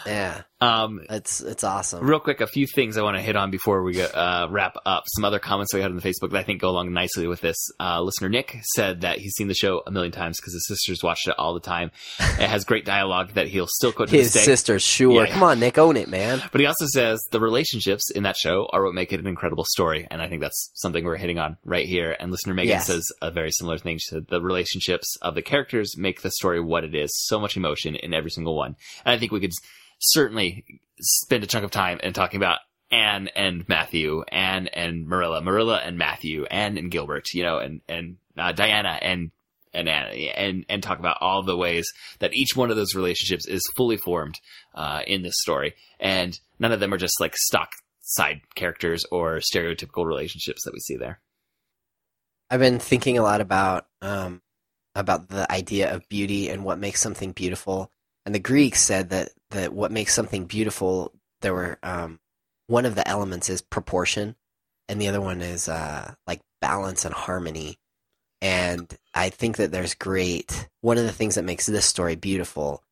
Yeah 0.05 0.41
Um, 0.61 1.01
it's 1.09 1.41
it's 1.41 1.63
awesome 1.63 2.05
Real 2.05 2.19
quick, 2.19 2.39
a 2.39 2.45
few 2.47 2.67
things 2.67 2.97
I 2.97 3.01
want 3.01 3.17
to 3.17 3.21
hit 3.21 3.35
on 3.35 3.49
before 3.49 3.81
we 3.83 3.99
uh, 4.01 4.47
wrap 4.49 4.75
up. 4.85 5.03
Some 5.07 5.25
other 5.25 5.39
comments 5.39 5.73
we 5.73 5.81
had 5.81 5.89
on 5.89 5.95
the 5.97 6.03
Facebook 6.03 6.31
that 6.31 6.37
I 6.37 6.43
think 6.43 6.61
go 6.61 6.69
along 6.69 6.93
nicely 6.93 7.25
with 7.27 7.41
this. 7.41 7.57
Uh, 7.79 7.99
listener 8.01 8.29
Nick 8.29 8.57
said 8.75 9.01
that 9.01 9.17
he's 9.17 9.33
seen 9.33 9.47
the 9.47 9.55
show 9.55 9.81
a 9.87 9.91
million 9.91 10.11
times 10.11 10.39
because 10.39 10.53
his 10.53 10.67
sisters 10.67 11.01
watched 11.03 11.27
it 11.27 11.33
all 11.39 11.55
the 11.55 11.59
time. 11.59 11.89
It 12.19 12.47
has 12.47 12.63
great 12.63 12.85
dialogue 12.85 13.33
that 13.33 13.47
he'll 13.47 13.67
still 13.67 13.91
quote 13.91 14.09
to 14.09 14.17
his 14.17 14.33
sisters 14.33 14.83
sure 14.83 15.25
yeah. 15.25 15.33
come 15.33 15.41
on 15.43 15.59
nick 15.59 15.77
own 15.79 15.97
it 15.97 16.09
man 16.09 16.41
But 16.51 16.61
he 16.61 16.67
also 16.67 16.85
says 16.87 17.19
the 17.31 17.39
relationships 17.39 18.11
in 18.11 18.23
that 18.23 18.35
show 18.37 18.67
are 18.71 18.83
what 18.83 18.93
make 18.93 19.11
it 19.13 19.19
an 19.19 19.27
incredible 19.27 19.65
story. 19.67 20.07
And 20.11 20.21
I 20.21 20.27
think 20.27 20.41
that's 20.41 20.69
something 20.75 21.03
we're 21.03 21.17
hitting 21.17 21.39
on 21.39 21.57
right 21.65 21.87
here. 21.87 22.15
And 22.19 22.29
listener 22.31 22.53
Megan 22.53 22.69
Yes. 22.69 22.85
says 22.87 23.03
a 23.21 23.31
very 23.31 23.51
similar 23.51 23.79
thing. 23.79 23.97
She 23.97 24.09
said 24.09 24.27
the 24.29 24.41
relationships 24.41 25.17
of 25.23 25.33
the 25.33 25.41
characters 25.41 25.97
make 25.97 26.21
the 26.21 26.29
story 26.31 26.59
what 26.61 26.83
it 26.83 26.93
is. 26.93 27.09
So 27.25 27.39
much 27.39 27.57
emotion 27.57 27.95
in 27.95 28.13
every 28.13 28.29
single 28.29 28.55
one. 28.55 28.75
And 29.05 29.15
I 29.15 29.17
think 29.17 29.31
we 29.31 29.39
could 29.39 29.53
certainly 30.01 30.81
spend 30.99 31.43
a 31.43 31.47
chunk 31.47 31.63
of 31.63 31.71
time 31.71 31.99
in 32.01 32.13
talking 32.13 32.37
about 32.37 32.59
Anne 32.91 33.29
and 33.35 33.67
Matthew, 33.69 34.23
Anne 34.23 34.67
and 34.67 35.07
Marilla, 35.07 35.41
Marilla 35.41 35.77
and 35.77 35.97
Matthew, 35.97 36.45
Anne 36.45 36.77
and 36.77 36.91
Gilbert, 36.91 37.33
you 37.33 37.43
know, 37.43 37.59
and, 37.59 37.81
and 37.87 38.17
uh, 38.37 38.51
Diana 38.51 38.99
and 39.01 39.31
and 39.73 39.87
and 39.87 40.65
and 40.67 40.83
talk 40.83 40.99
about 40.99 41.17
all 41.21 41.43
the 41.43 41.55
ways 41.55 41.89
that 42.19 42.33
each 42.33 42.55
one 42.55 42.69
of 42.69 42.75
those 42.75 42.95
relationships 42.95 43.47
is 43.47 43.61
fully 43.77 43.97
formed 43.97 44.35
uh, 44.75 45.01
in 45.07 45.21
this 45.21 45.35
story, 45.37 45.75
and 45.99 46.37
none 46.59 46.71
of 46.71 46.79
them 46.79 46.93
are 46.93 46.97
just 46.97 47.19
like 47.19 47.35
stock 47.37 47.69
side 48.01 48.41
characters 48.55 49.05
or 49.11 49.37
stereotypical 49.37 50.05
relationships 50.05 50.63
that 50.65 50.73
we 50.73 50.79
see 50.79 50.97
there. 50.97 51.21
I've 52.49 52.59
been 52.59 52.79
thinking 52.79 53.17
a 53.17 53.23
lot 53.23 53.39
about 53.39 53.87
um, 54.01 54.41
about 54.93 55.29
the 55.29 55.49
idea 55.49 55.93
of 55.93 56.07
beauty 56.09 56.49
and 56.49 56.65
what 56.65 56.79
makes 56.79 56.99
something 56.99 57.31
beautiful. 57.31 57.89
And 58.25 58.35
the 58.35 58.39
Greeks 58.39 58.81
said 58.81 59.09
that 59.11 59.29
that 59.51 59.73
what 59.73 59.91
makes 59.91 60.13
something 60.13 60.45
beautiful, 60.45 61.13
there 61.41 61.53
were 61.53 61.77
um, 61.83 62.19
one 62.67 62.85
of 62.85 62.95
the 62.95 63.07
elements 63.07 63.49
is 63.49 63.61
proportion, 63.61 64.35
and 64.89 65.01
the 65.01 65.07
other 65.07 65.21
one 65.21 65.41
is 65.41 65.69
uh, 65.69 66.13
like 66.27 66.41
balance 66.61 67.05
and 67.05 67.13
harmony. 67.13 67.77
And 68.41 68.91
I 69.13 69.29
think 69.29 69.57
that 69.57 69.71
there's 69.71 69.93
great. 69.93 70.67
One 70.81 70.97
of 70.97 71.03
the 71.03 71.11
things 71.11 71.35
that 71.35 71.45
makes 71.45 71.65
this 71.65 71.85
story 71.85 72.15
beautiful 72.15 72.83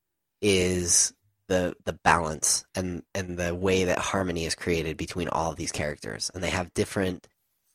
is 0.41 1.14
the 1.47 1.76
the 1.84 1.93
balance 1.93 2.64
and 2.76 3.03
and 3.16 3.38
the 3.38 3.53
way 3.55 3.86
that 3.86 3.97
harmony 3.99 4.45
is 4.45 4.55
created 4.55 4.95
between 4.95 5.28
all 5.28 5.51
of 5.51 5.57
these 5.57 5.72
characters, 5.72 6.30
and 6.34 6.43
they 6.43 6.51
have 6.51 6.74
different 6.74 7.28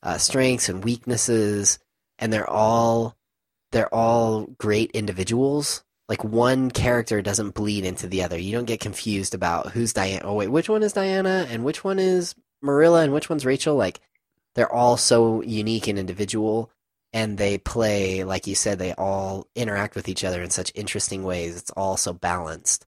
uh, 0.02 0.18
strengths 0.18 0.68
and 0.68 0.84
weaknesses, 0.84 1.78
and 2.18 2.32
they're 2.32 2.48
all 2.48 3.16
they're 3.72 3.92
all 3.92 4.46
great 4.58 4.92
individuals. 4.92 5.84
Like 6.08 6.22
one 6.22 6.70
character 6.70 7.22
doesn't 7.22 7.54
bleed 7.54 7.84
into 7.84 8.06
the 8.06 8.22
other. 8.22 8.38
You 8.38 8.52
don't 8.52 8.66
get 8.66 8.80
confused 8.80 9.34
about 9.34 9.72
who's 9.72 9.92
Diana. 9.92 10.22
Oh 10.24 10.34
wait, 10.34 10.48
which 10.48 10.68
one 10.68 10.82
is 10.82 10.92
Diana 10.92 11.46
and 11.48 11.64
which 11.64 11.82
one 11.82 11.98
is 11.98 12.34
Marilla 12.60 13.02
and 13.02 13.12
which 13.12 13.30
one's 13.30 13.46
Rachel? 13.46 13.74
Like 13.74 14.00
they're 14.54 14.72
all 14.72 14.96
so 14.96 15.42
unique 15.42 15.88
and 15.88 15.98
individual, 15.98 16.70
and 17.12 17.38
they 17.38 17.58
play 17.58 18.24
like 18.24 18.46
you 18.46 18.54
said. 18.54 18.78
They 18.78 18.92
all 18.92 19.46
interact 19.54 19.94
with 19.94 20.08
each 20.08 20.24
other 20.24 20.42
in 20.42 20.50
such 20.50 20.72
interesting 20.74 21.22
ways. 21.24 21.56
It's 21.56 21.70
all 21.70 21.96
so 21.96 22.12
balanced. 22.12 22.86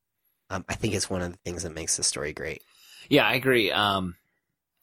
Um, 0.50 0.64
I 0.70 0.76
think 0.76 0.94
it's 0.94 1.10
one 1.10 1.22
of 1.22 1.32
the 1.32 1.40
things 1.44 1.64
that 1.64 1.74
makes 1.76 1.98
the 1.98 2.04
story 2.04 2.34
great. 2.34 2.62
Yeah, 3.10 3.26
I 3.26 3.34
agree. 3.34 3.72
Um, 3.72 4.16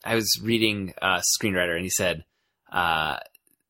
I 0.05 0.15
was 0.15 0.41
reading 0.43 0.93
a 1.01 1.23
screenwriter, 1.39 1.75
and 1.75 1.85
he 1.85 1.91
said, 1.91 2.25
uh, 2.71 3.19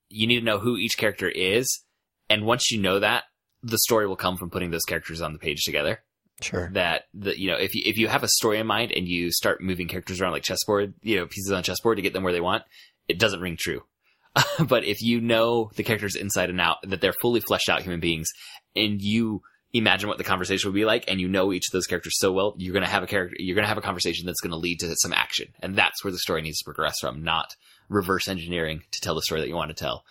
"You 0.08 0.26
need 0.26 0.40
to 0.40 0.44
know 0.44 0.58
who 0.58 0.76
each 0.76 0.96
character 0.96 1.28
is, 1.28 1.84
and 2.28 2.46
once 2.46 2.70
you 2.70 2.80
know 2.80 3.00
that, 3.00 3.24
the 3.64 3.78
story 3.78 4.06
will 4.06 4.16
come 4.16 4.36
from 4.36 4.50
putting 4.50 4.70
those 4.70 4.84
characters 4.84 5.20
on 5.20 5.32
the 5.32 5.38
page 5.38 5.62
together." 5.64 6.00
Sure. 6.40 6.68
that 6.72 7.04
the 7.14 7.38
you 7.38 7.48
know 7.48 7.56
if 7.56 7.76
you 7.76 7.82
if 7.86 7.96
you 7.96 8.08
have 8.08 8.24
a 8.24 8.28
story 8.28 8.58
in 8.58 8.66
mind 8.66 8.90
and 8.90 9.06
you 9.06 9.30
start 9.30 9.62
moving 9.62 9.86
characters 9.86 10.20
around 10.20 10.32
like 10.32 10.42
chessboard 10.42 10.92
you 11.00 11.16
know 11.16 11.26
pieces 11.26 11.52
on 11.52 11.62
chessboard 11.62 11.96
to 11.96 12.02
get 12.02 12.12
them 12.12 12.24
where 12.24 12.32
they 12.32 12.40
want 12.40 12.64
it 13.06 13.20
doesn't 13.20 13.40
ring 13.40 13.56
true 13.56 13.82
but 14.66 14.84
if 14.84 15.00
you 15.00 15.20
know 15.20 15.70
the 15.76 15.84
characters 15.84 16.16
inside 16.16 16.50
and 16.50 16.60
out 16.60 16.78
that 16.82 17.00
they're 17.00 17.14
fully 17.22 17.38
fleshed 17.38 17.68
out 17.68 17.82
human 17.82 18.00
beings 18.00 18.28
and 18.74 19.00
you 19.00 19.42
imagine 19.72 20.08
what 20.08 20.18
the 20.18 20.24
conversation 20.24 20.68
would 20.68 20.74
be 20.74 20.84
like 20.84 21.04
and 21.08 21.20
you 21.20 21.28
know 21.28 21.52
each 21.52 21.68
of 21.68 21.72
those 21.72 21.86
characters 21.86 22.18
so 22.18 22.32
well 22.32 22.54
you're 22.58 22.72
going 22.72 22.84
to 22.84 22.90
have 22.90 23.04
a 23.04 23.08
character 23.08 23.36
you're 23.38 23.54
going 23.54 23.64
to 23.64 23.68
have 23.68 23.78
a 23.78 23.82
conversation 23.82 24.26
that's 24.26 24.40
going 24.40 24.50
to 24.50 24.56
lead 24.56 24.80
to 24.80 24.92
some 24.96 25.12
action 25.12 25.48
and 25.60 25.76
that's 25.76 26.02
where 26.02 26.12
the 26.12 26.18
story 26.18 26.42
needs 26.42 26.58
to 26.58 26.64
progress 26.64 26.96
from 27.00 27.22
not 27.22 27.54
reverse 27.88 28.28
engineering 28.28 28.82
to 28.90 29.00
tell 29.00 29.14
the 29.14 29.22
story 29.22 29.40
that 29.40 29.48
you 29.48 29.54
want 29.54 29.68
to 29.68 29.74
tell 29.74 30.04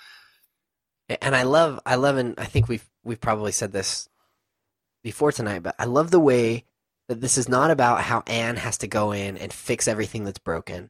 and 1.10 1.36
I 1.36 1.44
love 1.44 1.80
I 1.86 1.96
love 1.96 2.18
and 2.18 2.36
I 2.38 2.46
think 2.46 2.68
we've 2.68 2.88
we've 3.04 3.22
probably 3.22 3.52
said 3.52 3.72
this 3.72 4.08
before 5.04 5.32
tonight, 5.32 5.64
but 5.64 5.76
I 5.78 5.86
love 5.86 6.12
the 6.12 6.20
way 6.20 6.66
that 7.10 7.20
this 7.20 7.38
is 7.38 7.50
not 7.50 7.72
about 7.72 8.02
how 8.02 8.24
Anne 8.28 8.56
has 8.56 8.78
to 8.80 8.88
go 8.88 9.12
in 9.12 9.38
and 9.38 9.52
fix 9.52 9.88
everything 9.88 10.24
that's 10.24 10.40
broken. 10.40 10.90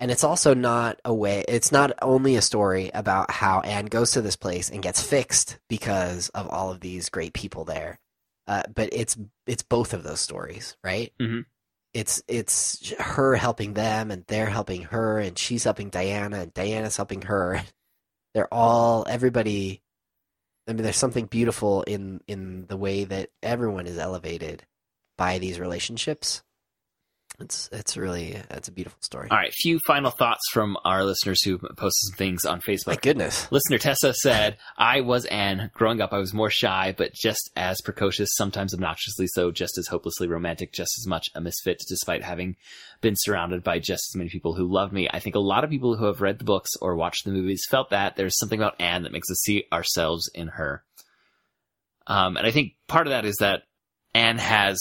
And 0.00 0.10
it's 0.10 0.24
also 0.24 0.54
not 0.54 1.00
a 1.04 1.14
way 1.14 1.44
it's 1.46 1.70
not 1.70 1.92
only 2.02 2.34
a 2.36 2.42
story 2.42 2.90
about 2.92 3.30
how 3.30 3.60
Anne 3.60 3.86
goes 3.86 4.12
to 4.12 4.22
this 4.22 4.36
place 4.36 4.70
and 4.70 4.82
gets 4.82 5.02
fixed 5.02 5.58
because 5.68 6.28
of 6.30 6.48
all 6.48 6.70
of 6.72 6.80
these 6.80 7.08
great 7.08 7.34
people 7.34 7.64
there. 7.64 8.00
Uh, 8.48 8.62
but 8.74 8.88
it's 8.92 9.16
it's 9.46 9.62
both 9.62 9.92
of 9.94 10.02
those 10.02 10.20
stories, 10.20 10.76
right? 10.82 11.12
Mhm. 11.20 11.44
It's 11.94 12.22
it's 12.26 12.92
her 12.98 13.36
helping 13.36 13.74
them 13.74 14.10
and 14.10 14.24
they're 14.26 14.46
helping 14.46 14.84
her 14.84 15.18
and 15.18 15.38
she's 15.38 15.62
helping 15.64 15.90
Diana 15.90 16.38
and 16.40 16.54
Diana's 16.54 16.96
helping 16.96 17.22
her. 17.22 17.62
They're 18.34 18.52
all 18.52 19.06
everybody 19.08 19.82
I 20.68 20.72
mean, 20.72 20.84
there's 20.84 20.96
something 20.96 21.26
beautiful 21.26 21.82
in 21.82 22.20
in 22.26 22.66
the 22.66 22.76
way 22.76 23.04
that 23.04 23.30
everyone 23.42 23.86
is 23.86 23.98
elevated 23.98 24.64
by 25.18 25.38
these 25.38 25.58
relationships. 25.58 26.42
It's 27.42 27.68
it's 27.72 27.96
really 27.96 28.36
it's 28.50 28.68
a 28.68 28.72
beautiful 28.72 28.98
story. 29.02 29.28
all 29.30 29.36
right 29.36 29.52
few 29.52 29.78
final 29.86 30.10
thoughts 30.10 30.42
from 30.52 30.76
our 30.84 31.04
listeners 31.04 31.42
who 31.42 31.58
posted 31.58 32.08
some 32.10 32.16
things 32.16 32.44
on 32.44 32.60
facebook 32.60 32.86
My 32.86 32.96
goodness, 32.96 33.50
Listener 33.52 33.78
Tessa 33.78 34.14
said, 34.14 34.56
I 34.78 35.00
was 35.00 35.24
Anne. 35.26 35.70
Growing 35.74 36.00
up, 36.00 36.12
I 36.12 36.18
was 36.18 36.32
more 36.32 36.50
shy, 36.50 36.94
but 36.96 37.12
just 37.12 37.50
as 37.56 37.80
precocious, 37.82 38.30
sometimes 38.34 38.72
obnoxiously 38.72 39.26
so, 39.26 39.50
just 39.50 39.76
as 39.78 39.88
hopelessly 39.88 40.28
romantic, 40.28 40.72
just 40.72 40.92
as 40.98 41.06
much 41.06 41.28
a 41.34 41.40
misfit, 41.40 41.82
despite 41.88 42.22
having 42.22 42.56
been 43.00 43.14
surrounded 43.16 43.62
by 43.62 43.78
just 43.78 44.10
as 44.10 44.16
many 44.16 44.30
people 44.30 44.54
who 44.54 44.66
loved 44.72 44.92
me. 44.92 45.08
I 45.10 45.18
think 45.18 45.34
a 45.34 45.40
lot 45.40 45.64
of 45.64 45.70
people 45.70 45.96
who 45.96 46.06
have 46.06 46.20
read 46.20 46.38
the 46.38 46.44
books 46.44 46.70
or 46.80 46.96
watched 46.96 47.24
the 47.24 47.32
movies 47.32 47.66
felt 47.68 47.90
that 47.90 48.16
there's 48.16 48.38
something 48.38 48.60
about 48.60 48.80
Anne 48.80 49.02
that 49.02 49.12
makes 49.12 49.30
us 49.30 49.40
see 49.42 49.64
ourselves 49.72 50.30
in 50.34 50.48
her. 50.48 50.84
Um, 52.06 52.36
and 52.36 52.46
I 52.46 52.50
think 52.50 52.74
part 52.86 53.06
of 53.06 53.10
that 53.10 53.24
is 53.24 53.36
that 53.40 53.62
Anne 54.14 54.38
has 54.38 54.78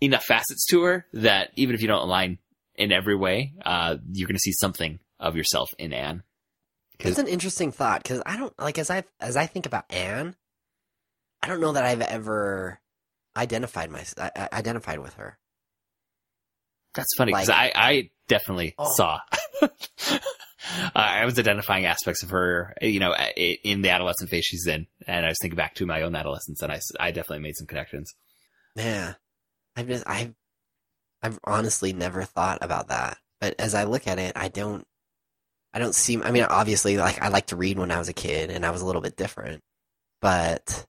enough 0.00 0.24
facets 0.24 0.64
to 0.70 0.82
her 0.82 1.06
that 1.12 1.50
even 1.56 1.74
if 1.74 1.82
you 1.82 1.88
don't 1.88 2.02
align 2.02 2.38
in 2.74 2.92
every 2.92 3.16
way, 3.16 3.54
uh, 3.64 3.96
you're 4.12 4.26
going 4.28 4.36
to 4.36 4.40
see 4.40 4.52
something 4.52 4.98
of 5.18 5.36
yourself 5.36 5.68
in 5.78 5.92
Anne. 5.92 6.22
it's 7.00 7.18
an 7.18 7.26
interesting 7.28 7.72
thought 7.72 8.02
because 8.02 8.22
I 8.26 8.36
don't 8.36 8.52
like 8.58 8.78
as 8.78 8.90
I 8.90 9.04
as 9.20 9.36
I 9.36 9.46
think 9.46 9.66
about 9.66 9.84
Anne, 9.90 10.34
I 11.42 11.48
don't 11.48 11.60
know 11.60 11.72
that 11.72 11.84
I've 11.84 12.02
ever 12.02 12.80
identified 13.36 13.90
my 13.90 14.04
I 14.18 14.48
identified 14.52 14.98
with 14.98 15.14
her. 15.14 15.38
That's 16.94 17.14
funny 17.16 17.32
because 17.32 17.48
Like- 17.48 17.76
I, 17.76 17.88
I 17.90 18.10
definitely 18.28 18.74
Oh. 18.78 18.92
saw. 18.94 19.20
uh, 19.62 19.68
I 20.94 21.24
was 21.24 21.38
identifying 21.38 21.84
aspects 21.86 22.22
of 22.22 22.30
her, 22.30 22.74
you 22.80 23.00
know, 23.00 23.14
in 23.36 23.82
the 23.82 23.90
adolescent 23.90 24.30
phase 24.30 24.44
she's 24.44 24.66
in, 24.66 24.86
and 25.06 25.24
I 25.24 25.28
was 25.28 25.36
thinking 25.40 25.56
back 25.56 25.74
to 25.76 25.86
my 25.86 26.02
own 26.02 26.14
adolescence, 26.14 26.60
and 26.62 26.72
I 26.72 26.80
I 26.98 27.10
definitely 27.10 27.40
made 27.42 27.56
some 27.56 27.66
connections. 27.66 28.12
Yeah, 28.74 29.14
I've 29.76 29.86
just 29.86 30.04
I've 30.06 30.34
I've 31.22 31.38
honestly 31.44 31.92
never 31.92 32.22
thought 32.24 32.58
about 32.62 32.88
that. 32.88 33.18
But 33.40 33.54
as 33.58 33.74
I 33.74 33.84
look 33.84 34.06
at 34.06 34.18
it, 34.18 34.32
I 34.36 34.48
don't 34.48 34.86
I 35.76 35.78
don't 35.78 35.94
see. 35.94 36.20
I 36.22 36.30
mean, 36.30 36.44
obviously, 36.44 36.96
like 36.96 37.20
I 37.20 37.28
like 37.28 37.46
to 37.48 37.56
read 37.56 37.78
when 37.78 37.90
I 37.90 37.98
was 37.98 38.08
a 38.08 38.14
kid, 38.14 38.50
and 38.50 38.64
I 38.64 38.70
was 38.70 38.80
a 38.80 38.86
little 38.86 39.02
bit 39.02 39.16
different, 39.16 39.62
but 40.22 40.86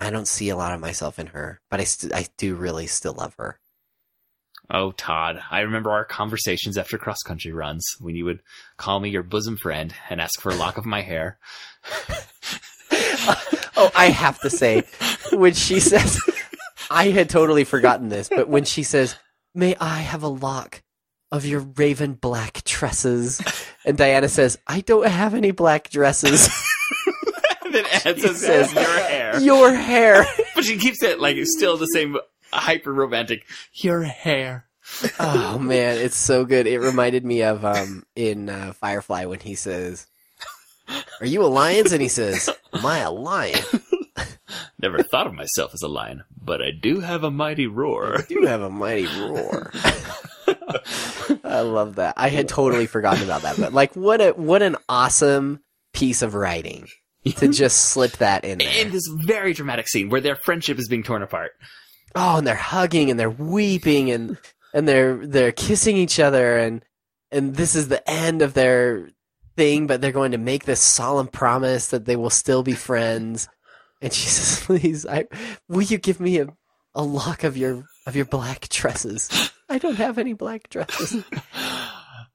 I 0.00 0.10
don't 0.10 0.26
see 0.26 0.48
a 0.48 0.56
lot 0.56 0.74
of 0.74 0.80
myself 0.80 1.20
in 1.20 1.28
her. 1.28 1.60
But 1.70 1.78
I 1.78 1.84
st- 1.84 2.12
I 2.12 2.26
do 2.36 2.56
really 2.56 2.88
still 2.88 3.14
love 3.14 3.34
her. 3.38 3.60
Oh, 4.68 4.90
Todd, 4.90 5.40
I 5.50 5.60
remember 5.60 5.92
our 5.92 6.04
conversations 6.04 6.76
after 6.76 6.98
cross 6.98 7.22
country 7.22 7.52
runs 7.52 7.84
when 8.00 8.16
you 8.16 8.24
would 8.24 8.40
call 8.78 8.98
me 8.98 9.10
your 9.10 9.22
bosom 9.22 9.56
friend 9.56 9.94
and 10.10 10.20
ask 10.20 10.40
for 10.40 10.50
a 10.50 10.56
lock 10.56 10.76
of 10.76 10.86
my 10.86 11.02
hair. 11.02 11.38
oh, 13.76 13.90
I 13.94 14.06
have 14.06 14.40
to 14.40 14.50
say, 14.50 14.82
when 15.32 15.54
she 15.54 15.78
says, 15.78 16.18
I 16.92 17.10
had 17.10 17.28
totally 17.30 17.64
forgotten 17.64 18.08
this, 18.08 18.28
but 18.28 18.48
when 18.48 18.64
she 18.64 18.82
says, 18.82 19.16
"May 19.54 19.74
I 19.80 19.98
have 20.00 20.22
a 20.22 20.28
lock 20.28 20.82
of 21.30 21.46
your 21.46 21.60
raven 21.60 22.14
black 22.14 22.62
tresses?" 22.64 23.40
and 23.84 23.96
Diana 23.96 24.28
says, 24.28 24.58
"I 24.66 24.80
don't 24.80 25.06
have 25.06 25.34
any 25.34 25.50
black 25.50 25.90
dresses." 25.90 26.48
and 27.64 27.74
then 27.74 27.84
Anne 28.04 28.18
says, 28.18 28.40
says, 28.40 28.72
your 28.72 28.84
hair. 28.84 29.40
Your 29.40 29.72
hair. 29.74 30.26
but 30.54 30.64
she 30.64 30.76
keeps 30.76 31.02
it 31.02 31.20
like 31.20 31.36
it's 31.36 31.56
still 31.56 31.76
the 31.76 31.86
same 31.86 32.16
hyper 32.52 32.92
romantic. 32.92 33.46
Your 33.74 34.02
hair. 34.02 34.66
Oh 35.18 35.58
man, 35.58 35.98
it's 35.98 36.16
so 36.16 36.44
good. 36.44 36.66
It 36.66 36.80
reminded 36.80 37.24
me 37.24 37.42
of 37.42 37.64
um 37.64 38.04
in 38.14 38.48
uh, 38.48 38.72
Firefly 38.74 39.24
when 39.24 39.40
he 39.40 39.54
says, 39.54 40.06
"Are 41.20 41.26
you 41.26 41.42
a 41.42 41.46
lion?" 41.46 41.86
And 41.90 42.02
he 42.02 42.08
says, 42.08 42.50
"Am 42.72 42.84
I 42.84 42.98
a 42.98 43.10
lion?" 43.10 43.62
Never 44.80 45.02
thought 45.02 45.26
of 45.26 45.34
myself 45.34 45.72
as 45.74 45.82
a 45.82 45.88
lion, 45.88 46.24
but 46.40 46.62
I 46.62 46.70
do 46.70 47.00
have 47.00 47.24
a 47.24 47.30
mighty 47.30 47.66
roar. 47.66 48.24
You 48.28 48.46
have 48.46 48.62
a 48.62 48.70
mighty 48.70 49.06
roar. 49.20 49.72
I 51.44 51.60
love 51.60 51.96
that. 51.96 52.14
I 52.16 52.28
had 52.28 52.48
totally 52.48 52.86
forgotten 52.86 53.22
about 53.22 53.42
that, 53.42 53.56
but 53.58 53.72
like, 53.72 53.94
what 53.94 54.20
a 54.20 54.30
what 54.30 54.62
an 54.62 54.76
awesome 54.88 55.60
piece 55.92 56.22
of 56.22 56.34
writing 56.34 56.88
to 57.36 57.48
just 57.52 57.90
slip 57.90 58.12
that 58.18 58.44
in 58.44 58.58
there. 58.58 58.84
In 58.84 58.90
this 58.90 59.06
very 59.24 59.52
dramatic 59.52 59.88
scene 59.88 60.08
where 60.08 60.20
their 60.20 60.36
friendship 60.36 60.78
is 60.78 60.88
being 60.88 61.02
torn 61.02 61.22
apart. 61.22 61.52
oh, 62.14 62.38
and 62.38 62.46
they're 62.46 62.54
hugging 62.54 63.10
and 63.10 63.18
they're 63.18 63.30
weeping 63.30 64.10
and 64.10 64.38
and 64.74 64.88
they're 64.88 65.26
they're 65.26 65.52
kissing 65.52 65.96
each 65.96 66.18
other 66.18 66.58
and 66.58 66.84
and 67.30 67.54
this 67.56 67.74
is 67.74 67.88
the 67.88 68.08
end 68.08 68.42
of 68.42 68.54
their 68.54 69.08
thing, 69.56 69.86
but 69.86 70.00
they're 70.00 70.12
going 70.12 70.32
to 70.32 70.38
make 70.38 70.64
this 70.64 70.80
solemn 70.80 71.28
promise 71.28 71.88
that 71.88 72.04
they 72.04 72.16
will 72.16 72.30
still 72.30 72.62
be 72.62 72.74
friends. 72.74 73.48
And 74.02 74.12
she 74.12 74.28
says, 74.28 74.60
"Please, 74.66 75.06
I 75.06 75.26
will 75.68 75.82
you 75.82 75.98
give 75.98 76.20
me 76.20 76.38
a 76.40 76.48
a 76.94 77.02
lock 77.02 77.44
of 77.44 77.56
your 77.56 77.84
of 78.06 78.16
your 78.16 78.26
black 78.26 78.68
tresses? 78.68 79.50
I 79.68 79.78
don't 79.78 79.96
have 79.96 80.18
any 80.18 80.34
black 80.34 80.68
dresses." 80.68 81.24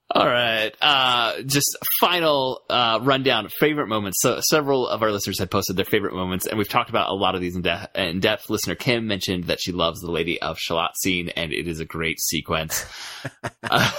All 0.09 0.25
right. 0.25 0.71
Uh, 0.81 1.41
just 1.45 1.77
final 1.99 2.61
uh, 2.69 2.99
rundown 3.01 3.45
of 3.45 3.51
favorite 3.59 3.87
moments. 3.87 4.21
So 4.21 4.39
several 4.39 4.87
of 4.87 5.03
our 5.03 5.11
listeners 5.11 5.37
had 5.37 5.51
posted 5.51 5.75
their 5.75 5.83
favorite 5.83 6.13
moments, 6.13 6.47
and 6.47 6.57
we've 6.57 6.69
talked 6.69 6.89
about 6.89 7.09
a 7.09 7.13
lot 7.13 7.35
of 7.35 7.41
these 7.41 7.57
in, 7.57 7.61
de- 7.61 7.89
in 7.93 8.21
depth. 8.21 8.49
Listener 8.49 8.75
Kim 8.75 9.05
mentioned 9.05 9.45
that 9.45 9.59
she 9.61 9.73
loves 9.73 9.99
the 9.99 10.09
Lady 10.09 10.41
of 10.41 10.57
Shalott 10.57 10.97
scene, 10.97 11.27
and 11.29 11.51
it 11.51 11.67
is 11.67 11.81
a 11.81 11.85
great 11.85 12.21
sequence. 12.21 12.85
uh, 13.63 13.91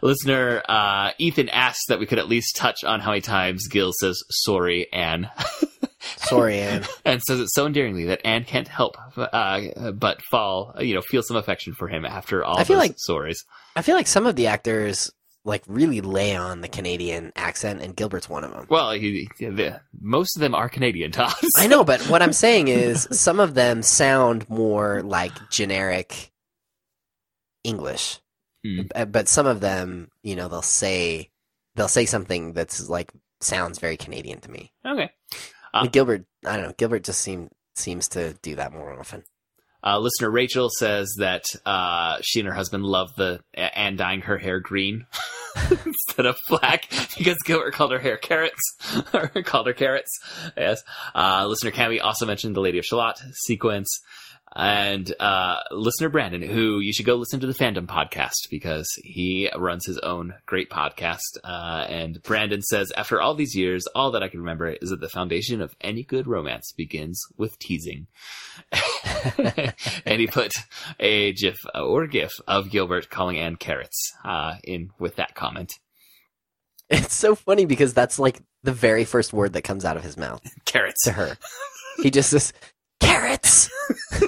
listener 0.00 0.62
uh, 0.68 1.10
Ethan 1.18 1.48
asked 1.48 1.88
that 1.88 1.98
we 1.98 2.06
could 2.06 2.20
at 2.20 2.28
least 2.28 2.54
touch 2.54 2.84
on 2.84 3.00
how 3.00 3.10
many 3.10 3.20
times 3.20 3.66
Gil 3.66 3.92
says 3.98 4.22
"sorry, 4.30 4.86
Anne." 4.92 5.28
Sorry, 6.00 6.58
Anne. 6.60 6.84
and 7.04 7.22
says 7.22 7.40
it 7.40 7.48
so 7.50 7.66
endearingly 7.66 8.04
that 8.06 8.20
Anne 8.24 8.44
can't 8.44 8.68
help 8.68 8.96
uh, 9.16 9.92
but 9.92 10.22
fall, 10.22 10.74
you 10.80 10.94
know, 10.94 11.02
feel 11.02 11.22
some 11.22 11.36
affection 11.36 11.74
for 11.74 11.88
him 11.88 12.04
after 12.04 12.44
all 12.44 12.58
I 12.58 12.64
feel 12.64 12.78
like- 12.78 12.96
sorries. 12.96 13.38
I 13.76 13.82
feel 13.82 13.96
like 13.96 14.06
some 14.06 14.26
of 14.26 14.36
the 14.36 14.46
actors 14.48 15.10
like 15.44 15.62
really 15.66 16.00
lay 16.02 16.36
on 16.36 16.60
the 16.60 16.68
Canadian 16.68 17.32
accent, 17.34 17.80
and 17.80 17.96
Gilbert's 17.96 18.28
one 18.28 18.44
of 18.44 18.50
them. 18.50 18.66
Well, 18.68 18.90
he, 18.90 19.28
the, 19.38 19.80
most 19.98 20.36
of 20.36 20.40
them 20.40 20.54
are 20.54 20.68
Canadian, 20.68 21.10
Todd. 21.10 21.32
I 21.56 21.68
know, 21.68 21.84
but 21.84 22.02
what 22.10 22.20
I'm 22.22 22.32
saying 22.34 22.68
is 22.68 23.08
some 23.12 23.40
of 23.40 23.54
them 23.54 23.82
sound 23.82 24.48
more 24.50 25.02
like 25.02 25.32
generic 25.48 26.32
English. 27.64 28.18
Uh, 28.94 29.06
but 29.06 29.28
some 29.28 29.46
of 29.46 29.60
them, 29.60 30.10
you 30.22 30.36
know, 30.36 30.48
they'll 30.48 30.60
say 30.60 31.30
they'll 31.76 31.88
say 31.88 32.04
something 32.04 32.52
that's 32.52 32.86
like 32.88 33.10
sounds 33.40 33.78
very 33.78 33.96
Canadian 33.96 34.40
to 34.40 34.50
me. 34.50 34.72
Okay. 34.84 35.10
Uh, 35.72 35.86
Gilbert, 35.86 36.24
I 36.44 36.56
don't 36.56 36.66
know, 36.66 36.74
Gilbert 36.76 37.04
just 37.04 37.20
seem 37.20 37.50
seems 37.74 38.08
to 38.08 38.34
do 38.42 38.56
that 38.56 38.72
more 38.72 38.92
often. 38.98 39.22
Uh, 39.84 39.98
listener 39.98 40.30
Rachel 40.30 40.70
says 40.76 41.08
that 41.18 41.44
uh, 41.64 42.18
she 42.22 42.40
and 42.40 42.48
her 42.48 42.54
husband 42.54 42.84
love 42.84 43.14
the 43.16 43.40
Anne 43.54 43.96
dyeing 43.96 44.22
her 44.22 44.36
hair 44.36 44.58
green 44.58 45.06
instead 45.70 46.26
of 46.26 46.36
black 46.48 46.90
because 47.16 47.36
Gilbert 47.44 47.74
called 47.74 47.92
her 47.92 47.98
hair 48.00 48.16
carrots 48.16 48.60
or 49.14 49.28
called 49.44 49.68
her 49.68 49.72
carrots. 49.72 50.10
Yes. 50.56 50.82
Uh, 51.14 51.46
listener 51.46 51.70
Cami 51.70 52.02
also 52.02 52.26
mentioned 52.26 52.56
the 52.56 52.60
Lady 52.60 52.78
of 52.78 52.84
Shalott 52.84 53.20
sequence. 53.44 54.00
And 54.58 55.14
uh, 55.20 55.60
listener 55.70 56.08
Brandon, 56.08 56.42
who 56.42 56.80
you 56.80 56.92
should 56.92 57.06
go 57.06 57.14
listen 57.14 57.38
to 57.40 57.46
the 57.46 57.54
Fandom 57.54 57.86
podcast 57.86 58.50
because 58.50 58.88
he 59.04 59.48
runs 59.56 59.86
his 59.86 59.98
own 59.98 60.34
great 60.46 60.68
podcast. 60.68 61.38
Uh, 61.44 61.86
and 61.88 62.20
Brandon 62.24 62.60
says, 62.62 62.90
after 62.96 63.20
all 63.20 63.34
these 63.34 63.54
years, 63.54 63.86
all 63.94 64.10
that 64.10 64.22
I 64.24 64.28
can 64.28 64.40
remember 64.40 64.68
is 64.68 64.90
that 64.90 65.00
the 65.00 65.08
foundation 65.08 65.60
of 65.60 65.76
any 65.80 66.02
good 66.02 66.26
romance 66.26 66.72
begins 66.76 67.22
with 67.36 67.56
teasing. 67.60 68.08
and 70.04 70.20
he 70.20 70.26
put 70.26 70.52
a 70.98 71.32
gif 71.34 71.58
uh, 71.74 71.84
or 71.84 72.08
gif 72.08 72.32
of 72.48 72.70
Gilbert 72.70 73.10
calling 73.10 73.38
Anne 73.38 73.56
carrots 73.56 74.12
uh, 74.24 74.56
in 74.64 74.90
with 74.98 75.16
that 75.16 75.36
comment. 75.36 75.74
It's 76.90 77.14
so 77.14 77.34
funny 77.34 77.64
because 77.64 77.94
that's 77.94 78.18
like 78.18 78.40
the 78.64 78.72
very 78.72 79.04
first 79.04 79.32
word 79.32 79.52
that 79.52 79.62
comes 79.62 79.84
out 79.84 79.96
of 79.96 80.02
his 80.02 80.16
mouth 80.16 80.42
Carrots. 80.64 81.04
to 81.04 81.12
her. 81.12 81.36
He 82.02 82.10
just 82.10 82.30
says 82.30 82.52
carrots, 83.00 83.70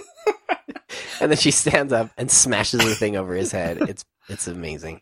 and 1.23 1.31
then 1.31 1.39
she 1.39 1.51
stands 1.51 1.93
up 1.93 2.11
and 2.17 2.31
smashes 2.31 2.81
the 2.81 2.95
thing 2.95 3.17
over 3.17 3.35
his 3.35 3.53
head. 3.53 3.79
It's 3.89 4.05
it's 4.29 4.47
amazing. 4.47 5.01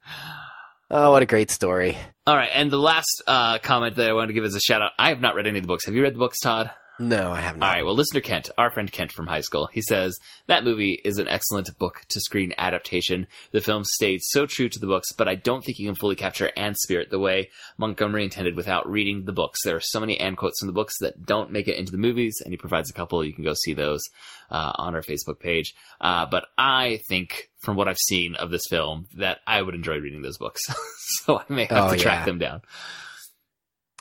Oh, 0.90 1.12
what 1.12 1.22
a 1.22 1.26
great 1.26 1.50
story! 1.50 1.98
All 2.26 2.36
right, 2.36 2.50
and 2.52 2.70
the 2.70 2.78
last 2.78 3.22
uh, 3.26 3.58
comment 3.58 3.96
that 3.96 4.08
I 4.08 4.12
wanted 4.12 4.28
to 4.28 4.32
give 4.32 4.44
is 4.44 4.54
a 4.54 4.60
shout 4.60 4.82
out. 4.82 4.92
I 4.98 5.10
have 5.10 5.20
not 5.20 5.34
read 5.34 5.46
any 5.46 5.58
of 5.58 5.64
the 5.64 5.68
books. 5.68 5.84
Have 5.84 5.94
you 5.94 6.02
read 6.02 6.14
the 6.14 6.18
books, 6.18 6.40
Todd? 6.40 6.70
No, 7.00 7.30
I 7.32 7.40
have 7.40 7.56
not. 7.56 7.66
All 7.68 7.72
right. 7.74 7.84
Well, 7.84 7.94
listener 7.94 8.20
Kent, 8.20 8.50
our 8.58 8.70
friend 8.70 8.90
Kent 8.90 9.12
from 9.12 9.26
high 9.28 9.40
school, 9.42 9.68
he 9.72 9.80
says 9.82 10.18
that 10.48 10.64
movie 10.64 11.00
is 11.04 11.18
an 11.18 11.28
excellent 11.28 11.70
book 11.78 12.04
to 12.08 12.20
screen 12.20 12.52
adaptation. 12.58 13.26
The 13.52 13.60
film 13.60 13.84
stayed 13.84 14.20
so 14.22 14.46
true 14.46 14.68
to 14.68 14.78
the 14.78 14.86
books, 14.86 15.12
but 15.12 15.28
I 15.28 15.36
don't 15.36 15.64
think 15.64 15.78
you 15.78 15.86
can 15.86 15.94
fully 15.94 16.16
capture 16.16 16.50
Anne's 16.56 16.80
spirit 16.82 17.10
the 17.10 17.18
way 17.18 17.50
Montgomery 17.76 18.24
intended 18.24 18.56
without 18.56 18.88
reading 18.90 19.24
the 19.24 19.32
books. 19.32 19.60
There 19.64 19.76
are 19.76 19.80
so 19.80 20.00
many 20.00 20.18
Anne 20.18 20.34
quotes 20.36 20.58
from 20.58 20.66
the 20.66 20.72
books 20.72 20.94
that 21.00 21.24
don't 21.24 21.52
make 21.52 21.68
it 21.68 21.76
into 21.78 21.92
the 21.92 21.98
movies, 21.98 22.40
and 22.44 22.52
he 22.52 22.56
provides 22.58 22.90
a 22.90 22.94
couple. 22.94 23.24
You 23.24 23.32
can 23.32 23.44
go 23.44 23.54
see 23.54 23.74
those 23.74 24.02
uh, 24.50 24.72
on 24.76 24.94
our 24.94 25.02
Facebook 25.02 25.38
page. 25.38 25.74
Uh, 26.00 26.26
but 26.26 26.46
I 26.58 27.00
think, 27.08 27.48
from 27.60 27.76
what 27.76 27.86
I've 27.88 27.96
seen 27.98 28.34
of 28.34 28.50
this 28.50 28.66
film, 28.68 29.06
that 29.16 29.38
I 29.46 29.62
would 29.62 29.74
enjoy 29.74 29.98
reading 29.98 30.22
those 30.22 30.38
books. 30.38 30.62
so 31.24 31.38
I 31.38 31.44
may 31.48 31.64
have 31.66 31.90
Oh, 31.90 31.94
to 31.94 31.98
track 32.00 32.20
yeah. 32.20 32.24
them 32.24 32.38
down. 32.38 32.62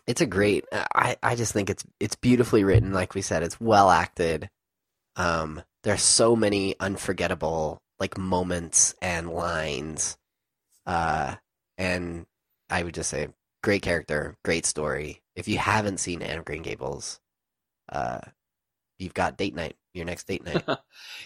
It's 0.08 0.22
a 0.22 0.26
great. 0.26 0.66
I 0.72 1.18
I 1.22 1.36
just 1.36 1.54
think 1.54 1.70
it's 1.70 1.86
it's 2.00 2.16
beautifully 2.16 2.64
written. 2.64 2.94
Like 2.94 3.14
we 3.14 3.22
said, 3.22 3.44
it's 3.44 3.60
well 3.60 3.90
acted. 3.90 4.50
Um, 5.18 5.62
there's 5.84 6.02
so 6.02 6.36
many 6.36 6.76
unforgettable 6.80 7.82
like 8.00 8.18
moments 8.18 8.96
and 9.02 9.30
lines. 9.30 10.18
Uh, 10.86 11.36
and 11.78 12.26
I 12.70 12.84
would 12.84 12.94
just 12.94 13.10
say, 13.10 13.28
great 13.64 13.82
character, 13.82 14.38
great 14.44 14.66
story. 14.66 15.22
If 15.36 15.48
you 15.48 15.58
haven't 15.58 16.00
seen 16.00 16.22
Anne 16.22 16.40
of 16.40 16.46
Green 16.46 16.62
Gables, 16.62 17.20
uh, 17.90 18.22
you've 18.98 19.14
got 19.14 19.38
date 19.38 19.56
night. 19.56 19.76
Your 19.94 20.06
next 20.06 20.28
date 20.28 20.46
night. 20.46 20.64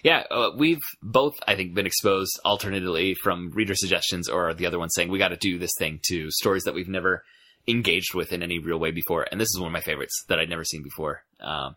Yeah, 0.03 0.23
uh, 0.32 0.51
we've 0.57 0.79
both, 1.01 1.34
I 1.47 1.55
think, 1.55 1.73
been 1.73 1.86
exposed 1.86 2.39
alternately 2.43 3.15
from 3.21 3.51
reader 3.51 3.75
suggestions 3.75 4.29
or 4.29 4.53
the 4.53 4.65
other 4.65 4.79
one 4.79 4.89
saying 4.89 5.09
we 5.09 5.19
got 5.19 5.29
to 5.29 5.38
do 5.38 5.59
this 5.59 5.73
thing 5.77 5.99
to 6.07 6.32
stories 6.32 6.63
that 6.63 6.73
we've 6.73 6.88
never 6.88 7.23
engaged 7.68 8.14
with 8.14 8.32
in 8.32 8.43
any 8.43 8.59
real 8.59 8.80
way 8.80 8.91
before. 8.91 9.28
And 9.32 9.39
this 9.39 9.47
is 9.47 9.59
one 9.59 9.68
of 9.68 9.74
my 9.74 9.82
favorites 9.82 10.24
that 10.28 10.39
I'd 10.39 10.49
never 10.49 10.64
seen 10.64 10.84
before. 10.84 11.24
Um, 11.39 11.76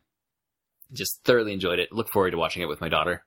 just 0.92 1.20
thoroughly 1.24 1.52
enjoyed 1.52 1.78
it. 1.78 1.92
Look 1.92 2.08
forward 2.12 2.30
to 2.32 2.38
watching 2.38 2.62
it 2.62 2.68
with 2.68 2.80
my 2.80 2.88
daughter. 2.88 3.24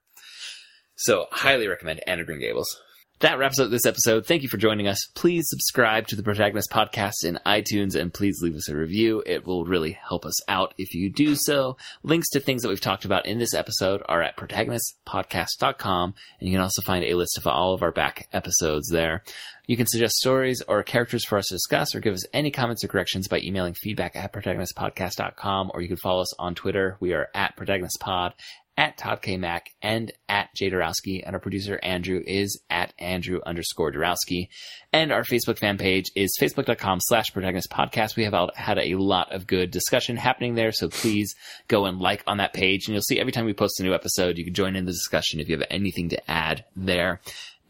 So, 0.95 1.27
highly 1.31 1.67
recommend 1.67 2.01
Anna 2.07 2.23
Green 2.23 2.39
Gables. 2.39 2.81
That 3.19 3.39
wraps 3.39 3.59
up 3.59 3.71
this 3.71 3.85
episode. 3.85 4.27
Thank 4.27 4.43
you 4.43 4.49
for 4.49 4.57
joining 4.57 4.87
us. 4.87 4.99
Please 5.15 5.45
subscribe 5.49 6.05
to 6.07 6.15
the 6.15 6.21
Protagonist 6.21 6.69
Podcast 6.69 7.25
in 7.25 7.39
iTunes 7.47 7.99
and 7.99 8.13
please 8.13 8.41
leave 8.43 8.53
us 8.53 8.69
a 8.69 8.75
review. 8.75 9.23
It 9.25 9.45
will 9.45 9.65
really 9.65 9.93
help 10.07 10.23
us 10.23 10.35
out 10.47 10.75
if 10.77 10.93
you 10.93 11.11
do 11.11 11.33
so. 11.35 11.77
Links 12.03 12.29
to 12.29 12.39
things 12.39 12.61
that 12.61 12.69
we've 12.69 12.79
talked 12.79 13.05
about 13.05 13.25
in 13.25 13.39
this 13.39 13.55
episode 13.55 14.03
are 14.07 14.21
at 14.21 14.37
protagonistpodcast.com 14.37 16.13
and 16.39 16.47
you 16.47 16.53
can 16.53 16.61
also 16.61 16.83
find 16.83 17.05
a 17.05 17.15
list 17.15 17.39
of 17.39 17.47
all 17.47 17.73
of 17.73 17.81
our 17.81 17.91
back 17.91 18.27
episodes 18.33 18.89
there. 18.89 19.23
You 19.65 19.77
can 19.77 19.87
suggest 19.87 20.17
stories 20.17 20.61
or 20.67 20.83
characters 20.83 21.25
for 21.25 21.39
us 21.39 21.47
to 21.47 21.55
discuss 21.55 21.95
or 21.95 21.99
give 21.99 22.13
us 22.13 22.25
any 22.33 22.51
comments 22.51 22.83
or 22.83 22.87
corrections 22.87 23.27
by 23.27 23.39
emailing 23.39 23.73
feedback 23.73 24.15
at 24.15 24.31
protagonistpodcast.com 24.31 25.71
or 25.73 25.81
you 25.81 25.87
can 25.87 25.97
follow 25.97 26.21
us 26.21 26.39
on 26.39 26.53
Twitter. 26.53 26.97
We 26.99 27.13
are 27.13 27.29
at 27.33 27.57
protagonistpod 27.57 28.33
at 28.77 28.97
Todd 28.97 29.21
K. 29.21 29.37
Mack 29.37 29.71
and 29.81 30.11
at 30.29 30.53
Jay 30.55 30.69
Dorowski, 30.69 31.23
and 31.25 31.35
our 31.35 31.39
producer 31.39 31.79
Andrew 31.81 32.21
is 32.25 32.61
at 32.69 32.93
Andrew 32.99 33.39
underscore 33.45 33.91
Dorowski. 33.91 34.49
And 34.93 35.11
our 35.11 35.23
Facebook 35.23 35.57
fan 35.57 35.77
page 35.77 36.05
is 36.15 36.37
facebook.com 36.39 36.99
slash 37.01 37.33
protagonist 37.33 37.71
podcast. 37.71 38.15
We 38.15 38.23
have 38.23 38.51
had 38.55 38.77
a 38.77 38.95
lot 38.95 39.33
of 39.33 39.47
good 39.47 39.71
discussion 39.71 40.15
happening 40.15 40.55
there, 40.55 40.71
so 40.71 40.89
please 40.89 41.33
go 41.67 41.85
and 41.85 41.99
like 41.99 42.23
on 42.27 42.37
that 42.37 42.53
page, 42.53 42.87
and 42.87 42.93
you'll 42.93 43.01
see 43.01 43.19
every 43.19 43.31
time 43.31 43.45
we 43.45 43.53
post 43.53 43.79
a 43.79 43.83
new 43.83 43.93
episode, 43.93 44.37
you 44.37 44.45
can 44.45 44.53
join 44.53 44.75
in 44.75 44.85
the 44.85 44.91
discussion 44.91 45.39
if 45.39 45.49
you 45.49 45.57
have 45.57 45.67
anything 45.71 46.09
to 46.09 46.31
add 46.31 46.63
there. 46.75 47.19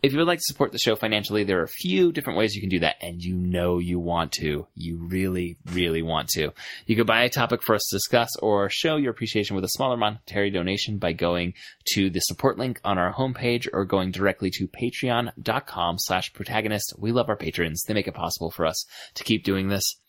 If 0.04 0.12
you 0.12 0.20
would 0.20 0.28
like 0.28 0.40
to 0.40 0.46
support 0.46 0.72
the 0.72 0.78
show 0.78 0.96
financially, 0.96 1.44
there 1.44 1.60
are 1.60 1.64
a 1.64 1.68
few 1.68 2.12
different 2.12 2.38
ways 2.38 2.54
you 2.54 2.62
can 2.62 2.70
do 2.70 2.80
that, 2.80 2.98
and 3.02 3.22
you 3.22 3.36
know 3.36 3.80
you 3.80 4.00
want 4.00 4.32
to. 4.34 4.68
You 4.76 5.08
really, 5.08 5.58
really 5.72 6.04
want 6.04 6.30
to. 6.30 6.54
You 6.86 6.96
could 6.96 7.08
buy 7.08 7.24
a 7.24 7.30
topic 7.30 7.64
for 7.64 7.74
us 7.74 7.88
to 7.90 7.96
discuss 7.96 8.36
or 8.38 8.70
show 8.70 8.98
your 8.98 9.12
appreciation 9.12 9.56
with 9.56 9.66
a 9.66 9.70
smaller 9.70 9.98
monetary 9.98 10.52
donation 10.52 11.00
by 11.00 11.14
going 11.14 11.56
to 11.94 12.12
the 12.12 12.20
support 12.20 12.60
link 12.60 12.80
on 12.84 13.00
our 13.00 13.12
homepage 13.12 13.68
or 13.74 13.86
going 13.86 14.12
directly 14.12 14.52
to 14.52 14.68
patreon.com 14.68 15.96
slash 15.98 16.32
protagonist. 16.32 16.94
We 16.98 17.12
love 17.12 17.30
our 17.30 17.36
patrons. 17.36 17.84
They 17.88 17.96
make 17.96 18.08
it 18.08 18.14
possible 18.14 18.52
for 18.52 18.68
us 18.68 18.86
to 19.16 19.24
keep 19.24 19.44
doing 19.44 19.68
this. 19.68 20.00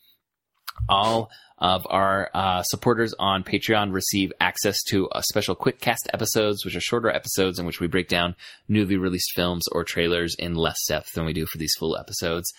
All 0.87 1.29
of 1.59 1.85
our 1.89 2.29
uh, 2.33 2.63
supporters 2.63 3.13
on 3.19 3.43
Patreon 3.43 3.93
receive 3.93 4.31
access 4.39 4.81
to 4.89 5.09
uh, 5.09 5.21
special 5.21 5.55
quick 5.55 5.79
cast 5.79 6.09
episodes, 6.13 6.63
which 6.63 6.75
are 6.75 6.81
shorter 6.81 7.09
episodes 7.09 7.59
in 7.59 7.65
which 7.65 7.79
we 7.79 7.87
break 7.87 8.07
down 8.07 8.35
newly 8.67 8.97
released 8.97 9.31
films 9.35 9.67
or 9.71 9.83
trailers 9.83 10.35
in 10.39 10.55
less 10.55 10.77
depth 10.87 11.13
than 11.13 11.25
we 11.25 11.33
do 11.33 11.45
for 11.45 11.57
these 11.57 11.73
full 11.77 11.97
episodes. 11.97 12.51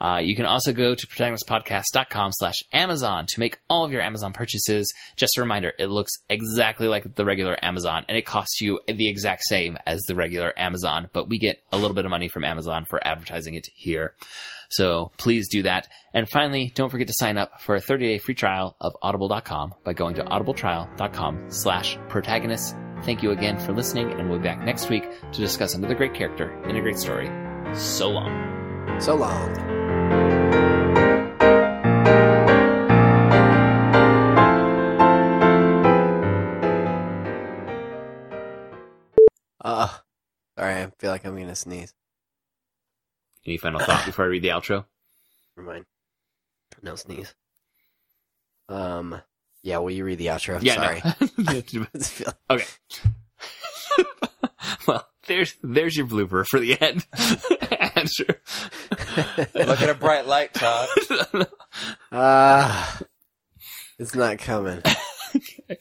Uh, 0.00 0.20
you 0.22 0.34
can 0.34 0.46
also 0.46 0.72
go 0.72 0.94
to 0.94 1.06
protagonistpodcast.com 1.06 2.32
slash 2.32 2.56
Amazon 2.72 3.26
to 3.28 3.40
make 3.40 3.58
all 3.68 3.84
of 3.84 3.92
your 3.92 4.02
Amazon 4.02 4.32
purchases. 4.32 4.92
Just 5.16 5.36
a 5.36 5.40
reminder, 5.40 5.72
it 5.78 5.86
looks 5.86 6.12
exactly 6.28 6.88
like 6.88 7.14
the 7.14 7.24
regular 7.24 7.56
Amazon 7.64 8.04
and 8.08 8.16
it 8.16 8.26
costs 8.26 8.60
you 8.60 8.80
the 8.86 9.08
exact 9.08 9.42
same 9.44 9.78
as 9.86 10.00
the 10.02 10.14
regular 10.14 10.52
Amazon, 10.58 11.08
but 11.12 11.28
we 11.28 11.38
get 11.38 11.62
a 11.72 11.78
little 11.78 11.94
bit 11.94 12.04
of 12.04 12.10
money 12.10 12.28
from 12.28 12.44
Amazon 12.44 12.84
for 12.88 13.06
advertising 13.06 13.54
it 13.54 13.66
here. 13.74 14.14
So 14.70 15.12
please 15.16 15.48
do 15.48 15.62
that. 15.62 15.88
And 16.12 16.28
finally, 16.28 16.72
don't 16.74 16.90
forget 16.90 17.06
to 17.06 17.14
sign 17.16 17.38
up 17.38 17.60
for 17.60 17.74
a 17.74 17.80
30-day 17.80 18.18
free 18.18 18.34
trial 18.34 18.76
of 18.80 18.94
audible.com 19.02 19.74
by 19.84 19.92
going 19.92 20.14
to 20.16 20.24
audibletrial.com 20.24 21.46
slash 21.48 21.98
protagonist. 22.08 22.76
Thank 23.02 23.22
you 23.22 23.30
again 23.30 23.58
for 23.58 23.72
listening, 23.72 24.10
and 24.12 24.28
we'll 24.28 24.38
be 24.38 24.44
back 24.44 24.60
next 24.60 24.90
week 24.90 25.04
to 25.32 25.40
discuss 25.40 25.74
another 25.74 25.94
great 25.94 26.14
character 26.14 26.60
in 26.64 26.76
a 26.76 26.80
great 26.80 26.98
story. 26.98 27.30
So 27.74 28.08
long. 28.10 29.00
So 29.00 29.14
long. 29.14 29.78
Uh, 39.60 39.88
sorry, 40.58 40.74
I 40.82 40.90
feel 40.98 41.10
like 41.10 41.24
I'm 41.24 41.36
gonna 41.36 41.54
sneeze. 41.54 41.94
Any 43.48 43.56
final 43.56 43.80
thought 43.80 44.04
before 44.04 44.26
I 44.26 44.28
read 44.28 44.42
the 44.42 44.48
outro? 44.48 44.84
Never 45.56 45.70
mind. 45.72 45.86
No 46.82 46.96
sneeze. 46.96 47.34
Um, 48.68 49.22
yeah, 49.62 49.78
will 49.78 49.90
you 49.90 50.04
read 50.04 50.18
the 50.18 50.26
outro? 50.26 50.58
Yeah, 50.60 50.74
sorry. 50.74 51.00
no. 51.38 51.50
I 51.50 51.62
just 51.96 52.12
feel- 52.12 52.34
okay. 52.50 52.66
well, 54.86 55.08
there's 55.28 55.54
there's 55.62 55.96
your 55.96 56.06
blooper 56.06 56.44
for 56.46 56.60
the 56.60 56.78
end. 56.78 57.06
Look 59.54 59.80
at 59.80 59.88
a 59.88 59.96
bright 59.98 60.26
light, 60.26 60.52
Todd. 60.52 60.88
Ah, 62.12 63.00
it's 63.98 64.14
not 64.14 64.36
coming. 64.40 64.82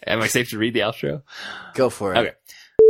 Am 0.06 0.22
I 0.22 0.27
safe 0.27 0.52
to 0.52 0.57
read 0.57 0.73
the 0.73 0.80
outro? 0.80 1.23
Go 1.73 1.89
for 1.89 2.15
it. 2.15 2.19
Okay. 2.19 2.31